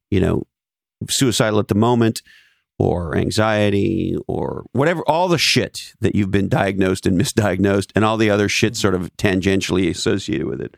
you 0.09 0.19
know, 0.19 0.43
suicidal 1.07 1.59
at 1.59 1.67
the 1.67 1.75
moment, 1.75 2.23
or 2.79 3.15
anxiety 3.15 4.15
or 4.27 4.65
whatever, 4.71 5.03
all 5.05 5.27
the 5.27 5.37
shit 5.37 5.93
that 5.99 6.15
you've 6.15 6.31
been 6.31 6.47
diagnosed 6.47 7.05
and 7.05 7.19
misdiagnosed 7.19 7.91
and 7.93 8.05
all 8.05 8.15
the 8.15 8.29
other 8.29 8.47
shit 8.47 8.75
sort 8.77 8.95
of 8.95 9.15
tangentially 9.17 9.89
associated 9.89 10.47
with 10.47 10.61
it. 10.61 10.77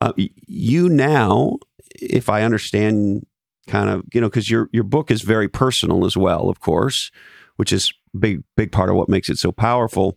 Uh, 0.00 0.12
you 0.16 0.88
now, 0.88 1.58
if 2.00 2.28
I 2.28 2.42
understand 2.42 3.26
kind 3.66 3.90
of, 3.90 4.04
you 4.14 4.20
know, 4.20 4.28
because 4.28 4.48
your, 4.48 4.68
your 4.72 4.84
book 4.84 5.10
is 5.10 5.22
very 5.22 5.48
personal 5.48 6.04
as 6.04 6.16
well, 6.16 6.48
of 6.48 6.60
course, 6.60 7.10
which 7.56 7.72
is 7.72 7.92
big, 8.18 8.44
big 8.56 8.70
part 8.70 8.88
of 8.88 8.96
what 8.96 9.08
makes 9.08 9.28
it 9.28 9.38
so 9.38 9.50
powerful. 9.50 10.16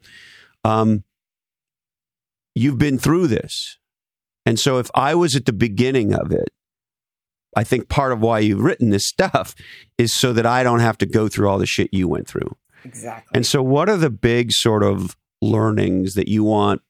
Um, 0.64 1.04
you've 2.54 2.78
been 2.78 3.00
through 3.00 3.28
this. 3.28 3.80
And 4.46 4.60
so 4.60 4.78
if 4.78 4.90
I 4.94 5.16
was 5.16 5.36
at 5.36 5.46
the 5.46 5.54
beginning 5.54 6.14
of 6.14 6.32
it, 6.32 6.50
I 7.56 7.64
think 7.64 7.90
part 7.90 8.12
of 8.12 8.22
why 8.22 8.40
you've 8.40 8.62
written 8.62 8.90
this 8.90 9.08
stuff 9.08 9.56
is 9.98 10.14
so 10.14 10.34
that 10.34 10.46
I 10.46 10.64
don't 10.64 10.80
have 10.80 10.98
to 11.00 11.06
go 11.06 11.28
through 11.28 11.50
all 11.50 11.58
the 11.58 11.66
shit 11.66 11.94
you 11.94 12.08
went 12.08 12.28
through. 12.28 12.56
Exactly. 12.84 13.32
And 13.34 13.46
so, 13.46 13.62
what 13.64 13.90
are 13.90 13.98
the 13.98 14.10
big 14.10 14.52
sort 14.52 14.84
of 14.84 15.16
learnings 15.42 16.14
that 16.14 16.28
you 16.28 16.44
want 16.44 16.82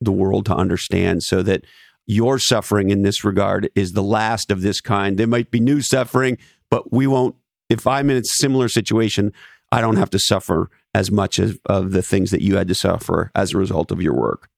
the 0.00 0.12
world 0.12 0.46
to 0.46 0.54
understand 0.54 1.22
so 1.22 1.42
that 1.42 1.64
your 2.06 2.38
suffering 2.38 2.90
in 2.90 3.02
this 3.02 3.24
regard 3.24 3.70
is 3.74 3.92
the 3.92 4.02
last 4.02 4.50
of 4.50 4.62
this 4.62 4.80
kind? 4.80 5.16
There 5.16 5.26
might 5.26 5.50
be 5.50 5.60
new 5.60 5.80
suffering, 5.80 6.38
but 6.70 6.92
we 6.92 7.06
won't 7.06 7.36
if 7.68 7.86
I'm 7.86 8.10
in 8.10 8.16
a 8.16 8.24
similar 8.24 8.68
situation, 8.68 9.32
I 9.72 9.80
don't 9.80 9.96
have 9.96 10.10
to 10.10 10.18
suffer 10.18 10.70
as 10.94 11.10
much 11.10 11.38
as, 11.38 11.58
of 11.66 11.92
the 11.92 12.02
things 12.02 12.30
that 12.30 12.42
you 12.42 12.56
had 12.56 12.68
to 12.68 12.74
suffer 12.74 13.30
as 13.34 13.52
a 13.52 13.58
result 13.58 13.90
of 13.90 14.00
your 14.00 14.14
work. 14.14 14.48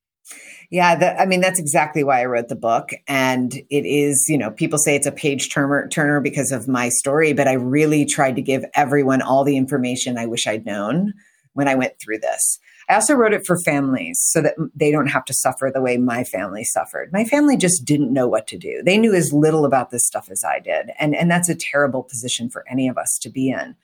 Yeah, 0.70 1.16
I 1.18 1.24
mean 1.24 1.40
that's 1.40 1.58
exactly 1.58 2.04
why 2.04 2.20
I 2.20 2.26
wrote 2.26 2.48
the 2.48 2.56
book, 2.56 2.90
and 3.06 3.54
it 3.70 3.86
is 3.86 4.26
you 4.28 4.36
know 4.36 4.50
people 4.50 4.78
say 4.78 4.94
it's 4.94 5.06
a 5.06 5.12
page 5.12 5.50
turner 5.50 5.88
turner 5.88 6.20
because 6.20 6.52
of 6.52 6.68
my 6.68 6.90
story, 6.90 7.32
but 7.32 7.48
I 7.48 7.54
really 7.54 8.04
tried 8.04 8.36
to 8.36 8.42
give 8.42 8.64
everyone 8.74 9.22
all 9.22 9.44
the 9.44 9.56
information 9.56 10.18
I 10.18 10.26
wish 10.26 10.46
I'd 10.46 10.66
known 10.66 11.14
when 11.54 11.68
I 11.68 11.74
went 11.74 11.98
through 11.98 12.18
this. 12.18 12.58
I 12.88 12.94
also 12.94 13.14
wrote 13.14 13.32
it 13.34 13.46
for 13.46 13.58
families 13.58 14.18
so 14.22 14.40
that 14.40 14.54
they 14.74 14.90
don't 14.90 15.08
have 15.08 15.24
to 15.26 15.34
suffer 15.34 15.70
the 15.72 15.82
way 15.82 15.96
my 15.98 16.24
family 16.24 16.64
suffered. 16.64 17.12
My 17.12 17.24
family 17.24 17.56
just 17.56 17.84
didn't 17.84 18.12
know 18.12 18.26
what 18.26 18.46
to 18.48 18.58
do. 18.58 18.82
They 18.82 18.96
knew 18.96 19.14
as 19.14 19.32
little 19.32 19.64
about 19.66 19.90
this 19.90 20.06
stuff 20.06 20.30
as 20.30 20.42
I 20.44 20.60
did, 20.60 20.90
and 20.98 21.14
and 21.14 21.30
that's 21.30 21.48
a 21.48 21.54
terrible 21.54 22.02
position 22.02 22.50
for 22.50 22.64
any 22.70 22.88
of 22.88 22.98
us 22.98 23.18
to 23.22 23.30
be 23.30 23.50
in. 23.50 23.74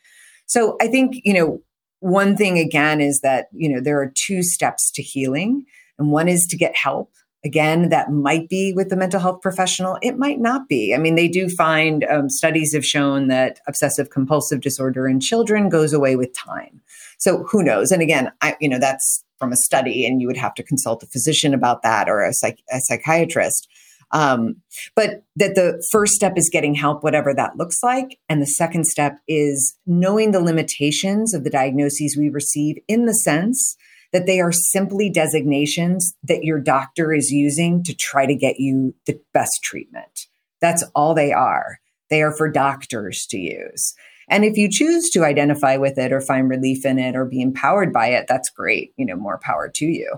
So 0.47 0.77
I 0.81 0.89
think 0.89 1.21
you 1.25 1.33
know 1.33 1.63
one 2.01 2.37
thing 2.37 2.59
again 2.59 3.01
is 3.01 3.21
that 3.21 3.49
you 3.53 3.71
know 3.71 3.81
there 3.81 4.01
are 4.01 4.13
two 4.15 4.43
steps 4.43 4.91
to 4.93 5.03
healing 5.03 5.65
and 5.99 6.11
one 6.11 6.29
is 6.29 6.47
to 6.51 6.57
get 6.57 6.77
help. 6.77 7.11
Again, 7.45 7.91
that 7.91 8.11
might 8.11 8.49
be 8.49 8.73
with 8.73 8.89
the 8.89 8.97
mental 8.97 9.21
health 9.21 9.43
professional. 9.43 9.99
It 10.01 10.17
might 10.17 10.41
not 10.41 10.67
be. 10.67 10.95
I 10.95 10.99
mean, 10.99 11.15
they 11.15 11.29
do 11.29 11.49
find 11.51 12.05
um, 12.05 12.31
studies 12.31 12.73
have 12.73 12.87
shown 12.87 13.29
that 13.29 13.61
obsessive 13.69 14.09
compulsive 14.09 14.63
disorder 14.63 15.07
in 15.07 15.21
children 15.21 15.69
goes 15.69 15.93
away 15.93 16.17
with 16.17 16.35
time. 16.35 16.81
So 17.19 17.45
who 17.45 17.63
knows? 17.63 17.93
And 17.93 18.01
again, 18.01 18.33
I, 18.41 18.57
you 18.61 18.69
know, 18.69 18.79
that's 18.79 19.25
from 19.39 19.53
a 19.53 19.57
study, 19.57 20.07
and 20.07 20.23
you 20.23 20.27
would 20.27 20.39
have 20.39 20.55
to 20.55 20.63
consult 20.63 21.03
a 21.03 21.07
physician 21.07 21.53
about 21.53 21.83
that 21.83 22.09
or 22.09 22.23
a, 22.23 22.33
psych- 22.33 22.63
a 22.73 22.81
psychiatrist. 22.81 23.69
Um, 24.11 24.57
but 24.95 25.25
that 25.37 25.55
the 25.55 25.85
first 25.91 26.15
step 26.15 26.35
is 26.37 26.49
getting 26.51 26.75
help, 26.75 27.03
whatever 27.03 27.35
that 27.35 27.57
looks 27.57 27.83
like. 27.83 28.19
And 28.29 28.41
the 28.41 28.47
second 28.47 28.87
step 28.87 29.19
is 29.27 29.77
knowing 29.87 30.31
the 30.31 30.41
limitations 30.41 31.35
of 31.35 31.45
the 31.45 31.51
diagnoses 31.51 32.17
we 32.17 32.31
receive 32.31 32.79
in 32.87 33.07
the 33.07 33.15
sense 33.15 33.77
that 34.15 34.27
they 34.27 34.41
are 34.41 34.53
simply 34.53 35.11
designations 35.11 36.15
that 36.23 36.45
your 36.45 36.61
doctor 36.61 37.13
is 37.13 37.33
using 37.33 37.83
to 37.83 37.93
try 37.93 38.25
to 38.25 38.35
get 38.35 38.61
you 38.61 38.95
the 39.07 39.21
best 39.35 39.61
treatment. 39.63 40.29
That's 40.61 40.85
all 40.95 41.15
they 41.15 41.33
are. 41.33 41.81
They 42.11 42.23
are 42.23 42.33
for 42.33 42.49
doctors 42.49 43.27
to 43.31 43.39
use. 43.39 43.93
And 44.29 44.45
if 44.45 44.57
you 44.57 44.71
choose 44.71 45.11
to 45.11 45.25
identify 45.25 45.77
with 45.77 45.99
it 45.99 46.13
or 46.13 46.21
find 46.21 46.49
relief 46.49 46.87
in 46.87 46.99
it 46.99 47.17
or 47.17 47.25
be 47.25 47.43
empowered 47.43 47.93
by 47.93 48.07
it, 48.07 48.27
that's 48.29 48.49
great. 48.51 48.93
You 48.97 49.05
know, 49.05 49.17
more 49.17 49.41
power 49.43 49.69
to 49.75 49.85
you. 49.85 50.11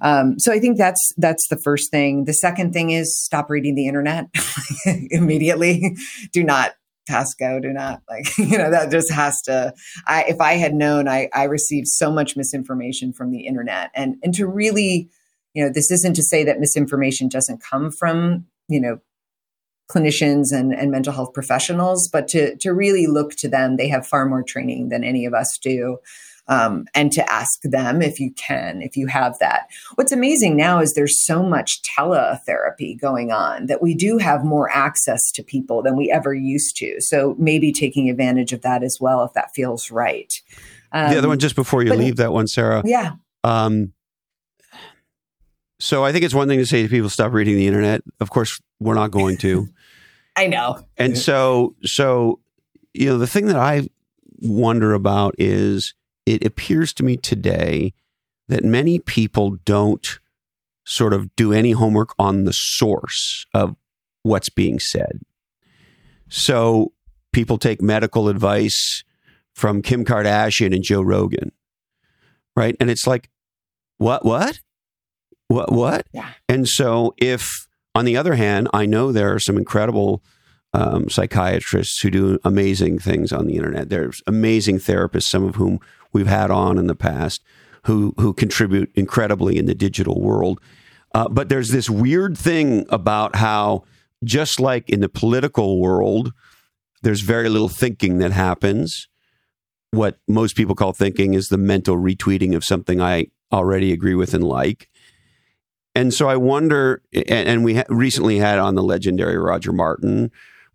Um, 0.00 0.38
so 0.38 0.50
I 0.50 0.58
think 0.58 0.78
that's 0.78 1.12
that's 1.18 1.46
the 1.48 1.58
first 1.58 1.90
thing. 1.90 2.24
The 2.24 2.32
second 2.32 2.72
thing 2.72 2.90
is 2.90 3.16
stop 3.16 3.50
reading 3.50 3.74
the 3.74 3.86
internet 3.86 4.28
immediately. 5.10 5.96
Do 6.32 6.42
not 6.42 6.72
pass 7.08 7.34
go 7.34 7.58
do 7.58 7.72
not 7.72 8.00
like 8.08 8.26
you 8.38 8.56
know 8.56 8.70
that 8.70 8.90
just 8.90 9.10
has 9.10 9.42
to 9.42 9.72
i 10.06 10.22
if 10.24 10.40
i 10.40 10.54
had 10.54 10.74
known 10.74 11.08
i 11.08 11.28
i 11.34 11.44
received 11.44 11.88
so 11.88 12.10
much 12.10 12.36
misinformation 12.36 13.12
from 13.12 13.30
the 13.30 13.46
internet. 13.46 13.90
And 13.94 14.16
and 14.22 14.34
to 14.34 14.46
really 14.46 15.08
you 15.54 15.64
know 15.64 15.70
this 15.72 15.90
isn't 15.90 16.14
to 16.14 16.22
say 16.22 16.44
that 16.44 16.60
misinformation 16.60 17.28
doesn't 17.28 17.62
come 17.62 17.90
from 17.90 18.46
you 18.68 18.80
know 18.80 18.98
clinicians 19.90 20.52
and, 20.52 20.72
and 20.72 20.90
mental 20.90 21.12
health 21.12 21.34
professionals 21.34 22.08
but 22.08 22.28
to 22.28 22.56
to 22.56 22.72
really 22.72 23.06
look 23.06 23.32
to 23.32 23.48
them 23.48 23.76
they 23.76 23.88
have 23.88 24.06
far 24.06 24.24
more 24.24 24.42
training 24.42 24.88
than 24.88 25.04
any 25.04 25.26
of 25.26 25.34
us 25.34 25.58
do 25.58 25.98
um, 26.48 26.86
and 26.94 27.12
to 27.12 27.32
ask 27.32 27.60
them 27.62 28.02
if 28.02 28.18
you 28.18 28.32
can, 28.32 28.82
if 28.82 28.96
you 28.96 29.06
have 29.06 29.38
that. 29.38 29.68
What's 29.94 30.12
amazing 30.12 30.56
now 30.56 30.80
is 30.80 30.94
there's 30.94 31.24
so 31.24 31.42
much 31.42 31.80
teletherapy 31.82 33.00
going 33.00 33.30
on 33.30 33.66
that 33.66 33.82
we 33.82 33.94
do 33.94 34.18
have 34.18 34.44
more 34.44 34.70
access 34.70 35.30
to 35.32 35.42
people 35.42 35.82
than 35.82 35.96
we 35.96 36.10
ever 36.10 36.34
used 36.34 36.76
to. 36.78 37.00
So 37.00 37.36
maybe 37.38 37.72
taking 37.72 38.10
advantage 38.10 38.52
of 38.52 38.62
that 38.62 38.82
as 38.82 38.98
well 39.00 39.22
if 39.24 39.32
that 39.34 39.54
feels 39.54 39.90
right. 39.90 40.32
Um, 40.92 41.10
the 41.10 41.18
other 41.18 41.28
one, 41.28 41.38
just 41.38 41.56
before 41.56 41.82
you 41.82 41.90
but, 41.90 41.98
leave 41.98 42.16
that 42.16 42.32
one, 42.32 42.46
Sarah. 42.46 42.82
Yeah. 42.84 43.12
Um, 43.44 43.92
so 45.78 46.04
I 46.04 46.12
think 46.12 46.24
it's 46.24 46.34
one 46.34 46.48
thing 46.48 46.58
to 46.58 46.66
say 46.66 46.82
to 46.82 46.88
people 46.88 47.08
stop 47.08 47.32
reading 47.32 47.56
the 47.56 47.66
internet. 47.66 48.02
Of 48.20 48.30
course, 48.30 48.60
we're 48.78 48.94
not 48.94 49.10
going 49.10 49.36
to. 49.38 49.68
I 50.36 50.46
know. 50.46 50.84
And 50.96 51.18
so, 51.18 51.74
so 51.82 52.40
you 52.94 53.06
know, 53.06 53.18
the 53.18 53.26
thing 53.26 53.46
that 53.46 53.56
I 53.56 53.88
wonder 54.40 54.94
about 54.94 55.34
is 55.38 55.94
it 56.26 56.44
appears 56.44 56.92
to 56.94 57.02
me 57.02 57.16
today 57.16 57.92
that 58.48 58.64
many 58.64 58.98
people 58.98 59.58
don't 59.64 60.18
sort 60.84 61.12
of 61.12 61.34
do 61.36 61.52
any 61.52 61.72
homework 61.72 62.14
on 62.18 62.44
the 62.44 62.52
source 62.52 63.46
of 63.54 63.76
what's 64.22 64.48
being 64.48 64.78
said. 64.78 65.20
So 66.28 66.92
people 67.32 67.58
take 67.58 67.80
medical 67.80 68.28
advice 68.28 69.04
from 69.54 69.82
Kim 69.82 70.04
Kardashian 70.04 70.74
and 70.74 70.82
Joe 70.82 71.02
Rogan, 71.02 71.52
right? 72.56 72.76
And 72.80 72.90
it's 72.90 73.06
like, 73.06 73.30
what, 73.98 74.24
what, 74.24 74.60
what, 75.48 75.70
what? 75.72 76.06
Yeah. 76.12 76.30
And 76.48 76.66
so 76.66 77.14
if, 77.18 77.68
on 77.94 78.04
the 78.04 78.16
other 78.16 78.34
hand, 78.34 78.68
I 78.72 78.86
know 78.86 79.12
there 79.12 79.34
are 79.34 79.38
some 79.38 79.56
incredible 79.56 80.22
um, 80.72 81.10
psychiatrists 81.10 82.00
who 82.00 82.10
do 82.10 82.38
amazing 82.44 82.98
things 82.98 83.32
on 83.32 83.46
the 83.46 83.56
internet. 83.56 83.90
There's 83.90 84.22
amazing 84.26 84.78
therapists, 84.78 85.24
some 85.24 85.44
of 85.44 85.56
whom 85.56 85.80
we've 86.12 86.26
had 86.26 86.50
on 86.50 86.78
in 86.78 86.86
the 86.86 86.94
past, 86.94 87.42
who 87.84 88.14
who 88.18 88.32
contribute 88.32 88.90
incredibly 88.94 89.58
in 89.58 89.66
the 89.66 89.74
digital 89.74 90.20
world. 90.20 90.60
Uh, 91.14 91.28
but 91.28 91.48
there's 91.48 91.70
this 91.70 91.90
weird 91.90 92.38
thing 92.38 92.86
about 92.88 93.36
how, 93.36 93.84
just 94.24 94.58
like 94.60 94.88
in 94.88 95.00
the 95.00 95.08
political 95.08 95.80
world, 95.80 96.32
there's 97.02 97.20
very 97.20 97.48
little 97.48 97.68
thinking 97.68 98.18
that 98.18 98.32
happens. 98.32 99.08
What 99.90 100.18
most 100.26 100.56
people 100.56 100.74
call 100.74 100.92
thinking 100.92 101.34
is 101.34 101.48
the 101.48 101.58
mental 101.58 101.96
retweeting 101.96 102.56
of 102.56 102.64
something 102.64 103.00
I 103.00 103.26
already 103.52 103.92
agree 103.92 104.14
with 104.14 104.32
and 104.32 104.44
like. 104.44 104.88
And 105.94 106.14
so 106.14 106.28
I 106.28 106.36
wonder, 106.36 107.02
and, 107.12 107.48
and 107.48 107.64
we 107.64 107.74
ha- 107.74 107.84
recently 107.90 108.38
had 108.38 108.58
on 108.58 108.74
the 108.74 108.82
legendary 108.82 109.36
Roger 109.36 109.72
Martin, 109.72 110.30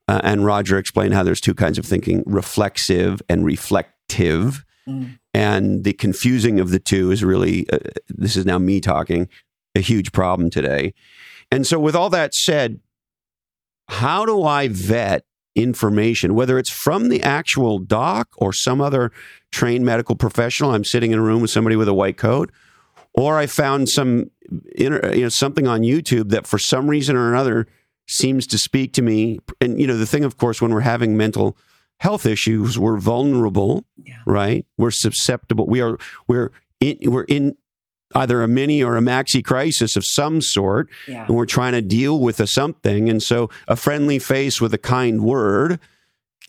uh, 0.08 0.22
and 0.24 0.46
Roger 0.46 0.78
explained 0.78 1.16
how 1.16 1.24
there's 1.24 1.42
two 1.42 1.56
kinds 1.56 1.80
of 1.80 1.86
thinking 1.86 2.24
reflexive 2.28 3.22
and 3.28 3.44
reflective. 3.44 4.64
And 5.34 5.84
the 5.84 5.94
confusing 5.94 6.60
of 6.60 6.72
the 6.72 6.80
two 6.80 7.12
is 7.12 7.24
really, 7.24 7.70
uh, 7.70 7.80
this 8.10 8.36
is 8.36 8.46
now 8.46 8.58
me 8.58 8.80
talking, 8.80 9.30
a 9.76 9.82
huge 9.82 10.12
problem 10.12 10.50
today. 10.50 10.94
And 11.52 11.66
so, 11.66 11.80
with 11.80 11.96
all 11.96 12.10
that 12.10 12.34
said, 12.34 12.80
how 13.90 14.26
do 14.26 14.44
I 14.44 14.68
vet 14.68 15.24
information, 15.56 16.36
whether 16.36 16.58
it's 16.58 16.72
from 16.72 17.10
the 17.10 17.24
actual 17.24 17.80
doc 17.80 18.30
or 18.38 18.52
some 18.54 18.82
other 18.82 19.12
trained 19.52 19.86
medical 19.86 20.16
professional? 20.16 20.74
I'm 20.74 20.84
sitting 20.84 21.12
in 21.12 21.20
a 21.20 21.24
room 21.24 21.42
with 21.42 21.52
somebody 21.52 21.76
with 21.76 21.88
a 21.88 21.94
white 21.94 22.18
coat, 22.18 22.52
or 23.14 23.38
I 23.38 23.46
found 23.46 23.90
some, 23.90 24.30
you 24.78 24.90
know, 24.90 25.30
something 25.30 25.68
on 25.68 25.82
YouTube 25.82 26.30
that 26.30 26.46
for 26.46 26.58
some 26.58 26.90
reason 26.90 27.16
or 27.16 27.32
another 27.32 27.68
seems 28.08 28.48
to 28.48 28.58
speak 28.58 28.94
to 28.94 29.02
me. 29.02 29.40
And, 29.62 29.80
you 29.80 29.88
know, 29.88 29.98
the 29.98 30.06
thing, 30.06 30.24
of 30.24 30.38
course, 30.38 30.62
when 30.62 30.74
we're 30.74 30.82
having 30.82 31.18
mental 31.18 31.58
health 32.00 32.26
issues, 32.26 32.78
we're 32.78 32.98
vulnerable, 32.98 33.86
yeah. 34.04 34.18
right? 34.26 34.66
We're 34.78 34.92
susceptible. 34.92 35.66
We 35.66 35.82
are, 35.82 35.98
we're 36.28 36.52
in, 36.80 36.98
we're 37.12 37.24
in 37.24 37.58
either 38.16 38.42
a 38.42 38.48
mini 38.48 38.84
or 38.84 38.98
a 38.98 39.02
maxi 39.02 39.44
crisis 39.44 39.96
of 39.96 40.04
some 40.06 40.42
sort. 40.42 40.90
Yeah. 41.08 41.26
And 41.26 41.36
we're 41.36 41.46
trying 41.46 41.74
to 41.74 41.82
deal 41.82 42.20
with 42.20 42.40
a 42.40 42.48
something. 42.48 43.10
And 43.10 43.22
so 43.22 43.50
a 43.68 43.76
friendly 43.76 44.20
face 44.20 44.62
with 44.62 44.74
a 44.74 44.78
kind 44.78 45.24
word 45.24 45.80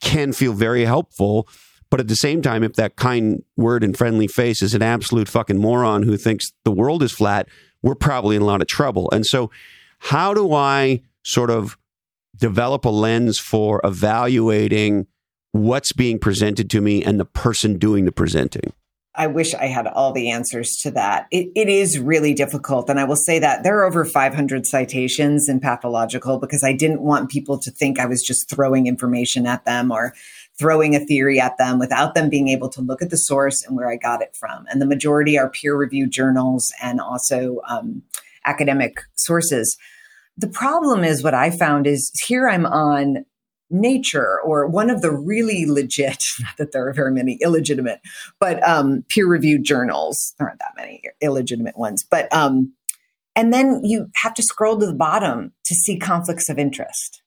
can 0.01 0.33
feel 0.33 0.53
very 0.53 0.85
helpful. 0.85 1.49
But 1.91 2.01
at 2.01 2.09
the 2.09 2.17
same 2.17 2.43
time, 2.43 2.63
if 2.63 2.75
that 2.75 2.97
kind 2.97 3.43
word 3.57 3.83
and 3.83 3.97
friendly 3.97 4.29
face 4.29 4.63
is 4.63 4.75
an 4.75 4.83
absolute 4.83 5.29
fucking 5.29 5.59
moron 5.59 6.03
who 6.03 6.17
thinks 6.17 6.53
the 6.65 6.71
world 6.71 7.03
is 7.03 7.13
flat, 7.13 7.49
we're 7.83 7.95
probably 7.95 8.37
in 8.37 8.43
a 8.43 8.45
lot 8.45 8.61
of 8.61 8.69
trouble. 8.69 9.09
And 9.11 9.25
so, 9.25 9.51
how 10.01 10.35
do 10.35 10.53
I 10.53 11.03
sort 11.25 11.51
of 11.51 11.77
develop 12.37 12.85
a 12.85 12.91
lens 12.91 13.39
for 13.39 13.81
evaluating 13.83 15.07
what's 15.53 15.93
being 15.93 16.19
presented 16.19 16.71
to 16.71 16.81
me 16.81 17.03
and 17.03 17.19
the 17.19 17.25
person 17.25 17.79
doing 17.79 18.05
the 18.05 18.13
presenting? 18.13 18.73
I 19.15 19.27
wish 19.27 19.53
I 19.53 19.67
had 19.67 19.89
all 19.89 20.13
the 20.13 20.31
answers 20.31 20.77
to 20.83 20.93
that. 20.93 21.27
It, 21.33 21.49
it 21.57 21.69
is 21.69 21.99
really 21.99 22.35
difficult. 22.35 22.89
And 22.89 23.01
I 23.01 23.05
will 23.05 23.17
say 23.17 23.41
that 23.41 23.65
there 23.65 23.77
are 23.79 23.85
over 23.85 24.05
500 24.05 24.65
citations 24.65 25.49
in 25.49 25.59
pathological 25.59 26.39
because 26.39 26.63
I 26.63 26.73
didn't 26.73 27.01
want 27.01 27.31
people 27.31 27.59
to 27.59 27.71
think 27.73 27.99
I 27.99 28.07
was 28.07 28.23
just 28.23 28.49
throwing 28.49 28.87
information 28.87 29.45
at 29.45 29.65
them 29.65 29.91
or 29.91 30.15
throwing 30.57 30.95
a 30.95 31.05
theory 31.05 31.41
at 31.41 31.59
them 31.59 31.81
without 31.81 32.15
them 32.15 32.29
being 32.29 32.49
able 32.49 32.69
to 32.69 32.81
look 32.81 33.03
at 33.03 33.11
the 33.11 33.17
source 33.17 33.65
and 33.65 33.77
where 33.77 33.91
I 33.91 33.97
got 33.97 34.23
it 34.23 34.37
from. 34.37 34.67
And 34.69 34.81
the 34.81 34.87
majority 34.87 35.37
are 35.37 35.51
peer 35.51 35.77
reviewed 35.77 36.13
journals 36.13 36.73
and 36.81 37.01
also 37.01 37.61
um, 37.69 38.03
academic 38.45 39.01
sources 39.17 39.77
the 40.39 40.49
problem 40.49 41.03
is 41.03 41.25
what 41.25 41.35
I 41.35 41.51
found 41.51 41.87
is 41.89 42.13
here 42.25 42.49
I'm 42.49 42.65
on 42.65 43.25
Nature 43.71 44.41
or 44.41 44.67
one 44.67 44.91
of 44.91 45.03
the 45.03 45.11
really 45.11 45.67
legit, 45.67 46.23
not 46.41 46.57
that 46.59 46.73
there 46.73 46.89
are 46.89 46.93
very 46.93 47.13
many 47.13 47.39
illegitimate, 47.43 48.01
but 48.41 48.67
um, 48.67 49.05
peer 49.09 49.27
reviewed 49.27 49.65
journals. 49.65 50.35
There 50.39 50.49
aren't 50.49 50.61
that 50.61 50.75
many 50.77 51.03
illegitimate 51.21 51.77
ones. 51.77 52.05
But, 52.09 52.33
um, 52.33 52.73
and 53.37 53.53
then 53.53 53.83
you 53.85 54.09
have 54.17 54.35
to 54.35 54.43
scroll 54.43 54.79
to 54.79 54.87
the 54.87 54.95
bottom 54.95 55.53
to 55.67 55.75
see 55.75 55.99
conflicts 55.99 56.49
of 56.49 56.59
interest. 56.59 57.23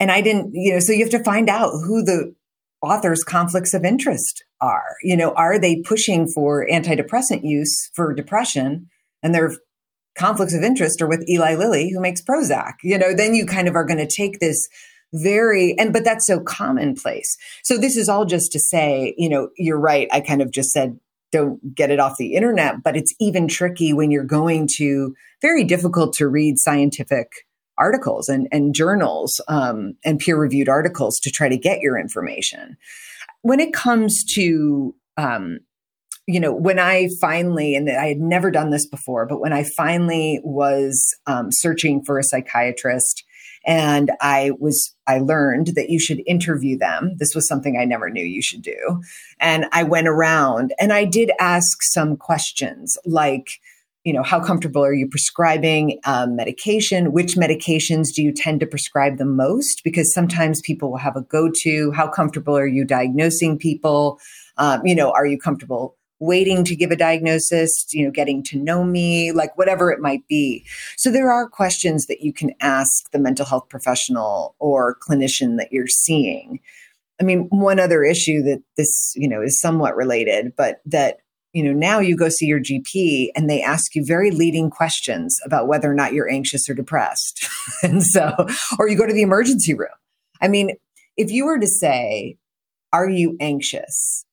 And 0.00 0.10
I 0.10 0.22
didn't, 0.22 0.52
you 0.54 0.72
know, 0.72 0.80
so 0.80 0.92
you 0.92 1.04
have 1.04 1.10
to 1.10 1.22
find 1.22 1.48
out 1.48 1.70
who 1.70 2.02
the 2.02 2.34
authors' 2.82 3.22
conflicts 3.22 3.74
of 3.74 3.84
interest 3.84 4.44
are. 4.60 4.96
You 5.02 5.16
know, 5.16 5.32
are 5.32 5.58
they 5.58 5.82
pushing 5.82 6.26
for 6.26 6.66
antidepressant 6.66 7.44
use 7.44 7.90
for 7.94 8.14
depression 8.14 8.88
and 9.22 9.34
their 9.34 9.52
conflicts 10.16 10.54
of 10.54 10.62
interest 10.62 11.00
are 11.02 11.08
with 11.08 11.28
Eli 11.28 11.54
Lilly, 11.54 11.90
who 11.90 12.00
makes 12.00 12.22
Prozac? 12.22 12.74
You 12.82 12.98
know, 12.98 13.14
then 13.14 13.34
you 13.34 13.46
kind 13.46 13.68
of 13.68 13.76
are 13.76 13.84
going 13.84 13.98
to 13.98 14.06
take 14.06 14.40
this 14.40 14.68
very 15.12 15.76
and 15.78 15.92
but 15.92 16.04
that's 16.04 16.26
so 16.26 16.38
commonplace 16.40 17.36
so 17.64 17.76
this 17.76 17.96
is 17.96 18.08
all 18.08 18.24
just 18.24 18.52
to 18.52 18.60
say 18.60 19.14
you 19.18 19.28
know 19.28 19.48
you're 19.56 19.80
right 19.80 20.08
i 20.12 20.20
kind 20.20 20.40
of 20.40 20.50
just 20.52 20.70
said 20.70 20.98
don't 21.32 21.74
get 21.74 21.90
it 21.90 21.98
off 21.98 22.16
the 22.16 22.34
internet 22.34 22.82
but 22.82 22.96
it's 22.96 23.14
even 23.18 23.48
tricky 23.48 23.92
when 23.92 24.10
you're 24.10 24.22
going 24.22 24.68
to 24.68 25.14
very 25.42 25.64
difficult 25.64 26.12
to 26.12 26.28
read 26.28 26.58
scientific 26.58 27.46
articles 27.80 28.28
and, 28.28 28.46
and 28.52 28.74
journals 28.74 29.40
um, 29.48 29.94
and 30.04 30.20
peer 30.20 30.38
reviewed 30.38 30.68
articles 30.68 31.18
to 31.18 31.30
try 31.30 31.48
to 31.48 31.56
get 31.56 31.80
your 31.80 31.98
information. 31.98 32.76
When 33.42 33.58
it 33.58 33.72
comes 33.72 34.22
to, 34.34 34.94
um, 35.16 35.60
you 36.26 36.38
know, 36.38 36.54
when 36.54 36.78
I 36.78 37.08
finally, 37.20 37.74
and 37.74 37.90
I 37.90 38.08
had 38.08 38.18
never 38.18 38.50
done 38.50 38.70
this 38.70 38.86
before, 38.86 39.26
but 39.26 39.40
when 39.40 39.52
I 39.52 39.64
finally 39.64 40.40
was 40.44 41.16
um, 41.26 41.50
searching 41.50 42.04
for 42.04 42.18
a 42.18 42.22
psychiatrist 42.22 43.24
and 43.66 44.10
I 44.20 44.52
was, 44.58 44.94
I 45.06 45.18
learned 45.18 45.68
that 45.76 45.90
you 45.90 45.98
should 45.98 46.22
interview 46.26 46.78
them. 46.78 47.16
This 47.18 47.34
was 47.34 47.46
something 47.46 47.78
I 47.78 47.84
never 47.84 48.10
knew 48.10 48.24
you 48.24 48.42
should 48.42 48.62
do. 48.62 49.02
And 49.38 49.66
I 49.72 49.82
went 49.82 50.08
around 50.08 50.72
and 50.80 50.92
I 50.92 51.04
did 51.04 51.30
ask 51.38 51.82
some 51.82 52.16
questions 52.16 52.96
like, 53.04 53.60
you 54.04 54.14
know, 54.14 54.22
how 54.22 54.42
comfortable 54.42 54.82
are 54.82 54.94
you 54.94 55.06
prescribing 55.06 56.00
um, 56.06 56.34
medication? 56.34 57.12
Which 57.12 57.34
medications 57.34 58.14
do 58.14 58.22
you 58.22 58.32
tend 58.32 58.60
to 58.60 58.66
prescribe 58.66 59.18
the 59.18 59.26
most? 59.26 59.82
Because 59.84 60.14
sometimes 60.14 60.62
people 60.62 60.90
will 60.90 60.98
have 60.98 61.16
a 61.16 61.22
go 61.22 61.50
to. 61.62 61.92
How 61.92 62.08
comfortable 62.08 62.56
are 62.56 62.66
you 62.66 62.86
diagnosing 62.86 63.58
people? 63.58 64.18
Um, 64.56 64.80
you 64.86 64.94
know, 64.94 65.10
are 65.12 65.26
you 65.26 65.38
comfortable 65.38 65.96
waiting 66.20 66.64
to 66.64 66.76
give 66.76 66.90
a 66.90 66.96
diagnosis, 66.96 67.86
you 67.92 68.04
know, 68.04 68.10
getting 68.10 68.42
to 68.44 68.58
know 68.58 68.84
me, 68.84 69.32
like 69.32 69.56
whatever 69.56 69.90
it 69.90 70.00
might 70.00 70.26
be. 70.28 70.64
So 70.96 71.10
there 71.10 71.32
are 71.32 71.48
questions 71.48 72.06
that 72.06 72.20
you 72.20 72.32
can 72.32 72.52
ask 72.60 73.10
the 73.10 73.18
mental 73.18 73.46
health 73.46 73.68
professional 73.68 74.54
or 74.58 74.96
clinician 74.96 75.56
that 75.56 75.72
you're 75.72 75.86
seeing. 75.86 76.60
I 77.20 77.24
mean, 77.24 77.48
one 77.50 77.80
other 77.80 78.04
issue 78.04 78.42
that 78.42 78.62
this, 78.76 79.12
you 79.16 79.28
know, 79.28 79.42
is 79.42 79.60
somewhat 79.60 79.96
related, 79.96 80.54
but 80.56 80.80
that 80.86 81.18
you 81.52 81.64
know, 81.64 81.72
now 81.72 81.98
you 81.98 82.16
go 82.16 82.28
see 82.28 82.46
your 82.46 82.60
GP 82.60 83.30
and 83.34 83.50
they 83.50 83.60
ask 83.60 83.96
you 83.96 84.04
very 84.04 84.30
leading 84.30 84.70
questions 84.70 85.40
about 85.44 85.66
whether 85.66 85.90
or 85.90 85.94
not 85.94 86.12
you're 86.12 86.30
anxious 86.30 86.68
or 86.68 86.74
depressed. 86.74 87.44
and 87.82 88.04
so, 88.04 88.46
or 88.78 88.88
you 88.88 88.96
go 88.96 89.06
to 89.06 89.12
the 89.12 89.22
emergency 89.22 89.74
room. 89.74 89.88
I 90.40 90.46
mean, 90.46 90.76
if 91.16 91.30
you 91.30 91.44
were 91.44 91.58
to 91.58 91.66
say, 91.66 92.36
Are 92.92 93.08
you 93.08 93.36
anxious? 93.40 94.24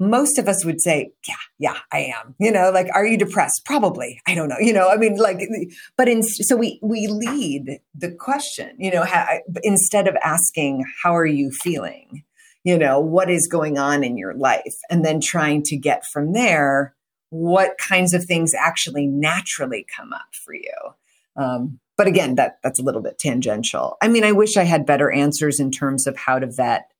Most 0.00 0.38
of 0.38 0.48
us 0.48 0.64
would 0.64 0.80
say, 0.80 1.12
Yeah, 1.28 1.34
yeah, 1.58 1.78
I 1.92 2.12
am. 2.16 2.34
You 2.38 2.50
know, 2.50 2.70
like, 2.70 2.88
Are 2.94 3.06
you 3.06 3.16
depressed? 3.16 3.62
Probably. 3.64 4.20
I 4.26 4.34
don't 4.34 4.48
know. 4.48 4.58
You 4.58 4.72
know, 4.72 4.88
I 4.88 4.96
mean, 4.96 5.16
like, 5.16 5.40
but 5.96 6.08
in, 6.08 6.22
so 6.22 6.56
we, 6.56 6.78
we 6.82 7.06
lead 7.06 7.80
the 7.94 8.10
question, 8.10 8.76
you 8.78 8.90
know, 8.90 9.04
instead 9.62 10.08
of 10.08 10.16
asking, 10.22 10.84
How 11.02 11.16
are 11.16 11.26
you 11.26 11.50
feeling? 11.50 12.24
you 12.64 12.78
know, 12.78 12.98
what 12.98 13.30
is 13.30 13.46
going 13.46 13.78
on 13.78 14.02
in 14.02 14.16
your 14.16 14.34
life, 14.34 14.74
and 14.90 15.04
then 15.04 15.20
trying 15.20 15.62
to 15.62 15.76
get 15.76 16.02
from 16.06 16.32
there 16.32 16.94
what 17.28 17.76
kinds 17.78 18.14
of 18.14 18.24
things 18.24 18.52
actually 18.54 19.06
naturally 19.06 19.86
come 19.94 20.12
up 20.12 20.34
for 20.44 20.54
you. 20.54 20.72
Um, 21.36 21.78
but 21.96 22.06
again, 22.06 22.36
that 22.36 22.58
that's 22.62 22.80
a 22.80 22.82
little 22.82 23.02
bit 23.02 23.18
tangential. 23.18 23.96
I 24.00 24.08
mean, 24.08 24.24
I 24.24 24.32
wish 24.32 24.56
I 24.56 24.64
had 24.64 24.86
better 24.86 25.12
answers 25.12 25.60
in 25.60 25.70
terms 25.70 26.06
of 26.06 26.16
how 26.16 26.38
to 26.38 26.46
vet. 26.46 26.90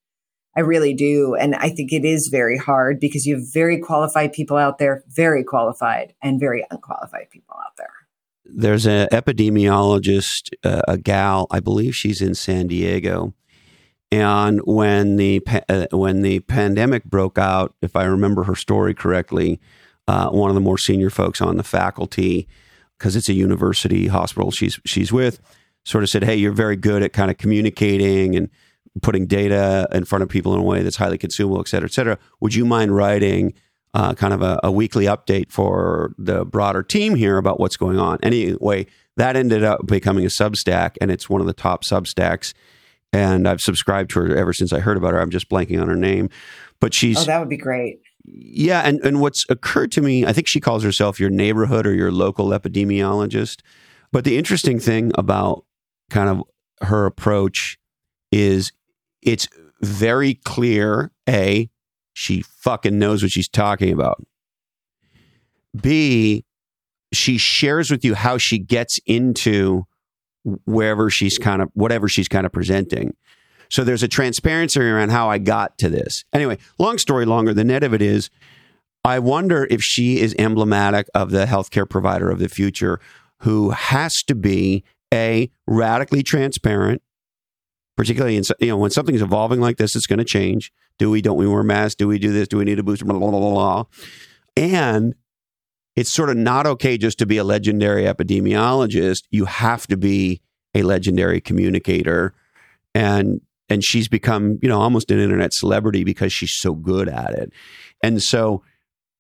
I 0.57 0.61
really 0.61 0.95
do, 0.95 1.35
and 1.35 1.55
I 1.57 1.69
think 1.71 1.93
it 1.93 2.05
is 2.05 2.29
very 2.29 2.57
hard 2.57 3.01
because 3.01 3.27
you 3.27 3.37
have 3.37 3.45
very 3.53 3.79
qualified 3.81 4.33
people 4.33 4.57
out 4.57 4.79
there, 4.79 5.03
very 5.09 5.43
qualified, 5.43 6.15
and 6.23 6.39
very 6.39 6.65
unqualified 6.71 7.31
people 7.31 7.57
out 7.59 7.77
there. 7.77 7.91
There's 8.45 8.87
an 8.87 9.09
epidemiologist, 9.11 10.51
uh, 10.63 10.83
a 10.87 10.97
gal, 10.97 11.47
I 11.51 11.61
believe 11.61 11.97
she's 11.97 12.21
in 12.21 12.35
San 12.35 12.69
Diego, 12.69 13.35
and 14.13 14.61
when 14.65 15.17
the 15.17 15.43
uh, 15.69 15.87
when 15.91 16.23
the 16.23 16.39
pandemic 16.41 17.05
broke 17.05 17.37
out, 17.37 17.75
if 17.83 17.97
I 17.97 18.05
remember 18.05 18.45
her 18.45 18.55
story 18.55 18.95
correctly, 18.95 19.61
uh, 20.07 20.29
one 20.29 20.51
of 20.51 20.55
the 20.55 20.61
more 20.61 20.79
senior 20.79 21.11
folks 21.11 21.41
on 21.41 21.57
the 21.57 21.65
faculty, 21.65 22.47
because 22.97 23.17
it's 23.17 23.29
a 23.29 23.33
university 23.33 24.07
hospital 24.07 24.53
she's 24.53 24.79
she's 24.85 25.13
with, 25.13 25.41
sort 25.85 26.05
of 26.05 26.11
said, 26.11 26.23
"Hey, 26.23 26.37
you're 26.37 26.53
very 26.53 26.77
good 26.77 27.03
at 27.03 27.13
kind 27.13 27.29
of 27.29 27.39
communicating 27.39 28.37
and 28.37 28.51
putting 29.03 29.27
data 29.27 29.89
in 29.93 30.05
front 30.05 30.23
of 30.23 30.29
people 30.29 30.55
in 30.55 30.61
a 30.61 30.63
way 30.63 30.83
that's 30.83 30.97
highly 30.97 31.19
consumable, 31.19 31.61
et 31.61 31.69
cetera, 31.69 31.89
et 31.89 31.93
cetera. 31.93 32.19
Would 32.41 32.55
you 32.55 32.65
mind 32.65 32.95
writing?" 32.95 33.55
Uh, 33.97 34.13
kind 34.13 34.35
of 34.35 34.43
a, 34.43 34.59
a, 34.65 34.73
weekly 34.73 35.05
update 35.05 35.53
for 35.53 36.17
the 36.19 36.45
broader 36.45 36.83
team 36.83 37.15
here 37.15 37.39
about 37.39 37.61
what's 37.61 37.77
going 37.77 37.97
on. 37.97 38.19
Anyway, 38.25 38.89
that 39.17 39.37
ended 39.37 39.63
up 39.63 39.87
becoming 39.87 40.25
a 40.25 40.29
Substack, 40.29 40.97
and 41.01 41.13
it's 41.13 41.31
one 41.31 41.41
of 41.41 41.47
the 41.47 41.53
top 41.53 41.85
Substacks 41.85 42.55
and 43.15 43.47
I've 43.47 43.61
subscribed 43.61 44.11
to 44.11 44.21
her 44.21 44.37
ever 44.37 44.53
since 44.53 44.73
I 44.73 44.81
heard 44.81 44.97
about 44.97 45.13
her. 45.13 45.21
I'm 45.21 45.31
just 45.31 45.49
blanking 45.49 45.81
on 45.81 45.89
her 45.89 45.97
name, 45.97 46.29
but 46.81 46.93
she's 46.93 47.19
oh, 47.19 47.25
that 47.25 47.39
would 47.39 47.49
be 47.49 47.57
great. 47.57 48.01
Yeah, 48.25 48.81
and 48.81 49.01
and 49.05 49.21
what's 49.21 49.47
occurred 49.49 49.93
to 49.93 50.03
me, 50.03 50.27
I 50.27 50.33
think 50.33 50.49
she 50.49 50.61
calls 50.61 50.83
herself 50.83 51.21
your 51.21 51.31
neighborhood 51.31 51.87
or 51.87 51.95
your 51.95 52.11
local 52.11 52.49
epidemiologist. 52.49 53.61
But 54.11 54.25
the 54.25 54.37
interesting 54.37 54.81
thing 54.81 55.13
about 55.15 55.65
kind 56.11 56.29
of 56.29 56.43
her 56.87 57.07
approach 57.07 57.79
is 58.33 58.73
it's 59.25 59.49
very 59.81 60.35
clear. 60.35 61.11
A, 61.29 61.71
she 62.13 62.43
fucking 62.43 62.99
knows 62.99 63.23
what 63.23 63.33
she's 63.33 63.49
talking 63.49 63.93
about. 63.93 64.25
B, 65.81 66.45
she 67.13 67.39
shares 67.39 67.91
with 67.91 68.05
you 68.05 68.15
how 68.15 68.39
she 68.39 68.59
gets 68.59 68.99
into 69.07 69.87
wherever 70.67 71.11
she's 71.11 71.39
kind 71.39 71.63
of 71.63 71.71
whatever 71.75 72.09
she's 72.09 72.29
kind 72.29 72.47
of 72.47 72.53
presenting. 72.53 73.17
So 73.71 73.83
there's 73.83 74.03
a 74.03 74.09
transparency 74.09 74.81
around 74.81 75.11
how 75.11 75.31
I 75.31 75.39
got 75.39 75.79
to 75.79 75.89
this. 75.89 76.25
Anyway, 76.33 76.59
long 76.79 76.99
story 76.99 77.25
longer, 77.25 77.55
the 77.55 77.65
net 77.65 77.83
of 77.83 77.95
it 77.95 78.03
is 78.03 78.31
I 79.05 79.19
wonder 79.19 79.67
if 79.71 79.83
she 79.83 80.21
is 80.21 80.35
emblematic 80.39 81.09
of 81.15 81.31
the 81.31 81.47
healthcare 81.47 81.89
provider 81.89 82.31
of 82.31 82.39
the 82.39 82.49
future 82.49 83.01
who 83.39 83.71
has 83.71 84.23
to 84.27 84.35
be 84.35 84.85
a 85.13 85.51
radically 85.67 86.23
transparent, 86.23 87.03
particularly 87.97 88.37
in 88.37 88.45
you 88.61 88.69
know 88.69 88.77
when 88.77 88.91
something's 88.91 89.23
evolving 89.23 89.61
like 89.61 89.77
this, 89.77 89.95
it's 89.97 90.07
going 90.07 90.19
to 90.19 90.25
change. 90.25 90.73
Do 90.99 91.11
we? 91.11 91.23
Don't 91.23 91.37
we 91.37 91.47
wear 91.47 91.63
masks? 91.63 91.97
Do 91.97 92.09
we 92.09 92.19
do 92.19 92.33
this? 92.33 92.49
Do 92.49 92.59
we 92.59 92.65
need 92.65 92.79
a 92.79 92.83
booster? 92.83 93.05
Blah 93.05 93.19
blah 93.19 93.31
blah 93.31 93.41
blah. 93.41 93.85
And 94.57 95.15
it's 95.97 96.13
sort 96.13 96.31
of 96.31 96.37
not 96.37 96.67
okay 96.67 96.99
just 96.99 97.19
to 97.19 97.27
be 97.27 97.37
a 97.37 97.45
legendary 97.45 98.05
epidemiologist. 98.05 99.23
You 99.31 99.45
have 99.45 99.87
to 99.89 99.97
be 99.97 100.41
a 100.75 100.83
legendary 100.83 101.41
communicator. 101.41 102.35
And 102.95 103.41
and 103.69 103.83
she's 103.83 104.09
become, 104.09 104.59
you 104.63 104.69
know, 104.69 104.81
almost 104.81 105.11
an 105.11 105.19
internet 105.19 105.53
celebrity 105.53 106.05
because 106.05 106.33
she's 106.33 106.55
so 106.55 106.75
good 106.75 107.09
at 107.09 107.33
it. 107.33 107.53
And 108.03 108.23
so 108.23 108.63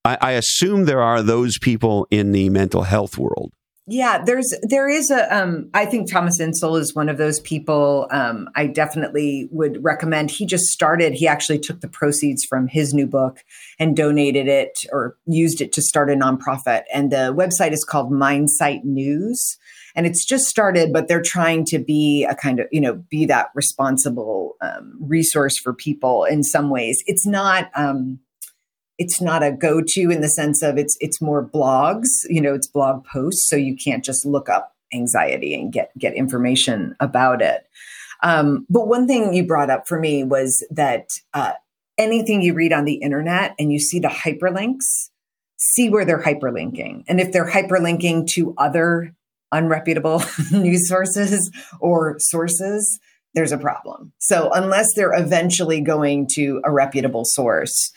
I, 0.05 0.18
I 0.20 0.30
assume 0.32 0.84
there 0.84 1.02
are 1.02 1.22
those 1.22 1.59
people 1.59 2.06
in 2.10 2.32
the 2.32 2.51
mental 2.51 2.82
health 2.82 3.16
world 3.16 3.52
yeah, 3.86 4.24
there's 4.24 4.55
there 4.62 4.89
is 4.89 5.11
a 5.11 5.36
um 5.36 5.69
I 5.74 5.85
think 5.85 6.11
Thomas 6.11 6.40
Insel 6.40 6.77
is 6.77 6.94
one 6.94 7.11
of 7.11 7.19
those 7.19 7.39
people 7.40 8.09
um 8.11 8.48
I 8.56 8.66
definitely 8.66 9.47
would 9.51 9.85
recommend. 9.85 10.31
He 10.31 10.47
just 10.47 10.66
started, 10.66 11.12
he 11.12 11.28
actually 11.28 11.59
took 11.59 11.82
the 11.82 11.89
proceeds 11.89 12.44
from 12.44 12.66
his 12.66 12.94
new 12.94 13.06
book 13.06 13.44
and 13.78 13.94
donated 13.94 14.48
it 14.48 14.86
or 14.90 15.19
used 15.27 15.61
it 15.61 15.70
to 15.74 15.82
start 15.82 16.11
a 16.11 16.15
nonprofit 16.15 16.85
and 16.94 17.12
the 17.12 17.35
website 17.36 17.73
is 17.73 17.85
called 17.85 18.11
Mindsite 18.11 18.85
News 18.85 19.59
and 19.94 20.06
it's 20.06 20.24
just 20.24 20.47
started 20.47 20.90
but 20.90 21.06
they're 21.06 21.20
trying 21.20 21.66
to 21.66 21.78
be 21.78 22.24
a 22.24 22.35
kind 22.35 22.61
of, 22.61 22.66
you 22.73 22.81
know, 22.81 22.94
be 23.11 23.27
that 23.27 23.48
responsible 23.55 24.56
um, 24.62 24.97
resource 24.98 25.59
for 25.59 25.74
people 25.74 26.24
in 26.24 26.43
some 26.43 26.70
ways. 26.70 27.05
It's 27.06 27.27
not 27.27 27.70
um 27.74 28.20
it's 28.98 29.20
not 29.20 29.42
a 29.42 29.50
go-to 29.52 30.10
in 30.10 30.20
the 30.20 30.28
sense 30.28 30.62
of 30.62 30.78
it's 30.78 30.96
it's 31.00 31.20
more 31.20 31.44
blogs 31.44 32.06
you 32.28 32.40
know 32.40 32.54
it's 32.54 32.66
blog 32.66 33.04
posts 33.04 33.48
so 33.48 33.56
you 33.56 33.76
can't 33.76 34.04
just 34.04 34.24
look 34.24 34.48
up 34.48 34.74
anxiety 34.94 35.54
and 35.54 35.72
get 35.72 35.90
get 35.98 36.14
information 36.14 36.94
about 37.00 37.42
it. 37.42 37.66
Um, 38.22 38.66
but 38.70 38.88
one 38.88 39.06
thing 39.06 39.34
you 39.34 39.44
brought 39.44 39.70
up 39.70 39.86
for 39.86 39.98
me 39.98 40.24
was 40.24 40.64
that 40.70 41.08
uh, 41.34 41.52
anything 41.98 42.40
you 42.40 42.54
read 42.54 42.72
on 42.72 42.84
the 42.84 42.94
internet 42.94 43.54
and 43.58 43.72
you 43.72 43.78
see 43.78 43.98
the 43.98 44.08
hyperlinks 44.08 45.10
see 45.56 45.88
where 45.88 46.04
they're 46.04 46.22
hyperlinking. 46.22 47.04
And 47.08 47.20
if 47.20 47.32
they're 47.32 47.50
hyperlinking 47.50 48.28
to 48.34 48.54
other 48.58 49.14
unreputable 49.52 50.22
news 50.52 50.88
sources 50.88 51.50
or 51.80 52.16
sources 52.18 53.00
there's 53.34 53.52
a 53.52 53.58
problem. 53.58 54.12
So 54.18 54.50
unless 54.52 54.94
they're 54.94 55.12
eventually 55.12 55.80
going 55.80 56.28
to 56.34 56.60
a 56.64 56.70
reputable 56.70 57.24
source 57.24 57.92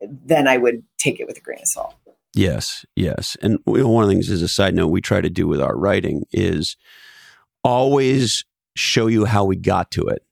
then 0.00 0.48
I 0.48 0.56
would 0.56 0.82
take 0.98 1.20
it 1.20 1.26
with 1.26 1.36
a 1.36 1.40
grain 1.40 1.58
of 1.60 1.66
salt. 1.68 1.94
Yes, 2.34 2.84
yes. 2.94 3.36
And 3.42 3.58
one 3.64 4.04
of 4.04 4.08
the 4.08 4.14
things, 4.14 4.30
as 4.30 4.40
a 4.42 4.48
side 4.48 4.74
note, 4.74 4.88
we 4.88 5.00
try 5.00 5.20
to 5.20 5.30
do 5.30 5.48
with 5.48 5.60
our 5.60 5.76
writing 5.76 6.22
is 6.32 6.76
always 7.64 8.44
show 8.76 9.08
you 9.08 9.24
how 9.24 9.44
we 9.44 9.56
got 9.56 9.90
to 9.92 10.02
it. 10.06 10.22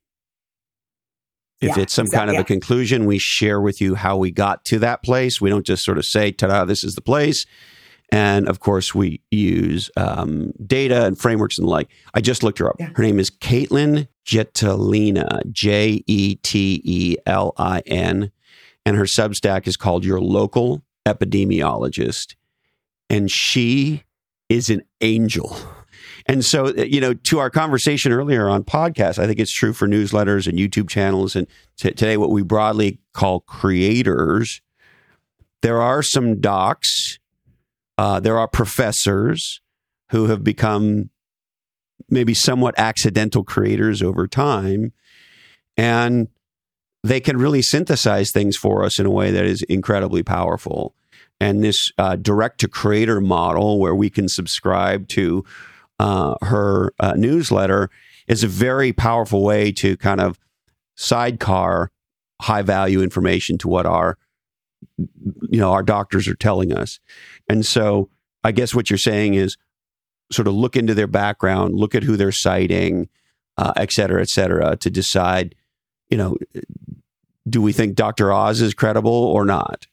If 1.61 1.77
Yeah, 1.77 1.83
it's 1.83 1.93
some 1.93 2.07
exact- 2.07 2.19
kind 2.21 2.31
of 2.31 2.35
yeah. 2.35 2.41
a 2.43 2.45
conclusion, 2.45 3.05
we 3.05 3.19
share 3.19 3.61
with 3.61 3.81
you 3.81 3.97
how 3.97 4.17
we 4.17 4.31
got 4.31 4.65
to 4.67 4.79
that 4.79 5.03
place. 5.03 5.41
We 5.41 5.51
don't 5.51 5.67
just 5.67 5.85
sort 5.85 5.99
of 5.99 6.05
say, 6.05 6.31
ta 6.31 6.47
da, 6.47 6.65
this 6.65 6.85
is 6.85 6.95
the 6.95 7.01
place. 7.01 7.45
And 8.11 8.49
of 8.49 8.61
course, 8.61 8.95
we 8.95 9.21
use 9.31 9.91
um, 9.97 10.53
data 10.65 11.05
and 11.05 11.19
frameworks 11.19 11.59
and 11.59 11.67
the 11.67 11.71
like. 11.71 11.89
I 12.15 12.21
just 12.21 12.43
looked 12.45 12.59
her 12.61 12.69
up. 12.69 12.77
Yeah. 12.79 12.91
Her 12.95 13.03
name 13.03 13.19
is 13.19 13.29
Katelyn 13.31 14.07
Jetelina, 14.25 15.43
J 15.51 16.03
E 16.07 16.37
T 16.37 16.81
E 16.85 17.17
L 17.27 17.53
I 17.59 17.81
N. 17.87 18.31
And 18.85 18.97
her 18.97 19.05
Substack 19.05 19.67
is 19.67 19.77
called 19.77 20.05
Your 20.05 20.21
Local 20.21 20.83
Epidemiologist. 21.07 22.37
And 23.11 23.31
she 23.31 24.05
is 24.49 24.71
an 24.71 24.83
angel. 25.01 25.57
And 26.27 26.45
so, 26.45 26.69
you 26.75 27.01
know, 27.01 27.15
to 27.15 27.39
our 27.39 27.51
conversation 27.51 28.13
earlier 28.13 28.49
on 28.49 28.65
podcasts, 28.65 29.19
I 29.19 29.27
think 29.27 29.39
it's 29.41 29.53
true 29.53 29.73
for 29.73 29.89
newsletters 29.89 30.47
and 30.47 30.59
YouTube 30.59 30.89
channels. 30.89 31.35
And 31.35 31.47
t- 31.77 31.91
today, 31.91 32.17
what 32.17 32.31
we 32.31 32.43
broadly 32.43 33.01
call 33.15 33.41
creators. 33.41 34.61
There 35.63 35.81
are 35.81 36.03
some 36.03 36.41
docs, 36.41 37.19
uh, 37.97 38.21
there 38.21 38.39
are 38.39 38.47
professors 38.47 39.61
who 40.11 40.27
have 40.27 40.45
become 40.45 41.11
maybe 42.09 42.35
somewhat 42.35 42.75
accidental 42.79 43.43
creators 43.43 44.03
over 44.03 44.27
time. 44.27 44.93
And 45.77 46.29
they 47.03 47.21
can 47.21 47.37
really 47.37 47.63
synthesize 47.63 48.31
things 48.33 48.57
for 48.57 48.85
us 48.85 48.99
in 48.99 49.07
a 49.07 49.11
way 49.11 49.31
that 49.31 49.45
is 49.45 49.63
incredibly 49.63 50.23
powerful. 50.23 50.95
And 51.41 51.63
this 51.63 51.93
uh, 51.99 52.17
direct 52.17 52.61
to 52.61 52.69
creator 52.69 53.21
model, 53.21 53.79
where 53.79 53.95
we 53.95 54.11
can 54.11 54.29
subscribe 54.29 55.09
to 55.09 55.45
uh, 56.01 56.35
her 56.43 56.93
uh, 56.99 57.15
newsletter, 57.17 57.91
is 58.27 58.43
a 58.43 58.49
very 58.49 58.93
powerful 58.93 59.45
way 59.45 59.73
to 59.73 59.97
kind 59.97 60.21
of 60.21 60.39
sidecar 60.97 61.91
high 62.43 62.63
value 62.63 63.03
information 63.03 63.59
to 63.59 63.69
what 63.69 63.87
our 63.87 64.19
you 64.97 65.61
know 65.61 65.73
our 65.73 65.83
doctors 65.83 66.29
are 66.29 66.35
telling 66.35 66.73
us. 66.73 67.01
And 67.49 67.65
so, 67.65 68.11
I 68.45 68.53
guess 68.53 68.75
what 68.75 68.91
you're 68.91 68.99
saying 68.99 69.35
is 69.35 69.57
sort 70.31 70.49
of 70.49 70.55
look 70.55 70.77
into 70.77 70.95
their 70.95 71.07
background, 71.07 71.75
look 71.75 71.95
at 71.95 72.03
who 72.03 72.17
they're 72.17 72.33
citing, 72.33 73.09
uh, 73.57 73.73
et 73.77 73.93
cetera, 73.93 74.21
et 74.21 74.29
cetera, 74.29 74.77
to 74.77 74.91
decide, 74.91 75.55
you 76.11 76.17
know, 76.17 76.37
do 77.49 77.63
we 77.63 77.73
think 77.73 77.95
Dr. 77.95 78.33
Oz 78.33 78.61
is 78.61 78.75
credible 78.75 79.13
or 79.13 79.45
not? 79.45 79.87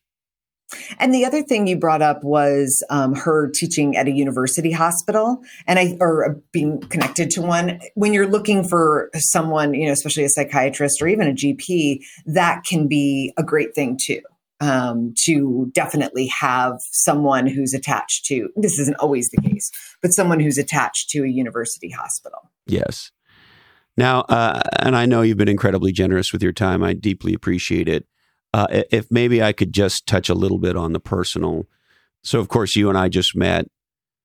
And 1.00 1.14
the 1.14 1.26
other 1.26 1.44
thing 1.44 1.68
you 1.68 1.78
brought 1.78 2.02
up 2.02 2.24
was 2.24 2.84
um, 2.90 3.14
her 3.16 3.50
teaching 3.50 3.96
at 3.96 4.08
a 4.08 4.12
university 4.12 4.72
hospital, 4.72 5.44
and 5.68 5.78
I 5.78 5.96
or 6.00 6.42
being 6.52 6.82
connected 6.82 7.30
to 7.32 7.42
one. 7.42 7.80
When 7.94 8.14
you're 8.14 8.28
looking 8.28 8.64
for 8.64 9.10
someone, 9.16 9.74
you 9.74 9.86
know, 9.86 9.92
especially 9.92 10.26
a 10.26 10.30
psychiatrist 10.30 11.02
or 11.02 11.08
even 11.08 11.28
a 11.28 11.34
GP, 11.34 12.00
that 12.26 12.64
can 12.68 12.88
be 12.88 13.34
a 13.38 13.44
great 13.44 13.76
thing 13.76 13.98
too. 14.02 14.22
Um, 14.62 15.14
to 15.26 15.70
definitely 15.74 16.28
have 16.28 16.78
someone 16.92 17.46
who's 17.46 17.74
attached 17.74 18.24
to 18.28 18.50
this 18.56 18.80
isn't 18.80 18.96
always 18.98 19.30
the 19.30 19.42
case, 19.42 19.70
but 20.02 20.14
someone 20.14 20.40
who's 20.40 20.58
attached 20.58 21.10
to 21.10 21.24
a 21.24 21.28
university 21.28 21.90
hospital. 21.90 22.50
Yes. 22.66 23.12
Now, 23.98 24.22
uh, 24.22 24.62
and 24.80 24.96
I 24.96 25.06
know 25.06 25.22
you've 25.22 25.38
been 25.38 25.48
incredibly 25.48 25.92
generous 25.92 26.34
with 26.34 26.44
your 26.44 26.52
time. 26.52 26.84
I 26.84 26.94
deeply 26.94 27.34
appreciate 27.34 27.88
it. 27.88 28.06
Uh, 28.54 28.84
if 28.92 29.08
maybe 29.10 29.42
I 29.44 29.54
could 29.54 29.74
just 29.74 30.06
touch 30.08 30.30
a 30.30 30.34
little 30.34 30.60
bit 30.60 30.76
on 30.76 30.94
the 30.94 31.00
personal. 31.00 31.68
So, 32.24 32.40
of 32.40 32.48
course, 32.48 32.76
you 32.76 32.90
and 32.90 32.98
I 32.98 33.10
just 33.10 33.36
met. 33.36 33.68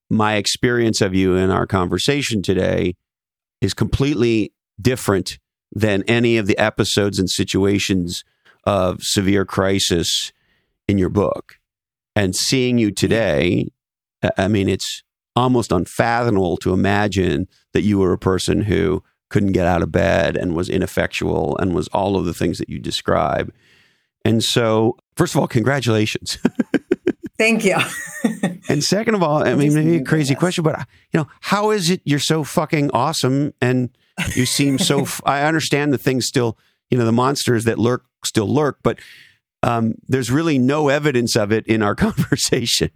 My 0.09 0.36
experience 0.36 1.01
of 1.01 1.14
you 1.14 1.36
in 1.36 1.51
our 1.51 1.66
conversation 1.66 2.42
today 2.42 2.97
is 3.60 3.74
completely 3.74 4.52
different 4.80 5.38
than 5.72 6.02
any 6.05 6.36
of 6.36 6.47
the 6.47 6.59
episodes 6.59 7.18
and 7.18 7.30
situations 7.30 8.24
of 8.64 9.02
severe 9.02 9.44
crisis 9.44 10.32
in 10.88 10.98
your 10.98 11.09
book. 11.10 11.59
And 12.16 12.34
seeing 12.34 12.78
you 12.78 12.90
today, 12.90 13.68
I- 14.22 14.30
I 14.36 14.48
mean, 14.48 14.68
it's 14.68 15.02
almost 15.36 15.70
unfathomable 15.70 16.56
to 16.59 16.72
imagine 16.72 17.47
that 17.72 17.82
you 17.82 17.98
were 17.98 18.12
a 18.12 18.18
person 18.18 18.62
who 18.62 19.02
couldn't 19.31 19.52
get 19.52 19.66
out 19.66 19.82
of 19.82 19.90
bed 19.90 20.36
and 20.36 20.55
was 20.55 20.69
ineffectual 20.69 21.57
and 21.59 21.74
was 21.74 21.89
all 21.89 22.16
of 22.16 22.27
the 22.27 22.35
things 22.35 22.59
that 22.59 22.69
you 22.69 22.78
describe. 22.78 23.52
And 24.24 24.44
so, 24.44 24.97
first 25.16 25.35
of 25.35 25.40
all, 25.40 25.48
congratulations. 25.48 26.36
Thank 27.39 27.65
you. 27.65 27.77
and 28.69 28.85
second 28.85 29.15
of 29.15 29.23
all, 29.23 29.43
I 29.43 29.55
mean, 29.55 29.73
maybe 29.74 29.97
a 29.97 30.05
crazy 30.05 30.35
question, 30.35 30.62
but 30.62 30.78
you 31.11 31.20
know, 31.20 31.27
how 31.40 31.70
is 31.70 31.89
it 31.89 32.02
you're 32.05 32.19
so 32.19 32.44
fucking 32.44 32.90
awesome 32.90 33.55
and 33.62 33.89
you 34.35 34.44
seem 34.44 34.78
so? 34.78 35.01
f- 35.02 35.23
I 35.24 35.44
understand 35.44 35.94
the 35.94 35.98
things 35.98 36.27
still, 36.27 36.59
you 36.90 36.98
know, 36.98 37.07
the 37.07 37.12
monsters 37.12 37.65
that 37.65 37.78
lurk 37.78 38.05
still 38.27 38.47
lurk, 38.47 38.81
but 38.82 38.98
um, 39.62 39.94
there's 40.07 40.31
really 40.31 40.59
no 40.59 40.89
evidence 40.89 41.35
of 41.35 41.51
it 41.51 41.66
in 41.66 41.81
our 41.82 41.94
conversation. 41.94 42.90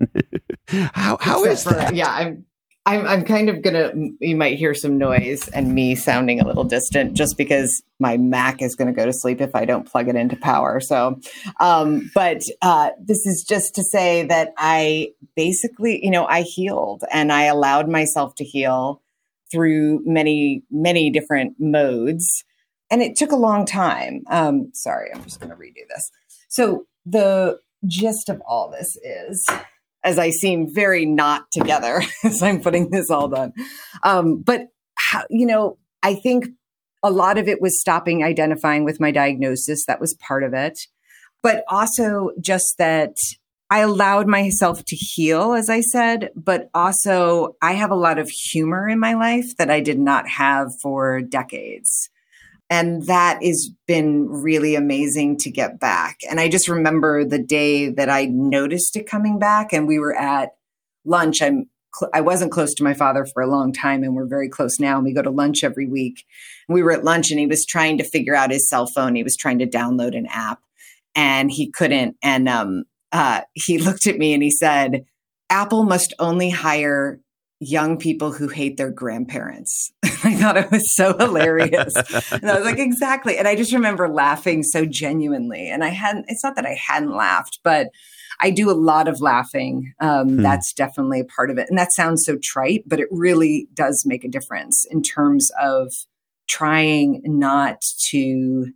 how 0.68 1.16
how 1.20 1.44
is 1.44 1.62
for- 1.62 1.70
that? 1.70 1.94
Yeah, 1.94 2.10
I'm. 2.10 2.44
I'm, 2.86 3.06
I'm 3.06 3.24
kind 3.24 3.48
of 3.48 3.62
gonna. 3.62 3.92
You 4.20 4.36
might 4.36 4.58
hear 4.58 4.74
some 4.74 4.98
noise 4.98 5.48
and 5.48 5.74
me 5.74 5.94
sounding 5.94 6.40
a 6.40 6.46
little 6.46 6.64
distant, 6.64 7.14
just 7.14 7.38
because 7.38 7.82
my 7.98 8.18
Mac 8.18 8.60
is 8.60 8.76
gonna 8.76 8.92
go 8.92 9.06
to 9.06 9.12
sleep 9.12 9.40
if 9.40 9.54
I 9.54 9.64
don't 9.64 9.90
plug 9.90 10.08
it 10.08 10.16
into 10.16 10.36
power. 10.36 10.80
So, 10.80 11.18
um, 11.60 12.10
but 12.14 12.42
uh, 12.60 12.90
this 13.00 13.24
is 13.24 13.42
just 13.48 13.74
to 13.76 13.82
say 13.82 14.24
that 14.26 14.52
I 14.58 15.12
basically, 15.34 16.04
you 16.04 16.10
know, 16.10 16.26
I 16.26 16.42
healed 16.42 17.04
and 17.10 17.32
I 17.32 17.44
allowed 17.44 17.88
myself 17.88 18.34
to 18.36 18.44
heal 18.44 19.00
through 19.50 20.02
many, 20.04 20.62
many 20.70 21.08
different 21.08 21.54
modes, 21.58 22.44
and 22.90 23.00
it 23.00 23.16
took 23.16 23.32
a 23.32 23.36
long 23.36 23.64
time. 23.64 24.24
Um, 24.28 24.70
sorry, 24.74 25.10
I'm 25.14 25.24
just 25.24 25.40
gonna 25.40 25.56
redo 25.56 25.88
this. 25.88 26.10
So 26.48 26.86
the 27.06 27.60
gist 27.86 28.28
of 28.28 28.42
all 28.46 28.70
this 28.70 28.96
is 29.02 29.48
as 30.04 30.18
I 30.18 30.30
seem 30.30 30.72
very 30.72 31.06
not 31.06 31.50
together 31.50 32.02
as 32.24 32.42
I'm 32.42 32.60
putting 32.60 32.90
this 32.90 33.10
all 33.10 33.28
done. 33.28 33.52
Um, 34.02 34.42
but 34.42 34.68
how, 34.96 35.24
you 35.30 35.46
know, 35.46 35.78
I 36.02 36.14
think 36.14 36.46
a 37.02 37.10
lot 37.10 37.38
of 37.38 37.48
it 37.48 37.60
was 37.60 37.80
stopping 37.80 38.22
identifying 38.22 38.84
with 38.84 39.00
my 39.00 39.10
diagnosis. 39.10 39.84
That 39.86 40.00
was 40.00 40.14
part 40.14 40.44
of 40.44 40.54
it. 40.54 40.78
But 41.42 41.64
also 41.68 42.30
just 42.40 42.76
that 42.78 43.16
I 43.70 43.80
allowed 43.80 44.28
myself 44.28 44.84
to 44.84 44.96
heal, 44.96 45.52
as 45.52 45.68
I 45.68 45.80
said, 45.80 46.30
but 46.36 46.70
also 46.74 47.56
I 47.60 47.72
have 47.72 47.90
a 47.90 47.96
lot 47.96 48.18
of 48.18 48.30
humor 48.30 48.88
in 48.88 49.00
my 49.00 49.14
life 49.14 49.56
that 49.56 49.70
I 49.70 49.80
did 49.80 49.98
not 49.98 50.28
have 50.28 50.68
for 50.80 51.20
decades. 51.20 52.08
And 52.74 53.06
that 53.06 53.40
has 53.40 53.70
been 53.86 54.28
really 54.28 54.74
amazing 54.74 55.36
to 55.38 55.50
get 55.50 55.78
back. 55.78 56.18
And 56.28 56.40
I 56.40 56.48
just 56.48 56.68
remember 56.68 57.24
the 57.24 57.38
day 57.38 57.88
that 57.88 58.10
I 58.10 58.24
noticed 58.24 58.96
it 58.96 59.08
coming 59.08 59.38
back, 59.38 59.72
and 59.72 59.86
we 59.86 60.00
were 60.00 60.16
at 60.16 60.56
lunch. 61.04 61.40
I'm 61.40 61.70
cl- 61.96 62.10
I 62.12 62.20
wasn't 62.20 62.50
close 62.50 62.74
to 62.74 62.82
my 62.82 62.92
father 62.92 63.26
for 63.26 63.44
a 63.44 63.46
long 63.46 63.72
time, 63.72 64.02
and 64.02 64.16
we're 64.16 64.26
very 64.26 64.48
close 64.48 64.80
now. 64.80 64.96
And 64.96 65.04
we 65.04 65.14
go 65.14 65.22
to 65.22 65.30
lunch 65.30 65.62
every 65.62 65.86
week. 65.86 66.24
We 66.68 66.82
were 66.82 66.90
at 66.90 67.04
lunch, 67.04 67.30
and 67.30 67.38
he 67.38 67.46
was 67.46 67.64
trying 67.64 67.96
to 67.98 68.04
figure 68.04 68.34
out 68.34 68.50
his 68.50 68.68
cell 68.68 68.88
phone. 68.88 69.14
He 69.14 69.22
was 69.22 69.36
trying 69.36 69.60
to 69.60 69.68
download 69.68 70.18
an 70.18 70.26
app, 70.28 70.58
and 71.14 71.52
he 71.52 71.70
couldn't. 71.70 72.16
And 72.24 72.48
um, 72.48 72.86
uh, 73.12 73.42
he 73.52 73.78
looked 73.86 74.08
at 74.08 74.18
me 74.18 74.34
and 74.34 74.42
he 74.42 74.50
said, 74.50 75.04
"Apple 75.48 75.84
must 75.84 76.12
only 76.18 76.50
hire 76.50 77.20
young 77.64 77.98
people 77.98 78.32
who 78.32 78.48
hate 78.48 78.76
their 78.76 78.90
grandparents." 78.90 79.92
I 80.24 80.34
thought 80.34 80.56
it 80.56 80.70
was 80.70 80.94
so 80.94 81.16
hilarious. 81.16 81.94
and 82.32 82.50
I 82.50 82.56
was 82.56 82.64
like, 82.64 82.78
exactly. 82.78 83.36
And 83.36 83.46
I 83.46 83.56
just 83.56 83.72
remember 83.72 84.08
laughing 84.08 84.62
so 84.62 84.86
genuinely. 84.86 85.68
And 85.68 85.84
I 85.84 85.88
hadn't, 85.88 86.26
it's 86.28 86.42
not 86.42 86.56
that 86.56 86.64
I 86.64 86.74
hadn't 86.74 87.14
laughed, 87.14 87.60
but 87.62 87.88
I 88.40 88.50
do 88.50 88.70
a 88.70 88.72
lot 88.72 89.06
of 89.06 89.20
laughing. 89.20 89.92
Um, 90.00 90.28
Hmm. 90.28 90.42
That's 90.42 90.72
definitely 90.72 91.20
a 91.20 91.24
part 91.24 91.50
of 91.50 91.58
it. 91.58 91.68
And 91.68 91.78
that 91.78 91.92
sounds 91.92 92.24
so 92.24 92.38
trite, 92.42 92.84
but 92.86 93.00
it 93.00 93.08
really 93.10 93.68
does 93.74 94.04
make 94.06 94.24
a 94.24 94.28
difference 94.28 94.86
in 94.90 95.02
terms 95.02 95.50
of 95.60 95.92
trying 96.48 97.20
not 97.24 97.82
to. 98.10 98.72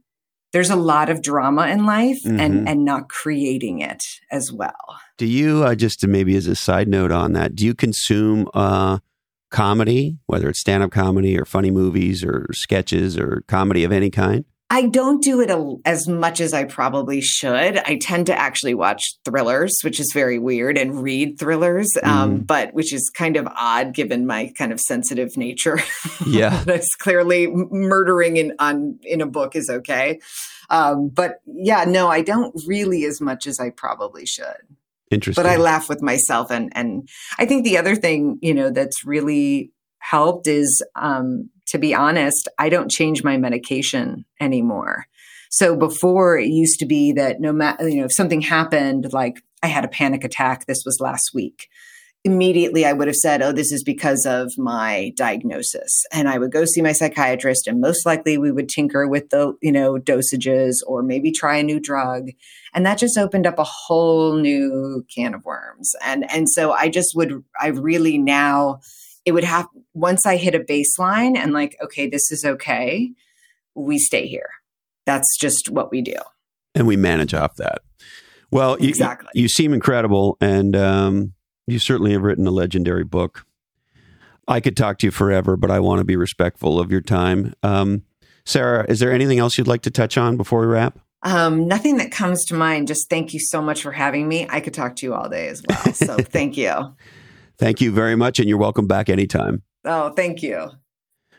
There's 0.53 0.71
a 0.71 0.77
lot 0.77 1.11
of 1.11 1.21
drama 1.23 1.67
in 1.69 1.85
life 1.85 2.23
Mhm. 2.25 2.41
and, 2.41 2.69
and 2.69 2.85
not 2.85 3.09
creating 3.09 3.81
it 3.81 4.03
as 4.31 4.51
well. 4.53 4.99
Do 5.19 5.27
you 5.27 5.65
uh, 5.65 5.75
just 5.75 6.07
maybe 6.07 6.37
as 6.37 6.47
a 6.47 6.55
side 6.55 6.89
note 6.89 7.13
on 7.13 7.33
that? 7.35 7.55
Do 7.55 7.67
you 7.67 7.75
consume 7.75 8.49
uh, 8.55 8.99
comedy, 9.51 10.19
whether 10.27 10.49
it's 10.49 10.61
stand-up 10.61 10.91
comedy 10.91 11.39
or 11.39 11.45
funny 11.45 11.71
movies 11.71 12.23
or 12.25 12.47
sketches 12.53 13.19
or 13.19 13.43
comedy 13.49 13.85
of 13.85 13.93
any 13.93 14.11
kind? 14.11 14.45
I 14.71 14.87
don't 14.87 15.23
do 15.23 15.41
it 15.41 15.51
a, 15.51 15.77
as 15.87 16.07
much 16.07 16.41
as 16.41 16.53
I 16.53 16.65
probably 16.65 17.23
should. 17.23 17.79
I 17.79 17.97
tend 17.97 18.27
to 18.27 18.39
actually 18.39 18.75
watch 18.75 19.17
thrillers, 19.25 19.79
which 19.83 19.99
is 19.99 20.11
very 20.13 20.39
weird, 20.39 20.77
and 20.77 21.03
read 21.03 21.39
thrillers, 21.39 21.97
um, 22.03 22.41
but 22.41 22.75
which 22.75 22.93
is 22.93 23.09
kind 23.09 23.39
of 23.39 23.49
odd 23.57 23.95
given 23.95 24.27
my 24.27 24.53
kind 24.59 24.71
of 24.73 24.81
sensitive 24.81 25.37
nature. 25.37 25.79
Yeah. 26.27 26.63
That's 26.67 26.95
clearly 26.97 27.47
murdering 27.47 28.37
in 28.37 28.53
on 28.59 28.99
in 29.03 29.21
a 29.21 29.27
book 29.27 29.57
is 29.57 29.71
okay. 29.71 30.21
Um, 30.69 31.09
but 31.09 31.41
yeah, 31.47 31.85
no, 31.85 32.09
I 32.09 32.21
don't 32.23 32.55
really 32.67 33.05
as 33.05 33.21
much 33.21 33.47
as 33.47 33.59
I 33.59 33.71
probably 33.71 34.27
should 34.27 34.57
Interesting. 35.11 35.43
but 35.43 35.51
I 35.51 35.57
laugh 35.57 35.89
with 35.89 36.03
myself. 36.03 36.51
And 36.51 36.71
and 36.75 37.09
I 37.39 37.47
think 37.47 37.65
the 37.65 37.79
other 37.79 37.97
thing 37.97 38.39
you 38.43 38.53
know 38.53 38.71
that's 38.71 39.05
really 39.07 39.73
helped 40.01 40.47
is, 40.47 40.83
um, 40.95 41.51
to 41.69 41.79
be 41.79 41.95
honest, 41.95 42.49
I 42.59 42.69
don't 42.69 42.91
change 42.91 43.25
my 43.25 43.37
medication 43.37 44.25
anymore. 44.41 45.07
So 45.51 45.77
before 45.77 46.39
it 46.39 46.49
used 46.49 46.79
to 46.81 46.87
be 46.87 47.13
that 47.13 47.41
no 47.41 47.53
matter, 47.53 47.89
you 47.89 47.99
know, 47.99 48.05
if 48.05 48.13
something 48.13 48.43
happened, 48.43 49.13
like 49.13 49.43
I 49.63 49.69
had 49.69 49.85
a 49.85 49.89
panic 49.89 50.25
attack, 50.25 50.67
this 50.67 50.83
was 50.85 51.01
last 51.01 51.33
week 51.33 51.69
immediately 52.25 52.85
I 52.85 52.93
would 52.93 53.07
have 53.07 53.17
said, 53.17 53.43
oh, 53.43 53.53
this 53.53 53.73
is 53.73 53.85
because 53.85 54.27
of 54.27 54.53
my 54.59 55.13
diagnosis. 55.17 56.05
And 56.13 56.29
I 56.29 56.39
would 56.39 56.53
go 56.53 56.65
see 56.65 56.83
my 56.83 56.93
psychiatrist 56.93 57.67
and 57.67 57.81
most 57.81 58.05
likely 58.05 58.39
we 58.39 58.51
would 58.51 58.69
tinker 58.69 59.07
with 59.09 59.31
the, 59.31 59.55
you 59.63 59.73
know, 59.73 59.95
dosages 59.95 60.77
or 60.87 61.03
maybe 61.03 61.31
try 61.31 61.57
a 61.57 61.63
new 61.63 61.81
drug. 61.81 62.31
And 62.75 62.85
that 62.85 62.99
just 62.99 63.17
opened 63.17 63.47
up 63.47 63.59
a 63.59 63.65
whole 63.65 64.37
new 64.37 65.05
can 65.15 65.35
of 65.35 65.45
worms. 65.45 65.95
And, 66.05 66.31
and 66.31 66.49
so 66.49 66.73
I 66.73 66.89
just 66.89 67.15
would, 67.15 67.45
I 67.61 67.69
really 67.69 68.19
now, 68.19 68.81
it 69.25 69.33
would 69.33 69.45
have, 69.45 69.67
once 69.95 70.27
I 70.27 70.37
hit 70.37 70.55
a 70.55 70.61
baseline 70.61 71.37
and 71.37 71.53
like, 71.53 71.77
okay, 71.83 72.09
this 72.09 72.31
is 72.31 72.45
okay, 72.45 73.13
we 73.75 73.99
stay 73.99 74.27
here. 74.27 74.51
That's 75.07 75.37
just 75.39 75.71
what 75.71 75.91
we 75.91 76.03
do. 76.03 76.17
And 76.75 76.87
we 76.87 76.97
manage 76.97 77.35
off 77.35 77.57
that. 77.57 77.83
Well, 78.51 78.75
exactly. 78.75 79.29
You, 79.35 79.43
you 79.43 79.49
seem 79.49 79.73
incredible. 79.73 80.37
And, 80.41 80.75
um, 80.77 81.35
you 81.67 81.79
certainly 81.79 82.13
have 82.13 82.23
written 82.23 82.47
a 82.47 82.51
legendary 82.51 83.05
book. 83.05 83.45
I 84.49 84.61
could 84.61 84.77
talk 84.77 84.99
to 84.99 85.07
you 85.07 85.11
forever, 85.11 85.57
but 85.57 85.71
I 85.71 85.81
want 85.81 85.99
to 85.99 86.05
be 86.05 86.17
respectful 86.17 86.81
of 86.81 86.91
your 86.91 87.03
time. 87.03 87.53
Um, 87.63 88.05
Sarah, 88.47 88.87
is 88.89 88.99
there 88.99 89.13
anything 89.13 89.39
else 89.39 89.59
you'd 89.59 89.69
like 89.69 89.83
to 89.83 89.91
touch 89.91 90.17
on 90.17 90.39
before 90.39 90.61
we 90.61 90.67
wrap? 90.67 90.99
Um, 91.23 91.69
nothing 91.69 91.99
that 91.99 92.11
comes 92.11 92.47
to 92.47 92.55
mind. 92.55 92.89
Just 92.89 93.11
thank 93.11 93.35
you 93.35 93.41
so 93.41 93.61
much 93.61 93.83
for 93.83 93.93
having 93.93 94.27
me. 94.27 94.47
I 94.49 94.61
could 94.61 94.73
talk 94.73 94.97
to 94.97 95.07
you 95.07 95.15
all 95.15 95.29
day 95.29 95.49
as 95.49 95.63
well. 95.69 95.93
So 95.93 96.17
thank 96.19 96.57
you. 96.57 96.73
Thank 97.59 97.81
you 97.81 97.93
very 97.93 98.17
much, 98.17 98.39
and 98.39 98.49
you're 98.49 98.59
welcome 98.59 98.87
back 98.87 99.09
anytime. 99.09 99.63
Oh, 99.85 100.11
thank 100.11 100.43
you. 100.43 100.71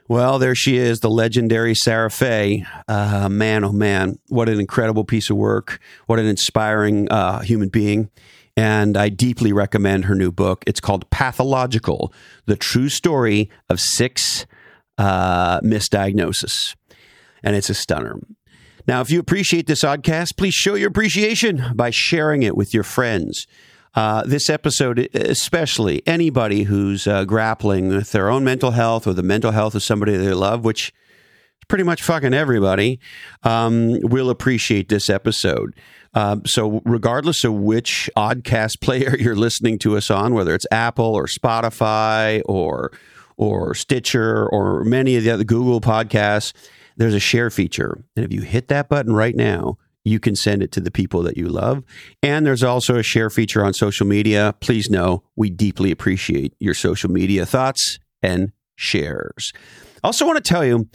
Well, 0.09 0.39
there 0.39 0.55
she 0.55 0.77
is, 0.77 1.01
the 1.01 1.09
legendary 1.09 1.75
Sarah 1.75 2.09
Fay. 2.09 2.65
Uh, 2.87 3.29
man, 3.29 3.63
oh 3.63 3.71
man, 3.71 4.17
what 4.27 4.49
an 4.49 4.59
incredible 4.59 5.03
piece 5.03 5.29
of 5.29 5.37
work. 5.37 5.79
What 6.07 6.17
an 6.17 6.25
inspiring 6.25 7.09
uh, 7.11 7.41
human 7.41 7.69
being. 7.69 8.09
And 8.57 8.97
I 8.97 9.09
deeply 9.09 9.53
recommend 9.53 10.05
her 10.05 10.15
new 10.15 10.31
book. 10.31 10.63
It's 10.65 10.81
called 10.81 11.09
Pathological 11.11 12.11
The 12.47 12.55
True 12.55 12.89
Story 12.89 13.49
of 13.69 13.79
Six 13.79 14.47
uh, 14.97 15.61
Misdiagnosis. 15.61 16.75
And 17.43 17.55
it's 17.55 17.69
a 17.69 17.75
stunner. 17.75 18.19
Now, 18.87 19.01
if 19.01 19.11
you 19.11 19.19
appreciate 19.19 19.67
this 19.67 19.83
oddcast, 19.83 20.35
please 20.35 20.55
show 20.55 20.73
your 20.73 20.89
appreciation 20.89 21.63
by 21.75 21.91
sharing 21.91 22.41
it 22.41 22.57
with 22.57 22.73
your 22.73 22.83
friends. 22.83 23.45
Uh, 23.95 24.23
this 24.23 24.49
episode, 24.49 25.09
especially 25.15 26.03
anybody 26.05 26.63
who's 26.63 27.07
uh, 27.07 27.25
grappling 27.25 27.87
with 27.89 28.11
their 28.11 28.29
own 28.29 28.43
mental 28.43 28.71
health 28.71 29.07
or 29.07 29.13
the 29.13 29.23
mental 29.23 29.51
health 29.51 29.73
of 29.73 29.81
somebody 29.81 30.15
they 30.15 30.33
love, 30.33 30.63
which 30.63 30.89
is 30.89 31.65
pretty 31.67 31.83
much 31.83 32.03
fucking 32.03 32.33
everybody, 32.33 32.99
um, 33.43 33.99
will 34.01 34.29
appreciate 34.29 34.89
this 34.89 35.09
episode. 35.09 35.73
Um, 36.13 36.43
so, 36.45 36.81
regardless 36.85 37.43
of 37.43 37.53
which 37.53 38.09
Oddcast 38.15 38.79
player 38.81 39.15
you're 39.17 39.35
listening 39.35 39.79
to 39.79 39.97
us 39.97 40.11
on, 40.11 40.33
whether 40.33 40.53
it's 40.53 40.67
Apple 40.71 41.15
or 41.15 41.25
Spotify 41.25 42.41
or 42.45 42.91
or 43.37 43.73
Stitcher 43.73 44.47
or 44.49 44.83
many 44.83 45.15
of 45.15 45.23
the 45.23 45.31
other 45.31 45.45
Google 45.45 45.79
podcasts, 45.79 46.51
there's 46.97 47.13
a 47.13 47.19
share 47.19 47.49
feature, 47.49 48.03
and 48.15 48.25
if 48.25 48.33
you 48.33 48.41
hit 48.41 48.67
that 48.67 48.89
button 48.89 49.13
right 49.13 49.35
now, 49.35 49.77
you 50.09 50.19
can 50.19 50.35
send 50.35 50.63
it 50.63 50.71
to 50.73 50.81
the 50.81 50.91
people 50.91 51.23
that 51.23 51.37
you 51.37 51.47
love. 51.47 51.83
And 52.23 52.45
there's 52.45 52.63
also 52.63 52.97
a 52.97 53.03
share 53.03 53.29
feature 53.29 53.63
on 53.63 53.73
social 53.73 54.05
media. 54.05 54.55
Please 54.59 54.89
know 54.89 55.23
we 55.35 55.49
deeply 55.49 55.91
appreciate 55.91 56.53
your 56.59 56.73
social 56.73 57.09
media 57.09 57.45
thoughts 57.45 57.99
and 58.21 58.51
shares. 58.75 59.51
Also, 60.03 60.25
want 60.25 60.43
to 60.43 60.47
tell 60.47 60.65
you, 60.65 60.87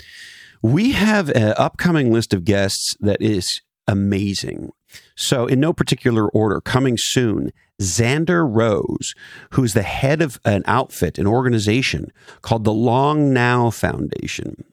we 0.63 0.93
have 0.93 1.29
an 1.31 1.55
upcoming 1.57 2.13
list 2.13 2.33
of 2.33 2.45
guests 2.45 2.95
that 3.01 3.21
is 3.21 3.61
amazing. 3.87 4.71
So, 5.17 5.47
in 5.47 5.61
no 5.61 5.73
particular 5.73 6.29
order, 6.29 6.61
coming 6.61 6.97
soon, 6.99 7.53
Xander 7.83 8.49
Rose, 8.49 9.15
who's 9.51 9.75
the 9.75 9.83
head 9.83 10.23
of 10.23 10.41
an 10.45 10.63
outfit, 10.67 11.19
an 11.19 11.27
organization 11.27 12.13
called 12.43 12.65
the 12.65 12.73
Long 12.73 13.33
Now 13.33 13.71
Foundation. 13.71 14.65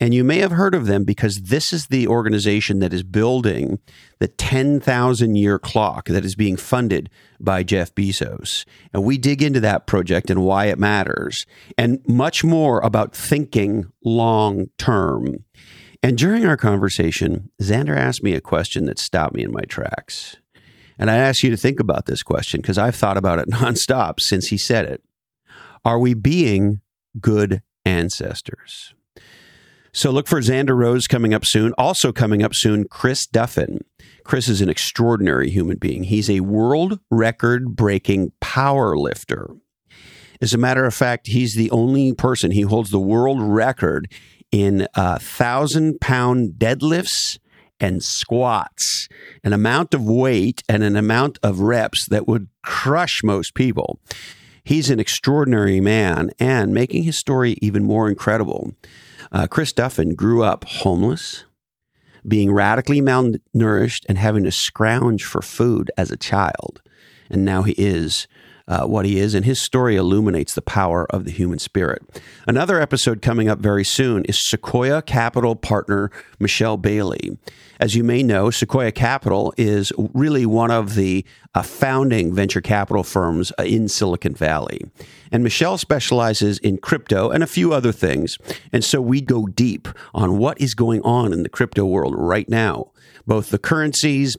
And 0.00 0.14
you 0.14 0.22
may 0.22 0.38
have 0.38 0.52
heard 0.52 0.74
of 0.74 0.86
them 0.86 1.02
because 1.04 1.42
this 1.44 1.72
is 1.72 1.86
the 1.86 2.06
organization 2.06 2.78
that 2.78 2.92
is 2.92 3.02
building 3.02 3.80
the 4.20 4.28
10,000 4.28 5.34
year 5.34 5.58
clock 5.58 6.06
that 6.06 6.24
is 6.24 6.36
being 6.36 6.56
funded 6.56 7.10
by 7.40 7.64
Jeff 7.64 7.94
Bezos. 7.94 8.64
And 8.92 9.02
we 9.02 9.18
dig 9.18 9.42
into 9.42 9.60
that 9.60 9.86
project 9.86 10.30
and 10.30 10.44
why 10.44 10.66
it 10.66 10.78
matters 10.78 11.46
and 11.76 12.00
much 12.06 12.44
more 12.44 12.80
about 12.80 13.14
thinking 13.14 13.86
long 14.04 14.66
term. 14.78 15.44
And 16.00 16.16
during 16.16 16.46
our 16.46 16.56
conversation, 16.56 17.50
Xander 17.60 17.96
asked 17.96 18.22
me 18.22 18.34
a 18.34 18.40
question 18.40 18.84
that 18.84 19.00
stopped 19.00 19.34
me 19.34 19.42
in 19.42 19.50
my 19.50 19.62
tracks. 19.62 20.36
And 20.96 21.10
I 21.10 21.16
asked 21.16 21.42
you 21.42 21.50
to 21.50 21.56
think 21.56 21.80
about 21.80 22.06
this 22.06 22.22
question 22.22 22.60
because 22.60 22.78
I've 22.78 22.96
thought 22.96 23.16
about 23.16 23.40
it 23.40 23.48
nonstop 23.50 24.20
since 24.20 24.48
he 24.48 24.58
said 24.58 24.84
it. 24.84 25.02
Are 25.84 25.98
we 25.98 26.14
being 26.14 26.82
good 27.20 27.62
ancestors? 27.84 28.94
So 29.92 30.10
look 30.10 30.26
for 30.28 30.40
Xander 30.40 30.76
Rose 30.76 31.06
coming 31.06 31.34
up 31.34 31.44
soon. 31.44 31.72
Also 31.78 32.12
coming 32.12 32.42
up 32.42 32.54
soon, 32.54 32.86
Chris 32.88 33.26
Duffin. 33.26 33.80
Chris 34.24 34.48
is 34.48 34.60
an 34.60 34.68
extraordinary 34.68 35.50
human 35.50 35.78
being. 35.78 36.04
He's 36.04 36.28
a 36.28 36.40
world 36.40 37.00
record 37.10 37.74
breaking 37.74 38.32
power 38.40 38.96
lifter. 38.96 39.48
As 40.40 40.54
a 40.54 40.58
matter 40.58 40.84
of 40.84 40.94
fact, 40.94 41.26
he's 41.28 41.54
the 41.54 41.70
only 41.70 42.12
person, 42.12 42.50
he 42.50 42.60
holds 42.60 42.90
the 42.90 43.00
world 43.00 43.40
record 43.40 44.12
in 44.52 44.86
uh, 44.94 45.18
thousand 45.18 46.00
pound 46.00 46.52
deadlifts 46.58 47.38
and 47.80 48.02
squats, 48.02 49.08
an 49.42 49.52
amount 49.52 49.94
of 49.94 50.04
weight 50.04 50.62
and 50.68 50.82
an 50.82 50.96
amount 50.96 51.38
of 51.42 51.60
reps 51.60 52.06
that 52.08 52.26
would 52.26 52.48
crush 52.62 53.20
most 53.22 53.54
people. 53.54 54.00
He's 54.64 54.90
an 54.90 55.00
extraordinary 55.00 55.80
man 55.80 56.30
and 56.38 56.74
making 56.74 57.04
his 57.04 57.18
story 57.18 57.56
even 57.62 57.84
more 57.84 58.08
incredible. 58.08 58.74
Uh, 59.30 59.46
Chris 59.46 59.72
Duffin 59.72 60.14
grew 60.14 60.42
up 60.42 60.64
homeless, 60.64 61.44
being 62.26 62.52
radically 62.52 63.00
malnourished, 63.00 64.04
and 64.08 64.18
having 64.18 64.44
to 64.44 64.50
scrounge 64.50 65.24
for 65.24 65.42
food 65.42 65.90
as 65.96 66.10
a 66.10 66.16
child. 66.16 66.80
And 67.30 67.44
now 67.44 67.62
he 67.62 67.72
is 67.72 68.26
uh, 68.68 68.86
what 68.86 69.06
he 69.06 69.18
is, 69.18 69.34
and 69.34 69.44
his 69.44 69.60
story 69.60 69.96
illuminates 69.96 70.54
the 70.54 70.62
power 70.62 71.06
of 71.10 71.24
the 71.24 71.30
human 71.30 71.58
spirit. 71.58 72.02
Another 72.46 72.80
episode 72.80 73.22
coming 73.22 73.48
up 73.48 73.58
very 73.58 73.84
soon 73.84 74.24
is 74.26 74.38
Sequoia 74.48 75.02
Capital 75.02 75.56
partner 75.56 76.10
Michelle 76.38 76.76
Bailey. 76.76 77.36
As 77.80 77.94
you 77.94 78.04
may 78.04 78.22
know, 78.22 78.50
Sequoia 78.50 78.92
Capital 78.92 79.54
is 79.56 79.92
really 79.96 80.44
one 80.44 80.70
of 80.70 80.94
the 80.96 81.24
uh, 81.54 81.62
founding 81.62 82.34
venture 82.34 82.60
capital 82.60 83.02
firms 83.02 83.52
uh, 83.58 83.62
in 83.62 83.88
Silicon 83.88 84.34
Valley. 84.34 84.82
And 85.32 85.42
Michelle 85.42 85.78
specializes 85.78 86.58
in 86.58 86.78
crypto 86.78 87.30
and 87.30 87.42
a 87.42 87.46
few 87.46 87.72
other 87.72 87.92
things. 87.92 88.36
And 88.72 88.84
so 88.84 89.00
we 89.00 89.20
go 89.20 89.46
deep 89.46 89.88
on 90.12 90.38
what 90.38 90.60
is 90.60 90.74
going 90.74 91.02
on 91.02 91.32
in 91.32 91.42
the 91.42 91.48
crypto 91.48 91.84
world 91.84 92.14
right 92.16 92.48
now, 92.48 92.90
both 93.26 93.50
the 93.50 93.58
currencies 93.58 94.36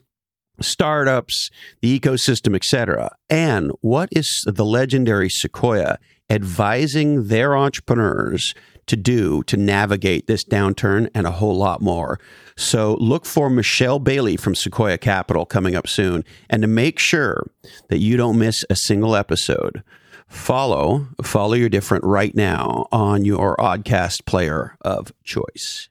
startups, 0.61 1.49
the 1.81 1.99
ecosystem, 1.99 2.55
etc. 2.55 3.15
And 3.29 3.71
what 3.81 4.09
is 4.11 4.43
the 4.45 4.65
legendary 4.65 5.29
Sequoia 5.29 5.97
advising 6.29 7.27
their 7.27 7.55
entrepreneurs 7.57 8.53
to 8.89 8.95
do 8.95 9.43
to 9.43 9.55
navigate 9.55 10.25
this 10.25 10.43
downturn 10.43 11.09
and 11.13 11.27
a 11.27 11.31
whole 11.31 11.55
lot 11.55 11.79
more. 11.79 12.19
So 12.57 12.95
look 12.99 13.25
for 13.25 13.49
Michelle 13.49 13.99
Bailey 13.99 14.35
from 14.35 14.55
Sequoia 14.55 14.97
Capital 14.97 15.45
coming 15.45 15.75
up 15.75 15.87
soon. 15.87 16.25
And 16.49 16.63
to 16.63 16.67
make 16.67 16.97
sure 16.97 17.45
that 17.89 17.99
you 17.99 18.17
don't 18.17 18.39
miss 18.39 18.65
a 18.69 18.75
single 18.75 19.15
episode, 19.15 19.83
follow 20.27 21.07
follow 21.23 21.53
your 21.53 21.69
different 21.69 22.03
right 22.03 22.35
now 22.35 22.87
on 22.91 23.25
your 23.25 23.55
oddcast 23.57 24.25
player 24.25 24.75
of 24.81 25.13
choice. 25.23 25.89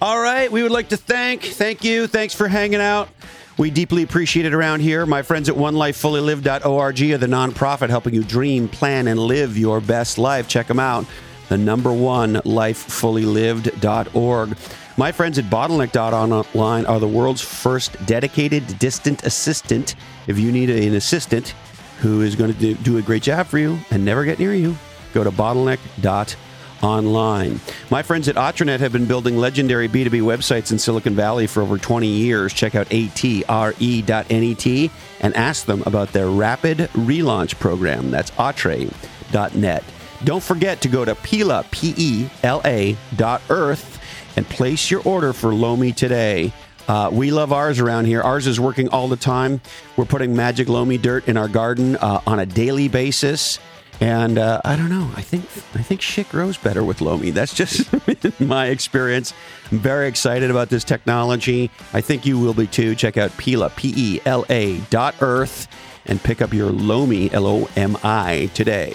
All 0.00 0.20
right, 0.20 0.50
we 0.50 0.62
would 0.62 0.72
like 0.72 0.90
to 0.90 0.96
thank 0.96 1.42
thank 1.42 1.82
you. 1.82 2.06
Thanks 2.06 2.34
for 2.34 2.46
hanging 2.46 2.80
out. 2.80 3.08
We 3.58 3.70
deeply 3.70 4.02
appreciate 4.02 4.44
it 4.44 4.52
around 4.52 4.80
here. 4.80 5.06
My 5.06 5.22
friends 5.22 5.48
at 5.48 5.56
onelifefullylived.org 5.56 7.02
are 7.02 7.18
the 7.18 7.26
nonprofit 7.26 7.88
helping 7.88 8.12
you 8.12 8.22
dream, 8.22 8.68
plan, 8.68 9.08
and 9.08 9.18
live 9.18 9.56
your 9.56 9.80
best 9.80 10.18
life. 10.18 10.46
Check 10.46 10.66
them 10.66 10.78
out. 10.78 11.06
The 11.48 11.56
number 11.56 11.90
one, 11.90 12.34
lifefullylived.org. 12.34 14.58
My 14.98 15.12
friends 15.12 15.38
at 15.38 15.46
bottleneck.online 15.46 16.86
are 16.86 17.00
the 17.00 17.08
world's 17.08 17.40
first 17.40 17.96
dedicated 18.04 18.78
distant 18.78 19.24
assistant. 19.24 19.94
If 20.26 20.38
you 20.38 20.52
need 20.52 20.68
an 20.68 20.94
assistant 20.94 21.54
who 22.00 22.20
is 22.20 22.36
going 22.36 22.52
to 22.52 22.74
do 22.74 22.98
a 22.98 23.02
great 23.02 23.22
job 23.22 23.46
for 23.46 23.58
you 23.58 23.78
and 23.90 24.04
never 24.04 24.26
get 24.26 24.38
near 24.38 24.52
you, 24.52 24.76
go 25.14 25.24
to 25.24 25.30
bottleneck.online 25.30 26.45
online. 26.82 27.60
My 27.90 28.02
friends 28.02 28.28
at 28.28 28.36
Atranet 28.36 28.80
have 28.80 28.92
been 28.92 29.06
building 29.06 29.36
legendary 29.36 29.88
B2B 29.88 30.22
websites 30.22 30.72
in 30.72 30.78
Silicon 30.78 31.14
Valley 31.14 31.46
for 31.46 31.62
over 31.62 31.78
20 31.78 32.06
years. 32.06 32.52
Check 32.52 32.74
out 32.74 32.88
atre.net 32.88 34.90
and 35.20 35.36
ask 35.36 35.66
them 35.66 35.82
about 35.86 36.12
their 36.12 36.28
rapid 36.28 36.78
relaunch 36.94 37.58
program. 37.58 38.10
That's 38.10 38.30
atre.net. 38.32 39.84
Don't 40.24 40.42
forget 40.42 40.80
to 40.80 40.88
go 40.88 41.04
to 41.04 41.14
Pela, 41.14 41.66
P 41.70 41.94
E 41.96 42.30
L 42.42 42.62
A 42.64 42.96
dot 43.16 43.42
earth 43.50 44.00
and 44.36 44.48
place 44.48 44.90
your 44.90 45.02
order 45.02 45.32
for 45.32 45.54
Lomi 45.54 45.92
today. 45.92 46.52
Uh, 46.88 47.10
we 47.12 47.30
love 47.30 47.52
ours 47.52 47.80
around 47.80 48.04
here. 48.04 48.22
Ours 48.22 48.46
is 48.46 48.60
working 48.60 48.88
all 48.90 49.08
the 49.08 49.16
time. 49.16 49.60
We're 49.96 50.04
putting 50.04 50.36
magic 50.36 50.68
loamy 50.68 50.98
dirt 50.98 51.28
in 51.28 51.36
our 51.36 51.48
garden 51.48 51.96
uh, 51.96 52.20
on 52.26 52.38
a 52.38 52.46
daily 52.46 52.88
basis. 52.88 53.58
And 54.00 54.38
uh, 54.38 54.60
I 54.64 54.76
don't 54.76 54.90
know. 54.90 55.10
I 55.16 55.22
think 55.22 55.44
I 55.74 55.82
think 55.82 56.02
shit 56.02 56.28
grows 56.28 56.58
better 56.58 56.84
with 56.84 57.00
Lomi. 57.00 57.30
That's 57.30 57.54
just 57.54 57.88
my 58.40 58.66
experience. 58.66 59.32
I'm 59.72 59.78
very 59.78 60.06
excited 60.06 60.50
about 60.50 60.68
this 60.68 60.84
technology. 60.84 61.70
I 61.94 62.02
think 62.02 62.26
you 62.26 62.38
will 62.38 62.52
be 62.54 62.66
too. 62.66 62.94
Check 62.94 63.16
out 63.16 63.36
Pela 63.38 63.70
P 63.70 63.94
E 63.96 64.20
L 64.26 64.44
A 64.50 64.78
dot 64.90 65.14
Earth 65.20 65.66
and 66.04 66.22
pick 66.22 66.42
up 66.42 66.52
your 66.52 66.70
Lomi 66.70 67.32
L 67.32 67.46
O 67.46 67.68
M 67.74 67.96
I 68.02 68.50
today. 68.54 68.94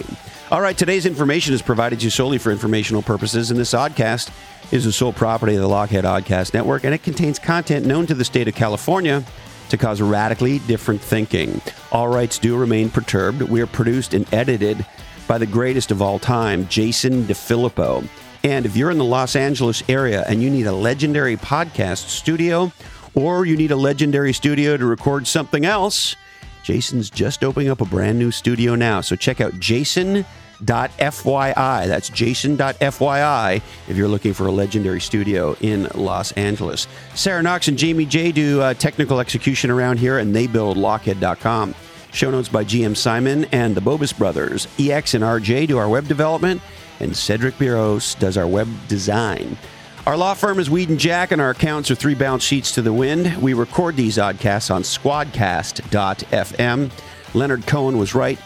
All 0.51 0.61
right, 0.61 0.77
today's 0.77 1.05
information 1.05 1.53
is 1.53 1.61
provided 1.61 1.99
to 1.99 2.05
you 2.05 2.09
solely 2.09 2.37
for 2.37 2.51
informational 2.51 3.01
purposes, 3.01 3.51
and 3.51 3.59
this 3.59 3.73
oddcast 3.73 4.29
is 4.73 4.83
the 4.83 4.91
sole 4.91 5.13
property 5.13 5.55
of 5.55 5.61
the 5.61 5.67
Lochhead 5.67 6.03
Oddcast 6.03 6.53
Network, 6.53 6.83
and 6.83 6.93
it 6.93 7.03
contains 7.03 7.39
content 7.39 7.85
known 7.85 8.05
to 8.07 8.13
the 8.13 8.25
state 8.25 8.49
of 8.49 8.53
California 8.53 9.23
to 9.71 9.77
cause 9.77 10.01
radically 10.01 10.59
different 10.59 11.01
thinking. 11.01 11.61
All 11.91 12.07
rights 12.07 12.37
do 12.37 12.55
remain 12.55 12.89
perturbed. 12.89 13.41
We 13.41 13.61
are 13.61 13.67
produced 13.67 14.13
and 14.13 14.31
edited 14.33 14.85
by 15.27 15.37
the 15.37 15.45
greatest 15.45 15.91
of 15.91 16.01
all 16.01 16.19
time, 16.19 16.67
Jason 16.67 17.23
DeFilippo. 17.23 18.07
And 18.43 18.65
if 18.65 18.75
you're 18.75 18.91
in 18.91 18.97
the 18.97 19.05
Los 19.05 19.35
Angeles 19.35 19.83
area 19.87 20.23
and 20.27 20.41
you 20.41 20.49
need 20.49 20.67
a 20.67 20.71
legendary 20.71 21.37
podcast 21.37 22.07
studio, 22.07 22.71
or 23.13 23.45
you 23.45 23.55
need 23.55 23.71
a 23.71 23.75
legendary 23.75 24.33
studio 24.33 24.77
to 24.77 24.85
record 24.85 25.27
something 25.27 25.65
else, 25.65 26.15
Jason's 26.63 27.09
just 27.09 27.43
opening 27.43 27.69
up 27.69 27.81
a 27.81 27.85
brand 27.85 28.19
new 28.19 28.31
studio 28.31 28.75
now. 28.75 29.01
So 29.01 29.15
check 29.15 29.41
out 29.41 29.59
Jason 29.59 30.25
jason.fyi. 30.65 31.87
That's 31.87 32.09
jason.fyi 32.09 33.61
if 33.87 33.97
you're 33.97 34.07
looking 34.07 34.33
for 34.33 34.47
a 34.47 34.51
legendary 34.51 35.01
studio 35.01 35.55
in 35.61 35.83
Los 35.95 36.31
Angeles. 36.33 36.87
Sarah 37.15 37.43
Knox 37.43 37.67
and 37.67 37.77
Jamie 37.77 38.05
J 38.05 38.31
do 38.31 38.61
uh, 38.61 38.73
technical 38.75 39.19
execution 39.19 39.69
around 39.69 39.99
here, 39.99 40.17
and 40.17 40.33
they 40.35 40.47
build 40.47 40.77
lochhead.com. 40.77 41.75
Show 42.13 42.31
notes 42.31 42.49
by 42.49 42.65
GM 42.65 42.97
Simon 42.97 43.45
and 43.51 43.75
the 43.75 43.81
Bobus 43.81 44.17
brothers. 44.17 44.67
EX 44.77 45.13
and 45.13 45.23
RJ 45.23 45.67
do 45.67 45.77
our 45.77 45.87
web 45.87 46.07
development, 46.07 46.61
and 46.99 47.15
Cedric 47.15 47.53
Biros 47.55 48.19
does 48.19 48.35
our 48.37 48.47
web 48.47 48.67
design. 48.87 49.57
Our 50.05 50.17
law 50.17 50.33
firm 50.33 50.59
is 50.59 50.69
Weed 50.69 50.89
and 50.89 50.99
Jack, 50.99 51.31
and 51.31 51.39
our 51.39 51.51
accounts 51.51 51.89
are 51.91 51.95
three 51.95 52.15
balance 52.15 52.43
sheets 52.43 52.73
to 52.73 52.81
the 52.81 52.91
wind. 52.91 53.37
We 53.37 53.53
record 53.53 53.95
these 53.95 54.17
oddcasts 54.17 54.73
on 54.73 54.81
squadcast.fm. 54.81 56.91
Leonard 57.33 57.65
Cohen 57.65 57.97
was 57.97 58.13
right. 58.13 58.37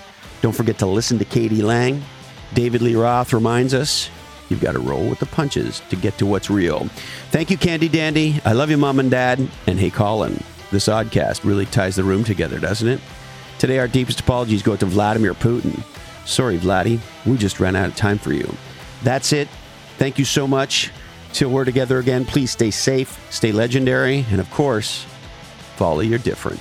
Don't 0.46 0.54
forget 0.54 0.78
to 0.78 0.86
listen 0.86 1.18
to 1.18 1.26
k.d. 1.26 1.64
lang. 1.64 2.04
David 2.54 2.84
Lee 2.84 2.94
Roth 2.94 3.34
reminds 3.34 3.74
us 3.74 4.12
you've 4.48 4.62
got 4.62 4.74
to 4.74 4.80
roll 4.80 5.10
with 5.10 5.18
the 5.18 5.26
punches 5.26 5.80
to 5.90 5.96
get 5.96 6.20
to 6.20 6.28
what's 6.28 6.52
real. 6.52 6.88
Thank 7.32 7.50
you, 7.50 7.58
Candy 7.58 7.90
Dandy. 7.90 8.40
I 8.46 8.54
love 8.54 8.70
you, 8.70 8.78
Mom 8.78 9.00
and 9.00 9.10
Dad. 9.10 9.40
And 9.66 9.80
hey, 9.80 9.90
Colin, 9.90 10.40
this 10.70 10.88
oddcast 10.88 11.46
really 11.46 11.66
ties 11.66 11.96
the 11.96 12.04
room 12.04 12.24
together, 12.24 12.60
doesn't 12.60 12.88
it? 12.88 13.02
Today, 13.58 13.80
our 13.80 13.88
deepest 13.88 14.20
apologies 14.20 14.62
go 14.62 14.76
to 14.76 14.86
Vladimir 14.86 15.34
Putin. 15.34 15.82
Sorry, 16.28 16.60
Vladdy, 16.60 17.00
we 17.26 17.38
just 17.38 17.60
ran 17.60 17.76
out 17.76 17.88
of 17.88 17.96
time 17.96 18.20
for 18.20 18.32
you. 18.32 18.48
That's 19.02 19.34
it. 19.34 19.48
Thank 19.98 20.20
you 20.20 20.26
so 20.26 20.46
much. 20.48 20.92
Till 21.34 21.50
we're 21.50 21.66
together 21.66 21.98
again, 21.98 22.24
please 22.24 22.52
stay 22.52 22.70
safe, 22.70 23.20
stay 23.32 23.52
legendary, 23.52 24.24
and 24.30 24.40
of 24.40 24.52
course, 24.52 25.08
follow 25.76 26.02
your 26.02 26.20
different. 26.20 26.60